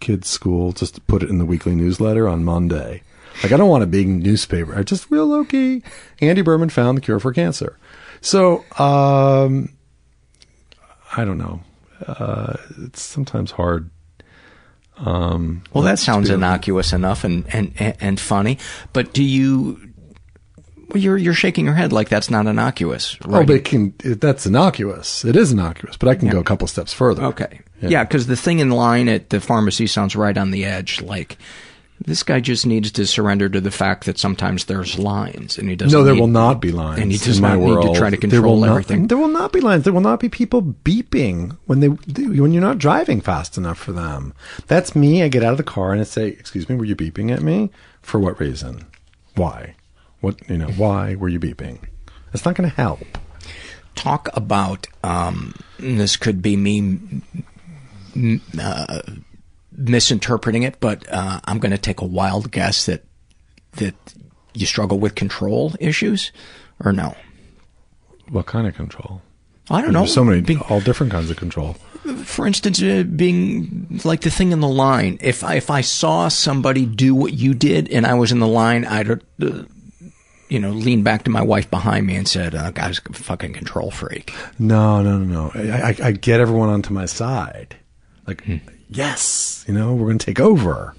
kid's 0.01 0.29
school 0.29 0.73
just 0.73 0.95
to 0.95 1.01
put 1.03 1.23
it 1.23 1.31
in 1.31 1.39
the 1.39 1.45
weekly 1.45 1.75
newsletter 1.75 2.29
on 2.29 2.45
Monday. 2.45 3.03
Like, 3.43 3.53
I 3.53 3.57
don't 3.57 3.69
want 3.69 3.85
a 3.85 3.89
big 3.89 4.09
newspaper. 4.09 4.77
I 4.77 4.83
just 4.83 5.11
real 5.11 5.27
low 5.27 5.45
key. 5.45 5.83
Andy 6.21 6.43
Behrman 6.43 6.71
found 6.71 6.97
the 6.97 7.03
cure 7.03 7.21
for 7.21 7.33
cancer. 7.33 7.79
So, 8.21 8.65
um, 8.79 9.71
I 11.17 11.25
don't 11.25 11.39
know 11.39 11.63
uh, 12.07 12.57
it's 12.85 13.03
sometimes 13.03 13.51
hard 13.51 13.91
Um, 14.99 15.63
Well, 15.73 15.85
that 15.85 15.99
sounds 15.99 16.29
innocuous 16.29 16.93
enough 16.93 17.25
and, 17.25 17.45
and, 17.55 17.73
and, 18.01 18.19
funny. 18.19 18.59
But 18.93 19.13
do 19.13 19.23
you, 19.23 19.79
well, 20.89 21.01
you're, 21.01 21.17
you're 21.17 21.35
shaking 21.35 21.65
your 21.67 21.75
head 21.75 21.93
like 21.93 22.09
that's 22.09 22.31
not 22.31 22.47
innocuous. 22.47 23.17
Oh, 23.25 23.45
but 23.45 23.51
it 23.51 23.65
can, 23.65 23.95
it, 24.03 24.21
that's 24.21 24.45
innocuous. 24.47 25.25
It 25.25 25.37
is 25.37 25.53
innocuous, 25.53 25.97
but 25.97 26.09
I 26.09 26.17
can 26.17 26.29
go 26.29 26.41
a 26.41 26.45
couple 26.45 26.67
steps 26.67 26.93
further. 26.93 27.25
Okay. 27.25 27.61
Yeah, 27.81 28.03
because 28.03 28.27
the 28.27 28.35
thing 28.35 28.59
in 28.59 28.71
line 28.71 29.09
at 29.09 29.31
the 29.31 29.41
pharmacy 29.41 29.87
sounds 29.87 30.17
right 30.17 30.37
on 30.37 30.51
the 30.51 30.65
edge. 30.65 31.01
Like, 31.01 31.39
this 32.05 32.23
guy 32.23 32.41
just 32.41 32.65
needs 32.67 32.93
to 32.93 33.07
surrender 33.07 33.49
to 33.49 33.61
the 33.61 33.71
fact 33.71 34.05
that 34.07 34.19
sometimes 34.19 34.67
there's 34.67 34.99
lines, 34.99 35.59
and 35.59 35.69
he 35.69 35.77
doesn't. 35.77 35.99
No, 35.99 36.05
there 36.05 36.15
need- 36.15 36.21
will 36.21 36.27
not 36.29 36.61
be 36.61 36.71
lines. 36.71 37.01
and 37.01 37.11
he 37.11 37.19
does 37.19 37.39
in 37.39 37.43
my 37.43 37.51
not 37.51 37.59
need 37.59 37.67
to 37.67 37.71
world. 37.75 37.97
try 37.97 38.11
to 38.11 38.17
There 38.17 38.31
control 38.31 38.55
will 38.55 38.61
not- 38.61 38.71
everything. 38.71 39.07
There 39.09 39.19
will 39.19 39.29
not 39.29 39.53
be 39.53 39.61
lines. 39.61 39.85
There 39.85 39.93
will 39.93 40.01
not 40.01 40.21
be 40.21 40.29
people 40.29 40.63
beeping 40.63 41.57
when 41.67 41.81
they 41.81 41.89
when 41.89 42.53
you're 42.53 42.63
not 42.63 42.79
driving 42.79 43.21
fast 43.21 43.57
enough 43.59 43.79
for 43.79 43.93
them. 43.93 44.33
That's 44.67 44.95
me. 44.95 45.23
I 45.23 45.29
get 45.29 45.43
out 45.43 45.53
of 45.53 45.59
the 45.59 45.65
car 45.65 45.93
and 45.93 46.01
I 46.01 46.05
say, 46.05 46.29
"Excuse 46.29 46.69
me, 46.69 46.77
were 46.77 46.85
you 46.85 46.97
beeping 46.97 47.31
at 47.33 47.43
me? 47.43 47.71
For 48.03 48.19
what 48.21 48.39
reason? 48.41 48.87
Why? 49.35 49.75
What 50.21 50.37
you 50.49 50.59
know? 50.59 50.69
Why 50.69 51.15
were 51.15 51.29
you 51.29 51.41
beeping? 51.41 51.79
It's 52.33 52.45
not 52.45 52.55
going 52.55 52.69
to 52.71 52.77
help." 52.77 53.01
talk 53.95 54.29
about 54.35 54.87
um, 55.03 55.53
this 55.81 56.17
could 56.17 56.41
be 56.41 56.57
me 56.57 56.99
uh, 58.61 59.01
misinterpreting 59.79 60.63
it, 60.65 60.81
but 60.81 61.09
uh, 61.11 61.41
I'm 61.45 61.59
going 61.59 61.73
to 61.73 61.79
take 61.79 62.01
a 62.01 62.05
wild 62.07 62.51
guess 62.51 62.87
that 62.87 63.05
that 63.73 63.95
you 64.55 64.67
struggle 64.67 64.99
with 64.99 65.15
control 65.15 65.75
issues, 65.81 66.33
or 66.85 66.93
no? 66.93 67.15
What 68.29 68.47
kind 68.47 68.67
of 68.67 68.75
control? 68.75 69.23
I 69.71 69.81
don't 69.83 69.93
know. 69.93 70.01
There's 70.01 70.15
so 70.15 70.25
many, 70.25 70.41
Being- 70.41 70.61
all 70.69 70.81
different 70.81 71.13
kinds 71.13 71.31
of 71.31 71.37
control. 71.37 71.75
for 72.25 72.47
instance, 72.47 72.83
uh, 72.83 73.05
being 73.05 74.01
like 74.05 74.23
the 74.23 74.31
thing 74.31 74.51
in 74.53 74.61
the 74.61 74.69
line. 74.69 75.19
If 75.21 75.45
I, 75.45 75.57
if 75.57 75.71
I 75.71 75.83
saw 75.83 76.29
somebody 76.29 76.87
do 76.87 77.15
what 77.15 77.35
you 77.35 77.55
did 77.55 77.91
and 77.91 78.07
I 78.07 78.15
was 78.15 78.33
in 78.33 78.39
the 78.41 78.47
line, 78.49 78.85
I'd, 78.87 79.11
uh, 79.11 79.19
you 80.49 80.59
know, 80.59 80.71
lean 80.71 81.03
back 81.03 81.25
to 81.25 81.31
my 81.31 81.43
wife 81.43 81.71
behind 81.71 82.07
me 82.07 82.17
and 82.17 82.27
said, 82.27 82.55
uh, 82.55 82.71
"Guy's 82.71 82.99
a 83.07 83.13
fucking 83.13 83.53
control 83.53 83.91
freak." 83.91 84.33
No, 84.59 85.03
no, 85.03 85.19
no, 85.19 85.51
no. 85.51 85.53
I, 85.55 85.91
I, 85.91 85.97
I 86.09 86.13
get 86.13 86.41
everyone 86.41 86.71
onto 86.71 86.93
my 86.95 87.05
side. 87.07 87.77
Like, 88.27 88.43
Hmm. 88.45 88.57
Yes, 88.89 89.65
you 89.69 89.75
know, 89.75 89.95
we're 89.95 90.07
going 90.07 90.19
to 90.19 90.27
take 90.27 90.41
over. 90.41 90.95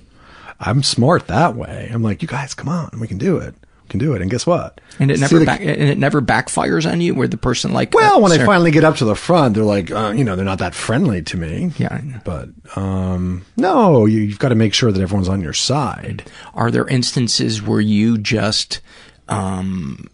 I'm 0.60 0.84
smart 0.84 1.28
that 1.28 1.56
way. 1.56 1.90
I'm 1.94 2.03
like, 2.03 2.22
you 2.22 2.28
guys, 2.28 2.53
come 2.53 2.68
on, 2.70 2.90
we 2.99 3.07
can 3.07 3.18
do 3.18 3.38
it. 3.38 3.56
We 3.84 3.88
can 3.90 3.99
do 3.99 4.14
it. 4.14 4.22
And 4.22 4.30
guess 4.30 4.45
what? 4.45 4.82
And 4.99 5.10
it 5.10 5.20
never 5.20 5.40
the- 5.40 5.45
back, 5.45 5.61
and 5.61 5.70
it 5.70 5.98
never 5.98 6.22
backfires 6.22 6.90
on 6.91 6.99
you, 7.02 7.16
where 7.16 7.28
the 7.28 7.38
person 7.38 7.72
like, 7.74 7.94
Well, 7.94 8.18
uh, 8.18 8.20
when 8.20 8.32
I 8.32 8.36
Sarah- 8.36 8.45
finally 8.48 8.72
get 8.72 8.84
up 8.84 8.98
to 8.98 9.06
the 9.06 9.16
front, 9.16 9.56
they're 9.56 9.64
like, 9.64 9.90
uh, 9.90 10.14
you 10.16 10.24
know, 10.24 10.36
they're 10.36 10.44
not 10.45 10.60
that 10.60 10.76
friendly 10.76 11.22
to 11.24 11.38
me. 11.38 11.72
Yeah, 11.78 11.99
But 12.26 12.49
um, 12.76 13.45
no, 13.57 14.06
you, 14.06 14.20
you've 14.20 14.38
got 14.40 14.49
to 14.49 14.56
make 14.56 14.74
sure 14.74 14.91
that 14.91 15.02
everyone's 15.02 15.30
on 15.30 15.41
your 15.41 15.53
side. 15.53 16.30
Are 16.53 16.70
there 16.72 16.88
instances 16.88 17.61
where 17.61 17.82
you 17.82 18.18
just 18.18 18.82
um, 19.30 20.07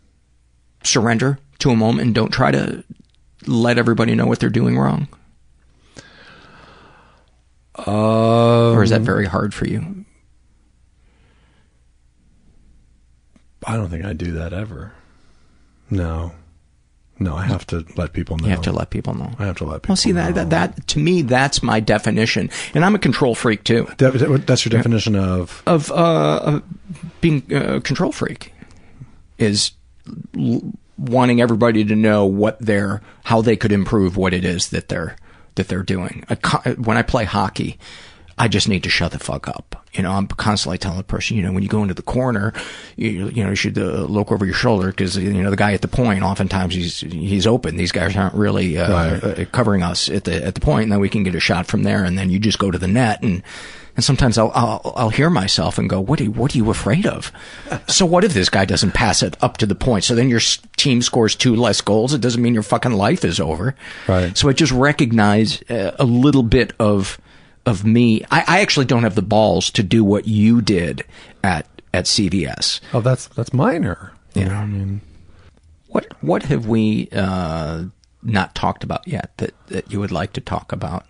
surrender 0.83 1.39
to 1.59 1.71
a 1.71 1.75
moment 1.75 2.05
and 2.05 2.15
don't 2.15 2.31
try 2.31 2.51
to 2.51 2.83
let 3.47 3.77
everybody 3.77 4.13
know 4.15 4.27
what 4.27 4.39
they're 4.39 4.49
doing 4.49 4.77
wrong? 4.77 5.07
Or 7.85 8.83
is 8.83 8.89
that 8.91 9.01
Um, 9.01 9.05
very 9.05 9.25
hard 9.25 9.53
for 9.53 9.67
you? 9.67 10.05
I 13.65 13.75
don't 13.77 13.89
think 13.89 14.05
I 14.05 14.13
do 14.13 14.31
that 14.33 14.53
ever. 14.53 14.93
No, 15.89 16.33
no, 17.19 17.35
I 17.35 17.45
have 17.45 17.65
to 17.67 17.85
let 17.95 18.13
people 18.13 18.37
know. 18.37 18.45
You 18.45 18.51
have 18.51 18.61
to 18.63 18.71
let 18.71 18.89
people 18.91 19.13
know. 19.15 19.31
I 19.39 19.45
have 19.45 19.57
to 19.57 19.63
let 19.65 19.81
people. 19.81 19.93
Well, 19.93 19.97
see 19.97 20.11
that, 20.11 20.35
that 20.35 20.49
that 20.51 20.87
to 20.87 20.99
me 20.99 21.21
that's 21.23 21.63
my 21.63 21.79
definition, 21.79 22.49
and 22.73 22.85
I'm 22.85 22.93
a 22.95 22.99
control 22.99 23.33
freak 23.35 23.63
too. 23.63 23.87
That's 23.97 24.65
your 24.65 24.69
definition 24.69 25.15
of 25.15 25.63
of 25.65 25.91
uh, 25.91 26.39
of 26.43 26.63
being 27.21 27.43
a 27.51 27.81
control 27.81 28.11
freak 28.11 28.53
is 29.37 29.71
l- 30.37 30.73
wanting 30.97 31.41
everybody 31.41 31.83
to 31.85 31.95
know 31.95 32.25
what 32.25 32.59
they're 32.59 33.01
how 33.23 33.41
they 33.41 33.55
could 33.55 33.71
improve 33.71 34.15
what 34.15 34.33
it 34.33 34.45
is 34.45 34.69
that 34.69 34.89
they're 34.89 35.15
that 35.55 35.67
they're 35.67 35.83
doing. 35.83 36.23
I, 36.29 36.71
when 36.77 36.97
I 36.97 37.01
play 37.01 37.23
hockey, 37.25 37.77
I 38.37 38.47
just 38.47 38.67
need 38.67 38.83
to 38.83 38.89
shut 38.89 39.11
the 39.13 39.19
fuck 39.19 39.47
up. 39.47 39.81
You 39.93 40.03
know, 40.03 40.11
I'm 40.11 40.27
constantly 40.27 40.77
telling 40.77 40.97
the 40.97 41.05
person, 41.05 41.37
you 41.37 41.43
know, 41.43 41.53
when 41.53 41.63
you 41.63 41.69
go 41.69 41.81
into 41.81 41.93
the 41.93 42.01
corner, 42.01 42.51
you, 42.97 43.29
you 43.29 43.43
know, 43.45 43.51
you 43.51 43.55
should 43.55 43.77
uh, 43.77 44.03
look 44.03 44.29
over 44.29 44.45
your 44.45 44.53
shoulder 44.53 44.87
because 44.89 45.15
you 45.15 45.41
know 45.41 45.49
the 45.49 45.55
guy 45.55 45.71
at 45.73 45.81
the 45.81 45.87
point. 45.87 46.21
Oftentimes 46.21 46.73
he's 46.75 46.99
he's 46.99 47.47
open. 47.47 47.77
These 47.77 47.93
guys 47.93 48.15
aren't 48.17 48.35
really 48.35 48.77
uh, 48.77 48.91
Right. 48.91 49.23
uh, 49.23 49.45
covering 49.53 49.83
us 49.83 50.09
at 50.09 50.25
the 50.25 50.43
at 50.45 50.53
the 50.55 50.59
point, 50.61 50.83
and 50.83 50.91
then 50.91 50.99
we 50.99 51.07
can 51.07 51.23
get 51.23 51.33
a 51.33 51.39
shot 51.39 51.65
from 51.67 51.83
there, 51.83 52.03
and 52.03 52.17
then 52.17 52.29
you 52.29 52.39
just 52.39 52.59
go 52.59 52.69
to 52.71 52.77
the 52.77 52.87
net 52.89 53.23
and. 53.23 53.41
And 53.95 54.03
sometimes 54.03 54.37
I'll, 54.37 54.51
I'll 54.53 54.93
I'll 54.97 55.09
hear 55.09 55.29
myself 55.29 55.77
and 55.77 55.89
go, 55.89 56.01
"What 56.01 56.19
are 56.19 56.25
you, 56.25 56.31
what 56.31 56.53
are 56.53 56.57
you 56.57 56.69
afraid 56.69 57.05
of?" 57.05 57.31
so 57.87 58.05
what 58.05 58.23
if 58.25 58.33
this 58.33 58.49
guy 58.49 58.65
doesn't 58.65 58.91
pass 58.93 59.23
it 59.23 59.37
up 59.41 59.55
to 59.57 59.65
the 59.65 59.75
point? 59.75 60.03
So 60.03 60.15
then 60.15 60.27
your 60.29 60.41
team 60.75 61.01
scores 61.01 61.33
two 61.35 61.55
less 61.55 61.79
goals. 61.81 62.13
It 62.13 62.19
doesn't 62.21 62.41
mean 62.41 62.53
your 62.53 62.63
fucking 62.63 62.91
life 62.91 63.23
is 63.23 63.39
over. 63.39 63.73
Right. 64.07 64.37
So 64.37 64.49
I 64.49 64.53
just 64.53 64.73
recognize 64.73 65.61
uh, 65.69 65.91
a 65.97 66.03
little 66.03 66.43
bit 66.43 66.73
of 66.79 67.17
of 67.65 67.85
me. 67.85 68.23
I, 68.29 68.43
I 68.47 68.59
actually 68.59 68.85
don't 68.85 69.03
have 69.03 69.15
the 69.15 69.21
balls 69.21 69.69
to 69.71 69.81
do 69.83 70.03
what 70.03 70.27
you 70.27 70.61
did 70.61 71.03
at 71.43 71.65
at 71.93 72.03
CVS. 72.05 72.81
oh, 72.93 72.99
that's 73.01 73.27
that's 73.27 73.53
minor. 73.53 74.11
You 74.33 74.41
Yeah. 74.41 74.47
know, 74.49 74.55
I 74.55 74.65
mean, 74.65 75.01
What 75.87 76.07
what 76.19 76.43
have 76.43 76.65
we 76.67 77.07
uh, 77.13 77.85
not 78.21 78.53
talked 78.55 78.83
about 78.83 79.07
yet 79.07 79.31
that 79.37 79.53
that 79.67 79.89
you 79.89 80.01
would 80.01 80.11
like 80.11 80.33
to 80.33 80.41
talk 80.41 80.73
about? 80.73 81.05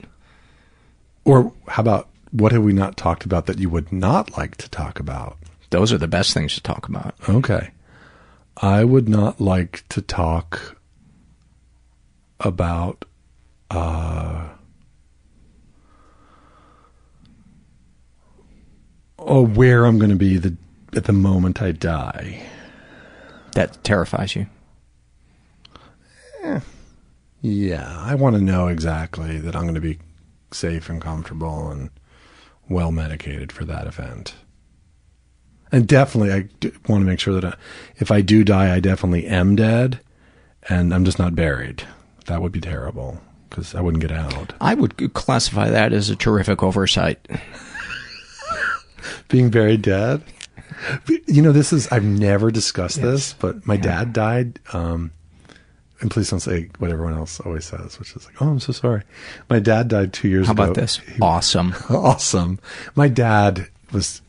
or 1.23 1.51
how 1.67 1.81
about 1.81 2.07
what 2.35 2.51
have 2.51 2.63
we 2.63 2.73
not 2.73 2.97
talked 2.97 3.23
about 3.23 3.45
that 3.45 3.59
you 3.59 3.69
would 3.69 3.91
not 3.91 4.37
like 4.37 4.57
to 4.57 4.69
talk 4.69 4.99
about? 4.99 5.37
Those 5.69 5.93
are 5.93 5.97
the 5.97 6.07
best 6.07 6.33
things 6.33 6.53
to 6.55 6.61
talk 6.61 6.87
about. 6.87 7.15
Okay. 7.29 7.71
I 8.57 8.83
would 8.83 9.07
not 9.07 9.39
like 9.39 9.83
to 9.89 10.01
talk 10.01 10.75
about 12.41 13.05
uh 13.71 14.49
oh 19.17 19.45
where 19.45 19.85
I'm 19.85 19.97
going 19.97 20.11
to 20.11 20.15
be 20.17 20.37
the 20.37 20.55
at 20.95 21.05
the 21.05 21.13
moment 21.13 21.61
I 21.61 21.71
die. 21.71 22.45
That 23.53 23.81
terrifies 23.83 24.35
you. 24.35 24.47
Yeah, 27.41 27.99
I 27.99 28.15
want 28.15 28.35
to 28.35 28.41
know 28.41 28.67
exactly 28.67 29.37
that 29.37 29.55
I'm 29.55 29.63
going 29.63 29.75
to 29.75 29.81
be 29.81 29.99
safe 30.51 30.89
and 30.89 31.01
comfortable 31.01 31.69
and 31.69 31.91
well 32.69 32.91
medicated 32.91 33.51
for 33.51 33.65
that 33.65 33.87
event. 33.87 34.35
And 35.71 35.87
definitely, 35.87 36.31
I 36.31 36.41
d- 36.59 36.71
want 36.87 37.01
to 37.01 37.05
make 37.05 37.19
sure 37.19 37.33
that 37.33 37.45
I, 37.45 37.57
if 37.97 38.11
I 38.11 38.21
do 38.21 38.43
die, 38.43 38.73
I 38.73 38.79
definitely 38.79 39.25
am 39.27 39.55
dead, 39.55 39.99
and 40.69 40.93
I'm 40.93 41.05
just 41.05 41.19
not 41.19 41.35
buried. 41.35 41.83
That 42.27 42.41
would 42.41 42.51
be 42.51 42.61
terrible 42.61 43.19
because 43.49 43.75
I 43.75 43.81
wouldn't 43.81 44.01
get 44.01 44.11
out. 44.11 44.53
I 44.61 44.73
would 44.73 45.13
classify 45.13 45.69
that 45.69 45.93
as 45.93 46.09
a 46.09 46.15
terrific 46.15 46.63
oversight. 46.63 47.27
Being 49.29 49.49
buried 49.49 49.81
dead. 49.81 50.23
You 51.27 51.41
know, 51.41 51.51
this 51.51 51.71
is 51.71 51.87
I've 51.91 52.03
never 52.03 52.51
discussed 52.51 53.01
this, 53.01 53.33
but 53.33 53.65
my 53.65 53.77
dad 53.77 54.13
died. 54.13 54.59
Um, 54.73 55.11
and 56.01 56.11
please 56.11 56.29
don't 56.29 56.39
say 56.39 56.69
what 56.79 56.91
everyone 56.91 57.13
else 57.13 57.39
always 57.39 57.65
says, 57.65 57.99
which 57.99 58.15
is 58.15 58.25
like, 58.25 58.41
"Oh, 58.41 58.47
I'm 58.49 58.59
so 58.59 58.73
sorry." 58.73 59.03
My 59.49 59.59
dad 59.59 59.87
died 59.87 60.13
two 60.13 60.27
years 60.27 60.47
How 60.47 60.53
ago. 60.53 60.63
How 60.63 60.71
about 60.71 60.81
this? 60.81 61.01
Awesome. 61.21 61.73
awesome. 61.89 62.59
My 62.95 63.07
dad 63.07 63.67
was. 63.91 64.21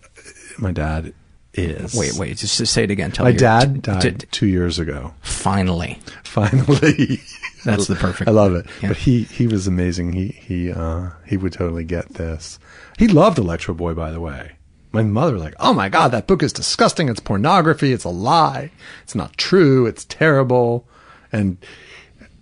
My 0.59 0.73
dad 0.73 1.13
is. 1.55 1.95
Wait, 1.95 2.15
wait. 2.15 2.37
Just 2.37 2.65
say 2.67 2.85
it 2.85 2.91
again. 2.91 3.11
Tell 3.13 3.25
My 3.25 3.31
your- 3.31 3.39
dad 3.39 3.75
t- 3.77 3.81
died 3.81 4.21
t- 4.21 4.27
two 4.31 4.47
years 4.47 4.79
ago. 4.79 5.13
finally. 5.23 5.99
Finally, 6.25 7.21
That's 7.65 7.87
the 7.89 7.97
perfect 7.97 8.29
I 8.29 8.33
love 8.33 8.55
it. 8.55 8.67
Yeah. 8.83 8.89
But 8.89 8.99
he 8.99 9.23
he 9.25 9.47
was 9.47 9.67
amazing. 9.67 10.13
He 10.13 10.29
he 10.29 10.71
uh 10.73 11.11
he 11.27 11.37
would 11.37 11.53
totally 11.53 11.85
get 11.85 12.11
this. 12.15 12.59
He 12.99 13.09
loved 13.09 13.39
Electroboy, 13.39 13.95
by 13.97 14.11
the 14.11 14.21
way. 14.21 14.53
My 14.93 15.03
mother 15.03 15.33
was 15.35 15.43
like, 15.43 15.55
"Oh 15.59 15.75
my 15.75 15.89
god, 15.89 16.13
that 16.13 16.27
book 16.27 16.43
is 16.43 16.53
disgusting. 16.53 17.09
It's 17.09 17.21
pornography. 17.21 17.93
It's 17.93 18.05
a 18.05 18.09
lie. 18.11 18.71
It's 19.03 19.15
not 19.15 19.37
true. 19.37 19.87
It's 19.87 20.05
terrible." 20.05 20.87
And 21.33 21.59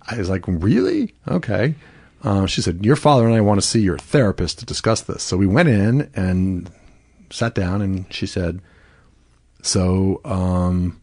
I 0.06 0.16
was 0.16 0.28
like, 0.28 0.44
"Really? 0.46 1.14
Okay." 1.28 1.74
Um, 2.22 2.46
she 2.46 2.62
said, 2.62 2.84
"Your 2.84 2.96
father 2.96 3.26
and 3.26 3.34
I 3.34 3.40
want 3.40 3.60
to 3.60 3.66
see 3.66 3.80
your 3.80 3.98
therapist 3.98 4.58
to 4.60 4.66
discuss 4.66 5.02
this." 5.02 5.22
So 5.22 5.36
we 5.36 5.46
went 5.46 5.68
in 5.68 6.10
and 6.14 6.70
sat 7.30 7.54
down, 7.54 7.82
and 7.82 8.06
she 8.12 8.26
said, 8.26 8.60
"So, 9.62 10.20
um, 10.24 11.00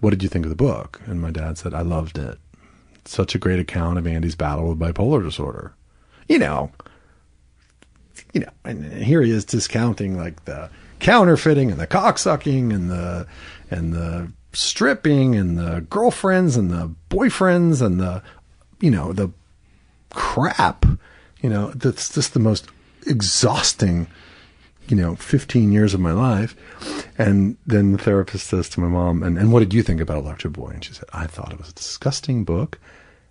what 0.00 0.10
did 0.10 0.22
you 0.22 0.28
think 0.28 0.44
of 0.44 0.50
the 0.50 0.56
book?" 0.56 1.00
And 1.06 1.20
my 1.20 1.30
dad 1.30 1.58
said, 1.58 1.74
"I 1.74 1.82
loved 1.82 2.18
it. 2.18 2.38
Such 3.04 3.34
a 3.34 3.38
great 3.38 3.58
account 3.58 3.98
of 3.98 4.06
Andy's 4.06 4.36
battle 4.36 4.68
with 4.68 4.78
bipolar 4.78 5.22
disorder." 5.22 5.74
You 6.28 6.38
know, 6.38 6.70
you 8.32 8.40
know, 8.40 8.50
and 8.64 8.92
here 9.02 9.22
he 9.22 9.30
is 9.30 9.44
discounting 9.44 10.16
like 10.16 10.44
the 10.44 10.70
counterfeiting 11.00 11.70
and 11.70 11.80
the 11.80 11.86
cocksucking 11.86 12.72
and 12.74 12.90
the 12.90 13.26
and 13.70 13.92
the 13.92 14.32
stripping 14.52 15.36
and 15.36 15.58
the 15.58 15.86
girlfriends 15.88 16.56
and 16.56 16.70
the 16.70 16.92
boyfriends 17.08 17.80
and 17.84 18.00
the 18.00 18.22
you 18.80 18.90
know 18.90 19.12
the 19.12 19.30
crap 20.10 20.84
you 21.40 21.48
know 21.48 21.70
that's 21.70 22.12
just 22.12 22.34
the 22.34 22.40
most 22.40 22.66
exhausting 23.06 24.06
you 24.90 24.96
know, 24.96 25.14
15 25.14 25.70
years 25.70 25.94
of 25.94 26.00
my 26.00 26.12
life. 26.12 26.56
And 27.16 27.56
then 27.64 27.92
the 27.92 27.98
therapist 27.98 28.48
says 28.48 28.68
to 28.70 28.80
my 28.80 28.88
mom, 28.88 29.22
and, 29.22 29.38
and 29.38 29.52
what 29.52 29.60
did 29.60 29.72
you 29.72 29.82
think 29.82 30.00
about 30.00 30.18
Electric 30.18 30.52
Boy? 30.52 30.70
And 30.70 30.84
she 30.84 30.92
said, 30.92 31.08
I 31.12 31.26
thought 31.26 31.52
it 31.52 31.58
was 31.58 31.70
a 31.70 31.74
disgusting 31.74 32.44
book. 32.44 32.80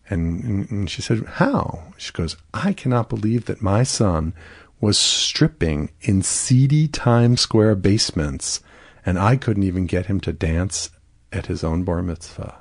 And, 0.10 0.44
and, 0.44 0.72
and 0.72 0.90
she 0.90 1.02
said, 1.02 1.26
how? 1.26 1.84
She 1.98 2.14
goes, 2.14 2.38
I 2.54 2.74
cannot 2.74 3.10
believe 3.10 3.46
that 3.46 3.62
my 3.62 3.84
son 3.84 4.34
was 4.80 4.98
stripping 4.98 5.90
in 6.02 6.22
seedy 6.22 6.88
Times 6.88 7.42
Square 7.42 7.76
basements 7.76 8.62
and 9.06 9.20
I 9.20 9.36
couldn't 9.36 9.64
even 9.64 9.86
get 9.86 10.06
him 10.06 10.20
to 10.22 10.32
dance 10.32 10.90
at 11.32 11.46
his 11.48 11.64
own 11.64 11.84
bar 11.84 12.02
mitzvah. 12.02 12.56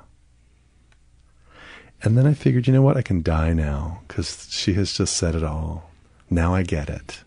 And 2.01 2.17
then 2.17 2.25
I 2.25 2.33
figured, 2.33 2.67
you 2.67 2.73
know 2.73 2.81
what? 2.81 2.97
I 2.97 3.01
can 3.01 3.21
die 3.21 3.51
now 3.53 4.01
because 4.07 4.47
she 4.49 4.73
has 4.73 4.93
just 4.93 5.17
said 5.17 5.35
it 5.35 5.43
all. 5.43 5.89
Now 6.29 6.53
I 6.53 6.63
get 6.63 6.89
it. 6.89 7.23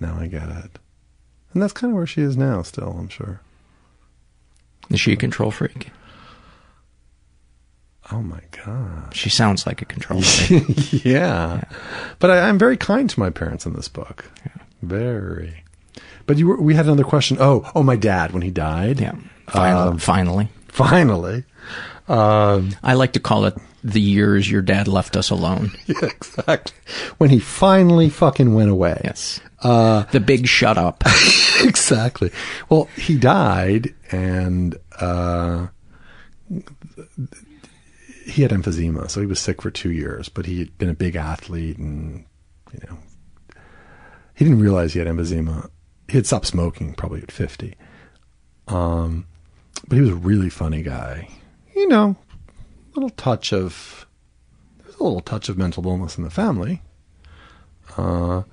Now 0.00 0.18
I 0.18 0.26
get 0.26 0.48
it. 0.48 0.78
And 1.52 1.62
that's 1.62 1.72
kind 1.72 1.92
of 1.92 1.96
where 1.96 2.06
she 2.06 2.22
is 2.22 2.36
now, 2.36 2.62
still, 2.62 2.96
I'm 2.98 3.08
sure. 3.08 3.40
Is 4.90 5.00
she 5.00 5.12
a 5.12 5.16
control 5.16 5.50
freak? 5.50 5.90
Oh 8.10 8.20
my 8.20 8.40
God. 8.64 9.14
She 9.14 9.30
sounds 9.30 9.66
like 9.66 9.80
a 9.80 9.86
control 9.86 10.20
freak. 10.22 11.04
yeah. 11.04 11.62
But 12.18 12.30
I, 12.30 12.48
I'm 12.48 12.58
very 12.58 12.76
kind 12.76 13.08
to 13.08 13.20
my 13.20 13.30
parents 13.30 13.64
in 13.64 13.74
this 13.74 13.88
book. 13.88 14.30
Very. 14.82 15.62
But 16.26 16.36
you 16.36 16.48
were, 16.48 16.60
we 16.60 16.74
had 16.74 16.86
another 16.86 17.04
question. 17.04 17.36
Oh, 17.40 17.70
oh, 17.74 17.82
my 17.82 17.96
dad 17.96 18.32
when 18.32 18.42
he 18.42 18.50
died. 18.50 19.00
Yeah. 19.00 19.14
Finally. 19.52 19.88
Um, 19.90 19.98
finally. 19.98 20.48
Finally. 20.68 21.44
Um, 22.08 22.70
I 22.82 22.94
like 22.94 23.12
to 23.12 23.20
call 23.20 23.44
it 23.44 23.54
the 23.84 24.00
years 24.00 24.50
your 24.50 24.62
dad 24.62 24.88
left 24.88 25.16
us 25.16 25.30
alone. 25.30 25.72
yeah, 25.86 26.04
exactly. 26.04 26.74
When 27.18 27.30
he 27.30 27.38
finally 27.38 28.08
fucking 28.08 28.54
went 28.54 28.70
away. 28.70 29.00
Yes. 29.04 29.40
Uh, 29.62 30.02
The 30.04 30.20
big 30.20 30.46
shut 30.46 30.76
up. 30.78 31.04
exactly. 31.62 32.30
Well, 32.68 32.88
he 32.96 33.16
died, 33.16 33.94
and 34.10 34.76
uh, 34.98 35.68
he 38.26 38.42
had 38.42 38.50
emphysema, 38.50 39.08
so 39.10 39.20
he 39.20 39.26
was 39.26 39.38
sick 39.40 39.62
for 39.62 39.70
two 39.70 39.90
years. 39.92 40.28
But 40.28 40.46
he 40.46 40.58
had 40.58 40.76
been 40.78 40.88
a 40.88 40.94
big 40.94 41.14
athlete, 41.16 41.78
and 41.78 42.24
you 42.72 42.80
know, 42.88 42.98
he 44.34 44.44
didn't 44.44 44.60
realize 44.60 44.92
he 44.92 44.98
had 44.98 45.08
emphysema. 45.08 45.70
He 46.08 46.18
had 46.18 46.26
stopped 46.26 46.46
smoking 46.46 46.94
probably 46.94 47.22
at 47.22 47.30
fifty. 47.30 47.74
Um, 48.68 49.26
but 49.92 49.96
he 49.96 50.00
was 50.00 50.10
a 50.10 50.14
really 50.14 50.48
funny 50.48 50.80
guy. 50.80 51.28
You 51.76 51.86
know, 51.86 52.16
little 52.94 53.10
touch 53.10 53.52
of 53.52 54.06
there's 54.78 54.96
a 54.96 55.02
little 55.02 55.20
touch 55.20 55.50
of 55.50 55.58
mental 55.58 55.86
illness 55.86 56.16
in 56.16 56.24
the 56.24 56.30
family. 56.30 56.80
Uh, 57.98 58.44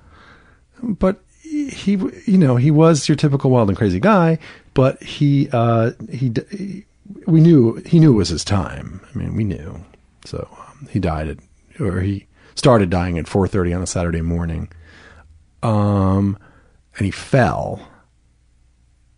but 0.82 1.24
he, 1.42 1.92
you 2.26 2.36
know, 2.36 2.56
he 2.56 2.70
was 2.70 3.08
your 3.08 3.16
typical 3.16 3.50
wild 3.50 3.70
and 3.70 3.78
crazy 3.78 3.98
guy, 3.98 4.38
but 4.74 5.02
he, 5.02 5.48
uh, 5.50 5.92
he, 6.10 6.30
he 6.50 6.84
we 7.26 7.40
knew, 7.40 7.76
he 7.86 8.00
knew 8.00 8.12
it 8.12 8.16
was 8.16 8.28
his 8.28 8.44
time. 8.44 9.00
I 9.10 9.16
mean, 9.16 9.34
we 9.34 9.44
knew. 9.44 9.82
So 10.26 10.46
um, 10.58 10.88
he 10.90 10.98
died 10.98 11.26
at, 11.28 11.38
or 11.80 12.02
he 12.02 12.26
started 12.54 12.90
dying 12.90 13.16
at 13.16 13.24
4.30 13.24 13.76
on 13.76 13.82
a 13.82 13.86
Saturday 13.86 14.20
morning. 14.20 14.70
Um, 15.62 16.36
and 16.98 17.06
he 17.06 17.10
fell, 17.10 17.80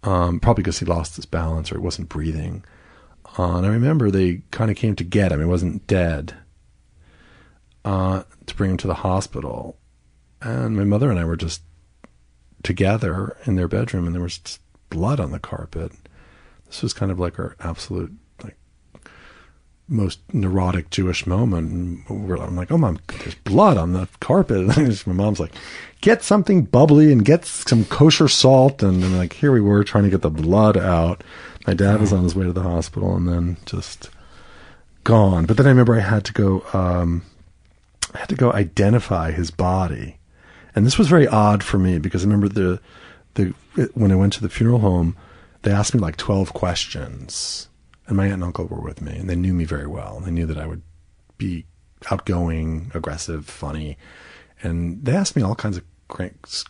um, 0.03 0.41
probably 0.41 0.63
because 0.63 0.79
he 0.79 0.87
lost 0.87 1.17
his 1.17 1.27
balance 1.27 1.71
or 1.71 1.77
he 1.77 1.85
wasn't 1.85 2.09
breathing. 2.09 2.65
Uh, 3.39 3.57
and 3.57 3.67
I 3.67 3.71
remember 3.71 4.11
they 4.11 4.43
kind 4.51 4.71
of 4.71 4.77
came 4.77 4.97
to 4.97 5.05
get 5.05 5.33
him. 5.33 5.41
He 5.41 5.47
wasn't 5.47 5.87
dead. 5.87 6.35
Uh, 7.85 8.23
to 8.47 8.55
bring 8.55 8.73
him 8.73 8.77
to 8.79 8.87
the 8.87 8.95
hospital. 8.95 9.77
And 10.41 10.77
my 10.77 10.85
mother 10.85 11.11
and 11.11 11.19
I 11.19 11.25
were 11.25 11.37
just 11.37 11.63
together 12.63 13.37
in 13.45 13.57
their 13.57 13.69
bedroom 13.69 14.07
and 14.07 14.15
there 14.15 14.23
was 14.23 14.41
blood 14.89 15.19
on 15.21 15.33
the 15.33 15.39
carpet. 15.39 15.93
This 16.67 16.83
was 16.83 16.93
kind 16.93 17.11
of 17.11 17.19
like 17.19 17.39
our 17.39 17.57
absolute 17.61 18.13
like 18.43 18.57
most 19.89 20.21
neurotic 20.33 20.91
Jewish 20.91 21.27
moment. 21.27 22.05
I'm 22.09 22.57
like, 22.57 22.71
oh 22.71 22.79
mom, 22.79 23.01
there's 23.09 23.35
blood 23.35 23.77
on 23.77 23.93
the 23.93 24.09
carpet. 24.21 24.77
And 24.77 25.07
my 25.07 25.13
mom's 25.13 25.41
like, 25.41 25.53
get 26.03 26.23
something 26.23 26.65
bubbly 26.65 27.11
and 27.11 27.25
get 27.25 27.47
some 27.47 27.87
kosher 27.87 28.29
salt. 28.29 28.83
And, 28.83 29.03
and 29.03 29.17
like, 29.17 29.33
here 29.33 29.53
we 29.53 29.63
were 29.63 29.85
trying 29.85 30.05
to 30.05 30.11
get 30.11 30.21
the 30.21 30.31
blood 30.31 30.77
out. 30.77 31.25
My 31.67 31.73
dad 31.73 32.01
was 32.01 32.13
on 32.13 32.25
his 32.25 32.35
way 32.35 32.45
to 32.45 32.53
the 32.53 32.63
hospital 32.63 33.17
and 33.17 33.27
then 33.27 33.57
just 33.65 34.11
gone. 35.05 35.47
But 35.47 35.57
then 35.57 35.67
I 35.67 35.71
remember 35.71 35.97
I 35.97 36.01
had 36.01 36.25
to 36.27 36.33
go, 36.33 36.65
um, 36.75 37.23
I 38.15 38.19
had 38.19 38.29
to 38.29 38.35
go 38.35 38.53
identify 38.53 39.31
his 39.31 39.51
body. 39.51 40.19
And 40.75 40.85
this 40.85 40.99
was 40.99 41.09
very 41.09 41.29
odd 41.29 41.63
for 41.63 41.79
me 41.79 41.99
because 41.99 42.23
I 42.23 42.27
remember 42.27 42.49
the, 42.49 42.81
the, 43.35 43.55
when 43.95 44.11
I 44.11 44.17
went 44.17 44.33
to 44.35 44.43
the 44.43 44.49
funeral 44.49 44.81
home, 44.81 45.17
they 45.63 45.71
asked 45.71 45.95
me 45.95 46.01
like 46.01 46.17
12 46.17 46.53
questions 46.53 47.69
and 48.09 48.17
my 48.17 48.25
aunt 48.25 48.35
and 48.35 48.45
uncle 48.45 48.67
were 48.67 48.81
with 48.81 49.01
me 49.01 49.17
and 49.17 49.31
they 49.31 49.37
knew 49.37 49.55
me 49.55 49.65
very 49.65 49.87
well. 49.87 50.21
They 50.21 50.33
knew 50.33 50.47
that 50.47 50.59
I 50.59 50.67
would 50.67 50.83
be 51.39 51.67
outgoing, 52.11 52.91
aggressive, 52.95 53.47
funny. 53.47 53.97
And 54.63 55.05
they 55.05 55.15
asked 55.15 55.37
me 55.37 55.43
all 55.43 55.55
kinds 55.55 55.77
of 55.77 55.85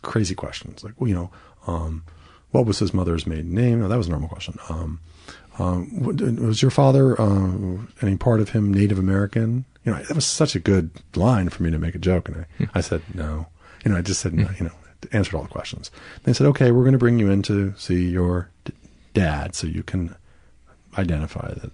crazy 0.03 0.35
questions. 0.35 0.85
Like, 0.85 0.95
well, 0.99 1.09
you 1.09 1.15
know, 1.15 1.31
um, 1.67 2.05
what 2.51 2.67
was 2.67 2.79
his 2.79 2.95
mother's 2.95 3.27
maiden 3.27 3.55
name? 3.55 3.81
No, 3.81 3.89
that 3.89 3.97
was 3.97 4.09
a 4.09 4.11
normal 4.11 4.29
question. 4.29 4.59
Um, 4.69 5.01
um, 5.59 6.03
was 6.03 6.63
your 6.63 6.71
father, 6.71 7.21
uh, 7.21 7.79
any 8.01 8.17
part 8.17 8.41
of 8.41 8.51
him 8.51 8.73
Native 8.73 8.99
American? 8.99 9.65
You 9.85 9.93
know, 9.93 10.03
that 10.03 10.15
was 10.15 10.25
such 10.27 10.55
a 10.55 10.61
good 10.61 10.91
line 11.15 11.49
for 11.49 11.63
me 11.63 11.71
to 11.71 11.79
make 11.79 11.95
a 11.95 11.99
joke. 11.99 12.29
And 12.29 12.47
I, 12.61 12.79
I 12.79 12.81
said, 12.81 13.03
no. 13.15 13.47
You 13.85 13.91
know, 13.91 13.99
I 13.99 14.03
just 14.03 14.21
said, 14.21 14.33
no, 14.33 14.49
you 14.59 14.67
know, 14.67 14.73
answered 15.13 15.35
all 15.35 15.43
the 15.43 15.49
questions. 15.49 15.91
They 16.23 16.33
said, 16.33 16.47
okay, 16.49 16.71
we're 16.71 16.85
going 16.85 16.93
to 16.93 16.99
bring 16.99 17.19
you 17.19 17.31
in 17.31 17.43
to 17.43 17.75
see 17.77 18.09
your 18.09 18.51
d- 18.65 18.73
dad 19.13 19.55
so 19.55 19.67
you 19.67 19.83
can 19.83 20.15
identify 20.97 21.53
that 21.55 21.73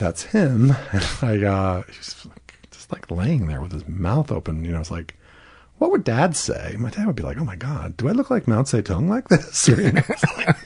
that's 0.00 0.22
him. 0.24 0.74
And 0.92 1.04
I, 1.22 1.46
uh, 1.46 1.82
he's 1.84 2.26
like, 2.26 2.54
just 2.70 2.92
like 2.92 3.10
laying 3.10 3.46
there 3.46 3.60
with 3.60 3.72
his 3.72 3.86
mouth 3.86 4.32
open. 4.32 4.64
You 4.64 4.72
know, 4.72 4.80
it's 4.80 4.90
like, 4.90 5.14
what 5.80 5.90
would 5.90 6.04
dad 6.04 6.36
say? 6.36 6.76
My 6.78 6.90
dad 6.90 7.06
would 7.06 7.16
be 7.16 7.22
like, 7.22 7.38
oh 7.38 7.44
my 7.44 7.56
God, 7.56 7.96
do 7.96 8.06
I 8.06 8.12
look 8.12 8.30
like 8.30 8.46
Mao 8.46 8.62
Zedong 8.62 9.08
like 9.08 9.28
this? 9.28 9.66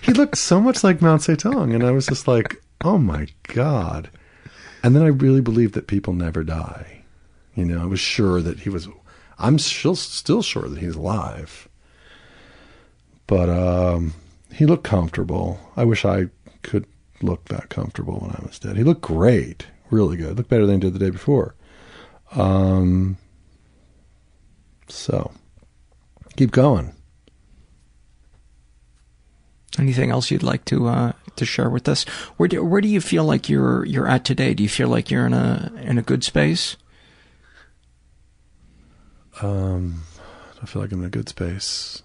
He 0.00 0.12
looked 0.12 0.38
so 0.38 0.60
much 0.60 0.84
like 0.84 1.02
Mao 1.02 1.16
Zedong. 1.16 1.74
And 1.74 1.84
I 1.84 1.90
was 1.90 2.06
just 2.06 2.28
like, 2.28 2.62
oh 2.84 2.96
my 2.96 3.26
God. 3.48 4.08
And 4.84 4.94
then 4.94 5.02
I 5.02 5.08
really 5.08 5.40
believed 5.40 5.74
that 5.74 5.88
people 5.88 6.12
never 6.12 6.44
die. 6.44 7.02
You 7.56 7.64
know, 7.64 7.82
I 7.82 7.86
was 7.86 7.98
sure 7.98 8.40
that 8.40 8.60
he 8.60 8.68
was, 8.68 8.88
I'm 9.40 9.58
still, 9.58 9.96
still 9.96 10.42
sure 10.42 10.68
that 10.68 10.78
he's 10.78 10.94
alive. 10.94 11.68
But 13.26 13.48
um, 13.48 14.14
he 14.52 14.64
looked 14.64 14.84
comfortable. 14.84 15.58
I 15.76 15.82
wish 15.82 16.04
I 16.04 16.26
could 16.62 16.86
look 17.20 17.46
that 17.46 17.70
comfortable 17.70 18.20
when 18.20 18.30
I 18.30 18.46
was 18.46 18.60
dead. 18.60 18.76
He 18.76 18.84
looked 18.84 19.02
great, 19.02 19.66
really 19.90 20.16
good. 20.16 20.36
Looked 20.36 20.50
better 20.50 20.66
than 20.66 20.76
he 20.76 20.80
did 20.82 20.92
the 20.92 21.04
day 21.04 21.10
before. 21.10 21.56
Um, 22.30 23.18
so, 24.88 25.32
keep 26.36 26.50
going. 26.50 26.92
Anything 29.78 30.10
else 30.10 30.30
you'd 30.30 30.42
like 30.42 30.64
to 30.66 30.88
uh, 30.88 31.12
to 31.36 31.44
share 31.44 31.68
with 31.68 31.88
us? 31.88 32.04
Where 32.38 32.48
do 32.48 32.64
where 32.64 32.80
do 32.80 32.88
you 32.88 33.00
feel 33.00 33.24
like 33.24 33.48
you're 33.48 33.84
you're 33.84 34.08
at 34.08 34.24
today? 34.24 34.54
Do 34.54 34.62
you 34.62 34.68
feel 34.68 34.88
like 34.88 35.10
you're 35.10 35.26
in 35.26 35.34
a 35.34 35.70
in 35.82 35.98
a 35.98 36.02
good 36.02 36.24
space? 36.24 36.76
Um, 39.42 40.02
I 40.62 40.66
feel 40.66 40.80
like 40.80 40.92
I'm 40.92 41.00
in 41.00 41.06
a 41.06 41.10
good 41.10 41.28
space. 41.28 42.02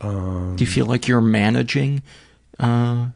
Um, 0.00 0.56
Do 0.56 0.64
you 0.64 0.70
feel 0.70 0.86
like 0.86 1.08
you're 1.08 1.20
managing 1.20 2.02
uh, 2.58 3.08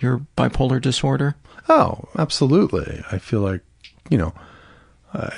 your 0.00 0.26
bipolar 0.36 0.80
disorder? 0.80 1.36
Oh, 1.68 2.08
absolutely. 2.18 3.02
I 3.10 3.18
feel 3.18 3.40
like, 3.40 3.62
you 4.10 4.18
know, 4.18 4.34
I, 5.14 5.32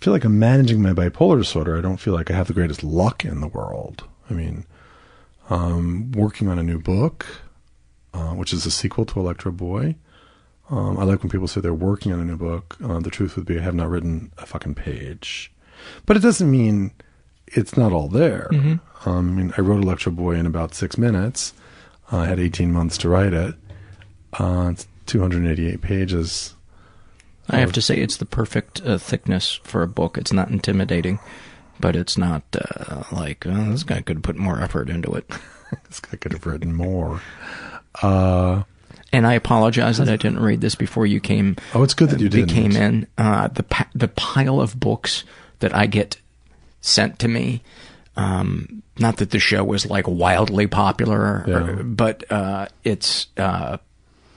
I 0.00 0.04
feel 0.04 0.14
like 0.14 0.24
I'm 0.24 0.38
managing 0.38 0.80
my 0.80 0.94
bipolar 0.94 1.38
disorder. 1.38 1.76
I 1.76 1.82
don't 1.82 1.98
feel 1.98 2.14
like 2.14 2.30
I 2.30 2.34
have 2.34 2.46
the 2.46 2.54
greatest 2.54 2.82
luck 2.82 3.22
in 3.22 3.40
the 3.40 3.48
world. 3.48 4.04
I 4.30 4.32
mean, 4.32 4.64
um, 5.50 6.12
working 6.12 6.48
on 6.48 6.58
a 6.58 6.62
new 6.62 6.78
book, 6.78 7.26
uh, 8.14 8.30
which 8.30 8.54
is 8.54 8.64
a 8.64 8.70
sequel 8.70 9.04
to 9.04 9.16
Electroboy. 9.16 9.96
Um, 10.70 10.98
I 10.98 11.04
like 11.04 11.22
when 11.22 11.28
people 11.28 11.48
say 11.48 11.60
they're 11.60 11.74
working 11.74 12.12
on 12.12 12.20
a 12.20 12.24
new 12.24 12.36
book. 12.36 12.78
Uh, 12.82 13.00
the 13.00 13.10
truth 13.10 13.36
would 13.36 13.44
be, 13.44 13.58
I 13.58 13.62
have 13.62 13.74
not 13.74 13.90
written 13.90 14.32
a 14.38 14.46
fucking 14.46 14.76
page, 14.76 15.52
but 16.06 16.16
it 16.16 16.20
doesn't 16.20 16.50
mean 16.50 16.92
it's 17.48 17.76
not 17.76 17.92
all 17.92 18.08
there. 18.08 18.48
Mm-hmm. 18.52 19.08
Um, 19.08 19.30
I 19.30 19.32
mean, 19.32 19.52
I 19.58 19.60
wrote 19.60 19.84
Electroboy 19.84 20.38
in 20.38 20.46
about 20.46 20.74
six 20.74 20.96
minutes. 20.96 21.52
Uh, 22.10 22.18
I 22.18 22.26
had 22.26 22.40
18 22.40 22.72
months 22.72 22.96
to 22.98 23.10
write 23.10 23.34
it. 23.34 23.54
Uh, 24.32 24.70
it's 24.72 24.86
288 25.06 25.82
pages. 25.82 26.54
I 27.50 27.58
have 27.58 27.72
to 27.72 27.82
say, 27.82 27.96
it's 27.98 28.16
the 28.18 28.26
perfect 28.26 28.80
uh, 28.84 28.98
thickness 28.98 29.60
for 29.64 29.82
a 29.82 29.88
book. 29.88 30.16
It's 30.18 30.32
not 30.32 30.50
intimidating, 30.50 31.18
but 31.78 31.96
it's 31.96 32.16
not 32.18 32.42
uh, 32.54 33.02
like 33.12 33.46
oh, 33.46 33.70
this 33.72 33.82
guy 33.82 34.00
could 34.02 34.16
have 34.18 34.22
put 34.22 34.36
more 34.36 34.60
effort 34.60 34.88
into 34.88 35.12
it. 35.12 35.28
this 35.88 36.00
guy 36.00 36.16
could 36.16 36.32
have 36.32 36.46
written 36.46 36.74
more. 36.74 37.20
Uh, 38.02 38.62
and 39.12 39.26
I 39.26 39.32
apologize 39.34 39.98
that 39.98 40.08
I 40.08 40.16
didn't 40.16 40.38
read 40.40 40.60
this 40.60 40.74
before 40.76 41.04
you 41.06 41.18
came. 41.20 41.56
Oh, 41.74 41.82
it's 41.82 41.94
good 41.94 42.10
that 42.10 42.20
you 42.20 42.28
did. 42.28 42.48
Came 42.48 42.72
in 42.76 43.06
uh, 43.18 43.48
the 43.48 43.64
pa- 43.64 43.88
the 43.94 44.08
pile 44.08 44.60
of 44.60 44.78
books 44.78 45.24
that 45.58 45.74
I 45.74 45.86
get 45.86 46.18
sent 46.80 47.18
to 47.20 47.28
me. 47.28 47.62
Um, 48.16 48.82
not 48.98 49.16
that 49.16 49.30
the 49.30 49.38
show 49.38 49.64
was 49.64 49.86
like 49.86 50.06
wildly 50.06 50.66
popular, 50.66 51.44
Yeah. 51.48 51.54
or, 51.56 51.82
but 51.82 52.30
uh, 52.30 52.66
it's 52.84 53.26
uh, 53.36 53.78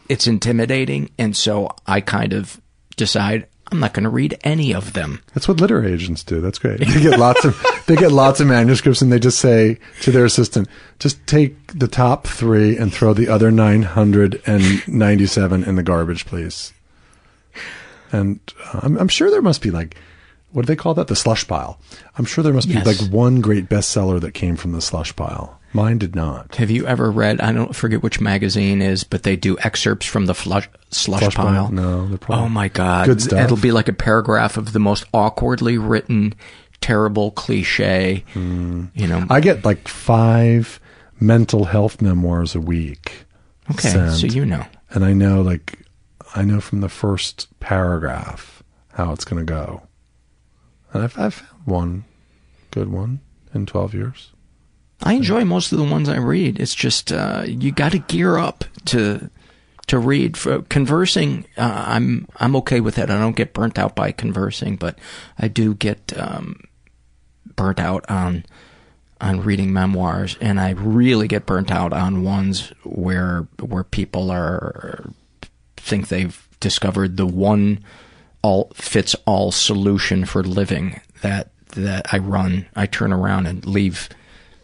it's 0.10 0.26
intimidating, 0.26 1.10
and 1.20 1.36
so 1.38 1.70
I 1.86 2.02
kind 2.02 2.34
of 2.34 2.60
decide 2.96 3.48
I'm 3.72 3.80
not 3.80 3.94
going 3.94 4.04
to 4.04 4.10
read 4.10 4.38
any 4.44 4.74
of 4.74 4.94
them. 4.94 5.22
That's 5.34 5.48
what 5.48 5.60
literary 5.60 5.94
agents 5.94 6.24
do. 6.24 6.42
That's 6.42 6.60
great. 6.60 6.80
They 6.80 7.02
get 7.02 7.18
lots 7.18 7.44
of 7.46 7.60
they 7.88 7.96
get 7.96 8.12
lots 8.12 8.40
of 8.40 8.48
manuscripts, 8.48 9.02
and 9.02 9.12
they 9.12 9.20
just 9.20 9.40
say 9.40 9.80
to 10.02 10.12
their 10.12 10.26
assistant, 10.26 10.68
"Just 11.00 11.26
take 11.26 11.56
the 11.74 11.88
top 11.88 12.28
three 12.28 12.78
and 12.78 12.94
throw 12.94 13.14
the 13.14 13.28
other 13.30 13.50
nine 13.52 13.82
hundred 13.84 14.42
and 14.46 14.88
ninety-seven 14.88 15.64
in 15.64 15.76
the 15.76 15.84
garbage, 15.84 16.26
please." 16.26 16.72
And 18.12 18.40
uh, 18.74 18.82
I'm, 18.84 18.98
I'm 18.98 19.08
sure 19.08 19.32
there 19.32 19.42
must 19.42 19.62
be 19.62 19.72
like, 19.72 19.96
what 20.52 20.64
do 20.64 20.68
they 20.68 20.76
call 20.76 20.94
that? 20.96 21.08
The 21.08 21.16
slush 21.16 21.48
pile. 21.48 21.80
I'm 22.18 22.26
sure 22.26 22.44
there 22.44 22.54
must 22.54 22.68
Yes. 22.68 22.84
be 22.84 22.94
like 23.04 23.12
one 23.12 23.42
great 23.42 23.70
bestseller 23.70 24.22
that 24.22 24.34
came 24.34 24.56
from 24.56 24.72
the 24.74 24.82
slush 24.82 25.16
pile. 25.16 25.60
Mine 25.74 25.98
did 25.98 26.16
not. 26.16 26.56
Have 26.56 26.70
you 26.70 26.86
ever 26.86 27.10
read? 27.10 27.42
I 27.42 27.52
don't 27.52 27.76
forget 27.76 28.04
which 28.04 28.22
magazine 28.22 28.82
is, 28.82 29.04
but 29.04 29.24
they 29.24 29.36
do 29.36 29.58
excerpts 29.60 30.06
from 30.06 30.28
the 30.28 30.36
flush, 30.36 30.70
slush, 30.92 31.22
Slush 31.22 31.36
pile? 31.36 31.46
pile. 31.48 31.72
No, 31.72 32.08
they're 32.08 32.18
probably 32.20 32.46
Oh 32.46 32.50
my 32.50 32.68
god! 32.68 33.08
good 33.08 33.22
stuff. 33.22 33.44
It'll 33.44 33.58
be 33.58 33.72
like 33.72 33.88
a 33.88 33.94
paragraph 33.94 34.56
of 34.58 34.74
the 34.74 34.80
most 34.80 35.06
awkwardly 35.14 35.78
written, 35.80 36.36
terrible 36.80 37.32
cliche. 37.32 38.24
Hmm. 38.34 38.86
You 38.94 39.08
know. 39.08 39.26
I 39.30 39.40
get 39.40 39.66
like 39.66 39.88
five 39.88 40.80
mental 41.20 41.66
health 41.66 42.02
memoirs 42.02 42.54
a 42.54 42.62
week. 42.62 43.26
Okay, 43.72 43.90
sent. 43.90 44.12
so 44.14 44.28
you 44.28 44.46
know. 44.46 44.66
and 44.92 45.04
I 45.04 45.14
know 45.14 45.42
like 45.42 45.80
I 46.36 46.44
know 46.44 46.62
from 46.62 46.82
the 46.82 46.90
first 46.90 47.48
paragraph 47.60 48.62
how 48.94 49.12
it's 49.12 49.26
going 49.26 49.44
to 49.44 49.52
go. 49.52 49.82
And 50.94 51.02
I've 51.04 51.18
I've 51.18 51.34
found 51.34 51.62
one 51.66 52.04
good 52.70 52.90
one 52.92 53.22
in 53.56 53.66
12 53.66 53.94
years. 53.96 54.30
I 55.04 55.14
enjoy 55.14 55.44
most 55.44 55.72
of 55.72 55.78
the 55.78 55.84
ones 55.84 56.08
I 56.08 56.18
read. 56.18 56.60
It's 56.60 56.74
just 56.74 57.12
uh, 57.12 57.44
you 57.46 57.72
got 57.72 57.92
to 57.92 58.00
gear 58.00 58.38
up 58.38 58.64
to 58.86 59.30
to 59.88 60.00
read. 60.00 60.38
For 60.38 60.62
conversing, 60.64 61.46
uh, 61.58 61.84
I'm 61.88 62.28
I'm 62.38 62.56
okay 62.58 62.80
with 62.80 62.96
that. 62.96 63.12
I 63.12 63.20
don't 63.20 63.36
get 63.36 63.54
burnt 63.54 63.78
out 63.78 63.96
by 63.96 64.12
conversing, 64.12 64.78
but 64.78 64.98
I 65.38 65.50
do 65.50 65.76
get 65.76 66.18
um, 66.18 66.62
burnt 67.56 67.80
out 67.80 68.10
on 68.10 68.46
on 69.20 69.42
reading 69.42 69.74
memoirs, 69.74 70.38
and 70.40 70.60
I 70.60 70.72
really 70.72 71.28
get 71.28 71.46
burnt 71.46 71.70
out 71.70 71.92
on 71.92 72.24
ones 72.24 72.72
where 72.84 73.48
where 73.60 73.84
people 73.84 74.32
are 74.32 75.10
think 75.76 76.08
they've 76.08 76.48
discovered 76.62 77.18
the 77.18 77.28
one 77.28 77.84
all 78.42 78.72
fits 78.74 79.16
all 79.26 79.52
solution 79.52 80.24
for 80.24 80.44
living 80.44 81.02
that 81.22 81.52
that 81.72 82.14
I 82.14 82.20
run. 82.20 82.68
I 82.74 82.86
turn 82.86 83.12
around 83.12 83.48
and 83.48 83.66
leave 83.66 84.08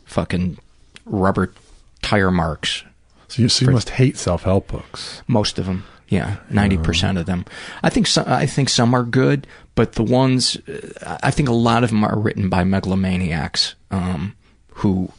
fucking 0.09 0.57
rubber 1.05 1.53
tire 2.01 2.31
marks. 2.31 2.83
So 3.27 3.43
you, 3.43 3.49
so 3.49 3.65
you 3.65 3.71
must 3.71 3.91
hate 3.91 4.17
self-help 4.17 4.67
books. 4.67 5.21
Most 5.27 5.59
of 5.59 5.67
them, 5.67 5.83
yeah, 6.07 6.37
ninety 6.49 6.77
percent 6.77 7.17
of 7.17 7.27
them. 7.27 7.45
I 7.83 7.89
think 7.89 8.07
some, 8.07 8.25
I 8.27 8.47
think 8.47 8.69
some 8.69 8.95
are 8.95 9.03
good, 9.03 9.45
but 9.75 9.93
the 9.93 10.03
ones 10.03 10.57
uh, 10.67 11.17
I 11.21 11.31
think 11.31 11.47
a 11.47 11.53
lot 11.53 11.83
of 11.83 11.91
them 11.91 12.03
are 12.03 12.17
written 12.17 12.49
by 12.49 12.63
megalomaniacs 12.63 13.75
um, 13.91 14.35
who 14.73 15.11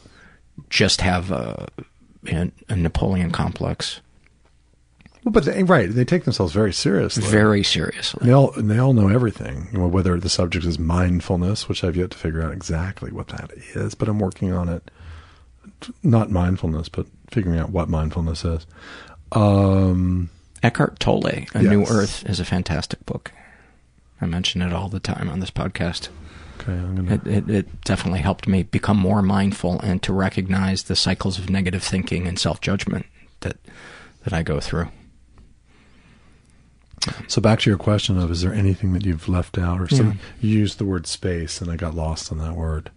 just 0.69 1.01
have 1.01 1.31
a, 1.31 1.69
a 2.27 2.75
Napoleon 2.75 3.31
complex 3.31 4.01
Well, 5.23 5.31
but 5.31 5.45
they, 5.45 5.61
right, 5.63 5.89
they 5.89 6.03
take 6.03 6.23
themselves 6.23 6.51
very 6.51 6.73
seriously. 6.73 7.23
very 7.23 7.63
seriously. 7.63 8.25
They 8.25 8.33
all 8.33 8.53
and 8.53 8.71
they 8.71 8.79
all 8.79 8.93
know 8.93 9.07
everything. 9.07 9.67
You 9.71 9.79
know, 9.79 9.87
whether 9.87 10.19
the 10.19 10.29
subject 10.29 10.65
is 10.65 10.79
mindfulness, 10.79 11.69
which 11.69 11.83
I've 11.83 11.95
yet 11.95 12.11
to 12.11 12.17
figure 12.17 12.41
out 12.41 12.53
exactly 12.53 13.11
what 13.11 13.27
that 13.27 13.51
is, 13.75 13.93
but 13.93 14.07
I'm 14.09 14.17
working 14.19 14.51
on 14.51 14.67
it. 14.67 14.89
Not 16.01 16.31
mindfulness, 16.31 16.89
but 16.89 17.05
figuring 17.29 17.59
out 17.59 17.69
what 17.69 17.87
mindfulness 17.87 18.43
is. 18.43 18.65
Um, 19.31 20.29
Eckhart 20.63 20.99
Tolle, 20.99 21.45
A 21.53 21.61
New 21.61 21.83
Earth, 21.85 22.25
is 22.27 22.39
a 22.39 22.45
fantastic 22.45 23.05
book. 23.05 23.31
I 24.19 24.25
mention 24.25 24.61
it 24.61 24.73
all 24.73 24.89
the 24.89 24.99
time 24.99 25.29
on 25.29 25.39
this 25.39 25.51
podcast. 25.51 26.09
okay, 26.59 26.71
I'm 26.73 26.95
gonna. 26.95 27.13
It, 27.13 27.27
it, 27.27 27.49
it 27.49 27.81
definitely 27.83 28.19
helped 28.19 28.47
me 28.47 28.63
become 28.63 28.97
more 28.97 29.21
mindful 29.21 29.79
and 29.81 30.01
to 30.03 30.13
recognize 30.13 30.83
the 30.83 30.95
cycles 30.95 31.37
of 31.37 31.49
negative 31.49 31.83
thinking 31.83 32.27
and 32.27 32.39
self 32.39 32.59
judgment 32.59 33.05
that 33.41 33.57
that 34.23 34.33
I 34.33 34.41
go 34.43 34.59
through. 34.59 34.89
So 37.27 37.41
back 37.41 37.59
to 37.61 37.69
your 37.69 37.79
question 37.79 38.17
of 38.19 38.29
is 38.29 38.41
there 38.41 38.53
anything 38.53 38.93
that 38.93 39.05
you've 39.05 39.27
left 39.27 39.57
out 39.57 39.81
or 39.81 39.87
some 39.87 40.19
you 40.39 40.49
used 40.59 40.77
the 40.77 40.85
word 40.85 41.07
space 41.07 41.59
and 41.59 41.71
I 41.71 41.75
got 41.75 41.95
lost 41.95 42.31
on 42.31 42.37
that 42.37 42.55
word. 42.55 42.91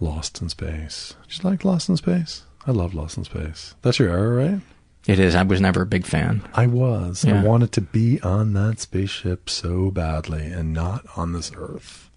Lost 0.00 0.42
in 0.42 0.48
space. 0.48 1.14
Did 1.28 1.42
you 1.42 1.50
like 1.50 1.64
Lost 1.64 1.88
in 1.88 1.96
Space? 1.96 2.42
I 2.66 2.70
love 2.72 2.92
Lost 2.94 3.16
in 3.16 3.24
Space. 3.24 3.74
That's 3.82 3.98
your 3.98 4.10
era, 4.10 4.48
right? 4.50 4.60
It 5.06 5.18
is. 5.18 5.34
I 5.34 5.42
was 5.42 5.60
never 5.60 5.82
a 5.82 5.86
big 5.86 6.04
fan. 6.04 6.46
I 6.52 6.66
was. 6.66 7.24
Yeah. 7.24 7.40
I 7.40 7.44
wanted 7.44 7.72
to 7.72 7.80
be 7.80 8.20
on 8.20 8.52
that 8.54 8.80
spaceship 8.80 9.48
so 9.48 9.90
badly 9.90 10.46
and 10.46 10.72
not 10.74 11.06
on 11.16 11.32
this 11.32 11.50
earth. 11.56 12.10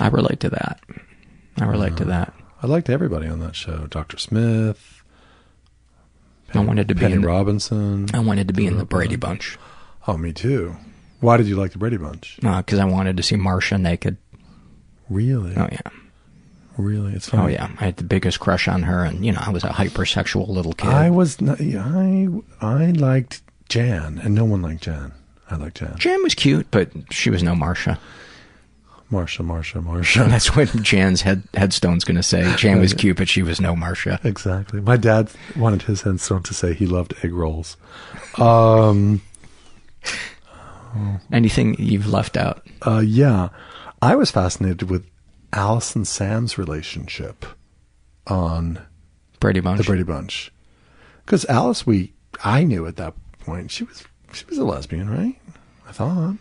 I 0.00 0.08
relate 0.08 0.40
to 0.40 0.50
that. 0.50 0.80
I 1.56 1.64
relate 1.64 1.96
to 1.98 2.04
that. 2.06 2.34
I 2.62 2.66
liked 2.66 2.90
everybody 2.90 3.28
on 3.28 3.38
that 3.40 3.54
show. 3.54 3.86
Dr. 3.86 4.18
Smith, 4.18 4.93
I 6.54 6.60
wanted 6.60 6.88
to 6.88 6.94
be 6.94 7.00
Penny 7.00 7.14
in. 7.14 7.22
Robinson. 7.22 8.06
I 8.14 8.20
wanted 8.20 8.48
to 8.48 8.54
be 8.54 8.66
in 8.66 8.78
the 8.78 8.84
Brady 8.84 9.16
Bunch 9.16 9.58
Oh, 10.06 10.16
me 10.18 10.32
too. 10.32 10.76
Why 11.20 11.36
did 11.38 11.46
you 11.46 11.56
like 11.56 11.72
the 11.72 11.78
Brady 11.78 11.96
Bunch? 11.96 12.38
Uh, 12.44 12.58
because 12.58 12.78
I 12.78 12.84
wanted 12.84 13.16
to 13.16 13.22
see 13.22 13.36
Marcia 13.36 13.78
naked. 13.78 14.18
Really? 15.08 15.54
Oh 15.56 15.68
yeah. 15.70 15.80
Really? 16.76 17.12
It's 17.14 17.28
funny. 17.28 17.42
Oh 17.42 17.46
yeah. 17.46 17.70
I 17.80 17.84
had 17.84 17.96
the 17.96 18.04
biggest 18.04 18.40
crush 18.40 18.68
on 18.68 18.82
her, 18.82 19.04
and 19.04 19.24
you 19.24 19.32
know 19.32 19.40
I 19.40 19.50
was 19.50 19.64
a 19.64 19.68
hypersexual 19.68 20.48
little 20.48 20.72
kid. 20.72 20.90
I 20.90 21.08
was 21.10 21.40
not, 21.40 21.60
I 21.60 22.28
I 22.60 22.90
liked 22.90 23.42
Jan, 23.68 24.20
and 24.22 24.34
no 24.34 24.44
one 24.44 24.60
liked 24.60 24.82
Jan. 24.82 25.12
I 25.50 25.56
liked 25.56 25.78
Jan. 25.78 25.96
Jan 25.98 26.22
was 26.22 26.34
cute, 26.34 26.66
but 26.70 26.90
she 27.10 27.30
was 27.30 27.42
no 27.42 27.54
Marcia. 27.54 27.98
Marcia, 29.10 29.42
Marcia, 29.42 29.80
Marcia. 29.80 30.24
That's 30.28 30.56
what 30.56 30.68
Jan's 30.82 31.22
head 31.22 31.42
headstone's 31.54 32.04
going 32.04 32.16
to 32.16 32.22
say. 32.22 32.54
Jan 32.56 32.80
was 32.80 32.92
cute, 33.00 33.16
but 33.16 33.28
she 33.28 33.42
was 33.42 33.60
no 33.60 33.76
Marcia. 33.76 34.18
exactly. 34.24 34.80
My 34.80 34.96
dad 34.96 35.30
wanted 35.56 35.82
his 35.82 36.02
headstone 36.02 36.42
to 36.44 36.54
say 36.54 36.74
he 36.74 36.86
loved 36.86 37.14
egg 37.22 37.32
rolls. 37.32 37.76
Um, 38.38 39.22
Anything 41.32 41.74
you've 41.78 42.06
left 42.08 42.36
out? 42.36 42.66
uh, 42.86 43.02
yeah, 43.04 43.48
I 44.00 44.14
was 44.14 44.30
fascinated 44.30 44.88
with 44.90 45.06
Alice 45.52 45.96
and 45.96 46.06
Sam's 46.06 46.56
relationship 46.56 47.44
on 48.28 48.80
Brady 49.40 49.60
Bunch. 49.60 49.78
the 49.78 49.84
Brady 49.84 50.02
Bunch, 50.04 50.52
because 51.24 51.44
Alice, 51.46 51.84
we 51.86 52.12
I 52.44 52.62
knew 52.64 52.86
at 52.86 52.96
that 52.96 53.14
point 53.40 53.70
she 53.72 53.84
was 53.84 54.04
she 54.32 54.44
was 54.46 54.58
a 54.58 54.64
lesbian, 54.64 55.10
right? 55.10 55.36
I 55.88 55.92
thought. 55.92 56.36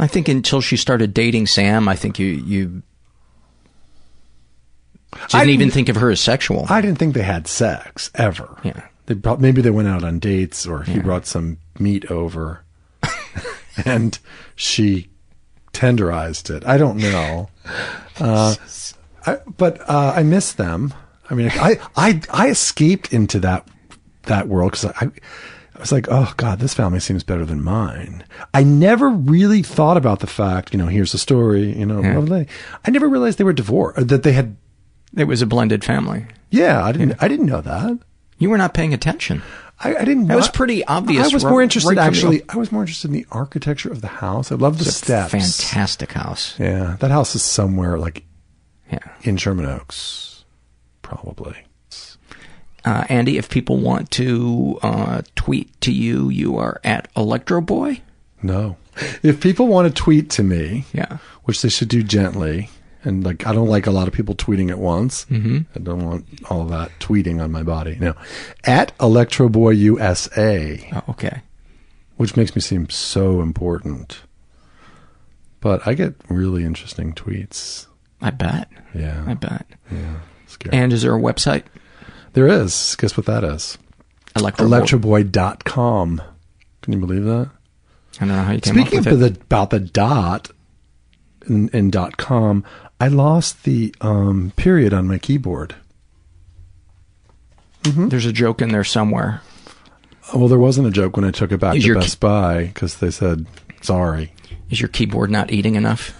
I 0.00 0.06
think 0.06 0.28
until 0.28 0.60
she 0.60 0.76
started 0.76 1.12
dating 1.14 1.46
Sam, 1.46 1.88
I 1.88 1.96
think 1.96 2.18
you 2.18 2.26
you 2.26 2.82
didn't, 5.12 5.34
I 5.34 5.42
even 5.44 5.58
didn't- 5.58 5.72
think 5.74 5.88
of 5.88 5.96
her 5.96 6.10
as 6.10 6.20
sexual. 6.20 6.66
I 6.68 6.80
didn't 6.80 6.98
think 6.98 7.14
they 7.14 7.22
had 7.22 7.46
sex 7.46 8.10
ever. 8.14 8.58
Yeah. 8.64 8.82
They 9.06 9.14
prob- 9.14 9.40
maybe 9.40 9.60
they 9.62 9.70
went 9.70 9.88
out 9.88 10.04
on 10.04 10.18
dates 10.18 10.66
or 10.66 10.82
he 10.84 10.94
Yeah. 10.94 11.02
brought 11.02 11.26
some 11.26 11.58
meat 11.78 12.10
over 12.10 12.64
and 13.84 14.18
she 14.54 15.08
tenderized 15.72 16.48
it. 16.54 16.64
I 16.66 16.78
don't 16.78 16.96
know. 16.98 17.50
Uh, 18.18 18.54
I, 19.26 19.38
but 19.56 19.80
uh, 19.88 20.12
I 20.16 20.22
miss 20.22 20.52
them. 20.52 20.94
I 21.30 21.34
mean, 21.34 21.50
I, 21.54 21.78
I, 21.96 22.20
I 22.30 22.48
escaped 22.48 23.12
into 23.12 23.38
that, 23.40 23.66
that 24.24 24.48
world 24.48 24.72
because 24.72 24.84
I, 24.86 24.94
I 25.06 25.10
was 25.82 25.92
like, 25.92 26.06
oh 26.10 26.32
God, 26.36 26.58
this 26.60 26.74
family 26.74 26.98
seems 27.00 27.22
better 27.22 27.44
than 27.44 27.62
mine. 27.62 28.24
I 28.54 28.62
never 28.64 29.10
really 29.10 29.62
thought 29.62 29.96
about 29.96 30.20
the 30.20 30.26
fact, 30.26 30.72
you 30.72 30.78
know, 30.78 30.86
here's 30.86 31.12
the 31.12 31.18
story, 31.18 31.78
you 31.78 31.84
know, 31.86 32.00
Yeah. 32.02 32.12
blah, 32.14 32.20
blah, 32.22 32.38
blah. 32.44 32.52
I 32.86 32.90
never 32.90 33.08
realized 33.08 33.38
they 33.38 33.44
were 33.44 33.52
divorced, 33.52 34.08
that 34.08 34.22
they 34.22 34.32
had, 34.32 34.56
it 35.16 35.24
was 35.24 35.42
a 35.42 35.46
blended 35.46 35.84
family. 35.84 36.26
yeah, 36.50 36.82
I 36.84 36.92
didn't, 36.92 37.16
I 37.20 37.28
didn't 37.28 37.46
know 37.46 37.60
that. 37.60 37.98
You 38.38 38.48
were 38.50 38.58
not 38.58 38.74
paying 38.74 38.92
attention. 38.94 39.42
I, 39.80 39.94
I 39.96 40.04
didn't. 40.04 40.22
Know 40.26 40.34
that 40.34 40.36
was 40.36 40.48
pretty 40.48 40.84
obvious 40.84 41.30
I 41.30 41.34
was 41.34 41.44
more 41.44 41.60
interested, 41.62 41.88
right 41.96 41.98
actually. 41.98 42.42
I 42.48 42.56
was 42.56 42.70
more 42.72 42.82
interested 42.82 43.08
in 43.08 43.14
the 43.14 43.26
architecture 43.30 43.90
of 43.90 44.00
the 44.00 44.08
house. 44.08 44.50
I 44.52 44.54
love 44.56 44.78
the 44.78 44.84
It's 44.86 44.96
steps. 44.96 45.32
fantastic 45.32 46.12
house. 46.12 46.54
Yeah, 46.58 46.96
that 47.00 47.10
house 47.10 47.34
is 47.34 47.42
somewhere 47.42 47.98
like 47.98 48.24
Yeah. 48.92 48.98
in 49.22 49.36
Sherman 49.36 49.66
Oaks, 49.66 50.44
probably. 51.02 51.56
Uh, 52.84 53.04
Andy, 53.08 53.38
if 53.38 53.48
people 53.48 53.76
want 53.78 54.10
to 54.12 54.78
uh, 54.82 55.22
tweet 55.36 55.80
to 55.82 55.92
you, 55.92 56.28
you 56.30 56.56
are 56.56 56.80
at 56.82 57.12
Electroboy. 57.14 58.00
No, 58.42 58.76
if 59.22 59.40
people 59.40 59.68
want 59.68 59.86
to 59.86 60.02
tweet 60.02 60.30
to 60.30 60.42
me, 60.42 60.84
Yeah. 60.92 61.18
which 61.44 61.62
they 61.62 61.68
should 61.68 61.88
do 61.88 62.02
gently, 62.02 62.70
and 63.04 63.22
like 63.24 63.46
I 63.46 63.52
don't 63.52 63.68
like 63.68 63.86
a 63.86 63.92
lot 63.92 64.08
of 64.08 64.14
people 64.14 64.34
tweeting 64.34 64.70
at 64.70 64.78
once. 64.78 65.26
Mm-hmm. 65.26 65.58
I 65.76 65.78
don't 65.78 66.04
want 66.04 66.26
all 66.50 66.64
that 66.66 66.90
tweeting 66.98 67.40
on 67.40 67.52
my 67.52 67.62
body. 67.62 67.96
No, 68.00 68.14
at 68.64 68.96
Electroboy 68.98 69.76
USA. 69.78 70.88
Oh, 70.92 71.02
okay. 71.10 71.42
which 72.16 72.36
makes 72.36 72.54
me 72.56 72.60
seem 72.60 72.88
so 72.90 73.40
important. 73.42 74.22
but 75.60 75.86
I 75.86 75.94
get 75.94 76.14
really 76.28 76.64
interesting 76.64 77.12
tweets. 77.14 77.86
I 78.20 78.30
bet. 78.30 78.68
Yeah. 78.94 79.24
I 79.26 79.34
bet. 79.34 79.66
Yeah. 79.90 80.16
Scary. 80.48 80.76
And 80.76 80.92
is 80.92 81.02
there 81.02 81.14
a 81.16 81.20
website? 81.20 81.62
There 82.32 82.48
is. 82.48 82.96
Guess 82.96 83.16
what 83.16 83.26
that 83.26 83.44
is? 83.44 83.78
Electro 84.36 84.66
Electroboy.com. 84.66 86.22
Can 86.80 86.92
you 86.92 86.98
believe 86.98 87.24
that? 87.24 87.50
I 88.16 88.18
don't 88.20 88.28
know 88.28 88.42
how 88.42 88.52
you 88.52 88.60
came 88.60 88.74
Speaking 88.74 88.98
up 89.00 89.06
of 89.06 89.20
with 89.20 89.34
the, 89.34 89.40
about 89.42 89.70
the 89.70 89.80
dot 89.80 90.50
in, 91.46 91.68
in 91.70 91.90
dot 91.90 92.16
com, 92.16 92.64
I 93.00 93.08
lost 93.08 93.64
the 93.64 93.94
um, 94.00 94.52
period 94.56 94.92
on 94.94 95.06
my 95.08 95.18
keyboard. 95.18 95.74
it. 97.84 98.10
There's 98.10 98.26
a 98.26 98.32
joke 98.32 98.62
in 98.62 98.70
there 98.70 98.84
somewhere. 98.84 99.42
Well, 100.34 100.48
there 100.48 100.58
wasn't 100.58 100.86
a 100.86 100.90
joke 100.90 101.16
when 101.16 101.24
I 101.24 101.30
took 101.30 101.52
it 101.52 101.58
back 101.58 101.76
Is 101.76 101.84
to 101.84 101.94
Best 101.94 102.20
Buy 102.20 102.64
because 102.66 102.98
they 102.98 103.10
said 103.10 103.46
sorry. 103.82 104.32
Is 104.70 104.80
your 104.80 104.88
keyboard 104.88 105.30
not 105.30 105.52
eating 105.52 105.74
enough? 105.74 106.14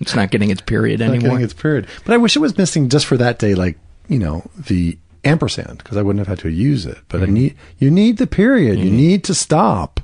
It's 0.00 0.14
not 0.14 0.30
getting 0.30 0.50
its 0.50 0.60
period 0.60 1.00
Not 1.00 1.10
anymore. 1.10 1.30
getting 1.30 1.44
its 1.44 1.54
period. 1.54 1.86
But 2.04 2.14
I 2.14 2.16
wish 2.18 2.36
it 2.36 2.40
was 2.40 2.56
missing 2.58 2.88
just 2.88 3.06
for 3.06 3.16
that 3.16 3.38
day, 3.38 3.54
like 3.54 3.78
you 4.08 4.18
know 4.18 4.48
the 4.56 4.98
ampersand, 5.24 5.78
because 5.78 5.96
I 5.96 6.02
wouldn't 6.02 6.26
have 6.26 6.38
had 6.38 6.42
to 6.44 6.50
use 6.50 6.86
it. 6.86 6.98
But 7.08 7.22
I 7.22 7.24
mm-hmm. 7.24 7.34
need 7.34 7.56
you 7.78 7.90
need 7.90 8.18
the 8.18 8.26
period. 8.26 8.78
You 8.78 8.86
mm-hmm. 8.86 8.96
need 8.96 9.24
to 9.24 9.34
stop. 9.34 10.00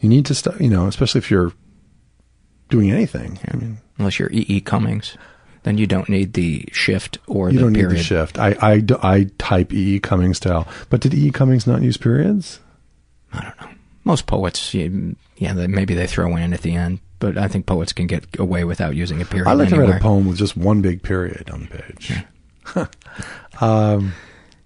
You 0.00 0.08
need 0.08 0.26
to 0.26 0.34
stop. 0.34 0.60
You 0.60 0.70
know, 0.70 0.86
especially 0.86 1.20
if 1.20 1.30
you're 1.30 1.52
doing 2.68 2.90
anything. 2.90 3.38
I 3.52 3.56
mean, 3.56 3.78
Unless 3.98 4.18
you're 4.18 4.32
E. 4.32 4.44
E. 4.48 4.60
Cummings, 4.60 5.16
then 5.62 5.78
you 5.78 5.86
don't 5.86 6.08
need 6.08 6.32
the 6.32 6.68
shift 6.72 7.18
or 7.26 7.50
you 7.50 7.58
the 7.58 7.64
don't 7.64 7.74
period. 7.74 7.92
need 7.92 7.98
the 7.98 8.02
shift. 8.02 8.38
I 8.38 9.24
type 9.38 9.72
E. 9.72 9.96
E. 9.96 10.00
Cummings 10.00 10.38
style. 10.38 10.66
But 10.90 11.00
did 11.00 11.14
E. 11.14 11.28
E. 11.28 11.30
Cummings 11.30 11.66
not 11.66 11.82
use 11.82 11.96
periods? 11.96 12.58
I 13.32 13.42
don't 13.42 13.60
know. 13.60 13.68
Most 14.04 14.26
poets, 14.26 14.74
yeah, 14.74 14.88
maybe 15.52 15.94
they 15.94 16.08
throw 16.08 16.34
in 16.34 16.52
at 16.52 16.62
the 16.62 16.74
end, 16.74 16.98
but 17.20 17.38
I 17.38 17.46
think 17.46 17.66
poets 17.66 17.92
can 17.92 18.08
get 18.08 18.24
away 18.36 18.64
without 18.64 18.96
using 18.96 19.22
a 19.22 19.24
period. 19.24 19.46
I 19.48 19.52
like 19.52 19.68
to 19.68 19.78
write 19.78 19.96
a 19.96 20.00
poem 20.00 20.26
with 20.26 20.38
just 20.38 20.56
one 20.56 20.82
big 20.82 21.04
period 21.04 21.48
on 21.50 21.68
the 21.70 21.78
page. 21.78 22.12
um, 23.62 24.12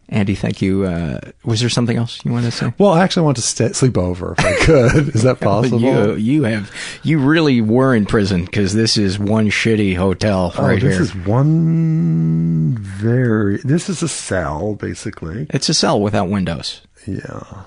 Andy, 0.08 0.34
thank 0.36 0.62
you. 0.62 0.84
Uh, 0.84 1.18
was 1.44 1.58
there 1.60 1.68
something 1.68 1.96
else 1.96 2.24
you 2.24 2.30
wanted 2.30 2.52
to 2.52 2.56
say? 2.56 2.72
well, 2.78 2.92
I 2.92 3.02
actually 3.02 3.24
want 3.24 3.36
to 3.38 3.42
sta 3.42 3.72
sleep 3.72 3.98
over 3.98 4.34
if 4.38 4.44
I 4.44 4.54
could. 4.64 5.14
Is 5.16 5.22
that 5.22 5.40
possible? 5.52 5.80
You, 5.80 6.14
you 6.14 6.42
have, 6.44 6.70
you 7.02 7.18
really 7.18 7.60
were 7.60 7.92
in 7.94 8.06
prison 8.06 8.44
because 8.44 8.72
this 8.74 8.96
is 8.96 9.18
one 9.18 9.48
shitty 9.48 9.96
hotel 9.96 10.52
Oh, 10.56 10.62
right 10.68 10.80
this 10.80 10.94
here. 10.94 11.02
is 11.02 11.14
one 11.26 12.76
very. 12.78 13.56
This 13.58 13.88
is 13.88 14.00
a 14.02 14.08
cell, 14.08 14.76
basically. 14.76 15.48
It's 15.50 15.68
a 15.68 15.74
cell 15.74 16.00
without 16.00 16.28
windows. 16.28 16.82
Yeah. 17.06 17.62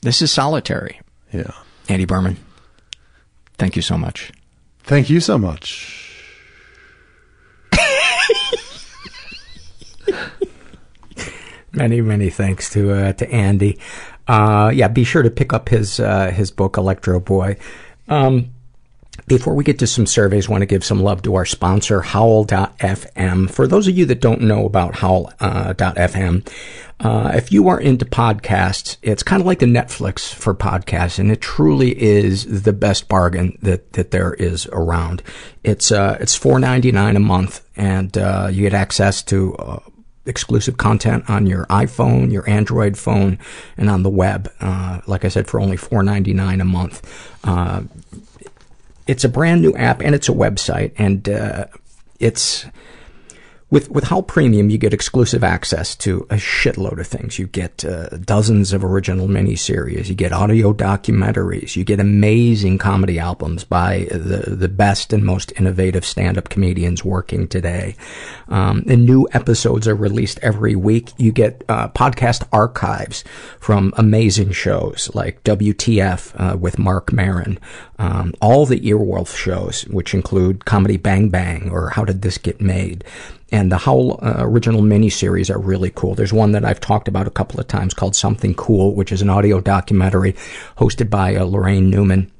This 0.00 0.20
is 0.22 0.32
solitary. 0.32 1.00
Yeah. 1.32 1.52
Andy 1.88 2.04
Behrman, 2.04 2.36
thank 3.58 3.76
you 3.76 3.82
so 3.82 3.96
much. 3.96 4.32
Thank 4.82 5.08
you 5.08 5.20
so 5.20 5.38
much. 5.38 6.02
Many, 11.76 12.00
many 12.00 12.30
thanks 12.30 12.70
to 12.70 12.90
uh, 12.92 13.12
to 13.12 13.30
Andy. 13.30 13.78
Uh, 14.26 14.72
yeah, 14.74 14.88
be 14.88 15.04
sure 15.04 15.22
to 15.22 15.30
pick 15.30 15.52
up 15.52 15.68
his 15.68 16.00
uh, 16.00 16.30
his 16.30 16.50
book, 16.50 16.72
Electroboy. 16.72 17.58
Um, 18.08 18.54
before 19.26 19.54
we 19.54 19.62
get 19.62 19.78
to 19.80 19.86
some 19.86 20.06
surveys, 20.06 20.48
want 20.48 20.62
to 20.62 20.66
give 20.66 20.84
some 20.84 21.02
love 21.02 21.22
to 21.22 21.34
our 21.34 21.44
sponsor, 21.44 22.00
Howl.fm. 22.00 23.50
For 23.50 23.66
those 23.66 23.88
of 23.88 23.96
you 23.96 24.06
that 24.06 24.20
don't 24.20 24.42
know 24.42 24.64
about 24.64 24.96
Howl.fm, 24.96 26.48
uh, 27.00 27.32
if 27.34 27.52
you 27.52 27.68
are 27.68 27.80
into 27.80 28.04
podcasts, 28.04 28.96
it's 29.02 29.22
kind 29.22 29.42
of 29.42 29.46
like 29.46 29.58
the 29.58 29.66
Netflix 29.66 30.32
for 30.32 30.54
podcasts, 30.54 31.18
and 31.18 31.30
it 31.30 31.42
truly 31.42 32.00
is 32.00 32.62
the 32.62 32.72
best 32.72 33.08
bargain 33.08 33.58
that, 33.62 33.92
that 33.94 34.12
there 34.12 34.32
is 34.34 34.66
around. 34.72 35.22
It's 35.62 35.92
uh, 35.92 36.16
it's 36.20 36.34
four 36.34 36.58
ninety 36.58 36.90
nine 36.90 37.16
a 37.16 37.20
month, 37.20 37.66
and 37.76 38.16
uh, 38.16 38.48
you 38.50 38.62
get 38.62 38.74
access 38.74 39.22
to 39.24 39.56
uh, 39.56 39.78
exclusive 40.26 40.76
content 40.76 41.28
on 41.28 41.46
your 41.46 41.66
iPhone, 41.66 42.32
your 42.32 42.48
Android 42.48 42.98
phone, 42.98 43.38
and 43.76 43.88
on 43.88 44.02
the 44.02 44.10
web. 44.10 44.52
Uh, 44.60 45.00
like 45.06 45.24
I 45.24 45.28
said, 45.28 45.46
for 45.48 45.60
only 45.60 45.76
four 45.76 46.02
ninety 46.02 46.32
nine 46.32 46.60
a 46.60 46.64
month. 46.64 47.02
Uh, 47.44 47.82
it's 49.06 49.24
a 49.24 49.28
brand 49.28 49.62
new 49.62 49.72
app 49.74 50.00
and 50.00 50.14
it's 50.14 50.28
a 50.28 50.32
website 50.32 50.92
and 50.98 51.28
uh, 51.28 51.66
it's 52.18 52.66
with 53.68 53.90
with 53.90 54.04
Howl 54.04 54.22
Premium, 54.22 54.70
you 54.70 54.78
get 54.78 54.94
exclusive 54.94 55.42
access 55.42 55.96
to 55.96 56.20
a 56.30 56.36
shitload 56.36 57.00
of 57.00 57.06
things. 57.08 57.36
You 57.36 57.48
get 57.48 57.84
uh, 57.84 58.10
dozens 58.18 58.72
of 58.72 58.84
original 58.84 59.26
miniseries. 59.26 60.06
You 60.06 60.14
get 60.14 60.32
audio 60.32 60.72
documentaries. 60.72 61.74
You 61.74 61.82
get 61.82 61.98
amazing 61.98 62.78
comedy 62.78 63.18
albums 63.18 63.64
by 63.64 64.06
the 64.12 64.54
the 64.54 64.68
best 64.68 65.12
and 65.12 65.24
most 65.24 65.52
innovative 65.56 66.04
stand 66.04 66.38
up 66.38 66.48
comedians 66.48 67.04
working 67.04 67.48
today. 67.48 67.96
Um, 68.48 68.84
and 68.86 69.04
new 69.04 69.28
episodes 69.32 69.88
are 69.88 69.96
released 69.96 70.38
every 70.42 70.76
week. 70.76 71.10
You 71.16 71.32
get 71.32 71.64
uh, 71.68 71.88
podcast 71.88 72.46
archives 72.52 73.24
from 73.58 73.92
amazing 73.96 74.52
shows 74.52 75.10
like 75.12 75.42
WTF 75.42 76.32
uh, 76.40 76.56
with 76.56 76.78
Marc 76.78 77.12
Maron, 77.12 77.58
um, 77.98 78.32
all 78.40 78.64
the 78.64 78.78
Earwolf 78.78 79.36
shows, 79.36 79.82
which 79.88 80.14
include 80.14 80.64
Comedy 80.64 80.96
Bang 80.96 81.30
Bang 81.30 81.68
or 81.70 81.90
How 81.90 82.04
Did 82.04 82.22
This 82.22 82.38
Get 82.38 82.60
Made. 82.60 83.02
And 83.52 83.70
the 83.70 83.78
Howl 83.78 84.18
uh, 84.22 84.38
original 84.38 84.82
miniseries 84.82 85.54
are 85.54 85.58
really 85.58 85.92
cool. 85.94 86.14
There's 86.16 86.32
one 86.32 86.52
that 86.52 86.64
I've 86.64 86.80
talked 86.80 87.06
about 87.06 87.28
a 87.28 87.30
couple 87.30 87.60
of 87.60 87.68
times 87.68 87.94
called 87.94 88.16
Something 88.16 88.54
Cool, 88.54 88.94
which 88.94 89.12
is 89.12 89.22
an 89.22 89.30
audio 89.30 89.60
documentary 89.60 90.34
hosted 90.78 91.10
by 91.10 91.36
uh, 91.36 91.44
Laraine 91.44 91.88
Newman. 91.88 92.32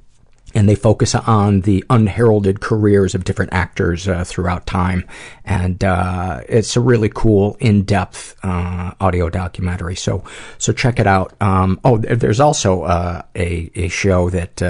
And 0.55 0.69
they 0.69 0.75
focus 0.75 1.15
on 1.15 1.61
the 1.63 1.85
unheralded 1.91 2.61
careers 2.61 3.15
of 3.15 3.25
different 3.25 3.53
actors 3.53 4.09
uh, 4.09 4.25
throughout 4.25 4.65
time. 4.67 5.07
And 5.45 5.85
uh, 5.85 6.41
it's 6.49 6.77
a 6.77 6.81
really 6.81 7.11
cool, 7.11 7.59
in-depth 7.61 8.37
uh, 8.43 8.93
audio 8.99 9.29
documentary. 9.29 9.97
So, 9.97 10.25
so 10.57 10.73
check 10.73 10.99
it 10.99 11.07
out. 11.07 11.35
Um, 11.43 11.79
oh, 11.85 11.99
there's 11.99 12.41
also 12.41 12.83
uh, 12.85 13.23
a 13.35 13.71
a 13.75 13.89
show 13.89 14.31
that 14.31 14.61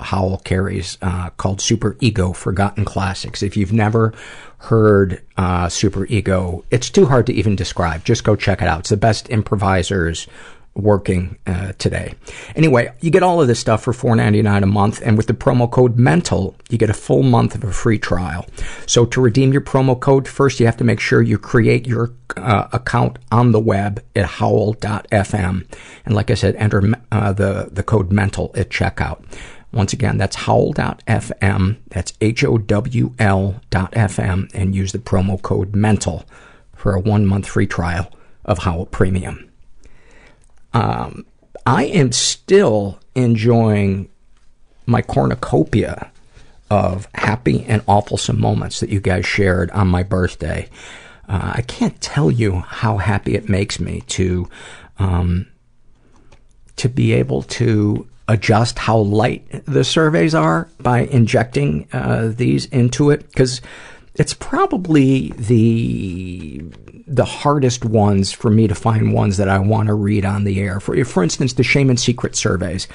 Howl 0.00 0.38
carries 0.38 0.96
called 1.36 1.58
Superego: 1.58 2.34
Forgotten 2.34 2.86
Classics. 2.86 3.42
If 3.42 3.54
you've 3.54 3.72
never 3.72 4.14
heard 4.58 5.22
uh, 5.36 5.66
Superego, 5.66 6.64
it's 6.70 6.90
too 6.90 7.06
hard 7.06 7.26
to 7.26 7.32
even 7.32 7.56
describe. 7.56 8.04
Just 8.04 8.24
go 8.24 8.36
check 8.36 8.62
it 8.62 8.68
out. 8.68 8.80
It's 8.80 8.90
the 8.90 8.96
best 8.96 9.28
improvisers 9.30 10.26
working 10.74 11.38
uh, 11.46 11.72
today. 11.78 12.14
Anyway, 12.56 12.92
you 13.00 13.10
get 13.10 13.22
all 13.22 13.40
of 13.40 13.48
this 13.48 13.60
stuff 13.60 13.82
for 13.82 13.92
$4.99 13.92 14.62
a 14.62 14.66
month, 14.66 15.00
and 15.04 15.16
with 15.16 15.26
the 15.26 15.34
promo 15.34 15.70
code 15.70 15.96
MENTAL, 15.96 16.54
you 16.68 16.78
get 16.78 16.90
a 16.90 16.94
full 16.94 17.22
month 17.22 17.54
of 17.54 17.64
a 17.64 17.72
free 17.72 17.98
trial. 17.98 18.46
So 18.86 19.04
to 19.06 19.20
redeem 19.20 19.52
your 19.52 19.62
promo 19.62 19.98
code, 19.98 20.26
first 20.26 20.58
you 20.60 20.66
have 20.66 20.76
to 20.78 20.84
make 20.84 21.00
sure 21.00 21.22
you 21.22 21.38
create 21.38 21.86
your 21.86 22.12
uh, 22.36 22.68
account 22.72 23.18
on 23.30 23.52
the 23.52 23.60
web 23.60 24.02
at 24.16 24.24
howl.fm. 24.24 25.66
And 26.04 26.14
like 26.14 26.30
I 26.30 26.34
said, 26.34 26.56
enter 26.56 26.82
uh, 27.12 27.32
the, 27.32 27.68
the 27.70 27.82
code 27.82 28.10
MENTAL 28.10 28.52
at 28.56 28.70
checkout. 28.70 29.24
Once 29.74 29.92
again, 29.92 30.16
that's 30.16 30.36
howl.fm. 30.36 31.76
That's 31.88 32.12
H-O-W-L 32.20 33.60
dot 33.70 33.92
FM 33.92 34.54
and 34.54 34.74
use 34.74 34.92
the 34.92 34.98
promo 34.98 35.42
code 35.42 35.74
MENTAL 35.74 36.24
for 36.76 36.94
a 36.94 37.00
one 37.00 37.26
month 37.26 37.48
free 37.48 37.66
trial 37.66 38.10
of 38.44 38.58
Howl 38.58 38.86
Premium. 38.86 39.50
Um, 40.72 41.26
I 41.66 41.86
am 41.86 42.12
still 42.12 43.00
enjoying 43.16 44.08
my 44.86 45.02
cornucopia 45.02 46.10
of 46.70 47.08
happy 47.14 47.64
and 47.64 47.84
awfulsome 47.86 48.38
moments 48.38 48.78
that 48.80 48.90
you 48.90 49.00
guys 49.00 49.26
shared 49.26 49.72
on 49.72 49.88
my 49.88 50.04
birthday. 50.04 50.68
Uh, 51.28 51.54
I 51.56 51.62
can't 51.62 52.00
tell 52.00 52.30
you 52.30 52.60
how 52.60 52.98
happy 52.98 53.34
it 53.34 53.48
makes 53.48 53.80
me 53.80 54.02
to, 54.02 54.48
um, 55.00 55.46
to 56.76 56.88
be 56.88 57.12
able 57.12 57.42
to 57.42 58.06
adjust 58.28 58.78
how 58.78 58.98
light 58.98 59.46
the 59.66 59.84
surveys 59.84 60.34
are 60.34 60.68
by 60.80 61.00
injecting 61.00 61.86
uh, 61.92 62.32
these 62.34 62.66
into 62.66 63.10
it 63.10 63.26
because 63.28 63.60
it's 64.14 64.34
probably 64.34 65.30
the 65.32 66.62
the 67.06 67.24
hardest 67.24 67.84
ones 67.84 68.32
for 68.32 68.50
me 68.50 68.66
to 68.66 68.74
find 68.74 69.12
ones 69.12 69.36
that 69.36 69.48
I 69.48 69.58
want 69.58 69.88
to 69.88 69.94
read 69.94 70.24
on 70.24 70.44
the 70.44 70.60
air. 70.60 70.80
For 70.80 71.04
for 71.04 71.22
instance, 71.22 71.52
the 71.52 71.62
shame 71.62 71.90
and 71.90 72.00
secret 72.00 72.34
surveys. 72.36 72.88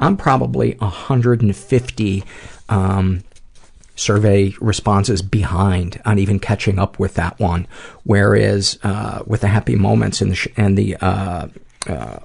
I'm 0.00 0.16
probably 0.16 0.74
150 0.78 2.24
um, 2.68 3.22
survey 3.94 4.54
responses 4.60 5.22
behind 5.22 6.00
on 6.04 6.18
even 6.18 6.40
catching 6.40 6.80
up 6.80 6.98
with 6.98 7.14
that 7.14 7.38
one. 7.38 7.68
Whereas 8.02 8.78
uh, 8.82 9.22
with 9.26 9.42
the 9.42 9.48
happy 9.48 9.76
moments 9.76 10.20
and 10.20 10.32
the 10.32 10.36
sh- 10.36 10.48
and 10.56 10.76
the 10.76 10.96
uh, 10.96 11.48
uh, 11.86 12.18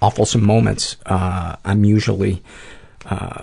awfulsome 0.00 0.42
moments, 0.42 0.96
uh, 1.06 1.56
I'm 1.64 1.84
usually 1.84 2.42
uh, 3.06 3.42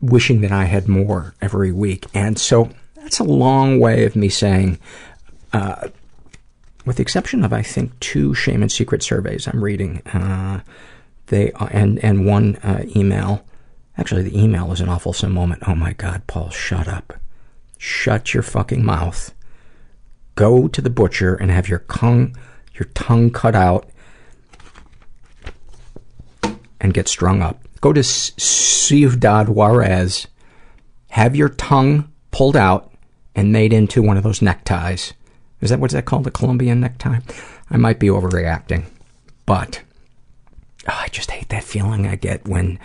wishing 0.00 0.40
that 0.42 0.52
I 0.52 0.64
had 0.64 0.88
more 0.88 1.34
every 1.40 1.72
week. 1.72 2.06
And 2.14 2.38
so 2.38 2.70
that's 2.96 3.18
a 3.18 3.24
long 3.24 3.80
way 3.80 4.04
of 4.04 4.16
me 4.16 4.28
saying, 4.28 4.78
uh, 5.52 5.88
with 6.84 6.96
the 6.96 7.02
exception 7.02 7.44
of 7.44 7.52
I 7.52 7.62
think 7.62 7.98
two 8.00 8.34
shame 8.34 8.62
and 8.62 8.70
secret 8.70 9.02
surveys 9.02 9.46
I'm 9.46 9.64
reading, 9.64 10.02
uh, 10.06 10.60
they 11.26 11.52
and 11.70 11.98
and 12.04 12.26
one 12.26 12.56
uh, 12.56 12.84
email. 12.94 13.44
Actually, 13.96 14.22
the 14.22 14.38
email 14.38 14.72
is 14.72 14.80
an 14.80 14.88
awful 14.88 15.12
some 15.12 15.32
moment. 15.32 15.62
Oh 15.66 15.74
my 15.74 15.92
God, 15.92 16.26
Paul, 16.26 16.50
shut 16.50 16.88
up. 16.88 17.14
Shut 17.78 18.34
your 18.34 18.42
fucking 18.42 18.84
mouth. 18.84 19.32
Go 20.34 20.66
to 20.68 20.80
the 20.80 20.90
butcher 20.90 21.34
and 21.34 21.50
have 21.50 21.68
your 21.68 21.80
tongue, 21.80 22.36
your 22.74 22.88
tongue 22.94 23.30
cut 23.30 23.54
out 23.54 23.88
and 26.84 26.92
get 26.92 27.08
strung 27.08 27.40
up. 27.40 27.66
Go 27.80 27.94
to 27.94 28.04
Ciudad 28.04 29.48
Juarez, 29.48 30.26
have 31.08 31.34
your 31.34 31.48
tongue 31.48 32.12
pulled 32.30 32.56
out 32.56 32.92
and 33.34 33.50
made 33.50 33.72
into 33.72 34.02
one 34.02 34.18
of 34.18 34.22
those 34.22 34.42
neckties. 34.42 35.14
Is 35.62 35.70
that 35.70 35.80
what's 35.80 35.94
that 35.94 36.04
called? 36.04 36.24
The 36.24 36.30
Colombian 36.30 36.80
necktie? 36.80 37.20
I 37.70 37.76
might 37.78 37.98
be 37.98 38.08
overreacting, 38.08 38.84
but 39.46 39.82
oh, 40.86 41.00
I 41.00 41.08
just 41.08 41.30
hate 41.30 41.48
that 41.48 41.64
feeling 41.64 42.06
I 42.06 42.16
get 42.16 42.46
when 42.46 42.78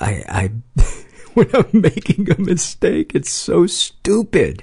I, 0.00 0.22
I 0.28 0.82
when 1.34 1.50
I'm 1.52 1.80
making 1.80 2.30
a 2.30 2.40
mistake. 2.40 3.16
It's 3.16 3.32
so 3.32 3.66
stupid. 3.66 4.62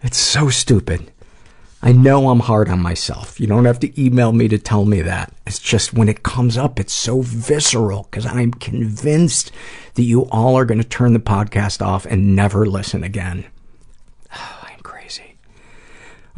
It's 0.00 0.18
so 0.18 0.48
stupid. 0.48 1.12
I 1.84 1.92
know 1.92 2.30
I'm 2.30 2.40
hard 2.40 2.70
on 2.70 2.80
myself. 2.80 3.38
You 3.38 3.46
don't 3.46 3.66
have 3.66 3.78
to 3.80 4.02
email 4.02 4.32
me 4.32 4.48
to 4.48 4.56
tell 4.56 4.86
me 4.86 5.02
that. 5.02 5.34
It's 5.46 5.58
just 5.58 5.92
when 5.92 6.08
it 6.08 6.22
comes 6.22 6.56
up, 6.56 6.80
it's 6.80 6.94
so 6.94 7.20
visceral 7.20 8.04
because 8.04 8.24
I'm 8.24 8.52
convinced 8.52 9.52
that 9.92 10.02
you 10.04 10.22
all 10.30 10.56
are 10.56 10.64
going 10.64 10.80
to 10.80 10.88
turn 10.88 11.12
the 11.12 11.18
podcast 11.18 11.84
off 11.84 12.06
and 12.06 12.34
never 12.34 12.64
listen 12.64 13.04
again. 13.04 13.44
Oh, 14.34 14.60
I'm 14.72 14.80
crazy. 14.80 15.36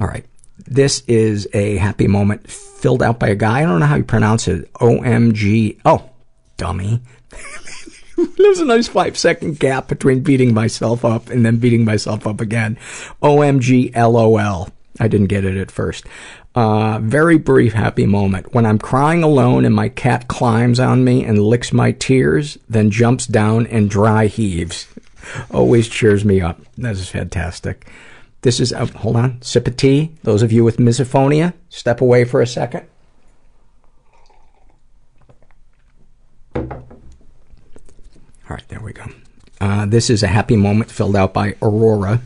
All 0.00 0.08
right. 0.08 0.26
This 0.66 1.04
is 1.06 1.48
a 1.52 1.76
happy 1.76 2.08
moment 2.08 2.50
filled 2.50 3.00
out 3.00 3.20
by 3.20 3.28
a 3.28 3.36
guy. 3.36 3.60
I 3.60 3.66
don't 3.66 3.78
know 3.78 3.86
how 3.86 3.94
you 3.94 4.02
pronounce 4.02 4.48
it. 4.48 4.72
OMG. 4.74 5.78
Oh, 5.84 6.10
dummy. 6.56 7.02
There's 8.36 8.58
a 8.58 8.64
nice 8.64 8.88
five 8.88 9.16
second 9.16 9.60
gap 9.60 9.86
between 9.86 10.24
beating 10.24 10.54
myself 10.54 11.04
up 11.04 11.30
and 11.30 11.46
then 11.46 11.58
beating 11.58 11.84
myself 11.84 12.26
up 12.26 12.40
again. 12.40 12.78
OMG 13.22 13.94
LOL. 13.94 14.72
I 14.98 15.08
didn't 15.08 15.26
get 15.26 15.44
it 15.44 15.56
at 15.56 15.70
first. 15.70 16.06
Uh, 16.54 16.98
very 17.02 17.36
brief 17.36 17.74
happy 17.74 18.06
moment. 18.06 18.54
When 18.54 18.64
I'm 18.64 18.78
crying 18.78 19.22
alone 19.22 19.64
and 19.64 19.74
my 19.74 19.88
cat 19.88 20.28
climbs 20.28 20.80
on 20.80 21.04
me 21.04 21.24
and 21.24 21.38
licks 21.38 21.72
my 21.72 21.92
tears, 21.92 22.56
then 22.68 22.90
jumps 22.90 23.26
down 23.26 23.66
and 23.66 23.90
dry 23.90 24.26
heaves. 24.26 24.86
Always 25.50 25.88
cheers 25.88 26.24
me 26.24 26.40
up. 26.40 26.60
That 26.78 26.92
is 26.92 27.08
fantastic. 27.08 27.86
This 28.42 28.60
is, 28.60 28.72
uh, 28.72 28.86
hold 28.86 29.16
on, 29.16 29.42
sip 29.42 29.66
of 29.66 29.76
tea. 29.76 30.12
Those 30.22 30.42
of 30.42 30.52
you 30.52 30.64
with 30.64 30.78
misophonia, 30.78 31.52
step 31.68 32.00
away 32.00 32.24
for 32.24 32.40
a 32.40 32.46
second. 32.46 32.86
All 38.48 38.54
right, 38.54 38.68
there 38.68 38.80
we 38.80 38.92
go. 38.92 39.04
Uh, 39.60 39.86
this 39.86 40.08
is 40.08 40.22
a 40.22 40.28
happy 40.28 40.56
moment 40.56 40.90
filled 40.90 41.16
out 41.16 41.34
by 41.34 41.56
Aurora. 41.60 42.20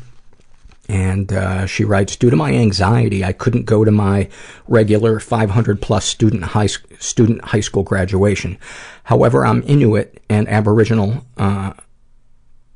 And 0.90 1.32
uh, 1.32 1.66
she 1.66 1.84
writes, 1.84 2.16
due 2.16 2.30
to 2.30 2.36
my 2.36 2.52
anxiety, 2.52 3.24
I 3.24 3.32
couldn't 3.32 3.64
go 3.64 3.84
to 3.84 3.92
my 3.92 4.28
regular 4.66 5.20
500 5.20 5.80
plus 5.80 6.04
student 6.04 6.42
high, 6.42 6.66
student 6.66 7.44
high 7.44 7.60
school 7.60 7.84
graduation. 7.84 8.58
However, 9.04 9.46
I'm 9.46 9.62
Inuit 9.68 10.20
and 10.28 10.48
Aboriginal, 10.48 11.24
uh, 11.36 11.74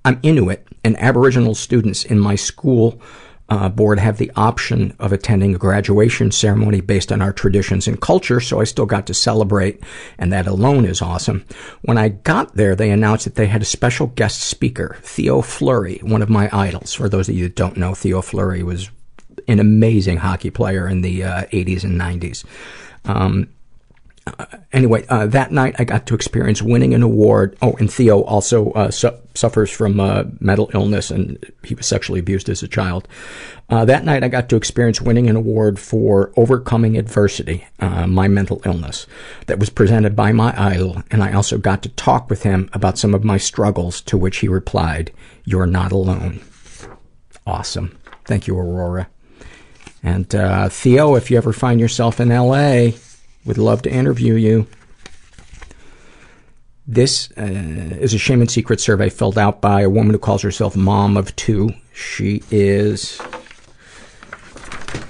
I'm 0.05 0.20
Inuit 0.23 0.65
and 0.85 0.97
Aboriginal 0.99 1.57
students 1.57 2.05
in 2.05 2.20
my 2.20 2.36
school 2.36 3.03
uh, 3.48 3.68
board 3.68 3.98
have 3.98 4.16
the 4.16 4.32
option 4.36 4.96
of 4.98 5.12
attending 5.12 5.54
a 5.54 5.58
graduation 5.58 6.30
ceremony 6.30 6.80
based 6.80 7.12
on 7.12 7.20
our 7.20 7.32
traditions 7.32 7.86
and 7.86 8.00
culture, 8.00 8.40
so 8.40 8.60
I 8.60 8.64
still 8.64 8.86
got 8.86 9.06
to 9.06 9.14
celebrate, 9.14 9.82
and 10.18 10.32
that 10.32 10.46
alone 10.46 10.84
is 10.84 11.02
awesome. 11.02 11.44
When 11.82 11.98
I 11.98 12.08
got 12.08 12.54
there, 12.54 12.74
they 12.74 12.90
announced 12.90 13.24
that 13.24 13.34
they 13.34 13.46
had 13.46 13.62
a 13.62 13.66
special 13.66 14.06
guest 14.08 14.40
speaker, 14.40 14.96
Theo 15.02 15.42
Fleury, 15.42 15.98
one 16.02 16.22
of 16.22 16.30
my 16.30 16.48
idols. 16.52 16.94
For 16.94 17.08
those 17.08 17.28
of 17.28 17.34
you 17.34 17.44
that 17.44 17.56
don't 17.56 17.76
know, 17.76 17.94
Theo 17.94 18.22
Fleury 18.22 18.62
was 18.62 18.90
an 19.46 19.60
amazing 19.60 20.18
hockey 20.18 20.50
player 20.50 20.88
in 20.88 21.02
the 21.02 21.24
uh, 21.24 21.42
80s 21.46 21.84
and 21.84 22.00
90s. 22.00 22.44
Um, 23.04 23.48
anyway, 24.72 25.05
uh, 25.09 25.26
that 25.26 25.52
night 25.52 25.76
I 25.78 25.84
got 25.84 26.06
to 26.06 26.14
experience 26.14 26.62
winning 26.62 26.94
an 26.94 27.02
award. 27.02 27.56
Oh, 27.60 27.74
and 27.78 27.92
Theo 27.92 28.22
also 28.22 28.72
uh, 28.72 28.90
su- 28.90 29.16
suffers 29.34 29.70
from 29.70 30.01
uh, 30.01 30.24
mental 30.40 30.70
illness 30.74 31.10
and 31.10 31.38
he 31.62 31.74
was 31.74 31.86
sexually 31.86 32.20
abused 32.20 32.48
as 32.48 32.62
a 32.62 32.68
child. 32.68 33.09
Uh, 33.70 33.84
that 33.84 34.05
night 34.05 34.22
I 34.22 34.28
got 34.28 34.48
to 34.51 34.56
experience 34.56 35.01
winning 35.01 35.28
an 35.28 35.36
award 35.36 35.78
for 35.78 36.32
overcoming 36.36 36.96
adversity, 36.98 37.66
uh, 37.80 38.06
my 38.06 38.28
mental 38.28 38.60
illness, 38.64 39.06
that 39.46 39.59
was 39.59 39.70
presented 39.70 40.14
by 40.14 40.32
my 40.32 40.55
idol, 40.56 41.02
and 41.10 41.22
I 41.22 41.32
also 41.32 41.56
got 41.56 41.82
to 41.82 41.88
talk 41.90 42.28
with 42.28 42.42
him 42.42 42.68
about 42.74 42.98
some 42.98 43.14
of 43.14 43.24
my 43.24 43.38
struggles, 43.38 44.02
to 44.02 44.18
which 44.18 44.38
he 44.38 44.48
replied, 44.48 45.12
You're 45.44 45.66
not 45.66 45.92
alone. 45.92 46.42
Awesome. 47.46 47.98
Thank 48.26 48.46
you, 48.46 48.59
Aurora. 48.59 49.09
And 50.02 50.28
Theo, 50.28 51.14
if 51.14 51.30
you 51.30 51.38
ever 51.38 51.55
find 51.55 51.80
yourself 51.80 52.20
in 52.20 52.30
L.A., 52.30 52.94
would 53.44 53.58
love 53.58 53.82
to 53.82 53.92
interview 53.92 54.34
you. 54.34 54.66
This 56.86 57.30
uh, 57.38 57.42
is 57.42 58.12
a 58.12 58.18
shame 58.18 58.40
and 58.40 58.50
secret 58.50 58.78
survey 58.80 59.08
filled 59.08 59.38
out 59.38 59.60
by 59.60 59.80
a 59.80 59.90
woman 59.90 60.12
who 60.12 60.18
calls 60.18 60.42
herself 60.42 60.76
mom 60.76 61.16
of 61.16 61.34
two. 61.36 61.70
She 61.94 62.42
is. 62.50 63.20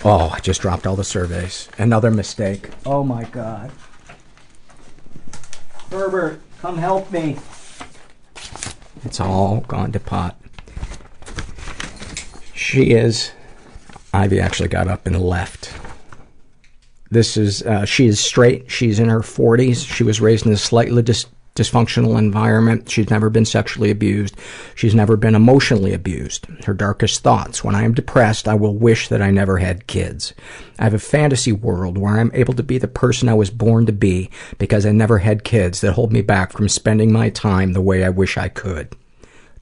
Oh, 0.05 0.31
I 0.33 0.39
just 0.41 0.61
dropped 0.61 0.87
all 0.87 0.97
the 0.97 1.05
surveys. 1.05 1.69
Another 1.79 2.11
mistake. 2.11 2.71
Oh 2.87 3.03
my 3.03 3.25
god. 3.25 3.73
Herbert, 5.91 6.41
come 6.61 6.79
help 6.79 7.11
me. 7.11 7.39
It's 9.05 9.21
all 9.21 9.61
gone 9.63 9.93
to 9.93 10.01
pot. 10.01 10.37
She 12.55 12.93
is. 12.93 13.33
Ivy 14.13 14.41
actually 14.41 14.69
got 14.69 14.89
up 14.89 15.07
and 15.07 15.21
left. 15.21 15.75
This 17.11 17.37
is, 17.37 17.63
uh, 17.63 17.85
she 17.85 18.07
is 18.07 18.19
straight. 18.19 18.71
She's 18.71 18.99
in 18.99 19.09
her 19.09 19.21
40s. 19.21 19.87
She 19.87 20.05
was 20.05 20.21
raised 20.21 20.47
in 20.47 20.53
a 20.53 20.57
slightly 20.57 21.03
dis- 21.03 21.27
dysfunctional 21.55 22.19
environment. 22.19 22.91
She's 22.91 23.11
never 23.11 23.31
been 23.31 23.45
sexually 23.45 23.91
abused. 23.91 24.37
She's 24.75 24.95
never 24.95 25.17
been 25.17 25.35
emotionally 25.35 25.93
abused. 25.93 26.47
Her 26.65 26.75
darkest 26.75 27.23
thoughts. 27.23 27.63
When 27.63 27.75
I 27.75 27.85
am 27.85 27.95
depressed, 27.95 28.49
I 28.49 28.55
will 28.55 28.75
wish 28.75 29.09
that 29.09 29.23
I 29.23 29.31
never 29.31 29.59
had 29.59 29.87
kids. 29.87 30.35
I 30.79 30.85
have 30.85 30.95
a 30.95 30.99
fantasy 30.99 31.53
world 31.53 31.97
where 31.97 32.19
I'm 32.19 32.33
able 32.35 32.55
to 32.55 32.63
be 32.63 32.79
the 32.79 32.89
person 32.89 33.29
I 33.29 33.35
was 33.35 33.51
born 33.51 33.87
to 33.87 33.93
be 33.93 34.31
because 34.59 34.85
I 34.85 34.93
never 34.93 35.19
had 35.19 35.45
kids 35.45 35.81
that 35.81 35.93
hold 35.93 36.13
me 36.13 36.23
back 36.23 36.53
from 36.53 36.69
spending 36.69 37.13
my 37.13 37.31
time 37.31 37.73
the 37.73 37.81
way 37.81 38.05
I 38.05 38.09
wish 38.09 38.37
I 38.37 38.49
could 38.49 38.97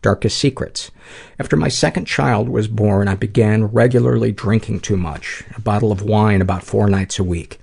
darkest 0.03 0.37
secrets. 0.37 0.91
After 1.39 1.57
my 1.57 1.69
second 1.69 2.07
child 2.07 2.49
was 2.49 2.69
born, 2.69 3.09
I 3.09 3.15
began 3.15 3.65
regularly 3.65 4.33
drinking 4.33 4.81
too 4.81 4.97
much, 4.97 5.45
a 5.57 5.61
bottle 5.61 5.93
of 5.93 6.03
wine 6.03 6.43
about 6.43 6.65
four 6.65 6.89
nights 6.89 7.19
a 7.19 7.25
week. 7.25 7.59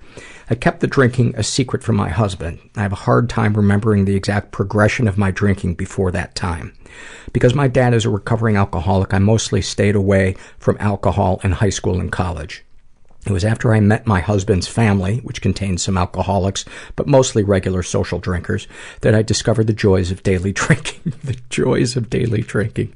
I 0.52 0.56
kept 0.56 0.80
the 0.80 0.88
drinking 0.88 1.34
a 1.36 1.44
secret 1.44 1.84
from 1.84 1.94
my 1.94 2.08
husband. 2.08 2.58
I 2.74 2.82
have 2.82 2.92
a 2.92 2.96
hard 3.06 3.28
time 3.28 3.54
remembering 3.54 4.04
the 4.04 4.16
exact 4.16 4.50
progression 4.50 5.06
of 5.06 5.16
my 5.16 5.30
drinking 5.30 5.74
before 5.74 6.10
that 6.10 6.34
time. 6.34 6.72
Because 7.32 7.54
my 7.54 7.68
dad 7.68 7.94
is 7.94 8.04
a 8.04 8.10
recovering 8.10 8.56
alcoholic, 8.56 9.14
I 9.14 9.18
mostly 9.18 9.62
stayed 9.62 9.94
away 9.94 10.34
from 10.58 10.76
alcohol 10.80 11.40
in 11.44 11.52
high 11.52 11.70
school 11.70 12.00
and 12.00 12.10
college. 12.10 12.64
It 13.26 13.32
was 13.32 13.44
after 13.44 13.74
I 13.74 13.80
met 13.80 14.06
my 14.06 14.20
husband's 14.20 14.66
family, 14.66 15.18
which 15.18 15.42
contained 15.42 15.80
some 15.80 15.98
alcoholics, 15.98 16.64
but 16.96 17.06
mostly 17.06 17.42
regular 17.42 17.82
social 17.82 18.18
drinkers, 18.18 18.66
that 19.02 19.14
I 19.14 19.22
discovered 19.22 19.66
the 19.66 19.72
joys 19.72 20.10
of 20.10 20.22
daily 20.22 20.52
drinking. 20.54 21.12
the 21.22 21.38
joys 21.50 21.96
of 21.96 22.08
daily 22.08 22.40
drinking. 22.40 22.94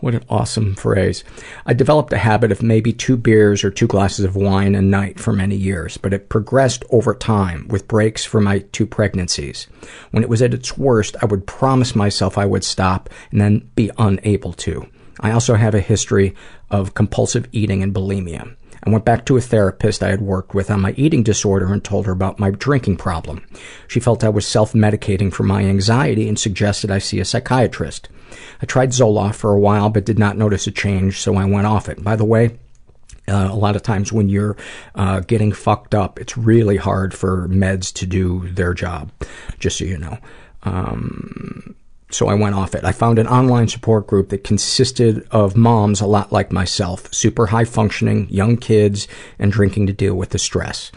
What 0.00 0.14
an 0.14 0.24
awesome 0.30 0.76
phrase. 0.76 1.24
I 1.66 1.74
developed 1.74 2.12
a 2.12 2.18
habit 2.18 2.52
of 2.52 2.62
maybe 2.62 2.92
two 2.92 3.16
beers 3.16 3.64
or 3.64 3.70
two 3.70 3.88
glasses 3.88 4.24
of 4.24 4.36
wine 4.36 4.76
a 4.76 4.82
night 4.82 5.18
for 5.18 5.32
many 5.32 5.56
years, 5.56 5.96
but 5.96 6.12
it 6.12 6.28
progressed 6.28 6.84
over 6.90 7.14
time 7.14 7.66
with 7.66 7.88
breaks 7.88 8.24
for 8.24 8.40
my 8.40 8.60
two 8.60 8.86
pregnancies. 8.86 9.66
When 10.12 10.22
it 10.22 10.28
was 10.28 10.40
at 10.40 10.54
its 10.54 10.78
worst, 10.78 11.16
I 11.20 11.26
would 11.26 11.48
promise 11.48 11.96
myself 11.96 12.38
I 12.38 12.46
would 12.46 12.62
stop 12.62 13.10
and 13.32 13.40
then 13.40 13.70
be 13.74 13.90
unable 13.98 14.52
to. 14.52 14.88
I 15.18 15.32
also 15.32 15.56
have 15.56 15.74
a 15.74 15.80
history 15.80 16.32
of 16.70 16.94
compulsive 16.94 17.48
eating 17.50 17.82
and 17.82 17.92
bulimia. 17.92 18.54
I 18.88 18.90
went 18.90 19.04
back 19.04 19.26
to 19.26 19.36
a 19.36 19.40
therapist 19.42 20.02
I 20.02 20.08
had 20.08 20.22
worked 20.22 20.54
with 20.54 20.70
on 20.70 20.80
my 20.80 20.92
eating 20.92 21.22
disorder 21.22 21.70
and 21.70 21.84
told 21.84 22.06
her 22.06 22.12
about 22.12 22.38
my 22.38 22.50
drinking 22.50 22.96
problem. 22.96 23.46
She 23.86 24.00
felt 24.00 24.24
I 24.24 24.30
was 24.30 24.46
self-medicating 24.46 25.30
for 25.30 25.42
my 25.42 25.62
anxiety 25.62 26.26
and 26.26 26.38
suggested 26.38 26.90
I 26.90 26.98
see 26.98 27.20
a 27.20 27.24
psychiatrist. 27.26 28.08
I 28.62 28.66
tried 28.66 28.92
Zoloft 28.92 29.34
for 29.34 29.52
a 29.52 29.60
while 29.60 29.90
but 29.90 30.06
did 30.06 30.18
not 30.18 30.38
notice 30.38 30.66
a 30.66 30.70
change, 30.70 31.20
so 31.20 31.36
I 31.36 31.44
went 31.44 31.66
off 31.66 31.90
it. 31.90 32.02
By 32.02 32.16
the 32.16 32.24
way, 32.24 32.58
uh, 33.28 33.48
a 33.50 33.54
lot 33.54 33.76
of 33.76 33.82
times 33.82 34.10
when 34.10 34.30
you're 34.30 34.56
uh, 34.94 35.20
getting 35.20 35.52
fucked 35.52 35.94
up, 35.94 36.18
it's 36.18 36.38
really 36.38 36.78
hard 36.78 37.12
for 37.12 37.46
meds 37.48 37.92
to 37.92 38.06
do 38.06 38.48
their 38.48 38.72
job, 38.72 39.10
just 39.58 39.76
so 39.76 39.84
you 39.84 39.98
know. 39.98 40.16
Um, 40.62 41.74
so 42.10 42.28
I 42.28 42.34
went 42.34 42.54
off 42.54 42.74
it. 42.74 42.84
I 42.84 42.92
found 42.92 43.18
an 43.18 43.26
online 43.26 43.68
support 43.68 44.06
group 44.06 44.30
that 44.30 44.44
consisted 44.44 45.26
of 45.30 45.56
moms 45.56 46.00
a 46.00 46.06
lot 46.06 46.32
like 46.32 46.52
myself, 46.52 47.12
super 47.12 47.46
high 47.46 47.64
functioning, 47.64 48.28
young 48.30 48.56
kids, 48.56 49.08
and 49.38 49.52
drinking 49.52 49.86
to 49.88 49.92
deal 49.92 50.14
with 50.14 50.30
the 50.30 50.38
stress. 50.38 50.90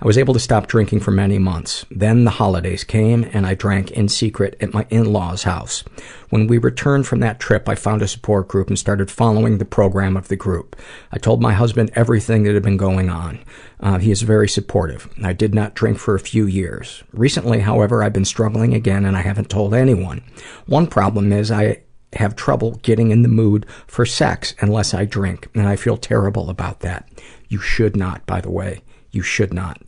I 0.00 0.06
was 0.06 0.18
able 0.18 0.34
to 0.34 0.40
stop 0.40 0.66
drinking 0.66 1.00
for 1.00 1.10
many 1.12 1.38
months. 1.38 1.86
Then 1.90 2.24
the 2.24 2.32
holidays 2.32 2.84
came 2.84 3.28
and 3.32 3.46
I 3.46 3.54
drank 3.54 3.90
in 3.92 4.08
secret 4.08 4.56
at 4.60 4.74
my 4.74 4.86
in-laws' 4.90 5.44
house. 5.44 5.84
When 6.30 6.46
we 6.46 6.58
returned 6.58 7.06
from 7.06 7.20
that 7.20 7.40
trip, 7.40 7.68
I 7.68 7.74
found 7.74 8.02
a 8.02 8.08
support 8.08 8.48
group 8.48 8.68
and 8.68 8.78
started 8.78 9.10
following 9.10 9.58
the 9.58 9.64
program 9.64 10.16
of 10.16 10.28
the 10.28 10.36
group. 10.36 10.76
I 11.12 11.18
told 11.18 11.40
my 11.40 11.52
husband 11.52 11.90
everything 11.94 12.42
that 12.42 12.54
had 12.54 12.62
been 12.62 12.76
going 12.76 13.08
on. 13.08 13.38
Uh, 13.80 13.98
he 13.98 14.10
is 14.10 14.22
very 14.22 14.48
supportive. 14.48 15.08
I 15.22 15.32
did 15.32 15.54
not 15.54 15.74
drink 15.74 15.98
for 15.98 16.14
a 16.14 16.20
few 16.20 16.46
years. 16.46 17.02
Recently, 17.12 17.60
however, 17.60 18.02
I've 18.02 18.12
been 18.12 18.24
struggling 18.24 18.74
again 18.74 19.04
and 19.04 19.16
I 19.16 19.20
haven't 19.20 19.50
told 19.50 19.74
anyone. 19.74 20.22
One 20.66 20.86
problem 20.86 21.32
is 21.32 21.50
I 21.50 21.82
have 22.14 22.36
trouble 22.36 22.72
getting 22.82 23.10
in 23.10 23.22
the 23.22 23.28
mood 23.28 23.66
for 23.86 24.06
sex 24.06 24.54
unless 24.60 24.94
I 24.94 25.04
drink, 25.04 25.48
and 25.54 25.68
I 25.68 25.76
feel 25.76 25.96
terrible 25.96 26.50
about 26.50 26.80
that. 26.80 27.08
You 27.48 27.58
should 27.58 27.96
not, 27.96 28.24
by 28.26 28.40
the 28.40 28.50
way. 28.50 28.82
You 29.14 29.22
should 29.22 29.54
not. 29.54 29.80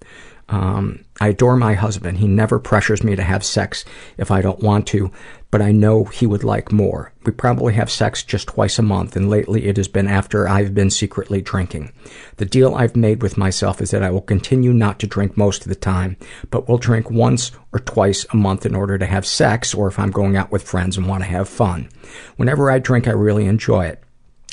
Um, 0.49 1.05
I 1.21 1.29
adore 1.29 1.57
my 1.57 1.75
husband. 1.75 2.19
He 2.19 2.29
never 2.29 2.61
pressures 2.61 3.03
me 3.03 3.17
to 3.17 3.23
have 3.23 3.45
sex 3.45 3.85
if 4.17 4.31
I 4.31 4.41
don't 4.43 4.63
want 4.63 4.87
to, 4.89 5.11
but 5.51 5.61
I 5.61 5.73
know 5.73 6.05
he 6.05 6.25
would 6.25 6.45
like 6.45 6.71
more. 6.71 7.13
We 7.25 7.33
probably 7.33 7.75
have 7.75 7.91
sex 7.91 8.23
just 8.23 8.47
twice 8.47 8.79
a 8.79 8.83
month, 8.83 9.17
and 9.17 9.29
lately 9.29 9.67
it 9.67 9.77
has 9.77 9.89
been 9.89 10.07
after 10.07 10.49
I've 10.49 10.73
been 10.73 10.91
secretly 10.91 11.41
drinking. 11.41 11.91
The 12.37 12.45
deal 12.45 12.77
I've 12.77 12.95
made 12.95 13.23
with 13.23 13.37
myself 13.37 13.81
is 13.81 13.91
that 13.91 14.05
I 14.05 14.11
will 14.11 14.21
continue 14.21 14.73
not 14.73 15.01
to 15.01 15.09
drink 15.09 15.37
most 15.37 15.63
of 15.63 15.69
the 15.69 15.75
time, 15.75 16.17
but 16.51 16.69
will 16.69 16.79
drink 16.79 17.11
once 17.11 17.51
or 17.73 17.81
twice 17.81 18.25
a 18.33 18.37
month 18.37 18.65
in 18.65 18.77
order 18.77 18.99
to 18.99 19.07
have 19.07 19.27
sex, 19.27 19.75
or 19.75 19.89
if 19.89 19.99
I'm 19.99 20.13
going 20.13 20.37
out 20.37 20.53
with 20.53 20.63
friends 20.63 20.97
and 20.97 21.09
want 21.09 21.25
to 21.25 21.31
have 21.31 21.49
fun. 21.49 21.89
Whenever 22.37 22.71
I 22.71 22.79
drink, 22.79 23.09
I 23.09 23.13
really 23.13 23.47
enjoy 23.47 23.87
it. 23.87 24.01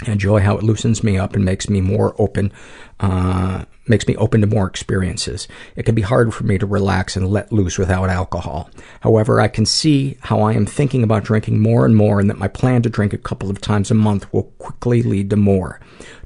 Enjoy 0.08 0.42
how 0.42 0.58
it 0.58 0.64
loosens 0.64 1.04
me 1.04 1.18
up 1.18 1.36
and 1.36 1.46
makes 1.46 1.70
me 1.70 1.80
more 1.80 2.16
open, 2.18 2.52
uh, 3.00 3.64
makes 3.88 4.08
me 4.08 4.16
open 4.18 4.42
to 4.42 4.48
more 4.48 4.68
experiences. 4.68 5.48
It 5.76 5.84
can 5.84 5.94
be 5.94 6.02
hard 6.02 6.34
for 6.34 6.44
me 6.44 6.58
to 6.58 6.66
relax 6.66 7.16
and 7.16 7.30
let 7.30 7.52
loose 7.52 7.78
without 7.78 8.10
alcohol. 8.10 8.70
However, 9.02 9.40
I 9.40 9.48
can 9.48 9.66
see 9.66 10.18
how 10.22 10.42
I 10.42 10.54
am 10.54 10.66
thinking 10.66 11.04
about 11.04 11.24
drinking 11.24 11.60
more 11.60 11.86
and 11.86 11.96
more 11.96 12.20
and 12.20 12.30
that 12.30 12.40
my 12.40 12.48
plan 12.48 12.82
to 12.82 12.90
drink 12.90 13.14
a 13.14 13.18
couple 13.20 13.50
of 13.50 13.62
times 13.62 13.92
a 13.92 13.96
month 13.96 14.32
will 14.34 14.52
quickly 14.58 15.04
lead 15.04 15.30
to 15.30 15.36
more. 15.36 15.80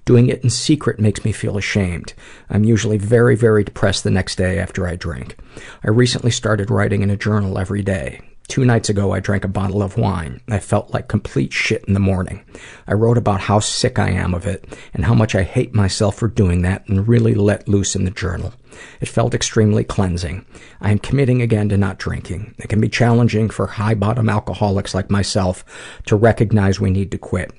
Doing 0.05 0.29
it 0.29 0.43
in 0.43 0.49
secret 0.49 0.99
makes 0.99 1.25
me 1.25 1.33
feel 1.33 1.57
ashamed. 1.57 2.13
I'm 2.49 2.63
usually 2.63 2.97
very, 2.97 3.35
very 3.35 3.65
depressed 3.65 4.05
the 4.05 4.11
next 4.11 4.37
day 4.37 4.57
after 4.57 4.87
I 4.87 4.95
drink. 4.95 5.37
I 5.83 5.89
recently 5.89 6.31
started 6.31 6.71
writing 6.71 7.01
in 7.01 7.09
a 7.09 7.17
journal 7.17 7.59
every 7.59 7.83
day. 7.83 8.21
Two 8.47 8.63
nights 8.63 8.87
ago, 8.87 9.11
I 9.11 9.19
drank 9.19 9.43
a 9.43 9.49
bottle 9.49 9.83
of 9.83 9.97
wine. 9.97 10.39
I 10.49 10.59
felt 10.59 10.93
like 10.93 11.09
complete 11.09 11.51
shit 11.51 11.83
in 11.85 11.93
the 11.93 11.99
morning. 11.99 12.45
I 12.87 12.93
wrote 12.93 13.17
about 13.17 13.41
how 13.41 13.59
sick 13.59 13.99
I 13.99 14.09
am 14.09 14.33
of 14.33 14.47
it 14.47 14.65
and 14.93 15.03
how 15.03 15.13
much 15.13 15.35
I 15.35 15.43
hate 15.43 15.75
myself 15.75 16.15
for 16.15 16.29
doing 16.29 16.61
that 16.61 16.87
and 16.87 17.07
really 17.07 17.33
let 17.33 17.67
loose 17.67 17.93
in 17.93 18.05
the 18.05 18.11
journal. 18.11 18.53
It 19.01 19.09
felt 19.09 19.33
extremely 19.33 19.83
cleansing. 19.83 20.45
I 20.79 20.91
am 20.91 20.99
committing 20.99 21.41
again 21.41 21.67
to 21.69 21.77
not 21.77 21.99
drinking. 21.99 22.55
It 22.57 22.69
can 22.69 22.79
be 22.79 22.87
challenging 22.87 23.49
for 23.49 23.67
high 23.67 23.95
bottom 23.95 24.29
alcoholics 24.29 24.93
like 24.95 25.11
myself 25.11 25.65
to 26.05 26.15
recognize 26.15 26.79
we 26.79 26.89
need 26.89 27.11
to 27.11 27.17
quit. 27.17 27.51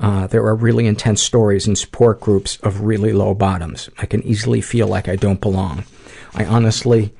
Uh, 0.00 0.26
there 0.26 0.44
are 0.44 0.56
really 0.56 0.86
intense 0.86 1.22
stories 1.22 1.68
in 1.68 1.76
support 1.76 2.20
groups 2.20 2.56
of 2.58 2.80
really 2.80 3.12
low 3.12 3.32
bottoms. 3.32 3.88
I 3.98 4.06
can 4.06 4.22
easily 4.24 4.60
feel 4.60 4.88
like 4.88 5.08
I 5.08 5.14
don't 5.14 5.40
belong. 5.40 5.84
I 6.34 6.44
honestly 6.44 7.14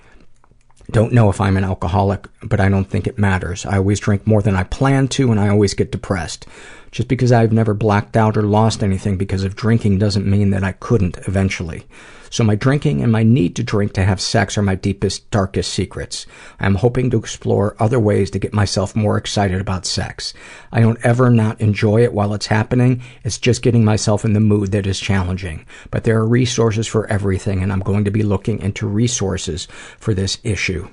don't 0.93 1.12
know 1.12 1.28
if 1.31 1.40
I'm 1.40 1.56
an 1.56 1.64
alcoholic, 1.64 2.27
but 2.43 2.60
I 2.60 2.69
don't 2.69 2.85
think 2.85 3.06
it 3.06 3.19
matters. 3.19 3.66
I 3.66 3.78
always 3.78 4.01
drink 4.01 4.27
more 4.27 4.43
than 4.43 4.55
I 4.55 4.64
plan 4.64 5.09
to, 5.09 5.31
and 5.31 5.40
I 5.40 5.48
always 5.48 5.74
get 5.74 5.90
depressed. 5.90 6.47
Just 6.93 7.09
because 7.09 7.32
I've 7.32 7.52
never 7.52 7.73
blacked 7.74 8.16
out 8.16 8.36
or 8.36 8.43
lost 8.43 8.85
anything 8.85 9.16
because 9.16 9.44
of 9.44 9.56
drinking 9.56 9.98
doesn't 9.98 10.27
mean 10.27 10.51
that 10.51 10.62
I 10.62 10.73
couldn't 10.73 11.19
eventually. 11.27 11.86
So 12.28 12.44
my 12.44 12.55
drinking 12.55 13.02
and 13.02 13.10
my 13.12 13.23
need 13.23 13.56
to 13.56 13.62
drink 13.62 13.93
to 13.93 14.05
have 14.05 14.20
sex 14.20 14.56
are 14.56 14.62
my 14.62 14.74
deepest, 14.74 15.31
darkest 15.31 15.73
secrets. 15.73 16.24
I'm 16.60 16.77
hoping 16.77 17.10
to 17.10 17.19
explore 17.19 17.77
other 17.78 18.01
ways 18.01 18.31
to 18.31 18.39
get 18.39 18.55
myself 18.55 18.97
more 18.97 19.19
excited 19.19 19.60
about 19.60 19.85
sex. 19.85 20.32
I 20.70 20.81
don't 20.81 20.98
ever 21.05 21.31
not 21.31 21.60
enjoy 21.60 22.02
it 22.02 22.14
while 22.14 22.32
it's 22.32 22.47
happening. 22.47 23.02
It's 23.23 23.36
just 23.36 23.60
getting 23.60 23.85
myself 23.85 24.24
in 24.24 24.32
the 24.32 24.40
mood 24.40 24.73
that 24.73 24.86
is 24.86 24.98
challenging. 24.98 25.66
But 25.90 26.05
there 26.05 26.19
are 26.19 26.27
resources 26.27 26.86
for 26.86 27.06
everything, 27.09 27.62
and 27.62 27.70
I'm 27.70 27.81
going 27.81 28.05
to 28.05 28.10
be 28.10 28.23
looking 28.23 28.60
into 28.60 28.86
resources 28.86 29.66
for 29.98 30.14
this 30.14 30.39
issue. 30.43 30.89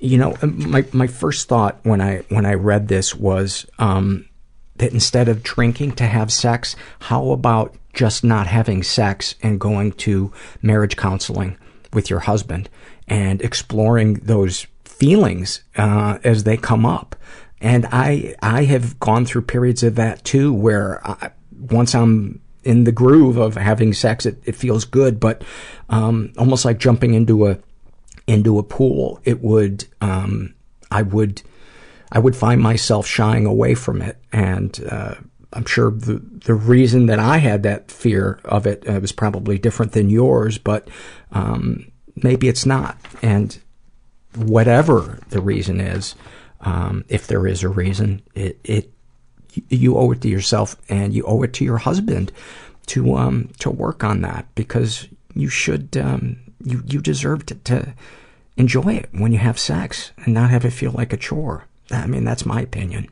You 0.00 0.18
know, 0.18 0.36
my 0.42 0.84
my 0.92 1.06
first 1.06 1.48
thought 1.48 1.78
when 1.82 2.00
I 2.00 2.24
when 2.28 2.46
I 2.46 2.54
read 2.54 2.88
this 2.88 3.14
was 3.14 3.66
um, 3.78 4.24
that 4.80 4.92
instead 4.92 5.28
of 5.28 5.42
drinking 5.42 5.92
to 5.92 6.04
have 6.04 6.32
sex, 6.32 6.74
how 7.00 7.30
about 7.30 7.74
just 7.92 8.24
not 8.24 8.46
having 8.46 8.82
sex 8.82 9.34
and 9.42 9.60
going 9.60 9.92
to 9.92 10.32
marriage 10.62 10.96
counseling 10.96 11.56
with 11.92 12.08
your 12.08 12.20
husband 12.20 12.68
and 13.06 13.42
exploring 13.42 14.14
those 14.14 14.66
feelings 14.84 15.62
uh, 15.76 16.18
as 16.24 16.44
they 16.44 16.56
come 16.56 16.86
up. 16.86 17.14
And 17.60 17.86
I 17.92 18.34
I 18.42 18.64
have 18.64 18.98
gone 19.00 19.26
through 19.26 19.42
periods 19.42 19.82
of 19.82 19.96
that 19.96 20.24
too, 20.24 20.52
where 20.52 21.06
I, 21.06 21.30
once 21.70 21.94
I'm 21.94 22.40
in 22.64 22.84
the 22.84 22.92
groove 22.92 23.36
of 23.36 23.56
having 23.56 23.92
sex, 23.92 24.24
it, 24.24 24.40
it 24.44 24.54
feels 24.54 24.84
good, 24.84 25.20
but 25.20 25.42
um, 25.88 26.32
almost 26.38 26.64
like 26.64 26.78
jumping 26.78 27.14
into 27.14 27.48
a 27.48 27.58
into 28.26 28.58
a 28.58 28.62
pool, 28.62 29.20
it 29.24 29.42
would 29.42 29.84
um, 30.00 30.54
I 30.90 31.02
would 31.02 31.42
I 32.12 32.18
would 32.18 32.36
find 32.36 32.60
myself 32.60 33.06
shying 33.06 33.46
away 33.46 33.74
from 33.74 34.02
it, 34.02 34.16
and 34.32 34.78
uh, 34.90 35.14
I'm 35.52 35.64
sure 35.64 35.90
the 35.90 36.22
the 36.44 36.54
reason 36.54 37.06
that 37.06 37.18
I 37.18 37.38
had 37.38 37.62
that 37.62 37.90
fear 37.90 38.40
of 38.44 38.66
it 38.66 38.88
uh, 38.88 39.00
was 39.00 39.12
probably 39.12 39.58
different 39.58 39.92
than 39.92 40.10
yours, 40.10 40.58
but 40.58 40.88
um, 41.32 41.90
maybe 42.16 42.48
it's 42.48 42.66
not. 42.66 42.98
And 43.22 43.58
whatever 44.36 45.18
the 45.30 45.40
reason 45.40 45.80
is, 45.80 46.14
um, 46.60 47.04
if 47.08 47.26
there 47.26 47.46
is 47.46 47.62
a 47.62 47.68
reason, 47.68 48.22
it 48.34 48.58
it 48.64 48.92
you 49.68 49.96
owe 49.96 50.12
it 50.12 50.20
to 50.22 50.28
yourself 50.28 50.76
and 50.88 51.12
you 51.12 51.24
owe 51.24 51.42
it 51.42 51.52
to 51.54 51.64
your 51.64 51.78
husband 51.78 52.32
to 52.86 53.16
um 53.16 53.48
to 53.58 53.70
work 53.70 54.04
on 54.04 54.20
that 54.20 54.46
because 54.54 55.08
you 55.34 55.48
should 55.48 55.96
um 55.96 56.36
you 56.64 56.82
you 56.86 57.00
deserve 57.00 57.46
to, 57.46 57.54
to 57.56 57.94
enjoy 58.56 58.94
it 58.94 59.08
when 59.12 59.32
you 59.32 59.38
have 59.38 59.58
sex 59.58 60.12
and 60.24 60.34
not 60.34 60.50
have 60.50 60.64
it 60.64 60.70
feel 60.70 60.92
like 60.92 61.12
a 61.12 61.16
chore. 61.16 61.66
I 61.90 62.06
mean, 62.06 62.24
that's 62.24 62.46
my 62.46 62.60
opinion. 62.60 63.08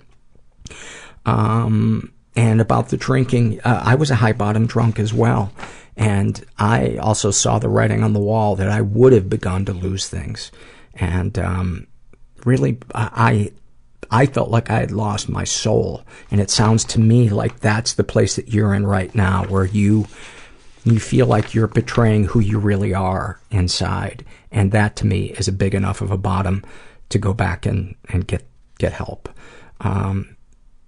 Um, 1.27 2.13
and 2.37 2.61
about 2.61 2.89
the 2.89 2.97
drinking, 2.97 3.61
uh, 3.63 3.83
I 3.85 3.97
was 3.97 4.11
a 4.11 4.17
high 4.17 4.33
bottom 4.33 4.67
drunk 4.67 4.99
as 4.99 5.13
well. 5.13 5.53
And 5.97 6.45
I 6.59 6.97
also 6.99 7.33
saw 7.33 7.59
the 7.59 7.69
writing 7.69 8.05
on 8.05 8.13
the 8.13 8.21
wall 8.21 8.55
that 8.57 8.69
I 8.69 8.81
would 8.81 9.13
have 9.13 9.29
begun 9.29 9.65
to 9.65 9.73
lose 9.73 10.09
things. 10.09 10.53
And, 10.95 11.39
um, 11.39 11.87
really, 12.45 12.79
I, 12.95 13.51
I 14.11 14.27
felt 14.27 14.51
like 14.51 14.71
I 14.71 14.79
had 14.79 14.93
lost 14.93 15.29
my 15.29 15.45
soul. 15.45 16.05
And 16.31 16.41
it 16.41 16.51
sounds 16.51 16.85
to 16.85 17.01
me 17.01 17.29
like 17.29 17.61
that's 17.61 17.95
the 17.95 18.05
place 18.05 18.37
that 18.37 18.49
you're 18.55 18.73
in 18.75 18.87
right 18.87 19.13
now, 19.15 19.45
where 19.47 19.65
you, 19.65 20.07
you 20.85 21.01
feel 21.01 21.27
like 21.27 21.53
you're 21.53 21.67
betraying 21.67 22.25
who 22.25 22.41
you 22.41 22.59
really 22.59 22.95
are 22.95 23.41
inside. 23.51 24.25
And 24.53 24.71
that 24.73 24.97
to 24.97 25.07
me 25.07 25.31
is 25.33 25.49
a 25.49 25.53
big 25.53 25.75
enough 25.75 26.01
of 26.01 26.13
a 26.13 26.17
bottom 26.17 26.65
to 27.09 27.19
go 27.19 27.35
back 27.35 27.67
and, 27.67 27.97
and 28.09 28.27
get, 28.27 28.48
get 28.79 28.93
help. 28.93 29.29
Um, 29.81 30.37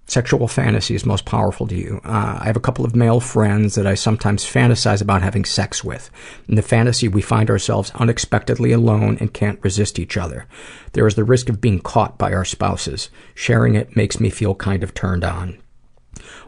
sexual 0.06 0.48
fantasies 0.48 1.06
most 1.06 1.24
powerful 1.24 1.66
to 1.68 1.74
you. 1.74 2.00
Uh, 2.04 2.38
I 2.40 2.44
have 2.46 2.56
a 2.56 2.60
couple 2.60 2.84
of 2.84 2.96
male 2.96 3.20
friends 3.20 3.76
that 3.76 3.86
I 3.86 3.94
sometimes 3.94 4.44
fantasize 4.44 5.00
about 5.00 5.22
having 5.22 5.44
sex 5.44 5.84
with. 5.84 6.10
In 6.48 6.56
the 6.56 6.62
fantasy, 6.62 7.06
we 7.06 7.22
find 7.22 7.48
ourselves 7.48 7.92
unexpectedly 7.94 8.72
alone 8.72 9.16
and 9.20 9.32
can't 9.32 9.62
resist 9.62 9.98
each 9.98 10.16
other. 10.16 10.46
There 10.92 11.06
is 11.06 11.14
the 11.14 11.24
risk 11.24 11.48
of 11.48 11.60
being 11.60 11.80
caught 11.80 12.18
by 12.18 12.32
our 12.32 12.44
spouses. 12.44 13.10
Sharing 13.34 13.74
it 13.76 13.96
makes 13.96 14.18
me 14.18 14.30
feel 14.30 14.54
kind 14.54 14.82
of 14.82 14.94
turned 14.94 15.24
on. 15.24 15.58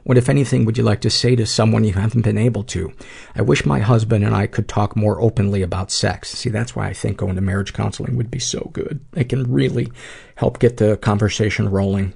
What, 0.05 0.19
if 0.19 0.29
anything, 0.29 0.65
would 0.65 0.77
you 0.77 0.85
like 0.85 1.01
to 1.03 1.11
say 1.11 1.37
to 1.37 1.47
someone 1.47 1.85
you 1.85 1.93
haven't 1.93 2.23
been 2.23 2.39
able 2.39 2.65
to? 2.65 2.93
I 3.37 3.43
wish 3.43 3.65
my 3.65 3.81
husband 3.81 4.25
and 4.25 4.35
I 4.35 4.47
could 4.47 4.69
talk 4.69 4.97
more 4.97 5.21
openly 5.21 5.63
about 5.63 5.91
sex. 5.91 6.31
See, 6.31 6.51
that's 6.51 6.75
why 6.75 6.89
I 6.89 6.93
think 6.93 7.17
going 7.17 7.37
to 7.37 7.41
marriage 7.41 7.73
counseling 7.73 8.17
would 8.17 8.31
be 8.31 8.39
so 8.39 8.71
good. 8.73 9.01
It 9.15 9.29
can 9.29 9.53
really 9.53 9.93
help 10.37 10.59
get 10.59 10.79
the 10.79 10.97
conversation 10.97 11.69
rolling. 11.71 12.15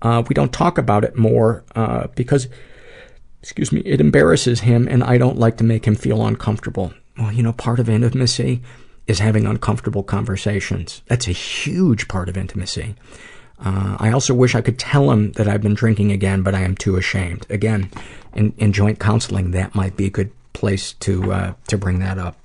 Uh, 0.00 0.22
we 0.28 0.34
don't 0.34 0.52
talk 0.52 0.78
about 0.78 1.04
it 1.04 1.16
more 1.16 1.64
uh, 1.74 2.06
because, 2.14 2.48
excuse 3.42 3.72
me, 3.72 3.80
it 3.80 4.00
embarrasses 4.00 4.60
him, 4.60 4.86
and 4.88 5.02
I 5.02 5.18
don't 5.18 5.38
like 5.38 5.56
to 5.58 5.64
make 5.64 5.86
him 5.86 5.96
feel 5.96 6.24
uncomfortable. 6.24 6.94
Well, 7.18 7.32
you 7.32 7.42
know, 7.42 7.52
part 7.52 7.80
of 7.80 7.88
intimacy 7.88 8.62
is 9.08 9.18
having 9.18 9.46
uncomfortable 9.46 10.02
conversations. 10.02 11.02
That's 11.06 11.26
a 11.26 11.32
huge 11.32 12.08
part 12.08 12.28
of 12.28 12.36
intimacy. 12.36 12.94
Uh, 13.64 13.96
I 13.98 14.12
also 14.12 14.34
wish 14.34 14.54
I 14.54 14.60
could 14.60 14.78
tell 14.78 15.10
him 15.10 15.32
that 15.32 15.48
I've 15.48 15.62
been 15.62 15.74
drinking 15.74 16.12
again, 16.12 16.42
but 16.42 16.54
I 16.54 16.60
am 16.60 16.76
too 16.76 16.96
ashamed. 16.96 17.46
Again, 17.50 17.90
in, 18.34 18.52
in 18.56 18.72
joint 18.72 19.00
counseling, 19.00 19.50
that 19.52 19.74
might 19.74 19.96
be 19.96 20.06
a 20.06 20.10
good 20.10 20.30
place 20.52 20.92
to 20.94 21.32
uh, 21.32 21.54
to 21.68 21.78
bring 21.78 21.98
that 22.00 22.18
up. 22.18 22.36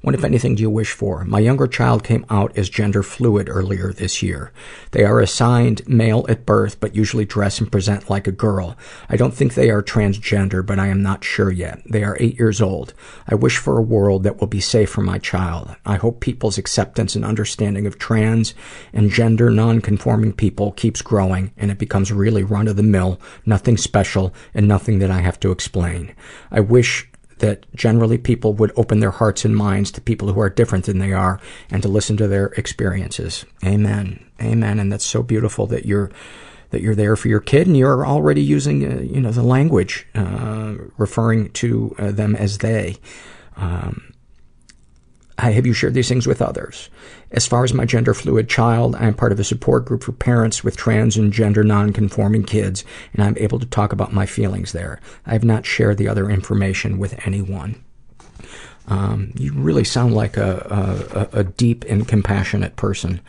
What, 0.00 0.16
if 0.16 0.24
anything, 0.24 0.56
do 0.56 0.62
you 0.62 0.70
wish 0.70 0.90
for? 0.90 1.24
My 1.24 1.38
younger 1.38 1.68
child 1.68 2.02
came 2.02 2.26
out 2.28 2.56
as 2.58 2.68
gender 2.68 3.02
fluid 3.02 3.48
earlier 3.48 3.92
this 3.92 4.20
year. 4.20 4.52
They 4.90 5.04
are 5.04 5.20
assigned 5.20 5.88
male 5.88 6.26
at 6.28 6.44
birth, 6.44 6.80
but 6.80 6.96
usually 6.96 7.24
dress 7.24 7.60
and 7.60 7.70
present 7.70 8.10
like 8.10 8.26
a 8.26 8.32
girl. 8.32 8.76
I 9.08 9.16
don't 9.16 9.32
think 9.32 9.54
they 9.54 9.70
are 9.70 9.82
transgender, 9.82 10.66
but 10.66 10.80
I 10.80 10.88
am 10.88 11.00
not 11.00 11.22
sure 11.22 11.50
yet. 11.50 11.80
They 11.86 12.02
are 12.02 12.16
eight 12.18 12.38
years 12.40 12.60
old. 12.60 12.92
I 13.28 13.36
wish 13.36 13.58
for 13.58 13.78
a 13.78 13.82
world 13.82 14.24
that 14.24 14.40
will 14.40 14.48
be 14.48 14.60
safe 14.60 14.90
for 14.90 15.02
my 15.02 15.18
child. 15.18 15.76
I 15.86 15.94
hope 15.94 16.18
people's 16.18 16.58
acceptance 16.58 17.14
and 17.14 17.24
understanding 17.24 17.86
of 17.86 17.98
trans 17.98 18.54
and 18.92 19.10
gender 19.10 19.48
non-conforming 19.48 20.32
people 20.32 20.72
keeps 20.72 21.02
growing 21.02 21.52
and 21.56 21.70
it 21.70 21.78
becomes 21.78 22.10
really 22.10 22.42
run-of-the-mill, 22.42 23.20
nothing 23.46 23.76
special, 23.76 24.34
and 24.54 24.66
nothing 24.66 24.98
that 24.98 25.10
I 25.10 25.20
have 25.20 25.38
to 25.40 25.52
explain. 25.52 26.14
I 26.50 26.60
wish 26.60 27.08
that 27.42 27.66
generally 27.74 28.18
people 28.18 28.54
would 28.54 28.72
open 28.76 29.00
their 29.00 29.10
hearts 29.10 29.44
and 29.44 29.56
minds 29.56 29.90
to 29.90 30.00
people 30.00 30.32
who 30.32 30.40
are 30.40 30.48
different 30.48 30.84
than 30.86 31.00
they 31.00 31.12
are 31.12 31.40
and 31.70 31.82
to 31.82 31.88
listen 31.88 32.16
to 32.16 32.28
their 32.28 32.46
experiences. 32.56 33.44
Amen. 33.64 34.24
Amen. 34.40 34.78
And 34.78 34.92
that's 34.92 35.04
so 35.04 35.24
beautiful 35.24 35.66
that 35.66 35.84
you're 35.84 36.10
that 36.70 36.80
you're 36.80 36.94
there 36.94 37.16
for 37.16 37.28
your 37.28 37.40
kid 37.40 37.66
and 37.66 37.76
you're 37.76 38.06
already 38.06 38.40
using 38.40 38.90
uh, 38.90 39.00
you 39.00 39.20
know 39.20 39.32
the 39.32 39.42
language 39.42 40.06
uh, 40.14 40.74
referring 40.96 41.50
to 41.50 41.94
uh, 41.98 42.12
them 42.12 42.36
as 42.36 42.58
they. 42.58 42.96
Um, 43.56 44.11
have 45.50 45.66
you 45.66 45.72
shared 45.72 45.94
these 45.94 46.08
things 46.08 46.26
with 46.26 46.40
others? 46.40 46.88
As 47.32 47.46
far 47.46 47.64
as 47.64 47.74
my 47.74 47.84
gender 47.84 48.14
fluid 48.14 48.48
child, 48.48 48.94
I 48.94 49.06
am 49.06 49.14
part 49.14 49.32
of 49.32 49.40
a 49.40 49.44
support 49.44 49.84
group 49.84 50.04
for 50.04 50.12
parents 50.12 50.62
with 50.62 50.76
trans 50.76 51.16
and 51.16 51.32
gender 51.32 51.64
non-conforming 51.64 52.44
kids, 52.44 52.84
and 53.12 53.24
I'm 53.24 53.36
able 53.38 53.58
to 53.58 53.66
talk 53.66 53.92
about 53.92 54.12
my 54.12 54.26
feelings 54.26 54.72
there. 54.72 55.00
I 55.26 55.32
have 55.32 55.44
not 55.44 55.66
shared 55.66 55.98
the 55.98 56.08
other 56.08 56.30
information 56.30 56.98
with 56.98 57.18
anyone. 57.26 57.82
Um, 58.86 59.32
you 59.36 59.52
really 59.52 59.84
sound 59.84 60.14
like 60.14 60.36
a, 60.36 61.28
a, 61.32 61.40
a 61.40 61.44
deep 61.44 61.84
and 61.88 62.06
compassionate 62.06 62.76
person. 62.76 63.20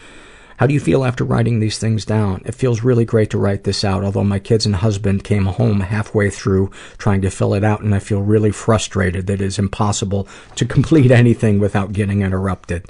How 0.58 0.68
do 0.68 0.74
you 0.74 0.80
feel 0.80 1.04
after 1.04 1.24
writing 1.24 1.60
these 1.60 1.80
things 1.80 2.06
down? 2.06 2.42
It 2.46 2.56
feels 2.56 2.84
really 2.84 3.06
great 3.06 3.30
to 3.32 3.38
write 3.38 3.64
this 3.64 3.84
out, 3.84 4.04
although 4.04 4.24
my 4.24 4.40
kids 4.40 4.66
and 4.66 4.76
husband 4.76 5.24
came 5.24 5.46
home 5.46 5.80
halfway 5.80 6.30
through 6.30 6.72
trying 6.98 7.22
to 7.22 7.32
fill 7.32 7.54
it 7.54 7.64
out, 7.64 7.82
and 7.82 7.94
I 7.96 8.00
feel 8.00 8.22
really 8.22 8.52
frustrated 8.52 9.28
that 9.28 9.34
it 9.34 9.42
is 9.42 9.60
impossible 9.60 10.28
to 10.56 10.66
complete 10.74 11.12
anything 11.12 11.60
without 11.60 11.94
getting 11.94 12.22
interrupted. 12.22 12.86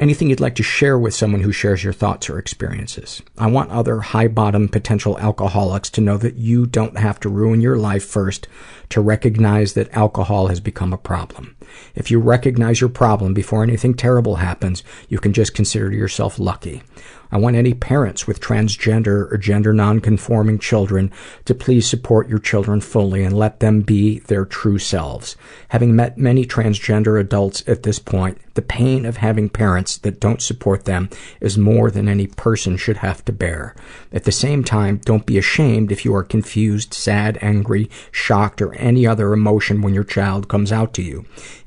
Anything 0.00 0.28
you'd 0.28 0.40
like 0.40 0.56
to 0.56 0.62
share 0.64 0.98
with 0.98 1.14
someone 1.14 1.42
who 1.42 1.52
shares 1.52 1.84
your 1.84 1.92
thoughts 1.92 2.28
or 2.28 2.36
experiences? 2.36 3.22
I 3.38 3.46
want 3.46 3.70
other 3.70 4.00
high 4.00 4.26
bottom 4.26 4.68
potential 4.68 5.16
alcoholics 5.20 5.88
to 5.90 6.00
know 6.00 6.16
that 6.16 6.34
you 6.34 6.66
don't 6.66 6.98
have 6.98 7.20
to 7.20 7.28
ruin 7.28 7.60
your 7.60 7.76
life 7.76 8.04
first 8.04 8.48
to 8.88 9.00
recognize 9.00 9.74
that 9.74 9.96
alcohol 9.96 10.48
has 10.48 10.58
become 10.58 10.92
a 10.92 10.98
problem. 10.98 11.56
If 11.94 12.10
you 12.10 12.18
recognize 12.18 12.80
your 12.80 12.90
problem 12.90 13.34
before 13.34 13.62
anything 13.62 13.94
terrible 13.94 14.36
happens, 14.36 14.82
you 15.08 15.18
can 15.18 15.32
just 15.32 15.54
consider 15.54 15.92
yourself 15.92 16.38
lucky. 16.38 16.82
I 17.34 17.38
want 17.38 17.56
any 17.56 17.74
parents 17.74 18.28
with 18.28 18.40
transgender 18.40 19.32
or 19.32 19.36
gender 19.38 19.72
non-conforming 19.72 20.60
children 20.60 21.10
to 21.46 21.54
please 21.54 21.88
support 21.88 22.28
your 22.28 22.38
children 22.38 22.80
fully 22.80 23.24
and 23.24 23.36
let 23.36 23.58
them 23.58 23.80
be 23.80 24.20
their 24.20 24.44
true 24.44 24.78
selves. 24.78 25.36
Having 25.70 25.96
met 25.96 26.16
many 26.16 26.46
transgender 26.46 27.18
adults 27.18 27.64
at 27.66 27.82
this 27.82 27.98
point, 27.98 28.38
the 28.54 28.62
pain 28.62 29.04
of 29.04 29.16
having 29.16 29.48
parents 29.48 29.98
that 29.98 30.20
don't 30.20 30.40
support 30.40 30.84
them 30.84 31.10
is 31.40 31.58
more 31.58 31.90
than 31.90 32.08
any 32.08 32.28
person 32.28 32.76
should 32.76 32.98
have 32.98 33.24
to 33.24 33.32
bear. 33.32 33.74
At 34.12 34.22
the 34.22 34.30
same 34.30 34.62
time, 34.62 35.00
don't 35.04 35.26
be 35.26 35.36
ashamed 35.36 35.90
if 35.90 36.04
you 36.04 36.14
are 36.14 36.22
confused, 36.22 36.94
sad, 36.94 37.36
angry, 37.40 37.90
shocked, 38.12 38.62
or 38.62 38.74
any 38.74 39.08
other 39.08 39.32
emotion 39.32 39.82
when 39.82 39.92
your 39.92 40.04
child 40.04 40.48
comes 40.48 40.70
out 40.70 40.94
to 40.94 41.02
you. 41.02 41.24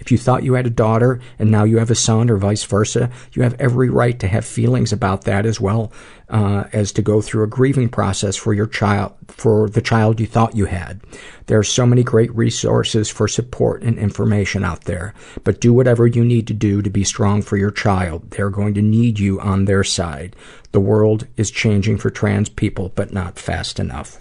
If 0.07 0.11
you 0.11 0.17
thought 0.17 0.43
you 0.43 0.53
had 0.53 0.65
a 0.65 0.69
daughter 0.69 1.19
and 1.37 1.51
now 1.51 1.65
you 1.65 1.79
have 1.79 1.91
a 1.91 1.95
son 1.95 2.29
or 2.29 2.37
vice 2.37 2.63
versa, 2.63 3.09
you 3.33 3.43
have 3.43 3.59
every 3.59 3.89
right 3.89 4.17
to 4.21 4.27
have 4.29 4.45
feelings 4.45 4.93
about 4.93 5.23
that 5.23 5.45
as 5.45 5.59
well 5.59 5.91
uh, 6.29 6.63
as 6.71 6.93
to 6.93 7.01
go 7.01 7.19
through 7.19 7.43
a 7.43 7.47
grieving 7.47 7.89
process 7.89 8.37
for 8.37 8.53
your 8.53 8.67
child, 8.67 9.11
for 9.27 9.69
the 9.69 9.81
child 9.81 10.21
you 10.21 10.25
thought 10.25 10.55
you 10.55 10.63
had. 10.63 11.01
There 11.47 11.59
are 11.59 11.63
so 11.63 11.85
many 11.85 12.03
great 12.03 12.33
resources 12.33 13.09
for 13.09 13.27
support 13.27 13.83
and 13.83 13.99
information 13.99 14.63
out 14.63 14.85
there, 14.85 15.13
but 15.43 15.59
do 15.59 15.73
whatever 15.73 16.07
you 16.07 16.23
need 16.23 16.47
to 16.47 16.53
do 16.53 16.81
to 16.81 16.89
be 16.89 17.03
strong 17.03 17.41
for 17.41 17.57
your 17.57 17.71
child. 17.71 18.31
They're 18.31 18.49
going 18.49 18.75
to 18.75 18.81
need 18.81 19.19
you 19.19 19.41
on 19.41 19.65
their 19.65 19.83
side. 19.83 20.37
The 20.71 20.79
world 20.79 21.27
is 21.35 21.51
changing 21.51 21.97
for 21.97 22.09
trans 22.09 22.47
people, 22.47 22.93
but 22.95 23.11
not 23.11 23.37
fast 23.37 23.77
enough. 23.77 24.19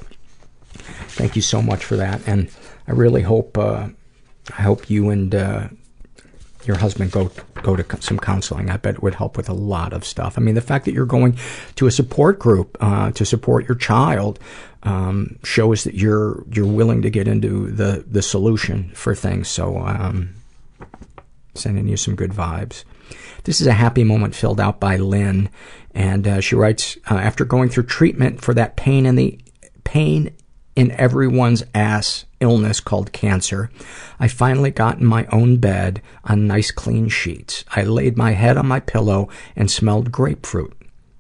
Thank 1.11 1.37
you 1.37 1.43
so 1.43 1.63
much 1.63 1.85
for 1.85 1.95
that, 1.95 2.27
and 2.27 2.51
I 2.89 2.91
really 2.91 3.23
hope 3.23 3.57
uh, 3.57 3.91
I 4.57 4.63
hope 4.63 4.89
you 4.89 5.11
and 5.11 5.35
uh, 5.35 5.69
your 6.67 6.79
husband 6.79 7.13
go 7.13 7.31
go 7.63 7.77
to 7.77 8.03
some 8.03 8.19
counseling. 8.19 8.71
I 8.71 8.77
bet 8.77 8.97
it 8.97 9.03
would 9.03 9.15
help 9.15 9.37
with 9.37 9.49
a 9.49 9.55
lot 9.55 9.93
of 9.93 10.05
stuff. 10.05 10.37
I 10.37 10.41
mean, 10.41 10.55
the 10.55 10.61
fact 10.61 10.85
that 10.85 10.93
you're 10.93 11.07
going 11.07 11.39
to 11.77 11.87
a 11.87 11.91
support 11.91 12.39
group 12.39 12.77
uh, 12.81 13.11
to 13.13 13.25
support 13.25 13.69
your 13.69 13.77
child 13.77 14.39
um, 14.83 15.39
shows 15.43 15.85
that 15.85 15.95
you're 15.95 16.45
you're 16.51 16.67
willing 16.67 17.03
to 17.03 17.11
get 17.11 17.29
into 17.29 17.71
the 17.71 18.05
the 18.07 18.23
solution 18.23 18.91
for 18.95 19.15
things. 19.15 19.49
So, 19.49 19.79
um, 19.79 20.35
sending 21.55 21.89
you 21.89 21.97
some 21.97 22.15
good 22.15 22.33
vibes. 22.33 22.85
This 23.45 23.61
is 23.61 23.67
a 23.67 23.73
happy 23.73 24.05
moment 24.05 24.35
filled 24.35 24.61
out 24.61 24.81
by 24.81 24.97
Lynn, 24.97 25.49
and 25.95 26.27
uh, 26.27 26.41
she 26.41 26.57
writes, 26.57 26.99
uh, 27.11 27.15
after 27.15 27.45
going 27.45 27.69
through 27.69 27.85
treatment 27.85 28.43
for 28.43 28.53
that 28.55 28.77
pain 28.77 29.07
in 29.07 29.15
the 29.15 29.41
pain 29.85 30.35
in 30.75 30.91
everyone's 30.93 31.65
ass 31.75 32.26
illness 32.41 32.81
called 32.81 33.13
cancer, 33.13 33.71
I 34.19 34.29
finally 34.29 34.71
got 34.71 34.99
in 34.99 35.07
my 35.07 35.27
own 35.27 35.57
bed 35.59 36.03
on 36.25 36.47
nice 36.47 36.71
clean 36.71 37.09
sheets. 37.09 37.65
I 37.75 37.83
laid 37.83 38.17
my 38.17 38.33
head 38.33 38.57
on 38.57 38.67
my 38.67 38.81
pillow 38.81 39.29
and 39.55 39.71
smelled 39.71 40.13
grapefruit. 40.13 40.73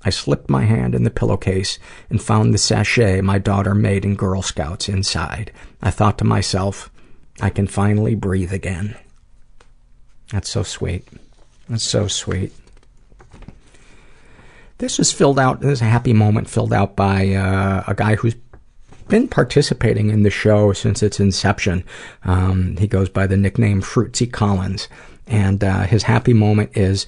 I 0.04 0.10
slipped 0.10 0.48
my 0.48 0.64
hand 0.64 0.94
in 0.94 1.02
the 1.02 1.10
pillowcase 1.10 1.78
and 2.08 2.22
found 2.22 2.54
the 2.54 2.58
sachet 2.58 3.22
my 3.22 3.38
daughter 3.38 3.74
made 3.74 4.04
in 4.04 4.14
Girl 4.14 4.40
Scouts 4.40 4.88
inside. 4.88 5.50
I 5.82 5.90
thought 5.90 6.18
to 6.18 6.24
myself, 6.24 6.90
I 7.40 7.50
can 7.50 7.66
finally 7.66 8.14
breathe 8.14 8.52
again. 8.52 8.96
That's 10.30 10.48
so 10.48 10.62
sweet. 10.62 11.06
That's 11.68 11.82
so 11.82 12.06
sweet. 12.06 12.52
This 14.78 14.98
is 14.98 15.10
filled 15.10 15.38
out, 15.38 15.60
this 15.60 15.72
is 15.72 15.82
a 15.82 15.86
happy 15.86 16.12
moment 16.12 16.50
filled 16.50 16.72
out 16.72 16.96
by 16.96 17.32
uh, 17.32 17.82
a 17.86 17.94
guy 17.94 18.16
who's 18.16 18.34
been 19.08 19.28
participating 19.28 20.10
in 20.10 20.22
the 20.22 20.30
show 20.30 20.72
since 20.72 21.02
its 21.02 21.20
inception. 21.20 21.84
Um, 22.24 22.76
he 22.76 22.86
goes 22.86 23.08
by 23.08 23.26
the 23.26 23.36
nickname 23.36 23.82
Fruitsy 23.82 24.30
Collins. 24.30 24.88
And 25.26 25.62
uh, 25.64 25.82
his 25.82 26.04
happy 26.04 26.32
moment 26.32 26.76
is 26.76 27.06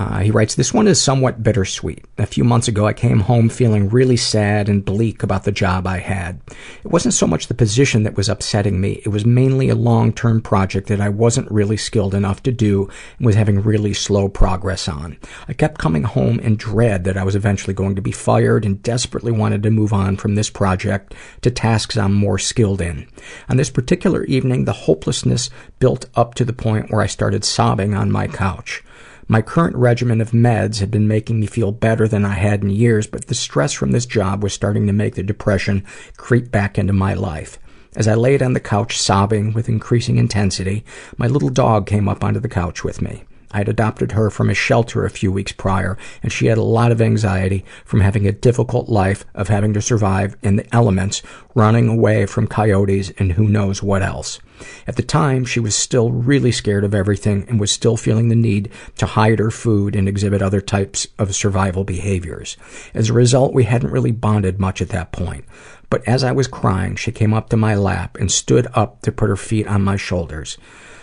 Uh, 0.00 0.20
he 0.20 0.30
writes, 0.30 0.54
This 0.54 0.72
one 0.72 0.88
is 0.88 0.98
somewhat 0.98 1.42
bittersweet. 1.42 2.02
A 2.16 2.24
few 2.24 2.42
months 2.42 2.68
ago, 2.68 2.86
I 2.86 2.94
came 2.94 3.20
home 3.20 3.50
feeling 3.50 3.90
really 3.90 4.16
sad 4.16 4.66
and 4.66 4.82
bleak 4.82 5.22
about 5.22 5.44
the 5.44 5.52
job 5.52 5.86
I 5.86 5.98
had. 5.98 6.40
It 6.82 6.90
wasn't 6.90 7.12
so 7.12 7.26
much 7.26 7.48
the 7.48 7.54
position 7.54 8.04
that 8.04 8.16
was 8.16 8.30
upsetting 8.30 8.80
me, 8.80 9.02
it 9.04 9.10
was 9.10 9.26
mainly 9.26 9.68
a 9.68 9.74
long 9.74 10.14
term 10.14 10.40
project 10.40 10.88
that 10.88 11.02
I 11.02 11.10
wasn't 11.10 11.50
really 11.50 11.76
skilled 11.76 12.14
enough 12.14 12.42
to 12.44 12.50
do 12.50 12.88
and 13.18 13.26
was 13.26 13.34
having 13.34 13.60
really 13.60 13.92
slow 13.92 14.30
progress 14.30 14.88
on. 14.88 15.18
I 15.48 15.52
kept 15.52 15.76
coming 15.76 16.04
home 16.04 16.40
in 16.40 16.56
dread 16.56 17.04
that 17.04 17.18
I 17.18 17.24
was 17.24 17.36
eventually 17.36 17.74
going 17.74 17.94
to 17.96 18.00
be 18.00 18.10
fired 18.10 18.64
and 18.64 18.82
desperately 18.82 19.32
wanted 19.32 19.62
to 19.64 19.70
move 19.70 19.92
on 19.92 20.16
from 20.16 20.34
this 20.34 20.48
project 20.48 21.14
to 21.42 21.50
tasks 21.50 21.98
I'm 21.98 22.14
more 22.14 22.38
skilled 22.38 22.80
in. 22.80 23.06
On 23.50 23.58
this 23.58 23.68
particular 23.68 24.24
evening, 24.24 24.64
the 24.64 24.72
hopelessness 24.72 25.50
built 25.78 26.06
up 26.14 26.32
to 26.36 26.44
the 26.46 26.54
point 26.54 26.90
where 26.90 27.02
I 27.02 27.06
started 27.06 27.44
sobbing 27.44 27.92
on 27.92 28.10
my 28.10 28.26
couch. 28.26 28.82
My 29.30 29.42
current 29.42 29.76
regimen 29.76 30.20
of 30.20 30.32
meds 30.32 30.80
had 30.80 30.90
been 30.90 31.06
making 31.06 31.38
me 31.38 31.46
feel 31.46 31.70
better 31.70 32.08
than 32.08 32.24
I 32.24 32.34
had 32.34 32.64
in 32.64 32.70
years, 32.70 33.06
but 33.06 33.28
the 33.28 33.34
stress 33.36 33.72
from 33.72 33.92
this 33.92 34.04
job 34.04 34.42
was 34.42 34.52
starting 34.52 34.88
to 34.88 34.92
make 34.92 35.14
the 35.14 35.22
depression 35.22 35.84
creep 36.16 36.50
back 36.50 36.76
into 36.76 36.92
my 36.92 37.14
life. 37.14 37.56
As 37.94 38.08
I 38.08 38.14
laid 38.14 38.42
on 38.42 38.54
the 38.54 38.58
couch 38.58 38.98
sobbing 38.98 39.52
with 39.52 39.68
increasing 39.68 40.16
intensity, 40.16 40.84
my 41.16 41.28
little 41.28 41.48
dog 41.48 41.86
came 41.86 42.08
up 42.08 42.24
onto 42.24 42.40
the 42.40 42.48
couch 42.48 42.82
with 42.82 43.00
me. 43.00 43.22
I 43.52 43.58
had 43.58 43.68
adopted 43.68 44.10
her 44.12 44.30
from 44.30 44.50
a 44.50 44.54
shelter 44.54 45.04
a 45.04 45.10
few 45.10 45.30
weeks 45.30 45.52
prior, 45.52 45.96
and 46.24 46.32
she 46.32 46.46
had 46.46 46.58
a 46.58 46.62
lot 46.62 46.90
of 46.90 47.00
anxiety 47.00 47.64
from 47.84 48.00
having 48.00 48.26
a 48.26 48.32
difficult 48.32 48.88
life 48.88 49.24
of 49.36 49.46
having 49.46 49.72
to 49.74 49.80
survive 49.80 50.36
in 50.42 50.56
the 50.56 50.74
elements, 50.74 51.22
running 51.54 51.88
away 51.88 52.26
from 52.26 52.48
coyotes 52.48 53.12
and 53.16 53.34
who 53.34 53.46
knows 53.46 53.80
what 53.80 54.02
else. 54.02 54.40
At 54.86 54.96
the 54.96 55.02
time, 55.02 55.44
she 55.44 55.60
was 55.60 55.74
still 55.74 56.10
really 56.10 56.52
scared 56.52 56.84
of 56.84 56.94
everything 56.94 57.44
and 57.48 57.60
was 57.60 57.70
still 57.70 57.96
feeling 57.96 58.28
the 58.28 58.34
need 58.34 58.70
to 58.96 59.06
hide 59.06 59.38
her 59.38 59.50
food 59.50 59.94
and 59.96 60.08
exhibit 60.08 60.42
other 60.42 60.60
types 60.60 61.06
of 61.18 61.34
survival 61.34 61.84
behaviors. 61.84 62.56
As 62.94 63.10
a 63.10 63.14
result, 63.14 63.54
we 63.54 63.64
hadn't 63.64 63.92
really 63.92 64.12
bonded 64.12 64.58
much 64.58 64.80
at 64.80 64.90
that 64.90 65.12
point. 65.12 65.44
But 65.88 66.06
as 66.06 66.22
I 66.22 66.32
was 66.32 66.46
crying, 66.46 66.96
she 66.96 67.12
came 67.12 67.34
up 67.34 67.48
to 67.50 67.56
my 67.56 67.74
lap 67.74 68.16
and 68.18 68.30
stood 68.30 68.68
up 68.74 69.02
to 69.02 69.12
put 69.12 69.28
her 69.28 69.36
feet 69.36 69.66
on 69.66 69.82
my 69.82 69.96
shoulders. 69.96 70.56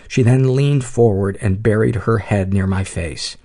She 0.07 0.23
then 0.23 0.55
leaned 0.55 0.85
forward 0.85 1.37
and 1.41 1.61
buried 1.61 1.95
her 1.95 2.19
head 2.19 2.53
near 2.53 2.65
my 2.65 2.83
face. 2.83 3.35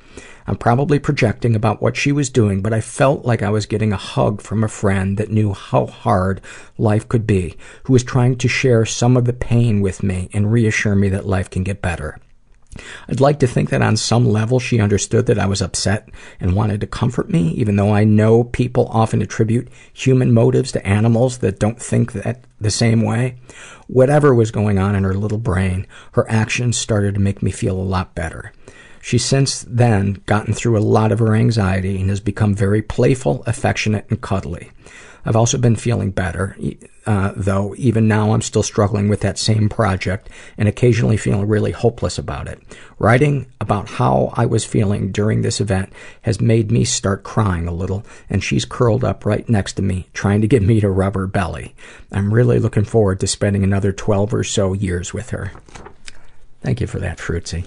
I'm 0.46 0.56
probably 0.56 0.98
projecting 0.98 1.54
about 1.54 1.80
what 1.80 1.96
she 1.96 2.12
was 2.12 2.30
doing, 2.30 2.62
but 2.62 2.72
I 2.72 2.80
felt 2.80 3.24
like 3.24 3.42
I 3.42 3.50
was 3.50 3.66
getting 3.66 3.92
a 3.92 3.96
hug 3.96 4.40
from 4.40 4.64
a 4.64 4.68
friend 4.68 5.16
that 5.18 5.30
knew 5.30 5.52
how 5.52 5.86
hard 5.86 6.40
life 6.78 7.08
could 7.08 7.26
be, 7.26 7.56
who 7.84 7.92
was 7.92 8.02
trying 8.02 8.36
to 8.38 8.48
share 8.48 8.84
some 8.84 9.16
of 9.16 9.24
the 9.24 9.32
pain 9.32 9.80
with 9.80 10.02
me 10.02 10.28
and 10.32 10.52
reassure 10.52 10.94
me 10.94 11.08
that 11.10 11.26
life 11.26 11.48
can 11.48 11.62
get 11.62 11.82
better. 11.82 12.18
I'd 13.08 13.20
like 13.20 13.38
to 13.40 13.46
think 13.46 13.70
that 13.70 13.82
on 13.82 13.96
some 13.96 14.26
level 14.26 14.58
she 14.58 14.80
understood 14.80 15.26
that 15.26 15.38
I 15.38 15.46
was 15.46 15.60
upset 15.60 16.08
and 16.40 16.56
wanted 16.56 16.80
to 16.80 16.86
comfort 16.86 17.28
me, 17.28 17.48
even 17.50 17.76
though 17.76 17.94
I 17.94 18.04
know 18.04 18.44
people 18.44 18.88
often 18.90 19.20
attribute 19.20 19.68
human 19.92 20.32
motives 20.32 20.72
to 20.72 20.86
animals 20.86 21.38
that 21.38 21.58
don't 21.58 21.80
think 21.80 22.12
that 22.12 22.44
the 22.60 22.70
same 22.70 23.02
way. 23.02 23.36
Whatever 23.88 24.34
was 24.34 24.50
going 24.50 24.78
on 24.78 24.94
in 24.94 25.04
her 25.04 25.14
little 25.14 25.38
brain, 25.38 25.86
her 26.12 26.28
actions 26.30 26.78
started 26.78 27.14
to 27.14 27.20
make 27.20 27.42
me 27.42 27.50
feel 27.50 27.76
a 27.76 27.82
lot 27.82 28.14
better. 28.14 28.52
She's 29.04 29.24
since 29.24 29.66
then 29.68 30.22
gotten 30.26 30.54
through 30.54 30.78
a 30.78 30.80
lot 30.80 31.10
of 31.10 31.18
her 31.18 31.34
anxiety 31.34 32.00
and 32.00 32.08
has 32.08 32.20
become 32.20 32.54
very 32.54 32.80
playful, 32.80 33.42
affectionate, 33.46 34.06
and 34.08 34.20
cuddly. 34.20 34.70
I've 35.24 35.34
also 35.34 35.58
been 35.58 35.74
feeling 35.74 36.12
better, 36.12 36.56
uh, 37.04 37.32
though 37.34 37.74
even 37.76 38.06
now 38.06 38.32
I'm 38.32 38.42
still 38.42 38.62
struggling 38.62 39.08
with 39.08 39.20
that 39.20 39.38
same 39.38 39.68
project 39.68 40.28
and 40.56 40.68
occasionally 40.68 41.16
feeling 41.16 41.48
really 41.48 41.72
hopeless 41.72 42.16
about 42.16 42.46
it. 42.46 42.62
Writing 43.00 43.46
about 43.60 43.88
how 43.88 44.32
I 44.34 44.46
was 44.46 44.64
feeling 44.64 45.10
during 45.10 45.42
this 45.42 45.60
event 45.60 45.92
has 46.22 46.40
made 46.40 46.70
me 46.70 46.84
start 46.84 47.24
crying 47.24 47.66
a 47.66 47.74
little, 47.74 48.04
and 48.30 48.42
she's 48.42 48.64
curled 48.64 49.02
up 49.02 49.26
right 49.26 49.48
next 49.48 49.72
to 49.74 49.82
me, 49.82 50.06
trying 50.14 50.40
to 50.42 50.48
get 50.48 50.62
me 50.62 50.80
to 50.80 50.88
rub 50.88 51.16
her 51.16 51.26
belly. 51.26 51.74
I'm 52.12 52.32
really 52.32 52.60
looking 52.60 52.84
forward 52.84 53.18
to 53.20 53.26
spending 53.26 53.64
another 53.64 53.92
12 53.92 54.32
or 54.32 54.44
so 54.44 54.74
years 54.74 55.12
with 55.12 55.30
her. 55.30 55.50
Thank 56.60 56.80
you 56.80 56.86
for 56.86 57.00
that, 57.00 57.18
Fruitsy. 57.18 57.66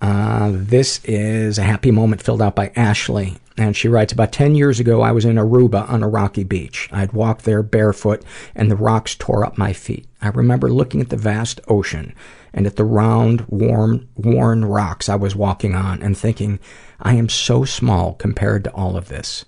Uh, 0.00 0.52
this 0.54 1.00
is 1.04 1.58
a 1.58 1.62
happy 1.62 1.90
moment 1.90 2.22
filled 2.22 2.42
out 2.42 2.54
by 2.54 2.72
Ashley. 2.76 3.36
And 3.56 3.76
she 3.76 3.88
writes, 3.88 4.12
about 4.12 4.30
10 4.30 4.54
years 4.54 4.78
ago, 4.78 5.02
I 5.02 5.10
was 5.10 5.24
in 5.24 5.34
Aruba 5.34 5.88
on 5.90 6.04
a 6.04 6.08
rocky 6.08 6.44
beach. 6.44 6.88
I'd 6.92 7.12
walked 7.12 7.44
there 7.44 7.62
barefoot 7.64 8.22
and 8.54 8.70
the 8.70 8.76
rocks 8.76 9.16
tore 9.16 9.44
up 9.44 9.58
my 9.58 9.72
feet. 9.72 10.06
I 10.22 10.28
remember 10.28 10.70
looking 10.70 11.00
at 11.00 11.08
the 11.08 11.16
vast 11.16 11.60
ocean 11.66 12.14
and 12.52 12.66
at 12.66 12.76
the 12.76 12.84
round, 12.84 13.44
warm, 13.48 14.08
worn 14.14 14.64
rocks 14.64 15.08
I 15.08 15.16
was 15.16 15.34
walking 15.34 15.74
on 15.74 16.02
and 16.02 16.16
thinking, 16.16 16.60
I 17.00 17.14
am 17.14 17.28
so 17.28 17.64
small 17.64 18.14
compared 18.14 18.62
to 18.64 18.72
all 18.72 18.96
of 18.96 19.08
this. 19.08 19.44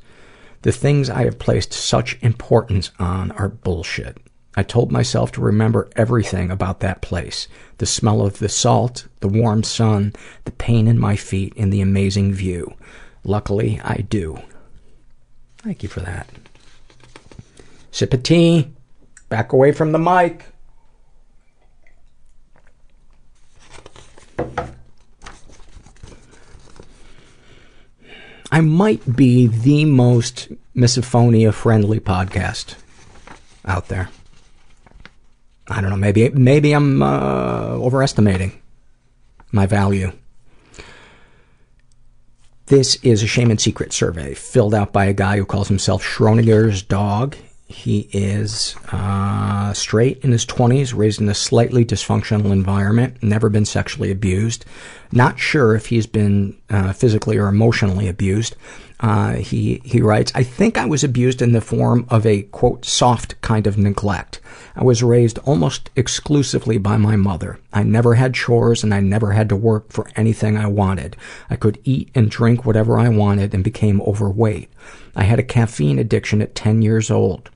The 0.63 0.73
things 0.73 1.09
I 1.09 1.25
have 1.25 1.39
placed 1.39 1.73
such 1.73 2.19
importance 2.21 2.91
on 2.99 3.31
are 3.33 3.49
bullshit. 3.49 4.19
I 4.57 4.63
told 4.63 4.91
myself 4.91 5.31
to 5.33 5.41
remember 5.41 5.89
everything 5.95 6.51
about 6.51 6.81
that 6.81 7.03
place. 7.03 7.47
The 7.79 7.87
smell 7.87 8.21
of 8.23 8.41
the 8.41 8.49
salt, 8.49 9.07
the 9.21 9.29
warm 9.29 9.63
sun, 9.63 10.13
the 10.45 10.51
pain 10.51 10.89
in 10.89 10.99
my 10.99 11.17
feet, 11.17 11.53
and 11.57 11.73
the 11.73 11.81
amazing 11.81 12.33
view. 12.33 12.75
Luckily, 13.23 13.81
I 13.85 13.99
do. 13.99 14.41
Thank 15.59 15.83
you 15.83 15.89
for 15.89 16.01
that. 16.01 16.29
Sip 17.93 18.13
of 18.13 18.23
tea. 18.23 18.73
Back 19.29 19.53
away 19.53 19.73
from 19.73 19.93
the 19.93 19.99
mic. 19.99 20.47
I 28.53 28.61
might 28.61 29.17
be 29.17 29.47
the 29.47 29.85
most 29.85 30.49
misophonia 30.75 31.55
friendly 31.55 32.01
podcast 32.01 32.75
out 33.65 33.87
there. 33.89 34.09
I 35.71 35.81
don't 35.81 35.91
know, 35.91 35.97
maybe 35.97 36.29
maybe 36.31 36.73
I'm 36.73 37.03
uh, 37.03 37.77
overestimating 37.77 38.61
my 39.53 39.67
value. 39.67 40.13
This 42.67 42.97
is 43.03 43.23
a 43.23 43.27
shame 43.27 43.51
and 43.51 43.61
secret 43.61 43.93
survey 43.93 44.35
filled 44.35 44.75
out 44.75 44.93
by 44.93 45.07
a 45.07 45.13
guy 45.13 45.37
who 45.37 45.45
calls 45.45 45.69
himself 45.69 46.05
Schrodinger's 46.05 46.83
dog. 46.83 47.37
He 47.67 48.09
is 48.13 48.75
uh, 48.91 49.73
straight 49.75 50.25
in 50.25 50.33
his 50.33 50.45
20s, 50.45 50.93
raised 50.97 51.21
in 51.21 51.29
a 51.29 51.35
slightly 51.35 51.85
dysfunctional 51.85 52.51
environment, 52.51 53.23
never 53.23 53.49
been 53.49 53.65
sexually 53.65 54.11
abused. 54.11 54.65
Not 55.13 55.39
sure 55.39 55.77
if 55.77 55.87
he's 55.87 56.07
been 56.09 56.57
uh, 56.69 56.93
physically 56.93 57.39
or 57.39 57.47
emotionally 57.47 58.09
abused. 58.09 58.57
Uh, 58.99 59.35
he, 59.35 59.81
he 59.85 60.01
writes, 60.01 60.33
I 60.35 60.43
think 60.43 60.79
I 60.79 60.85
was 60.85 61.05
abused 61.05 61.41
in 61.43 61.53
the 61.53 61.61
form 61.61 62.07
of 62.09 62.27
a, 62.27 62.43
quote, 62.43 62.85
soft 62.85 63.41
kind 63.41 63.67
of 63.67 63.79
neglect. 63.79 64.41
I 64.77 64.85
was 64.85 65.03
raised 65.03 65.39
almost 65.41 65.91
exclusively 65.97 66.79
by 66.79 66.97
my 66.97 67.17
mother. 67.17 67.59
I 67.73 67.83
never 67.83 68.15
had 68.15 68.35
chores 68.35 68.83
and 68.83 68.95
I 68.95 69.01
never 69.01 69.33
had 69.33 69.49
to 69.49 69.57
work 69.57 69.93
for 69.93 70.09
anything 70.17 70.57
I 70.57 70.67
wanted. 70.67 71.17
I 71.49 71.57
could 71.57 71.79
eat 71.85 72.11
and 72.15 72.31
drink 72.31 72.65
whatever 72.65 72.99
I 72.99 73.09
wanted 73.09 73.55
and 73.55 73.65
became 73.65 74.01
overweight. 74.03 74.71
I 75.17 75.25
had 75.25 75.39
a 75.39 75.45
caffeine 75.45 75.99
addiction 75.99 76.41
at 76.41 76.55
10 76.55 76.83
years 76.83 77.11
old. 77.11 77.51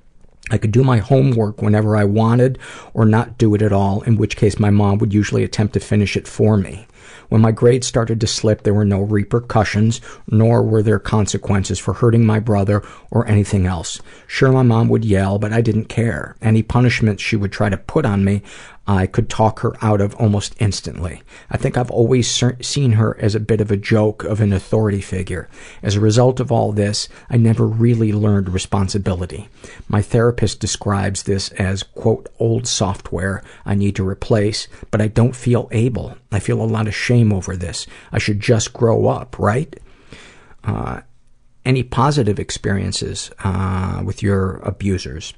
I 0.51 0.59
could 0.59 0.73
do 0.73 0.85
my 0.85 0.99
homework 0.99 1.63
whenever 1.63 1.97
I 1.97 2.05
wanted 2.05 2.59
or 2.93 3.07
not 3.07 3.39
do 3.39 3.55
it 3.55 3.63
at 3.63 3.73
all, 3.73 4.03
in 4.03 4.17
which 4.17 4.37
case 4.37 4.59
my 4.59 4.71
mom 4.71 4.99
would 4.99 5.15
usually 5.15 5.43
attempt 5.43 5.73
to 5.75 5.81
finish 5.81 6.17
it 6.17 6.29
for 6.29 6.57
me. 6.57 6.87
When 7.29 7.41
my 7.41 7.53
grades 7.53 7.87
started 7.87 8.21
to 8.21 8.27
slip, 8.27 8.63
there 8.63 8.75
were 8.75 8.85
no 8.85 9.01
repercussions, 9.01 10.01
nor 10.31 10.63
were 10.63 10.83
there 10.83 10.99
consequences 10.99 11.79
for 11.79 11.95
hurting 11.95 12.25
my 12.25 12.41
brother 12.41 12.83
or 13.11 13.27
anything 13.27 13.67
else. 13.67 14.01
Sure, 14.27 14.53
my 14.53 14.63
mom 14.63 14.89
would 14.89 15.05
yell, 15.05 15.39
but 15.39 15.53
I 15.53 15.61
didn't 15.61 15.87
care. 15.87 16.37
Any 16.43 16.63
punishment 16.63 17.21
she 17.21 17.37
would 17.37 17.53
try 17.53 17.69
to 17.69 17.77
put 17.77 18.07
on 18.07 18.25
me, 18.25 18.43
I 18.87 19.07
could 19.07 19.31
talk 19.31 19.61
her 19.61 19.73
out 19.81 20.01
of 20.01 20.15
almost 20.17 20.55
instantly. 20.59 21.23
I 21.51 21.57
think 21.57 21.77
I've 21.77 21.91
always 21.91 22.43
seen 22.61 22.93
her 22.93 23.19
as 23.19 23.35
a 23.35 23.41
bit 23.41 23.61
of 23.63 23.71
a 23.71 23.79
joke 23.79 24.25
of 24.25 24.41
an 24.41 24.53
authority 24.53 25.01
figure. 25.01 25.49
As 25.83 25.97
a 25.97 26.01
result 26.01 26.39
of 26.39 26.53
all 26.53 26.73
this, 26.73 27.09
I 27.31 27.39
never 27.39 27.67
really 27.67 28.13
learned 28.13 28.51
responsibility. 28.51 29.49
My 29.89 30.03
therapist 30.03 30.61
describes 30.61 31.23
this 31.23 31.49
as, 31.53 31.83
quote, 31.83 32.29
old 32.39 32.67
software 32.67 33.43
I 33.65 33.75
need 33.75 33.97
to 33.97 34.07
replace, 34.07 34.69
but 34.91 35.01
I 35.01 35.09
don't 35.09 35.35
feel 35.35 35.69
able. 35.73 36.17
I 36.31 36.39
feel 36.39 36.61
a 36.61 36.65
lot 36.65 36.87
of 36.87 36.95
shame 36.95 37.33
over 37.33 37.57
this. 37.57 37.87
I 38.13 38.19
should 38.19 38.41
just 38.41 38.75
grow 38.75 39.07
up, 39.07 39.39
right? 39.39 39.75
Uh, 40.63 41.01
any 41.65 41.83
positive 41.83 42.39
experiences 42.39 43.31
uh, 43.43 44.03
with 44.05 44.23
your 44.23 44.57
abusers? 44.57 45.33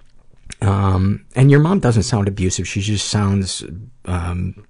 Um, 0.62 1.26
and 1.34 1.50
your 1.50 1.60
mom 1.60 1.80
doesn't 1.80 2.04
sound 2.04 2.28
abusive. 2.28 2.66
She 2.66 2.80
just 2.80 3.08
sounds 3.08 3.64
um, 4.06 4.66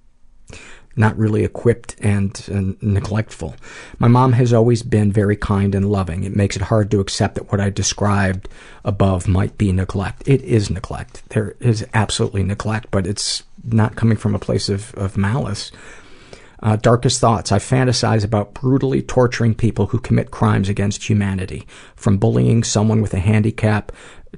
not 0.97 1.17
really 1.17 1.43
equipped 1.43 1.95
and, 1.99 2.43
and 2.47 2.81
neglectful. 2.81 3.55
My 3.99 4.07
mom 4.07 4.33
has 4.33 4.51
always 4.51 4.83
been 4.83 5.11
very 5.11 5.37
kind 5.37 5.75
and 5.75 5.89
loving. 5.89 6.23
It 6.23 6.35
makes 6.35 6.55
it 6.55 6.63
hard 6.63 6.89
to 6.91 6.99
accept 6.99 7.35
that 7.35 7.51
what 7.51 7.61
I 7.61 7.69
described 7.69 8.49
above 8.83 9.27
might 9.27 9.57
be 9.57 9.71
neglect. 9.71 10.23
It 10.25 10.41
is 10.41 10.69
neglect. 10.69 11.23
There 11.29 11.55
is 11.59 11.85
absolutely 11.93 12.43
neglect, 12.43 12.87
but 12.89 13.05
it's 13.05 13.43
not 13.63 13.95
coming 13.95 14.17
from 14.17 14.33
a 14.33 14.39
place 14.39 14.69
of, 14.69 14.93
of 14.95 15.17
malice. 15.17 15.71
Uh, 16.63 16.75
darkest 16.75 17.21
thoughts. 17.21 17.51
I 17.51 17.59
fantasize 17.59 18.25
about 18.25 18.55
brutally 18.55 19.03
torturing 19.03 19.53
people 19.53 19.87
who 19.87 19.99
commit 19.99 20.31
crimes 20.31 20.69
against 20.69 21.07
humanity, 21.07 21.67
from 21.95 22.17
bullying 22.17 22.63
someone 22.63 22.99
with 22.99 23.13
a 23.13 23.19
handicap 23.19 23.91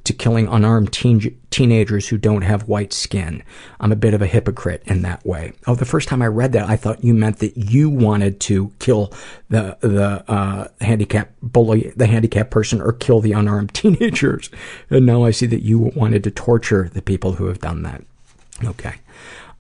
to 0.03 0.13
killing 0.13 0.47
unarmed 0.47 0.91
teen- 0.93 1.39
teenagers 1.49 2.07
who 2.07 2.17
don't 2.17 2.41
have 2.41 2.67
white 2.67 2.93
skin. 2.93 3.43
I'm 3.80 3.91
a 3.91 3.95
bit 3.95 4.13
of 4.13 4.21
a 4.21 4.27
hypocrite 4.27 4.84
in 4.85 5.01
that 5.03 5.26
way. 5.26 5.53
Oh, 5.67 5.76
the 5.76 5.85
first 5.85 6.07
time 6.07 6.21
I 6.21 6.27
read 6.27 6.51
that, 6.53 6.69
I 6.69 6.76
thought 6.76 7.03
you 7.03 7.13
meant 7.13 7.39
that 7.39 7.57
you 7.57 7.89
wanted 7.89 8.39
to 8.41 8.71
kill 8.80 9.13
the 9.49 9.77
the 9.81 10.23
uh, 10.31 10.67
handicap 10.81 11.31
bully, 11.41 11.93
the 11.95 12.07
handicap 12.07 12.49
person, 12.49 12.81
or 12.81 12.93
kill 12.93 13.19
the 13.19 13.34
unarmed 13.34 13.73
teenagers. 13.73 14.49
And 14.89 15.05
now 15.05 15.23
I 15.23 15.31
see 15.31 15.45
that 15.47 15.63
you 15.63 15.91
wanted 15.95 16.23
to 16.26 16.31
torture 16.31 16.89
the 16.93 17.01
people 17.01 17.34
who 17.34 17.45
have 17.45 17.59
done 17.59 17.84
that. 17.84 18.03
Okay. 18.63 18.95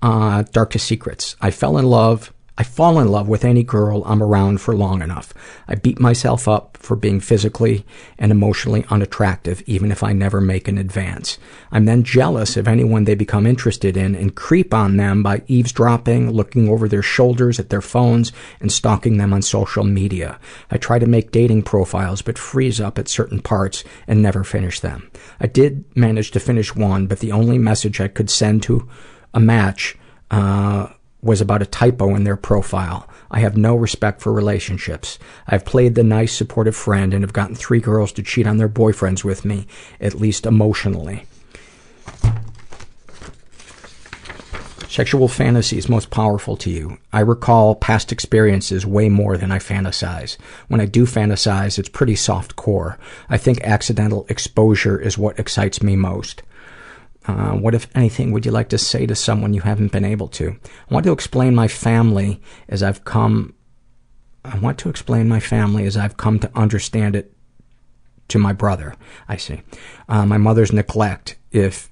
Uh, 0.01 0.43
darkest 0.53 0.87
secrets. 0.87 1.35
I 1.41 1.51
fell 1.51 1.77
in 1.77 1.85
love 1.85 2.33
I 2.59 2.63
fall 2.63 2.99
in 2.99 3.07
love 3.07 3.29
with 3.29 3.45
any 3.45 3.63
girl 3.63 4.03
I'm 4.05 4.21
around 4.21 4.59
for 4.59 4.75
long 4.75 5.01
enough. 5.01 5.33
I 5.69 5.75
beat 5.75 5.97
myself 5.97 6.45
up 6.45 6.75
for 6.75 6.97
being 6.97 7.21
physically 7.21 7.85
and 8.17 8.33
emotionally 8.33 8.83
unattractive, 8.89 9.63
even 9.65 9.93
if 9.93 10.03
I 10.03 10.11
never 10.11 10.41
make 10.41 10.67
an 10.67 10.77
advance. 10.77 11.37
I'm 11.71 11.85
then 11.85 12.03
jealous 12.03 12.57
of 12.57 12.67
anyone 12.67 13.05
they 13.05 13.15
become 13.15 13.47
interested 13.47 13.95
in 13.95 14.13
and 14.13 14.35
creep 14.35 14.73
on 14.73 14.97
them 14.97 15.23
by 15.23 15.41
eavesdropping, 15.47 16.31
looking 16.31 16.67
over 16.67 16.89
their 16.89 17.01
shoulders 17.01 17.61
at 17.61 17.69
their 17.69 17.81
phones, 17.81 18.33
and 18.59 18.73
stalking 18.73 19.15
them 19.15 19.31
on 19.31 19.41
social 19.41 19.85
media. 19.85 20.37
I 20.69 20.77
try 20.77 20.99
to 20.99 21.07
make 21.07 21.31
dating 21.31 21.61
profiles, 21.61 22.21
but 22.21 22.37
freeze 22.37 22.81
up 22.81 22.99
at 22.99 23.07
certain 23.07 23.39
parts 23.39 23.85
and 24.05 24.21
never 24.21 24.43
finish 24.43 24.81
them. 24.81 25.09
I 25.39 25.47
did 25.47 25.85
manage 25.95 26.31
to 26.31 26.41
finish 26.41 26.75
one, 26.75 27.07
but 27.07 27.19
the 27.19 27.31
only 27.31 27.57
message 27.57 28.01
I 28.01 28.09
could 28.09 28.29
send 28.29 28.63
to 28.63 28.85
a 29.33 29.39
match, 29.39 29.97
uh, 30.29 30.87
was 31.21 31.41
about 31.41 31.61
a 31.61 31.65
typo 31.65 32.15
in 32.15 32.23
their 32.23 32.37
profile. 32.37 33.07
I 33.31 33.39
have 33.39 33.57
no 33.57 33.75
respect 33.75 34.21
for 34.21 34.31
relationships. 34.31 35.19
I've 35.47 35.65
played 35.65 35.95
the 35.95 36.03
nice, 36.03 36.33
supportive 36.33 36.75
friend 36.75 37.13
and 37.13 37.23
have 37.23 37.33
gotten 37.33 37.55
three 37.55 37.79
girls 37.79 38.11
to 38.13 38.23
cheat 38.23 38.47
on 38.47 38.57
their 38.57 38.69
boyfriends 38.69 39.23
with 39.23 39.45
me, 39.45 39.67
at 39.99 40.15
least 40.15 40.45
emotionally. 40.45 41.25
Sexual 44.87 45.27
fantasies 45.27 45.87
most 45.87 46.09
powerful 46.09 46.57
to 46.57 46.71
you. 46.71 46.97
I 47.13 47.19
recall 47.19 47.75
past 47.75 48.11
experiences 48.11 48.87
way 48.87 49.07
more 49.07 49.37
than 49.37 49.51
I 49.51 49.59
fantasize. 49.59 50.35
When 50.67 50.81
I 50.81 50.87
do 50.87 51.05
fantasize, 51.05 51.77
it's 51.77 51.89
pretty 51.89 52.15
soft 52.15 52.55
core. 52.55 52.97
I 53.29 53.37
think 53.37 53.61
accidental 53.61 54.25
exposure 54.29 54.99
is 54.99 55.15
what 55.15 55.37
excites 55.37 55.83
me 55.83 55.95
most. 55.95 56.41
Uh, 57.25 57.51
what, 57.51 57.75
if 57.75 57.87
anything, 57.95 58.31
would 58.31 58.45
you 58.45 58.51
like 58.51 58.69
to 58.69 58.77
say 58.77 59.05
to 59.05 59.15
someone 59.15 59.53
you 59.53 59.61
haven't 59.61 59.91
been 59.91 60.05
able 60.05 60.27
to? 60.29 60.57
I 60.89 60.93
want 60.93 61.05
to 61.05 61.11
explain 61.11 61.53
my 61.53 61.67
family 61.67 62.41
as 62.67 62.81
I've 62.81 63.03
come. 63.03 63.53
I 64.43 64.57
want 64.57 64.79
to 64.79 64.89
explain 64.89 65.27
my 65.27 65.39
family 65.39 65.85
as 65.85 65.97
I've 65.97 66.17
come 66.17 66.39
to 66.39 66.51
understand 66.57 67.15
it 67.15 67.33
to 68.29 68.39
my 68.39 68.53
brother. 68.53 68.95
I 69.27 69.37
see. 69.37 69.61
Uh, 70.07 70.25
my 70.25 70.37
mother's 70.37 70.71
neglect, 70.71 71.37
if 71.51 71.91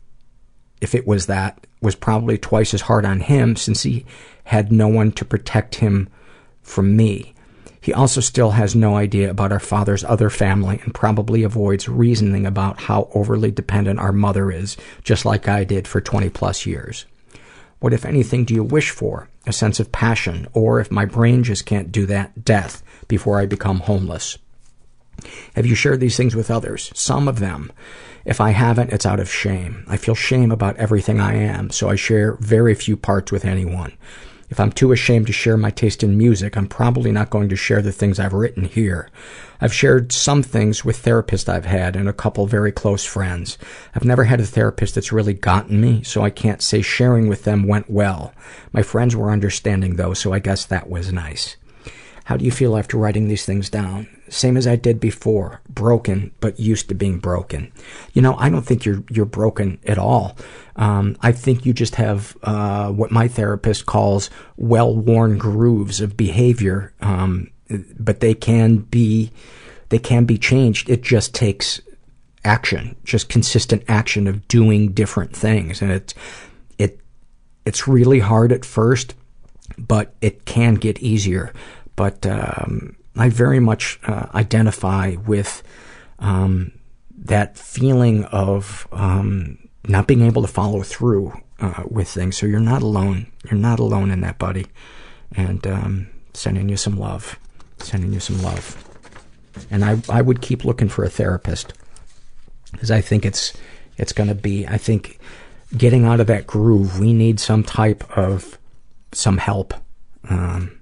if 0.79 0.93
it 0.95 1.07
was 1.07 1.25
that, 1.25 1.67
was 1.81 1.95
probably 1.95 2.37
twice 2.37 2.73
as 2.73 2.81
hard 2.81 3.05
on 3.05 3.19
him 3.19 3.55
since 3.55 3.83
he 3.83 4.05
had 4.45 4.71
no 4.71 4.87
one 4.87 5.11
to 5.13 5.25
protect 5.25 5.75
him 5.75 6.07
from 6.61 6.95
me. 6.95 7.33
He 7.87 7.93
also 7.93 8.19
still 8.19 8.51
has 8.51 8.75
no 8.75 8.97
idea 8.97 9.31
about 9.31 9.53
our 9.53 9.61
father's 9.61 10.03
other 10.03 10.29
family 10.29 10.81
and 10.83 10.93
probably 10.93 11.43
avoids 11.43 11.87
reasoning 11.87 12.45
about 12.45 12.81
how 12.81 13.07
overly 13.13 13.49
dependent 13.49 13.97
our 13.97 14.11
mother 14.11 14.51
is, 14.51 14.75
just 15.05 15.23
like 15.23 15.47
I 15.47 15.63
did 15.63 15.87
for 15.87 16.01
20 16.01 16.27
plus 16.31 16.65
years. 16.65 17.05
What, 17.79 17.93
if 17.93 18.03
anything, 18.03 18.43
do 18.43 18.53
you 18.53 18.61
wish 18.61 18.89
for? 18.89 19.29
A 19.45 19.53
sense 19.53 19.79
of 19.79 19.93
passion, 19.93 20.49
or 20.51 20.81
if 20.81 20.91
my 20.91 21.05
brain 21.05 21.45
just 21.45 21.65
can't 21.65 21.89
do 21.89 22.05
that, 22.07 22.43
death 22.43 22.83
before 23.07 23.39
I 23.39 23.45
become 23.45 23.79
homeless. 23.79 24.37
Have 25.55 25.65
you 25.65 25.73
shared 25.73 26.01
these 26.01 26.17
things 26.17 26.35
with 26.35 26.51
others? 26.51 26.91
Some 26.93 27.29
of 27.29 27.39
them. 27.39 27.71
If 28.25 28.41
I 28.41 28.49
haven't, 28.49 28.91
it's 28.91 29.05
out 29.05 29.21
of 29.21 29.31
shame. 29.31 29.85
I 29.87 29.95
feel 29.95 30.13
shame 30.13 30.51
about 30.51 30.75
everything 30.75 31.21
I 31.21 31.35
am, 31.35 31.69
so 31.69 31.87
I 31.89 31.95
share 31.95 32.33
very 32.41 32.75
few 32.75 32.97
parts 32.97 33.31
with 33.31 33.45
anyone. 33.45 33.93
If 34.49 34.61
I'm 34.61 34.71
too 34.71 34.93
ashamed 34.93 35.27
to 35.27 35.33
share 35.33 35.57
my 35.57 35.71
taste 35.71 36.03
in 36.03 36.17
music, 36.17 36.55
I'm 36.55 36.67
probably 36.67 37.11
not 37.11 37.29
going 37.29 37.49
to 37.49 37.57
share 37.57 37.81
the 37.81 37.91
things 37.91 38.17
I've 38.17 38.33
written 38.33 38.63
here. 38.63 39.09
I've 39.59 39.73
shared 39.73 40.13
some 40.13 40.41
things 40.41 40.85
with 40.85 41.03
therapists 41.03 41.49
I've 41.49 41.65
had 41.65 41.97
and 41.97 42.07
a 42.07 42.13
couple 42.13 42.47
very 42.47 42.71
close 42.71 43.03
friends. 43.03 43.57
I've 43.93 44.05
never 44.05 44.23
had 44.23 44.39
a 44.39 44.45
therapist 44.45 44.95
that's 44.95 45.11
really 45.11 45.33
gotten 45.33 45.81
me, 45.81 46.01
so 46.03 46.21
I 46.21 46.29
can't 46.29 46.61
say 46.61 46.81
sharing 46.81 47.27
with 47.27 47.43
them 47.43 47.67
went 47.67 47.89
well. 47.89 48.33
My 48.71 48.83
friends 48.83 49.15
were 49.15 49.31
understanding 49.31 49.97
though, 49.97 50.13
so 50.13 50.31
I 50.31 50.39
guess 50.39 50.63
that 50.65 50.89
was 50.89 51.11
nice. 51.11 51.57
How 52.25 52.37
do 52.37 52.45
you 52.45 52.51
feel 52.51 52.77
after 52.77 52.97
writing 52.97 53.27
these 53.27 53.45
things 53.45 53.69
down? 53.69 54.07
Same 54.29 54.57
as 54.57 54.67
I 54.67 54.75
did 54.75 54.99
before. 54.99 55.61
Broken, 55.69 56.31
but 56.39 56.59
used 56.59 56.89
to 56.89 56.95
being 56.95 57.19
broken. 57.19 57.71
You 58.13 58.21
know, 58.21 58.35
I 58.37 58.49
don't 58.49 58.65
think 58.65 58.85
you're 58.85 59.03
you're 59.09 59.25
broken 59.25 59.79
at 59.85 59.97
all. 59.97 60.37
Um, 60.75 61.17
I 61.21 61.31
think 61.31 61.65
you 61.65 61.73
just 61.73 61.95
have 61.95 62.37
uh, 62.43 62.91
what 62.91 63.11
my 63.11 63.27
therapist 63.27 63.85
calls 63.85 64.29
well-worn 64.57 65.37
grooves 65.37 66.01
of 66.01 66.15
behavior, 66.15 66.93
um, 67.01 67.49
but 67.99 68.19
they 68.19 68.33
can 68.33 68.77
be 68.77 69.31
they 69.89 69.99
can 69.99 70.25
be 70.25 70.37
changed. 70.37 70.89
It 70.89 71.01
just 71.01 71.33
takes 71.33 71.81
action, 72.43 72.95
just 73.03 73.29
consistent 73.29 73.83
action 73.87 74.27
of 74.27 74.47
doing 74.47 74.91
different 74.91 75.35
things, 75.35 75.81
and 75.81 75.91
it's 75.91 76.13
it 76.77 76.99
it's 77.65 77.87
really 77.87 78.19
hard 78.19 78.51
at 78.51 78.65
first, 78.65 79.15
but 79.77 80.13
it 80.21 80.45
can 80.45 80.75
get 80.75 80.99
easier 80.99 81.53
but 81.97 82.25
um, 82.25 82.95
I 83.17 83.29
very 83.29 83.59
much 83.59 83.99
uh, 84.05 84.27
identify 84.33 85.15
with 85.25 85.63
um, 86.19 86.71
that 87.17 87.57
feeling 87.57 88.25
of 88.25 88.87
um, 88.91 89.57
not 89.87 90.07
being 90.07 90.21
able 90.21 90.41
to 90.41 90.47
follow 90.47 90.81
through 90.81 91.33
uh, 91.59 91.83
with 91.89 92.07
things. 92.07 92.37
So 92.37 92.45
you're 92.45 92.59
not 92.59 92.81
alone. 92.81 93.27
You're 93.45 93.59
not 93.59 93.79
alone 93.79 94.11
in 94.11 94.21
that, 94.21 94.37
buddy. 94.37 94.67
And 95.35 95.65
um, 95.67 96.07
sending 96.33 96.69
you 96.69 96.77
some 96.77 96.97
love. 96.97 97.39
Sending 97.79 98.13
you 98.13 98.19
some 98.19 98.41
love. 98.41 98.83
And 99.69 99.83
I, 99.83 99.99
I 100.09 100.21
would 100.21 100.41
keep 100.41 100.63
looking 100.63 100.89
for 100.89 101.03
a 101.03 101.09
therapist 101.09 101.73
because 102.71 102.91
I 102.91 103.01
think 103.01 103.25
it's 103.25 103.53
it's 103.97 104.13
going 104.13 104.29
to 104.29 104.35
be. 104.35 104.67
I 104.67 104.77
think 104.77 105.19
getting 105.75 106.05
out 106.05 106.19
of 106.19 106.27
that 106.27 106.45
groove, 106.45 106.99
we 106.99 107.13
need 107.13 107.39
some 107.39 107.63
type 107.63 108.03
of 108.17 108.57
some 109.11 109.37
help. 109.37 109.73
Um, 110.29 110.76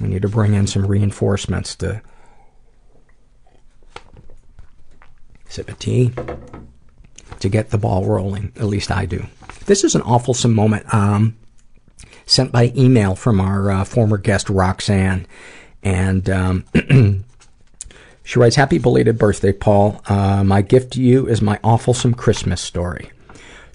we 0.00 0.08
need 0.08 0.22
to 0.22 0.28
bring 0.28 0.54
in 0.54 0.66
some 0.66 0.86
reinforcements 0.86 1.76
to 1.76 2.02
sip 5.48 5.68
a 5.68 5.74
tea 5.74 6.12
to 7.40 7.48
get 7.48 7.70
the 7.70 7.78
ball 7.78 8.04
rolling. 8.04 8.52
At 8.56 8.64
least 8.64 8.90
I 8.90 9.06
do. 9.06 9.26
This 9.66 9.84
is 9.84 9.94
an 9.94 10.02
awfulsome 10.02 10.54
moment 10.54 10.92
um, 10.94 11.36
sent 12.26 12.52
by 12.52 12.72
email 12.76 13.14
from 13.14 13.40
our 13.40 13.70
uh, 13.70 13.84
former 13.84 14.16
guest 14.16 14.48
Roxanne, 14.48 15.26
and 15.82 16.28
um, 16.30 16.64
she 18.24 18.38
writes, 18.38 18.56
"Happy 18.56 18.78
belated 18.78 19.18
birthday, 19.18 19.52
Paul. 19.52 20.00
Uh, 20.06 20.44
my 20.44 20.62
gift 20.62 20.94
to 20.94 21.02
you 21.02 21.26
is 21.26 21.42
my 21.42 21.58
awfulsome 21.58 22.16
Christmas 22.16 22.60
story." 22.60 23.10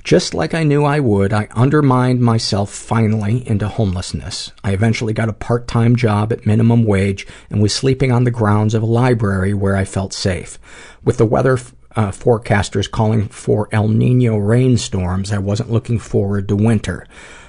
Just 0.05 0.35
like 0.35 0.53
I 0.53 0.61
knew 0.61 0.83
I 0.83 0.99
would, 0.99 1.33
I 1.33 1.47
undermined 1.55 2.21
myself 2.21 2.69
finally 2.69 3.41
into 3.49 3.67
homelessness. 3.67 4.51
I 4.63 4.71
eventually 4.71 5.13
got 5.13 5.29
a 5.29 5.33
part-time 5.33 5.95
job 5.95 6.31
at 6.31 6.45
minimum 6.45 6.83
wage 6.83 7.25
and 7.49 7.59
was 7.59 7.73
sleeping 7.73 8.11
on 8.11 8.23
the 8.23 8.29
grounds 8.29 8.75
of 8.75 8.83
a 8.83 8.85
library 8.85 9.55
where 9.55 9.75
I 9.75 9.83
felt 9.83 10.13
safe. 10.13 10.59
With 11.03 11.17
the 11.17 11.25
weather 11.25 11.53
uh, 11.95 12.11
forecasters 12.11 12.89
calling 12.89 13.29
for 13.29 13.67
El 13.71 13.87
Nino 13.87 14.37
rainstorms, 14.37 15.31
I 15.31 15.39
wasn't 15.39 15.71
looking 15.71 15.97
forward 15.97 16.47
to 16.49 16.55
winter. 16.55 17.07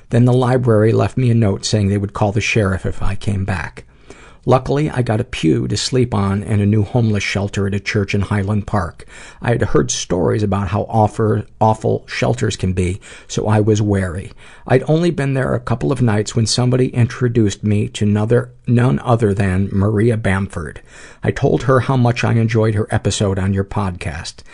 Then 0.09 0.25
the 0.25 0.33
library 0.33 0.93
left 0.93 1.19
me 1.19 1.31
a 1.31 1.35
note 1.35 1.67
saying 1.67 1.89
they 1.89 1.99
would 1.99 2.15
call 2.15 2.33
the 2.33 2.41
sheriff 2.41 2.87
if 2.87 3.03
I 3.03 3.17
came 3.17 3.45
back. 3.45 3.85
Luckily, 4.49 4.89
I 4.89 5.03
got 5.03 5.21
a 5.21 5.25
pew 5.25 5.67
to 5.67 5.77
sleep 5.77 6.15
on 6.15 6.45
and 6.45 6.63
a 6.63 6.67
new 6.67 6.85
homeless 6.85 7.25
shelter 7.25 7.67
at 7.67 7.75
a 7.75 7.81
church 7.81 8.15
in 8.15 8.21
Highland 8.21 8.69
Park. 8.69 9.05
I 9.43 9.51
had 9.51 9.61
heard 9.61 9.91
stories 9.91 10.45
about 10.45 10.69
how 10.69 10.83
awful, 10.83 11.43
awful 11.61 12.07
shelters 12.07 12.57
can 12.57 12.73
be, 12.73 13.01
so 13.27 13.49
I 13.49 13.59
was 13.59 13.83
wary. 13.83 14.31
I'd 14.69 14.89
only 14.89 15.11
been 15.11 15.35
there 15.35 15.53
a 15.53 15.61
couple 15.61 15.91
of 15.91 16.01
nights 16.01 16.37
when 16.37 16.47
somebody 16.47 16.91
introduced 16.91 17.65
me 17.65 17.89
to 17.89 18.05
another, 18.05 18.53
none 18.69 19.01
other 19.01 19.35
than 19.35 19.69
Maria 19.73 20.17
Bamford. 20.17 20.81
I 21.25 21.33
told 21.33 21.65
her 21.65 21.81
how 21.81 21.97
much 21.97 22.23
I 22.23 22.35
enjoyed 22.35 22.77
her 22.77 22.87
episode 22.93 23.41
on 23.41 23.53
your 23.53 23.65
podcast. 23.65 24.45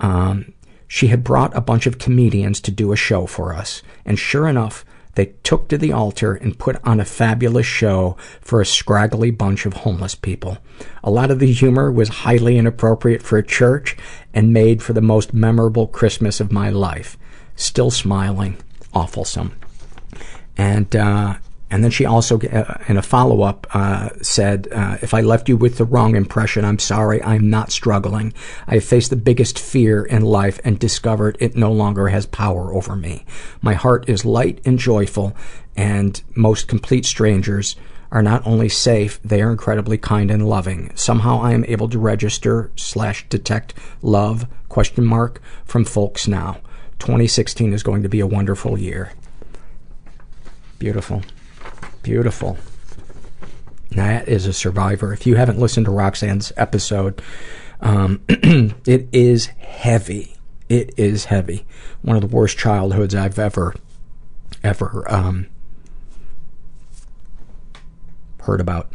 Um, 0.00 0.52
she 0.86 1.06
had 1.06 1.24
brought 1.24 1.56
a 1.56 1.62
bunch 1.62 1.86
of 1.86 1.98
comedians 1.98 2.60
to 2.60 2.70
do 2.70 2.92
a 2.92 2.96
show 2.96 3.24
for 3.24 3.54
us, 3.54 3.82
and 4.04 4.18
sure 4.18 4.46
enough, 4.46 4.84
they 5.14 5.26
took 5.42 5.68
to 5.68 5.78
the 5.78 5.92
altar 5.92 6.34
and 6.34 6.58
put 6.58 6.76
on 6.84 7.00
a 7.00 7.04
fabulous 7.04 7.66
show 7.66 8.16
for 8.40 8.60
a 8.60 8.66
scraggly 8.66 9.30
bunch 9.30 9.66
of 9.66 9.72
homeless 9.72 10.14
people. 10.14 10.58
A 11.02 11.10
lot 11.10 11.30
of 11.30 11.38
the 11.38 11.52
humor 11.52 11.90
was 11.90 12.08
highly 12.08 12.56
inappropriate 12.56 13.22
for 13.22 13.36
a 13.38 13.46
church 13.46 13.96
and 14.32 14.52
made 14.52 14.82
for 14.82 14.92
the 14.92 15.00
most 15.00 15.34
memorable 15.34 15.86
Christmas 15.86 16.40
of 16.40 16.52
my 16.52 16.70
life. 16.70 17.18
Still 17.56 17.90
smiling. 17.90 18.56
Awfulsome. 18.94 19.52
And, 20.56 20.94
uh, 20.94 21.36
and 21.70 21.84
then 21.84 21.90
she 21.90 22.04
also, 22.04 22.40
uh, 22.40 22.78
in 22.88 22.96
a 22.96 23.02
follow-up, 23.02 23.66
uh, 23.74 24.10
said, 24.22 24.68
uh, 24.72 24.98
if 25.02 25.14
I 25.14 25.20
left 25.20 25.48
you 25.48 25.56
with 25.56 25.78
the 25.78 25.84
wrong 25.84 26.16
impression, 26.16 26.64
I'm 26.64 26.80
sorry, 26.80 27.22
I'm 27.22 27.48
not 27.48 27.70
struggling. 27.70 28.32
I 28.66 28.80
faced 28.80 29.10
the 29.10 29.16
biggest 29.16 29.58
fear 29.58 30.04
in 30.04 30.22
life 30.22 30.58
and 30.64 30.78
discovered 30.78 31.36
it 31.38 31.56
no 31.56 31.70
longer 31.70 32.08
has 32.08 32.26
power 32.26 32.74
over 32.74 32.96
me. 32.96 33.24
My 33.62 33.74
heart 33.74 34.08
is 34.08 34.24
light 34.24 34.60
and 34.64 34.78
joyful, 34.78 35.36
and 35.76 36.20
most 36.34 36.66
complete 36.66 37.06
strangers 37.06 37.76
are 38.10 38.22
not 38.22 38.44
only 38.44 38.68
safe, 38.68 39.22
they 39.22 39.40
are 39.40 39.52
incredibly 39.52 39.96
kind 39.96 40.30
and 40.32 40.48
loving. 40.48 40.90
Somehow 40.96 41.40
I 41.40 41.52
am 41.52 41.64
able 41.66 41.88
to 41.90 41.98
register 41.98 42.72
slash 42.74 43.28
detect 43.28 43.74
love, 44.02 44.46
question 44.68 45.04
mark, 45.04 45.40
from 45.64 45.84
folks 45.84 46.26
now. 46.26 46.60
2016 46.98 47.72
is 47.72 47.84
going 47.84 48.02
to 48.02 48.08
be 48.08 48.18
a 48.18 48.26
wonderful 48.26 48.76
year. 48.76 49.12
Beautiful. 50.80 51.22
Beautiful. 52.02 52.58
That 53.90 54.28
is 54.28 54.46
a 54.46 54.52
survivor. 54.52 55.12
If 55.12 55.26
you 55.26 55.36
haven't 55.36 55.58
listened 55.58 55.86
to 55.86 55.92
Roxanne's 55.92 56.52
episode, 56.56 57.20
um, 57.80 58.22
it 58.28 59.08
is 59.12 59.46
heavy. 59.46 60.36
It 60.68 60.94
is 60.96 61.26
heavy. 61.26 61.66
One 62.02 62.16
of 62.16 62.22
the 62.22 62.28
worst 62.34 62.56
childhoods 62.56 63.14
I've 63.14 63.38
ever, 63.38 63.74
ever 64.62 65.04
um, 65.12 65.48
heard 68.42 68.60
about. 68.60 68.92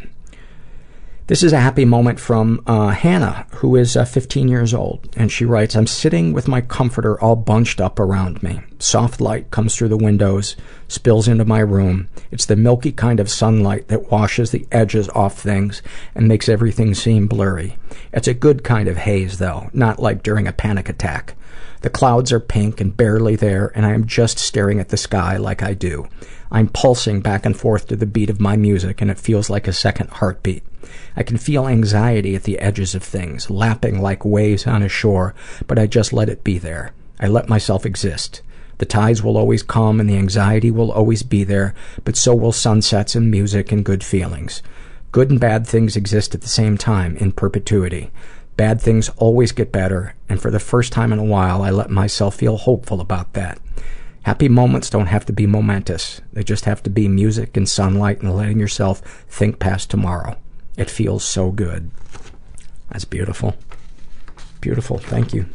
This 1.28 1.42
is 1.42 1.54
a 1.54 1.60
happy 1.60 1.86
moment 1.86 2.20
from 2.20 2.62
uh, 2.68 2.90
Hannah, 2.90 3.48
who 3.56 3.76
is 3.76 3.98
uh, 3.98 4.06
15 4.06 4.48
years 4.48 4.76
old, 4.76 5.10
and 5.18 5.32
she 5.32 5.44
writes, 5.44 5.76
I'm 5.76 5.88
sitting 5.88 6.34
with 6.34 6.48
my 6.48 6.62
comforter 6.62 7.20
all 7.20 7.36
bunched 7.36 7.82
up 7.82 8.00
around 8.00 8.44
me. 8.44 8.62
Soft 8.78 9.20
light 9.20 9.50
comes 9.50 9.76
through 9.76 9.88
the 9.88 9.98
windows, 9.98 10.56
spills 10.88 11.28
into 11.28 11.44
my 11.44 11.62
room. 11.62 12.10
It's 12.30 12.46
the 12.46 12.56
milky 12.56 12.92
kind 12.92 13.20
of 13.20 13.32
sunlight 13.32 13.88
that 13.88 14.12
washes 14.12 14.52
the 14.52 14.68
edges 14.72 15.10
off 15.10 15.40
things 15.40 15.82
and 16.14 16.28
makes 16.28 16.48
everything 16.48 16.94
seem 16.94 17.26
blurry. 17.26 17.80
It's 18.14 18.28
a 18.28 18.36
good 18.36 18.64
kind 18.64 18.88
of 18.88 18.98
haze, 18.98 19.40
though, 19.40 19.72
not 19.74 19.98
like 19.98 20.22
during 20.22 20.48
a 20.48 20.54
panic 20.54 20.90
attack. 20.90 21.34
The 21.82 21.90
clouds 21.90 22.32
are 22.32 22.40
pink 22.40 22.80
and 22.80 22.96
barely 22.96 23.36
there, 23.36 23.72
and 23.74 23.84
I 23.84 23.94
am 23.94 24.06
just 24.06 24.38
staring 24.38 24.80
at 24.80 24.90
the 24.90 24.96
sky 24.96 25.38
like 25.38 25.64
I 25.64 25.74
do. 25.74 26.08
I'm 26.52 26.68
pulsing 26.68 27.22
back 27.22 27.48
and 27.48 27.58
forth 27.58 27.88
to 27.88 27.96
the 27.96 28.06
beat 28.06 28.30
of 28.30 28.40
my 28.40 28.56
music, 28.56 29.02
and 29.02 29.10
it 29.10 29.18
feels 29.18 29.50
like 29.50 29.68
a 29.68 29.74
second 29.74 30.12
heartbeat. 30.12 30.62
I 31.16 31.24
can 31.24 31.38
feel 31.38 31.68
anxiety 31.68 32.36
at 32.36 32.44
the 32.44 32.60
edges 32.60 32.96
of 32.96 33.04
things, 33.04 33.50
lapping 33.50 34.02
like 34.02 34.26
waves 34.26 34.68
on 34.68 34.84
a 34.84 34.90
shore, 34.90 35.34
but 35.68 35.80
I 35.80 35.88
just 35.88 36.14
let 36.14 36.30
it 36.30 36.44
be 36.44 36.58
there. 36.58 36.94
I 37.20 37.28
let 37.28 37.50
myself 37.50 37.86
exist. 37.86 38.42
The 38.78 38.86
tides 38.86 39.24
will 39.24 39.38
always 39.38 39.64
come 39.64 40.00
and 40.00 40.10
the 40.10 40.18
anxiety 40.18 40.70
will 40.70 40.92
always 40.92 41.24
be 41.24 41.44
there, 41.44 41.74
but 42.04 42.18
so 42.18 42.36
will 42.36 42.52
sunsets 42.52 43.16
and 43.16 43.32
music 43.32 43.72
and 43.72 43.86
good 43.86 44.04
feelings. 44.04 44.62
Good 45.12 45.30
and 45.30 45.40
bad 45.40 45.66
things 45.66 45.96
exist 45.96 46.36
at 46.36 46.42
the 46.42 46.50
same 46.50 46.78
time, 46.78 47.16
in 47.18 47.32
perpetuity. 47.32 48.12
Bad 48.58 48.82
things 48.82 49.10
always 49.18 49.54
get 49.54 49.72
better, 49.72 50.16
and 50.28 50.42
for 50.42 50.52
the 50.52 50.60
first 50.60 50.92
time 50.92 51.14
in 51.14 51.20
a 51.20 51.24
while, 51.24 51.62
I 51.62 51.70
let 51.70 51.90
myself 51.90 52.36
feel 52.36 52.58
hopeful 52.58 53.00
about 53.00 53.34
that. 53.34 53.60
Happy 54.24 54.50
moments 54.50 54.90
don't 54.90 55.06
have 55.06 55.26
to 55.28 55.34
be 55.34 55.46
momentous. 55.46 56.20
They 56.34 56.44
just 56.44 56.66
have 56.66 56.82
to 56.84 56.90
be 56.90 57.08
music 57.08 57.56
and 57.56 57.70
sunlight 57.70 58.22
and 58.22 58.36
letting 58.36 58.60
yourself 58.60 59.02
think 59.30 59.60
past 59.60 59.90
tomorrow. 59.90 60.36
It 60.78 60.90
feels 60.90 61.24
so 61.24 61.52
good. 61.52 61.92
That's 62.92 63.06
beautiful. 63.06 63.56
Beautiful. 64.62 64.98
Thank 64.98 65.34
you. 65.34 65.48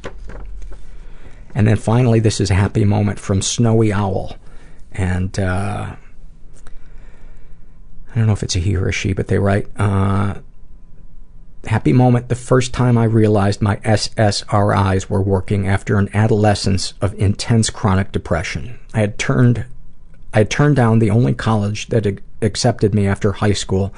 And 1.54 1.66
then 1.66 1.76
finally, 1.76 2.20
this 2.20 2.40
is 2.40 2.50
a 2.50 2.54
happy 2.54 2.84
moment 2.84 3.18
from 3.18 3.42
Snowy 3.42 3.92
Owl. 3.92 4.36
And 4.92 5.38
uh, 5.38 5.96
I 8.10 8.14
don't 8.14 8.26
know 8.26 8.32
if 8.32 8.42
it's 8.42 8.56
a 8.56 8.60
he 8.60 8.76
or 8.76 8.88
a 8.88 8.92
she, 8.92 9.12
but 9.12 9.28
they 9.28 9.38
write, 9.38 9.68
uh, 9.76 10.34
happy 11.66 11.92
moment 11.92 12.28
the 12.28 12.34
first 12.34 12.72
time 12.72 12.96
I 12.96 13.04
realized 13.04 13.60
my 13.60 13.76
SSRIs 13.76 15.08
were 15.08 15.22
working 15.22 15.66
after 15.66 15.96
an 15.96 16.08
adolescence 16.14 16.94
of 17.00 17.14
intense 17.14 17.70
chronic 17.70 18.12
depression. 18.12 18.78
I 18.94 19.00
had 19.00 19.18
turned 19.18 19.66
I 20.32 20.38
had 20.38 20.50
turned 20.50 20.76
down 20.76 21.00
the 21.00 21.10
only 21.10 21.34
college 21.34 21.88
that 21.88 22.06
accepted 22.40 22.94
me 22.94 23.06
after 23.06 23.32
high 23.32 23.52
school, 23.52 23.92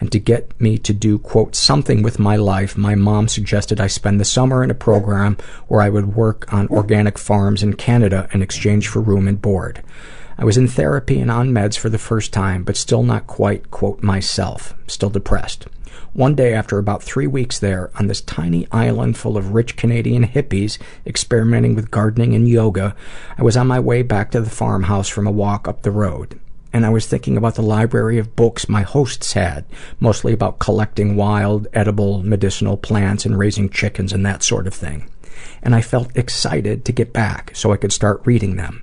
and 0.00 0.10
to 0.12 0.18
get 0.18 0.58
me 0.60 0.78
to 0.78 0.92
do, 0.92 1.18
quote, 1.18 1.54
something 1.54 2.02
with 2.02 2.18
my 2.18 2.36
life, 2.36 2.76
my 2.76 2.94
mom 2.94 3.28
suggested 3.28 3.80
I 3.80 3.86
spend 3.86 4.20
the 4.20 4.24
summer 4.24 4.62
in 4.64 4.70
a 4.70 4.74
program 4.74 5.36
where 5.68 5.80
I 5.80 5.88
would 5.88 6.14
work 6.14 6.52
on 6.52 6.68
organic 6.68 7.18
farms 7.18 7.62
in 7.62 7.74
Canada 7.74 8.28
in 8.32 8.42
exchange 8.42 8.88
for 8.88 9.00
room 9.00 9.28
and 9.28 9.40
board. 9.40 9.82
I 10.36 10.44
was 10.44 10.56
in 10.56 10.66
therapy 10.66 11.20
and 11.20 11.30
on 11.30 11.50
meds 11.50 11.78
for 11.78 11.88
the 11.88 11.98
first 11.98 12.32
time, 12.32 12.64
but 12.64 12.76
still 12.76 13.02
not 13.02 13.26
quite, 13.26 13.70
quote, 13.70 14.02
myself, 14.02 14.74
still 14.86 15.10
depressed. 15.10 15.66
One 16.12 16.34
day 16.36 16.54
after 16.54 16.78
about 16.78 17.02
three 17.02 17.26
weeks 17.26 17.58
there, 17.58 17.90
on 17.96 18.06
this 18.06 18.20
tiny 18.20 18.68
island 18.70 19.16
full 19.16 19.36
of 19.36 19.52
rich 19.52 19.76
Canadian 19.76 20.28
hippies 20.28 20.78
experimenting 21.06 21.74
with 21.74 21.90
gardening 21.90 22.34
and 22.34 22.48
yoga, 22.48 22.94
I 23.36 23.42
was 23.42 23.56
on 23.56 23.66
my 23.66 23.80
way 23.80 24.02
back 24.02 24.30
to 24.30 24.40
the 24.40 24.50
farmhouse 24.50 25.08
from 25.08 25.26
a 25.26 25.32
walk 25.32 25.66
up 25.66 25.82
the 25.82 25.90
road. 25.90 26.38
And 26.74 26.84
I 26.84 26.90
was 26.90 27.06
thinking 27.06 27.36
about 27.36 27.54
the 27.54 27.62
library 27.62 28.18
of 28.18 28.34
books 28.34 28.68
my 28.68 28.82
hosts 28.82 29.34
had, 29.34 29.64
mostly 30.00 30.32
about 30.32 30.58
collecting 30.58 31.14
wild, 31.14 31.68
edible, 31.72 32.20
medicinal 32.24 32.76
plants 32.76 33.24
and 33.24 33.38
raising 33.38 33.70
chickens 33.70 34.12
and 34.12 34.26
that 34.26 34.42
sort 34.42 34.66
of 34.66 34.74
thing. 34.74 35.08
And 35.62 35.72
I 35.72 35.80
felt 35.80 36.16
excited 36.16 36.84
to 36.84 36.92
get 36.92 37.12
back 37.12 37.52
so 37.54 37.72
I 37.72 37.76
could 37.76 37.92
start 37.92 38.22
reading 38.24 38.56
them. 38.56 38.82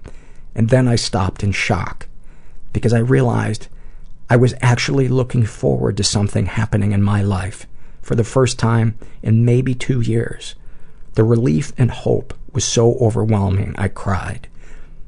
And 0.55 0.69
then 0.69 0.87
I 0.87 0.95
stopped 0.95 1.43
in 1.43 1.51
shock 1.51 2.07
because 2.71 2.93
I 2.93 2.99
realized 2.99 3.67
I 4.29 4.37
was 4.37 4.55
actually 4.61 5.09
looking 5.09 5.45
forward 5.45 5.97
to 5.97 6.03
something 6.05 6.45
happening 6.45 6.93
in 6.93 7.03
my 7.03 7.21
life 7.21 7.67
for 8.01 8.15
the 8.15 8.23
first 8.23 8.57
time 8.57 8.97
in 9.21 9.43
maybe 9.43 9.75
two 9.75 9.99
years. 9.99 10.55
The 11.15 11.25
relief 11.25 11.73
and 11.77 11.91
hope 11.91 12.33
was 12.53 12.63
so 12.63 12.95
overwhelming 13.01 13.75
I 13.77 13.89
cried. 13.89 14.47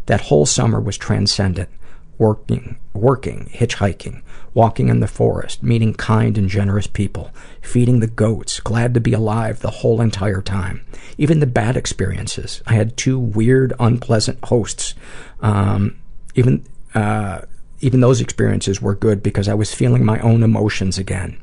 That 0.08 0.20
whole 0.20 0.46
summer 0.46 0.82
was 0.82 0.98
transcendent. 0.98 1.70
Working, 2.18 2.78
working, 2.94 3.50
hitchhiking, 3.54 4.22
walking 4.54 4.90
in 4.90 5.00
the 5.00 5.08
forest, 5.08 5.64
meeting 5.64 5.94
kind 5.94 6.38
and 6.38 6.48
generous 6.48 6.88
people, 6.88 7.32
feeding 7.62 8.00
the 8.00 8.08
goats, 8.08 8.60
glad 8.60 8.94
to 8.94 9.00
be 9.00 9.14
alive 9.14 9.60
the 9.60 9.72
whole 9.72 10.00
entire 10.00 10.42
time. 10.42 10.86
Even 11.18 11.40
the 11.40 11.48
bad 11.48 11.76
experiences. 11.76 12.62
I 12.68 12.74
had 12.74 12.96
two 12.98 13.18
weird, 13.20 13.74
unpleasant 13.80 14.44
hosts. 14.46 14.94
Um, 15.42 16.00
even, 16.36 16.66
uh, 16.94 17.42
even 17.82 18.00
those 18.00 18.22
experiences 18.22 18.82
were 18.82 18.96
good 18.96 19.22
because 19.22 19.50
I 19.50 19.54
was 19.56 19.74
feeling 19.74 20.06
my 20.06 20.20
own 20.20 20.44
emotions 20.44 20.98
again. 20.98 21.38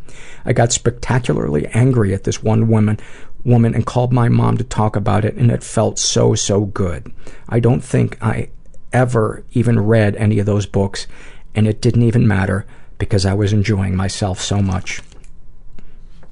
I 0.44 0.52
got 0.52 0.72
spectacularly 0.72 1.66
angry 1.68 2.14
at 2.14 2.24
this 2.24 2.42
one 2.42 2.68
woman 2.68 2.98
woman 3.44 3.74
and 3.74 3.86
called 3.86 4.12
my 4.12 4.28
mom 4.28 4.56
to 4.58 4.64
talk 4.64 4.96
about 4.96 5.24
it 5.24 5.34
and 5.34 5.50
it 5.50 5.62
felt 5.62 5.98
so 5.98 6.34
so 6.34 6.66
good. 6.66 7.12
I 7.48 7.60
don't 7.60 7.82
think 7.82 8.22
I 8.22 8.50
ever 8.92 9.44
even 9.52 9.80
read 9.80 10.16
any 10.16 10.38
of 10.38 10.46
those 10.46 10.66
books 10.66 11.06
and 11.54 11.66
it 11.66 11.80
didn't 11.80 12.02
even 12.02 12.26
matter 12.26 12.66
because 12.98 13.24
I 13.26 13.34
was 13.34 13.52
enjoying 13.52 13.96
myself 13.96 14.40
so 14.40 14.60
much. 14.60 15.00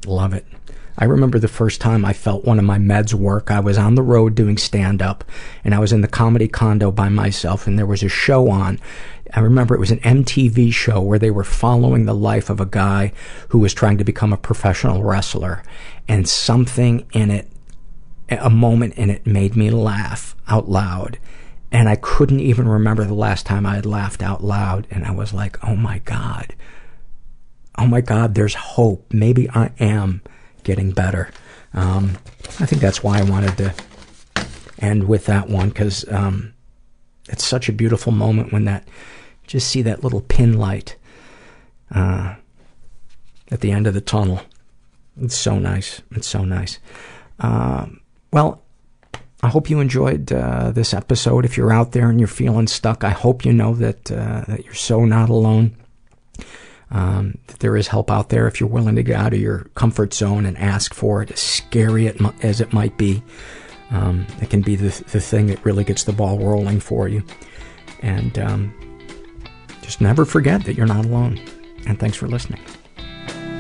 Love 0.06 0.34
it. 0.34 0.46
I 1.00 1.04
remember 1.04 1.38
the 1.38 1.46
first 1.46 1.80
time 1.80 2.04
I 2.04 2.12
felt 2.12 2.44
one 2.44 2.58
of 2.58 2.64
my 2.64 2.78
meds 2.78 3.14
work. 3.14 3.52
I 3.52 3.60
was 3.60 3.78
on 3.78 3.94
the 3.94 4.02
road 4.02 4.34
doing 4.34 4.56
stand 4.56 5.00
up 5.00 5.24
and 5.62 5.72
I 5.72 5.78
was 5.78 5.92
in 5.92 6.00
the 6.00 6.08
comedy 6.08 6.48
condo 6.48 6.90
by 6.90 7.08
myself 7.08 7.68
and 7.68 7.78
there 7.78 7.86
was 7.86 8.02
a 8.02 8.08
show 8.08 8.50
on. 8.50 8.80
I 9.32 9.40
remember 9.40 9.74
it 9.74 9.80
was 9.80 9.92
an 9.92 10.00
MTV 10.00 10.72
show 10.72 11.00
where 11.00 11.18
they 11.18 11.30
were 11.30 11.44
following 11.44 12.04
the 12.04 12.14
life 12.14 12.50
of 12.50 12.60
a 12.60 12.66
guy 12.66 13.12
who 13.50 13.60
was 13.60 13.72
trying 13.72 13.98
to 13.98 14.04
become 14.04 14.32
a 14.32 14.36
professional 14.36 15.04
wrestler 15.04 15.62
and 16.08 16.28
something 16.28 17.06
in 17.12 17.30
it, 17.30 17.48
a 18.28 18.50
moment 18.50 18.94
in 18.94 19.08
it 19.08 19.24
made 19.24 19.54
me 19.54 19.70
laugh 19.70 20.34
out 20.48 20.68
loud. 20.68 21.18
And 21.70 21.88
I 21.88 21.96
couldn't 21.96 22.40
even 22.40 22.66
remember 22.66 23.04
the 23.04 23.14
last 23.14 23.46
time 23.46 23.66
I 23.66 23.74
had 23.74 23.86
laughed 23.86 24.22
out 24.22 24.42
loud. 24.42 24.86
And 24.90 25.04
I 25.04 25.10
was 25.10 25.32
like, 25.34 25.62
oh 25.66 25.76
my 25.76 25.98
God. 26.00 26.54
Oh 27.76 27.86
my 27.86 28.00
God, 28.00 28.34
there's 28.34 28.54
hope. 28.54 29.12
Maybe 29.12 29.48
I 29.50 29.70
am 29.78 30.22
getting 30.64 30.90
better. 30.92 31.30
Um, 31.74 32.18
I 32.58 32.66
think 32.66 32.80
that's 32.80 33.02
why 33.02 33.18
I 33.18 33.22
wanted 33.22 33.56
to 33.58 33.74
end 34.78 35.06
with 35.06 35.26
that 35.26 35.48
one 35.48 35.68
because 35.68 36.04
um, 36.10 36.54
it's 37.28 37.44
such 37.44 37.68
a 37.68 37.72
beautiful 37.72 38.12
moment 38.12 38.52
when 38.52 38.64
that 38.64 38.86
just 39.46 39.68
see 39.68 39.82
that 39.82 40.02
little 40.02 40.20
pin 40.20 40.58
light 40.58 40.96
uh, 41.94 42.34
at 43.50 43.60
the 43.60 43.70
end 43.70 43.86
of 43.86 43.94
the 43.94 44.00
tunnel. 44.00 44.40
It's 45.20 45.36
so 45.36 45.58
nice. 45.58 46.02
It's 46.12 46.28
so 46.28 46.44
nice. 46.44 46.78
Um, 47.40 48.00
well, 48.32 48.62
I 49.42 49.48
hope 49.48 49.70
you 49.70 49.78
enjoyed 49.78 50.32
uh, 50.32 50.72
this 50.72 50.92
episode. 50.92 51.44
If 51.44 51.56
you're 51.56 51.72
out 51.72 51.92
there 51.92 52.10
and 52.10 52.18
you're 52.18 52.26
feeling 52.26 52.66
stuck, 52.66 53.04
I 53.04 53.10
hope 53.10 53.44
you 53.44 53.52
know 53.52 53.74
that 53.74 54.10
uh, 54.10 54.44
that 54.48 54.64
you're 54.64 54.74
so 54.74 55.04
not 55.04 55.28
alone. 55.28 55.76
Um, 56.90 57.38
that 57.48 57.58
there 57.58 57.76
is 57.76 57.88
help 57.88 58.10
out 58.10 58.30
there 58.30 58.48
if 58.48 58.60
you're 58.60 58.68
willing 58.68 58.96
to 58.96 59.02
get 59.02 59.16
out 59.16 59.34
of 59.34 59.40
your 59.40 59.64
comfort 59.74 60.14
zone 60.14 60.46
and 60.46 60.56
ask 60.56 60.94
for 60.94 61.22
it, 61.22 61.30
as 61.30 61.40
scary 61.40 62.08
as 62.42 62.60
it 62.60 62.72
might 62.72 62.96
be. 62.96 63.22
Um, 63.90 64.26
it 64.40 64.50
can 64.50 64.62
be 64.62 64.74
the, 64.74 64.88
the 65.12 65.20
thing 65.20 65.46
that 65.48 65.64
really 65.64 65.84
gets 65.84 66.04
the 66.04 66.12
ball 66.12 66.38
rolling 66.38 66.80
for 66.80 67.06
you. 67.06 67.22
And 68.00 68.38
um, 68.38 68.74
just 69.82 70.00
never 70.00 70.24
forget 70.24 70.64
that 70.64 70.76
you're 70.76 70.86
not 70.86 71.04
alone. 71.04 71.40
And 71.86 71.98
thanks 71.98 72.16
for 72.16 72.26
listening. 72.26 72.60